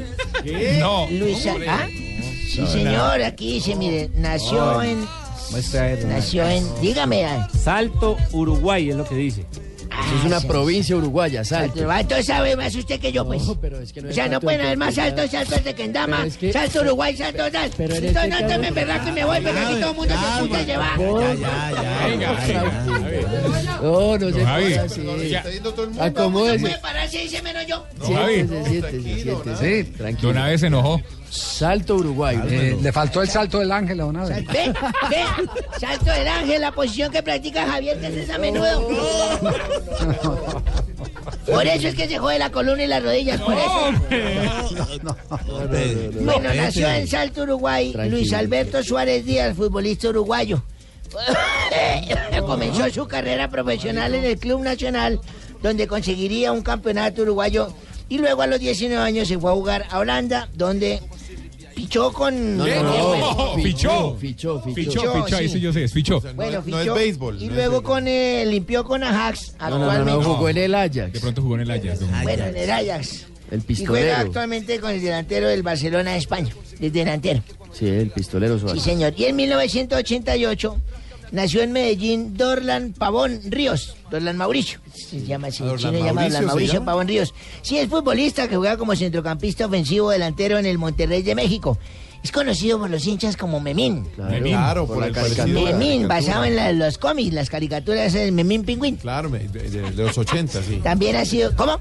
No. 0.78 1.06
Luisa. 1.10 1.54
¿Ah? 1.68 1.86
Sí, 1.88 2.60
No, 2.60 2.66
señor, 2.66 3.22
aquí 3.22 3.54
dice, 3.54 3.74
mire, 3.76 4.10
nació 4.14 4.82
en. 4.82 5.06
Muestra 5.52 5.96
Nació 6.06 6.48
en. 6.48 6.64
Dígame. 6.80 7.24
ah. 7.26 7.48
Salto, 7.62 8.16
Uruguay, 8.32 8.90
es 8.90 8.96
lo 8.96 9.04
que 9.04 9.14
dice. 9.14 9.46
Eso 9.92 10.16
es 10.20 10.24
una 10.24 10.40
provincia 10.40 10.96
uruguaya, 10.96 11.44
Salto. 11.44 11.88
Ah, 11.90 12.00
Entonces 12.00 12.24
sabe 12.26 12.56
más 12.56 12.74
usted 12.74 12.98
que 12.98 13.12
yo, 13.12 13.26
pues. 13.26 13.42
pero 13.60 13.78
es 13.78 13.92
que 13.92 14.00
no 14.00 14.08
o 14.08 14.12
sea, 14.12 14.26
no 14.26 14.40
pueden 14.40 14.62
haber 14.62 14.78
más 14.78 14.94
saltos, 14.94 15.30
salto 15.30 15.56
de 15.56 15.74
Pero 16.16 16.26
es 16.28 16.36
que- 16.38 16.50
salto 16.52 16.80
Uruguay, 16.80 17.14
salto 17.14 17.50
tal. 17.52 17.70
Pero 17.76 17.94
este 17.94 18.10
no, 18.28 18.58
me 18.58 18.70
verdad 18.70 19.04
que 19.04 19.12
me 19.12 19.22
voy, 19.26 19.38
pero 19.42 19.58
aquí 19.58 19.74
todo 19.80 19.90
el 19.90 19.96
mundo 19.96 20.14
se 20.14 20.42
puta 20.42 20.62
y 20.62 20.64
se 20.64 20.76
va. 20.78 20.96
No, 23.82 24.18
no 24.18 24.30
se 24.30 24.44
Javi. 24.44 24.64
ponga 24.74 24.82
así. 24.82 25.00
No 25.96 26.02
Acomódese. 26.02 26.60
puede 26.60 26.78
pararse, 26.78 27.18
dice 27.18 27.42
menos 27.42 27.66
yo. 27.66 27.84
Siéntese, 28.04 28.70
siéntese, 28.70 29.22
siéntese. 29.22 29.84
Sí. 29.84 29.90
Tranquilo. 29.92 30.28
Don 30.32 30.38
Abe 30.42 30.58
se 30.58 30.66
enojó. 30.66 31.00
Salto 31.30 31.94
Uruguay. 31.96 32.38
Eh, 32.46 32.76
le 32.80 32.92
faltó 32.92 33.22
el 33.22 33.28
salto 33.28 33.58
del 33.58 33.72
ángel 33.72 34.00
a 34.00 34.04
don 34.04 34.16
Abe. 34.18 34.42
Ve, 34.52 34.72
ve, 35.10 35.24
salto 35.80 36.10
del 36.12 36.28
ángel, 36.28 36.60
la 36.60 36.72
posición 36.72 37.10
que 37.10 37.22
practica 37.22 37.66
Javier, 37.66 37.98
que 38.00 38.22
es 38.22 38.28
a 38.30 38.36
menudo. 38.38 38.88
Por 41.46 41.66
eso 41.66 41.88
es 41.88 41.94
que 41.94 42.06
se 42.08 42.18
jode 42.18 42.38
la 42.38 42.50
columna 42.50 42.84
y 42.84 42.86
las 42.86 43.02
rodillas, 43.02 43.40
por 43.40 43.54
eso. 43.54 43.92
Bueno, 46.20 46.54
nació 46.54 46.88
en 46.88 47.08
Salto, 47.08 47.42
Uruguay, 47.42 47.92
Tranquilo. 47.92 48.16
Luis 48.18 48.32
Alberto 48.32 48.82
Suárez 48.82 49.24
Díaz, 49.24 49.56
futbolista 49.56 50.08
uruguayo. 50.10 50.62
Comenzó 52.46 52.88
su 52.90 53.06
carrera 53.06 53.48
profesional 53.48 54.14
en 54.14 54.24
el 54.24 54.38
Club 54.38 54.62
Nacional, 54.62 55.20
donde 55.62 55.86
conseguiría 55.86 56.52
un 56.52 56.62
campeonato 56.62 57.22
uruguayo 57.22 57.72
y 58.08 58.18
luego 58.18 58.42
a 58.42 58.46
los 58.46 58.58
19 58.60 59.02
años 59.02 59.28
se 59.28 59.38
fue 59.38 59.50
a 59.50 59.54
jugar 59.54 59.86
a 59.90 59.98
Holanda, 60.00 60.48
donde 60.54 61.00
pichó 61.74 62.12
con... 62.12 62.56
No, 62.58 62.66
no, 62.66 62.82
no. 63.16 63.54
Fichó. 63.54 64.16
Fichó, 64.18 64.60
fichó. 64.60 64.60
Fichó, 64.60 65.22
fichó, 65.24 65.36
ahí 65.36 65.48
sí. 65.48 65.54
sí 65.54 65.60
yo 65.60 65.72
sé, 65.72 65.84
es 65.84 65.92
fichó. 65.92 66.20
Bueno, 66.34 66.62
no 66.66 66.76
es 66.78 66.82
fichó, 66.82 66.94
béisbol, 66.94 67.40
Y 67.42 67.48
luego 67.48 67.82
con 67.82 68.06
eh, 68.08 68.44
limpió 68.46 68.84
con 68.84 69.02
Ajax 69.02 69.54
No, 69.60 69.70
no, 69.70 69.78
no, 69.78 69.84
actualmente. 69.90 70.12
no, 70.28 70.34
jugó 70.34 70.48
en 70.50 70.58
el 70.58 70.70
De 70.72 70.76
Ajax. 70.78 71.20
pronto 71.20 71.42
jugó 71.42 71.54
en 71.54 71.60
el 71.62 71.70
Ajax. 71.70 72.00
Bueno, 72.22 72.44
en 72.46 72.56
el 72.56 72.70
Ajax. 72.70 73.26
El 73.50 73.58
Y 73.58 73.62
juega 73.62 73.66
pistolero. 73.66 74.16
actualmente 74.16 74.80
con 74.80 74.90
el 74.92 75.02
delantero 75.02 75.48
del 75.48 75.62
Barcelona 75.62 76.12
de 76.12 76.18
España, 76.18 76.50
el 76.80 76.90
delantero. 76.92 77.42
Sí, 77.72 77.86
el 77.86 78.10
pistolero 78.10 78.54
Sí, 78.56 78.60
Suárez. 78.62 78.82
señor. 78.82 79.14
Y 79.16 79.24
en 79.26 79.36
1988 79.36 80.76
nació 81.32 81.62
en 81.62 81.72
Medellín 81.72 82.36
Dorlan 82.36 82.92
Pavón 82.92 83.40
Ríos. 83.46 83.96
Dorlan 84.10 84.36
Mauricio. 84.36 84.78
Se 84.94 85.24
llama 85.24 85.48
así. 85.48 85.64
Dorlan 85.64 85.78
chino 85.78 85.92
se 85.92 85.98
llama 85.98 86.12
Mauricio, 86.12 86.22
Dorlan 86.22 86.40
¿se 86.42 86.46
Mauricio 86.46 86.74
llama? 86.74 86.86
Pavón 86.86 87.08
Ríos. 87.08 87.34
Sí, 87.62 87.78
es 87.78 87.88
futbolista 87.88 88.46
que 88.48 88.56
juega 88.56 88.76
como 88.76 88.94
centrocampista 88.94 89.66
ofensivo 89.66 90.10
delantero 90.10 90.58
en 90.58 90.66
el 90.66 90.78
Monterrey 90.78 91.22
de 91.22 91.34
México. 91.34 91.78
Es 92.22 92.30
conocido 92.30 92.78
por 92.78 92.88
los 92.88 93.04
hinchas 93.04 93.36
como 93.36 93.58
Memín. 93.58 94.06
Memín. 94.16 94.52
Claro, 94.52 94.86
Por 94.86 94.98
por, 94.98 95.06
la 95.08 95.12
caricatura. 95.12 95.72
Memín, 95.72 96.06
basado 96.06 96.44
en 96.44 96.54
la- 96.54 96.70
los 96.72 96.96
cómics, 96.96 97.32
las 97.34 97.50
caricaturas 97.50 98.12
del 98.12 98.30
Memín 98.30 98.62
Pingüín. 98.62 98.94
Claro, 98.96 99.28
de- 99.28 99.48
de 99.48 99.90
los 99.90 100.16
80, 100.16 100.62
sí. 100.62 100.76
También 100.84 101.16
ha 101.16 101.24
sido... 101.24 101.56
¿Cómo? 101.56 101.80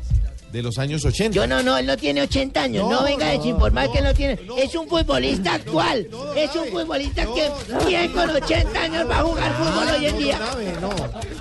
De 0.51 0.61
los 0.61 0.77
años 0.79 1.05
80. 1.05 1.33
Yo 1.33 1.47
no, 1.47 1.63
no, 1.63 1.77
él 1.77 1.85
no 1.85 1.95
tiene 1.97 2.21
80 2.23 2.63
años. 2.63 2.83
No, 2.89 2.99
No, 2.99 3.03
venga 3.03 3.27
a 3.27 3.31
desinformar 3.31 3.87
no, 3.87 3.91
que 3.93 3.97
él 3.99 4.03
no 4.05 4.13
tiene. 4.13 4.39
no, 4.45 4.57
es 4.57 4.75
un 4.75 4.87
futbolista 4.87 5.53
actual. 5.53 6.07
es 6.35 6.55
un 6.55 6.65
futbolista 6.67 7.23
que. 7.25 7.49
¿Quién 7.87 8.11
con 8.11 8.29
80 8.29 8.81
años 8.81 9.09
va 9.09 9.19
a 9.19 9.23
jugar 9.23 9.53
fútbol 9.53 9.87
hoy 9.97 10.05
en 10.07 10.17
día? 10.17 10.39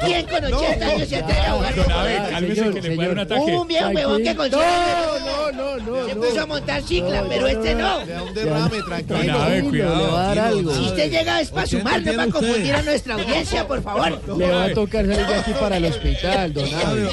¿Quién 0.04 0.26
con 0.26 0.44
80 0.44 0.86
años 0.86 1.08
se 1.08 1.16
atreve 1.16 1.40
a 1.40 1.52
jugar 1.52 1.74
fútbol? 1.74 3.60
Un 3.60 3.68
viejo 3.68 3.88
huevón 3.90 4.22
que 4.22 4.36
con 4.36 4.48
100 4.48 4.60
años 4.62 5.20
No, 5.24 5.52
no, 5.52 5.76
no. 5.78 6.06
se 6.08 6.14
no. 6.14 6.20
puso 6.20 6.40
a 6.40 6.46
montar 6.46 6.82
cicla, 6.82 7.24
pero 7.28 7.46
este 7.48 7.74
no. 7.74 8.04
Le 8.04 8.12
da 8.12 8.22
un 8.22 8.34
derrame, 8.34 8.82
tranquilo. 8.82 9.38
Va 9.38 9.46
a 9.56 9.60
cuidado. 9.62 10.16
dar 10.16 10.38
algo. 10.38 10.74
Si 10.74 10.80
usted 10.82 11.10
llega 11.10 11.40
es 11.40 11.50
para 11.50 11.62
80 11.64 11.78
sumar, 11.78 12.00
no 12.02 12.12
para 12.12 12.26
usted. 12.28 12.40
confundir 12.40 12.74
a 12.74 12.82
nuestra 12.82 13.14
audiencia, 13.14 13.66
por 13.68 13.82
favor. 13.82 14.20
Le 14.38 14.48
va 14.50 14.64
a 14.64 14.72
tocar 14.74 15.06
salir 15.06 15.26
de 15.26 15.34
aquí 15.34 15.52
para 15.58 15.76
el 15.78 15.84
hospital, 15.86 16.52
don 16.54 16.64
Abe. 16.74 17.08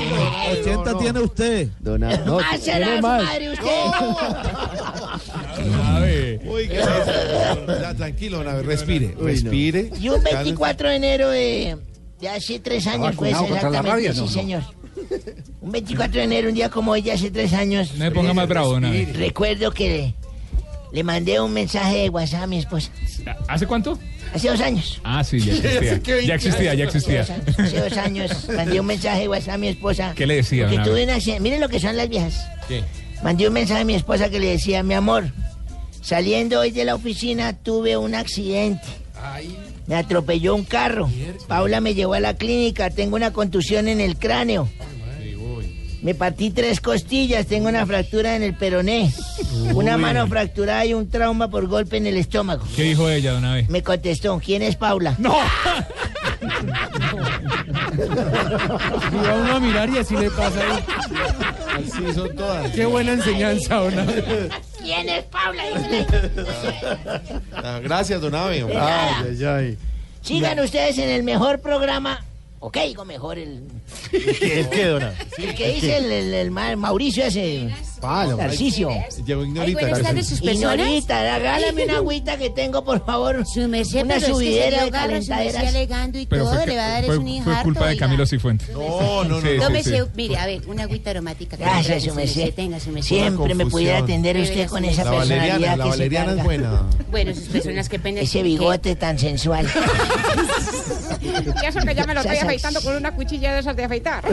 80 0.62 0.98
tiene 1.00 1.20
usted. 1.22 1.68
Don 1.88 2.04
Abe. 2.04 2.20
No, 2.26 2.40
Más 2.40 2.60
será 2.62 3.02
más. 3.02 3.24
madre 3.24 3.52
usted. 3.52 3.66
Don 5.66 5.82
Abe. 5.82 6.40
Uy, 6.46 6.68
¿qué 6.68 6.80
es 6.80 6.86
eso? 6.88 7.66
Ya, 7.82 7.94
tranquilo, 7.94 8.44
Nave, 8.44 8.64
respire, 8.64 9.16
no. 9.18 9.26
respire. 9.26 9.92
Y 10.00 10.10
un 10.10 10.22
24 10.24 10.90
de 10.90 10.96
enero 10.96 11.30
de, 11.30 11.78
de 12.20 12.30
hace 12.30 12.60
tres 12.60 12.86
años, 12.88 13.16
pues 13.16 13.32
exactamente, 13.32 13.82
rabia, 13.90 14.14
sí, 14.14 14.20
¿no? 14.20 14.28
señor. 14.28 14.64
Un 15.62 15.72
24 15.72 16.18
de 16.20 16.24
enero, 16.24 16.50
un 16.50 16.56
día 16.56 16.70
como 16.70 16.92
hoy, 16.92 17.02
de 17.02 17.12
hace 17.12 17.32
tres 17.32 17.54
años. 17.54 17.94
No 17.96 18.06
me 18.06 18.12
ponga 18.12 18.34
más 18.34 18.48
bravo, 18.48 18.72
Don 18.74 18.86
Abe. 18.86 19.08
Recuerdo 19.14 19.72
que 19.72 19.90
le, 19.90 20.14
le 20.92 21.04
mandé 21.04 21.40
un 21.40 21.54
mensaje 21.54 21.98
de 22.04 22.10
WhatsApp 22.10 22.44
a 22.44 22.48
mi 22.48 22.58
esposa. 22.60 22.92
¿Hace 23.48 23.66
cuánto? 23.68 23.98
Hace 24.34 24.50
dos 24.50 24.62
años. 24.62 25.00
Ah, 25.04 25.24
sí, 25.24 25.40
ya 25.40 25.54
existía. 25.54 26.22
Ya 26.22 26.36
existía, 26.36 26.74
ya 26.74 26.84
existía. 26.86 27.22
Hace 27.22 27.34
dos 27.34 27.42
años, 27.48 27.58
hace 27.60 27.80
dos 27.80 27.98
años 27.98 28.48
mandé 28.56 28.80
un 28.80 28.86
mensaje 28.86 29.22
de 29.22 29.28
WhatsApp 29.28 29.56
a 29.56 29.58
mi 29.58 29.68
esposa. 29.70 30.14
¿Qué 30.16 30.26
le 30.28 30.36
decía, 30.36 30.68
Abe? 30.68 30.80
tuve 30.84 31.04
un 31.04 31.10
accidente. 31.10 31.42
Miren 31.42 31.62
lo 31.62 31.70
que 31.70 31.80
son 31.80 31.96
las 31.98 32.10
viejas. 32.10 32.48
¿Qué? 32.68 32.84
Mandé 33.24 33.48
un 33.48 33.54
mensaje 33.54 33.82
a 33.82 33.86
mi 33.86 33.96
esposa 33.96 34.30
que 34.30 34.40
le 34.40 34.48
decía, 34.48 34.84
mi 34.84 34.94
amor, 34.94 35.32
saliendo 36.02 36.60
hoy 36.60 36.72
de 36.72 36.86
la 36.86 36.96
oficina 36.96 37.54
tuve 37.54 37.98
un 37.98 38.14
accidente. 38.16 38.86
Me 39.88 39.96
atropelló 39.96 40.54
un 40.54 40.64
carro. 40.64 41.10
Paula 41.48 41.82
me 41.82 41.94
llevó 41.96 42.14
a 42.14 42.20
la 42.20 42.36
clínica, 42.36 42.90
tengo 42.90 43.16
una 43.16 43.32
contusión 43.34 43.88
en 43.88 44.02
el 44.02 44.18
cráneo. 44.18 44.70
Me 46.02 46.14
partí 46.14 46.52
tres 46.52 46.80
costillas, 46.80 47.48
tengo 47.48 47.68
una 47.70 47.86
fractura 47.86 48.36
en 48.36 48.44
el 48.44 48.54
peroné, 48.54 49.12
una 49.74 49.98
mano 49.98 50.28
fracturada 50.28 50.86
y 50.86 50.94
un 50.94 51.10
trauma 51.10 51.50
por 51.50 51.68
golpe 51.68 51.98
en 51.98 52.06
el 52.08 52.18
estómago. 52.18 52.64
¿Qué 52.76 52.84
dijo 52.84 53.10
ella, 53.10 53.34
Don 53.34 53.44
Abe? 53.46 53.66
Me 53.70 53.82
contestó, 53.84 54.40
¿quién 54.44 54.62
es 54.62 54.76
Paula? 54.76 55.16
¡No! 55.18 55.36
Y 59.12 59.16
va 59.26 59.36
uno 59.36 59.56
a 59.56 59.60
mirar 59.60 59.90
y 59.90 59.98
así 59.98 60.16
le 60.16 60.30
pasa 60.30 60.60
ahí. 60.62 60.84
Así 61.84 62.14
son 62.14 62.36
todas. 62.36 62.72
Qué 62.72 62.86
buena 62.86 63.14
enseñanza, 63.14 63.76
don 63.76 63.98
Abe. 64.00 64.50
¿Quién 64.82 65.10
es 65.10 65.24
Paula? 65.26 65.64
Ah, 67.56 67.80
Gracias, 67.84 68.22
don. 68.22 68.36
Ay, 68.36 68.64
ay, 68.80 69.46
ay. 69.46 69.78
Sigan 70.22 70.60
ustedes 70.60 70.98
en 71.00 71.10
el 71.10 71.24
mejor 71.24 71.60
programa. 71.60 72.24
Ok, 72.60 72.78
digo 72.88 73.06
mejor 73.06 73.38
el, 73.38 73.64
¿El 74.12 74.70
qué, 74.70 74.86
don 74.86 75.04
Abe? 75.04 75.16
el 75.38 75.54
que 75.56 75.74
dice 75.74 75.98
el, 75.98 76.12
el- 76.12 76.34
el 76.34 76.50
Ma- 76.52 76.76
Mauricio 76.76 77.24
ese. 77.26 77.70
Palo. 78.00 78.38
Tarcicio. 78.38 78.90
Llegó 79.26 79.44
Ignorita. 79.44 79.80
buenas 79.82 80.02
tardes, 80.02 80.28
sus 80.28 80.42
personas. 80.42 80.76
Ignorita, 80.78 81.38
regálame 81.38 81.84
una 81.86 81.96
agüita 81.98 82.38
que 82.38 82.50
tengo, 82.50 82.84
por 82.84 83.06
favor. 83.06 83.46
Su 83.46 83.68
merced, 83.68 84.04
Una 84.04 84.16
que 84.16 84.26
subidera 84.26 84.84
de 84.86 84.92
calentaderas. 84.92 85.68
alegando 85.68 86.20
y 86.20 86.26
Pero 86.26 86.44
todo, 86.46 86.56
fue, 86.56 86.68
le 86.68 86.76
va 86.78 86.86
a 86.86 86.90
dar 86.90 87.04
es 87.06 87.10
un 87.10 87.44
fue 87.44 87.54
culpa 87.64 87.88
de. 87.88 87.98
Camilo 87.98 88.26
Cifuentes. 88.26 88.70
No, 88.70 89.24
no, 89.24 89.30
no. 89.30 89.42
Sí, 89.42 89.48
sí, 89.54 89.60
Tómese, 89.60 89.98
sí. 89.98 90.04
mire, 90.16 90.38
a 90.38 90.46
ver, 90.46 90.62
una 90.68 90.84
agüita 90.84 91.10
aromática. 91.12 91.58
que 91.58 91.64
Gracias, 91.64 92.04
su 92.04 92.14
merced. 92.14 92.54
Tenga, 92.54 92.80
su 92.80 92.92
merced. 92.92 93.08
Siempre 93.10 93.56
me 93.56 93.66
pudiera 93.66 94.00
atender 94.00 94.38
usted 94.38 94.68
con 94.68 94.86
esa 94.86 95.04
personalidad 95.10 95.60
la 95.60 95.76
que 95.76 95.82
se 95.84 95.88
valeriana 95.90 96.32
es 96.34 96.44
buena. 96.44 96.84
Bueno, 97.10 97.34
sus 97.34 97.46
personas, 97.46 97.90
qué 97.90 98.00
pena. 98.00 98.22
Ese 98.22 98.44
bigote 98.44 98.96
tan 98.96 99.18
sensual. 99.18 99.68
Y 101.22 101.66
eso 101.66 101.80
que 101.80 101.96
ya 101.96 102.06
me 102.06 102.14
lo 102.14 102.22
estoy 102.22 102.38
afeitando 102.38 102.82
con 102.82 102.96
una 102.96 103.12
cuchilla 103.16 103.54
de 103.54 103.60
esas 103.60 103.76
de 103.76 103.84
afeitar. 103.84 104.24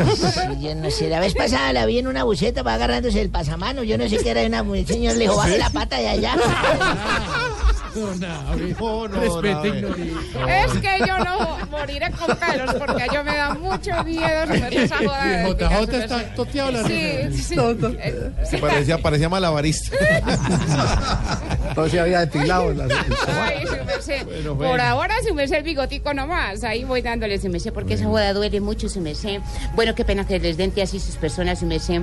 Yo 0.60 0.74
no 0.74 0.90
sé, 0.90 1.08
la 1.08 1.20
vez 1.20 1.34
pasada 1.34 1.72
la 1.72 1.86
vi 1.86 1.98
en 1.98 2.06
una 2.06 2.24
buceta, 2.24 2.62
va 2.62 2.74
agarrándose 2.74 3.20
el 3.20 3.30
pasamano. 3.54 3.82
Yo 3.82 3.96
no 3.98 4.08
sé 4.08 4.18
qué 4.18 4.30
era 4.30 4.42
una 4.46 4.78
el 4.78 4.86
señor, 4.86 5.14
le 5.14 5.20
dijo, 5.20 5.36
baje 5.36 5.58
la 5.58 5.70
pata 5.70 5.98
de 5.98 6.08
allá. 6.08 6.36
No, 7.94 8.12
no. 8.16 8.66
Ignorita. 9.22 9.62
Es 10.48 10.72
que 10.80 10.98
yo 11.06 11.16
no 11.16 11.56
moriré 11.70 12.10
con 12.10 12.36
pelos 12.36 12.74
porque 12.74 13.04
a 13.04 13.06
yo 13.06 13.22
me 13.22 13.36
da 13.36 13.54
mucho 13.54 14.02
miedo 14.02 14.42
esa 14.52 14.96
joda. 14.96 15.48
JJ 15.48 15.94
está 16.02 16.34
toteado 16.34 16.72
la 16.72 16.82
Sí, 16.88 17.32
sí. 17.40 17.54
Eh, 18.00 18.30
Se 18.50 18.58
parecía, 18.58 18.98
parecía 18.98 19.28
malabarista. 19.28 19.96
No 21.76 21.88
se 21.88 22.00
había 22.00 22.20
depilado. 22.20 22.72
la- 22.74 22.86
Ay, 23.44 23.64
su 23.64 23.84
merced. 23.84 24.24
Bueno, 24.24 24.48
Por 24.56 24.66
bueno. 24.66 24.82
ahora 24.82 25.14
su 25.26 25.32
merced 25.32 25.56
el 25.58 25.62
bigotico 25.62 26.12
nomás. 26.14 26.64
Ahí 26.64 26.82
voy 26.82 27.00
dándole 27.00 27.38
su 27.38 27.48
merced 27.48 27.72
porque 27.72 27.94
esa 27.94 28.06
joda 28.06 28.32
duele 28.32 28.60
mucho 28.60 28.88
su 28.88 29.00
merced. 29.00 29.40
Bueno, 29.76 29.94
qué 29.94 30.04
pena 30.04 30.26
que 30.26 30.40
les 30.40 30.56
den 30.56 30.72
así 30.82 30.98
sus 30.98 31.14
personas 31.14 31.60
su 31.60 31.66
merced. 31.66 32.02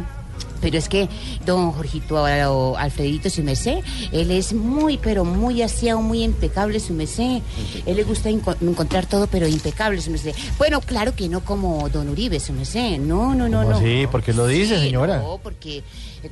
Pero 0.61 0.77
es 0.77 0.87
que 0.87 1.09
don 1.45 1.71
Jorgito 1.71 2.21
o 2.23 2.77
Alfredito, 2.77 3.29
su 3.29 3.43
mesé, 3.43 3.81
él 4.11 4.31
es 4.31 4.53
muy, 4.53 4.97
pero 4.97 5.25
muy 5.25 5.61
aseado, 5.61 6.01
muy 6.01 6.23
impecable, 6.23 6.79
su 6.79 6.93
mesé. 6.93 7.41
Él 7.85 7.97
le 7.97 8.03
gusta 8.03 8.29
enco- 8.29 8.55
encontrar 8.61 9.05
todo, 9.05 9.27
pero 9.27 9.47
impecable, 9.47 10.01
su 10.01 10.11
mesé. 10.11 10.33
Bueno, 10.57 10.81
claro 10.81 11.15
que 11.15 11.27
no 11.29 11.41
como 11.43 11.89
don 11.89 12.09
Uribe, 12.09 12.39
su 12.39 12.53
mesé. 12.53 12.97
No, 12.99 13.33
no, 13.35 13.49
no, 13.49 13.59
¿Cómo 13.63 13.71
no. 13.71 13.77
así? 13.77 14.07
¿Por 14.11 14.23
qué 14.23 14.33
lo 14.33 14.47
dice, 14.47 14.77
Sí, 14.77 14.85
señora? 14.85 15.17
No, 15.17 15.39
porque 15.41 15.83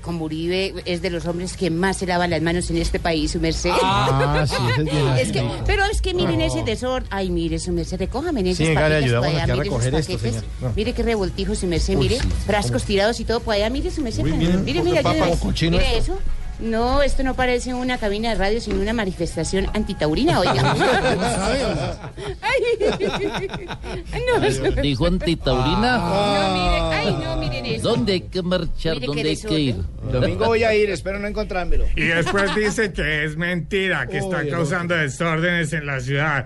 como 0.04 0.26
Uribe 0.26 0.76
es 0.86 1.02
de 1.02 1.10
los 1.10 1.26
hombres 1.26 1.58
que 1.58 1.72
más 1.72 1.98
se 1.98 2.06
lavan 2.06 2.30
las 2.30 2.42
manos 2.44 2.70
en 2.70 2.78
este 2.78 3.00
país, 3.00 3.32
su 3.32 3.40
merced. 3.40 3.72
Ah, 3.82 4.46
sí, 4.48 4.56
es 4.78 4.86
bien 4.86 5.08
Es 5.18 5.32
que, 5.32 5.44
pero 5.66 5.84
es 5.86 6.00
que 6.02 6.14
miren 6.14 6.42
ese 6.42 6.62
desorden. 6.64 7.08
Ay, 7.12 7.32
mire, 7.32 7.58
su 7.58 7.72
merced, 7.72 7.98
recójame 7.98 8.42
en 8.42 8.48
esas 8.48 8.68
Sí, 8.68 8.74
papitas 8.76 9.04
ayudamos 9.04 9.28
allá, 9.30 9.44
a 9.44 9.48
mire 9.48 9.64
recoger 9.64 9.96
esto, 9.96 10.14
paquetes. 10.14 10.36
señor. 10.36 10.44
No. 10.62 10.74
Mire 10.76 10.94
qué 10.94 11.02
revoltijo, 11.04 11.56
su 11.56 11.66
merced, 11.66 11.96
Uy, 11.98 12.04
mire. 12.10 12.20
sí, 12.20 12.28
Frascos 12.46 12.84
tirados 12.84 13.20
y 13.20 13.26
todo 13.26 13.40
por 13.40 13.56
allá, 13.56 13.68
mire 13.72 13.90
su 13.90 14.02
merced. 14.04 14.19
Uy, 14.22 14.32
mire, 14.34 14.58
miren, 14.58 14.66
mire, 14.66 14.84
mire, 14.84 15.02
papa, 15.02 15.30
esto. 15.30 15.52
eso. 15.52 16.20
No, 16.60 17.02
esto 17.02 17.24
no 17.24 17.36
parece 17.36 17.74
una 17.74 17.98
cabina 17.98 18.30
de 18.30 18.36
radio, 18.36 18.60
sino 18.60 18.82
una 18.82 18.92
manifestación 18.92 19.68
antitaurina, 19.74 20.42
oiga. 20.42 20.76
Ay, 22.42 22.62
no, 24.28 24.82
Dijo 24.82 25.06
antitaurina. 25.06 25.98
No, 25.98 26.54
mire, 26.54 26.98
ay, 26.98 27.18
no, 27.24 27.38
miren 27.38 27.66
eso. 27.66 27.90
¿Dónde 27.90 28.14
hay 28.14 28.22
que 28.22 28.42
marchar? 28.42 28.96
Mire 28.96 29.08
¿Dónde 29.08 29.30
hay 29.30 29.38
que 29.38 29.60
ir? 29.60 29.76
Domingo 30.12 30.48
voy 30.48 30.64
a 30.64 30.76
ir, 30.76 30.90
espero 30.90 31.18
no 31.18 31.28
encontrármelo. 31.28 31.86
Y 31.96 32.04
después 32.04 32.54
dice 32.56 32.92
que 32.92 33.24
es 33.24 33.38
mentira, 33.38 34.06
que 34.08 34.18
está 34.18 34.40
Uy, 34.40 34.50
causando 34.50 34.96
desórdenes 34.96 35.72
en 35.72 35.86
la 35.86 36.02
ciudad. 36.02 36.46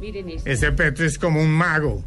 Miren 0.00 0.28
eso. 0.30 0.42
Ese 0.44 0.72
Petro 0.72 1.06
es 1.06 1.18
como 1.18 1.40
un 1.40 1.50
mago. 1.50 2.02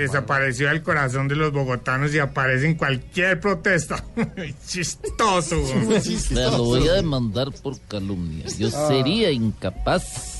Desapareció 0.00 0.68
del 0.68 0.82
corazón 0.82 1.28
de 1.28 1.36
los 1.36 1.52
bogotanos 1.52 2.14
y 2.14 2.18
aparece 2.18 2.66
en 2.66 2.74
cualquier 2.74 3.38
protesta. 3.38 4.02
Chistoso. 4.66 5.56
Me 6.30 6.42
lo 6.44 6.64
voy 6.64 6.88
a 6.88 6.94
demandar 6.94 7.50
por 7.62 7.78
calumnia. 7.80 8.46
Yo 8.58 8.68
Ah. 8.68 8.88
sería 8.88 9.30
incapaz 9.30 10.38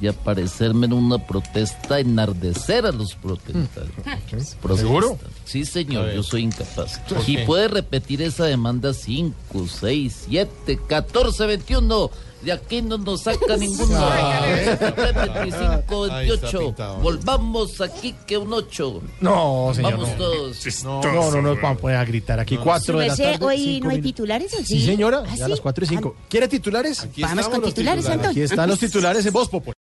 de 0.00 0.08
aparecerme 0.08 0.86
en 0.86 0.92
una 0.92 1.18
protesta, 1.26 1.98
enardecer 2.00 2.86
a 2.86 2.92
los 2.92 3.14
protestantes. 3.14 4.54
Protesta. 4.62 4.76
¿Seguro? 4.76 5.18
Sí, 5.44 5.64
señor, 5.64 6.12
yo 6.12 6.22
soy 6.22 6.42
incapaz. 6.42 6.98
¿Por 7.00 7.28
Y 7.28 7.38
puede 7.44 7.68
repetir 7.68 8.22
esa 8.22 8.44
demanda 8.44 8.94
5, 8.94 9.34
6, 9.68 10.24
7, 10.28 10.78
14, 10.88 11.46
21. 11.46 12.10
De 12.42 12.52
aquí 12.52 12.80
no 12.82 12.96
nos 12.98 13.22
saca 13.22 13.56
ninguno. 13.58 13.98
Ay. 14.00 14.66
25, 14.66 16.04
Ahí 16.04 16.30
está 16.30 16.46
28. 16.46 16.58
pintado. 16.58 16.96
Volvamos 16.98 17.80
aquí 17.80 18.14
que 18.26 18.38
un 18.38 18.52
8. 18.52 19.02
No, 19.20 19.72
señor. 19.74 19.92
Vamos 19.92 20.08
no. 20.10 20.14
todos. 20.16 20.84
No, 20.84 21.30
no, 21.30 21.42
no 21.54 21.68
a 21.68 21.74
poner 21.74 21.96
a 21.98 22.04
gritar. 22.04 22.40
Aquí 22.40 22.56
Su 22.56 22.62
cuatro 22.62 22.98
de 22.98 23.08
la 23.08 23.16
tarde. 23.16 23.44
hoy 23.44 23.80
no 23.82 23.90
hay 23.90 24.00
titulares, 24.00 24.54
¿o 24.54 24.58
sí? 24.58 24.80
Sí, 24.80 24.86
señora, 24.86 25.22
¿Ah, 25.26 25.34
ya 25.36 25.44
a 25.44 25.46
sí? 25.46 25.50
las 25.50 25.60
cuatro 25.60 25.84
y 25.84 25.88
cinco. 25.88 26.16
¿Quiere 26.28 26.48
titulares? 26.48 27.06
Vamos 27.18 27.48
con 27.48 27.62
titulares, 27.62 28.06
Anton. 28.08 28.30
Aquí 28.30 28.42
están 28.42 28.68
los 28.68 28.78
titulares 28.78 29.24
en 29.26 29.32
Voz 29.32 29.48
Populi. 29.48 29.74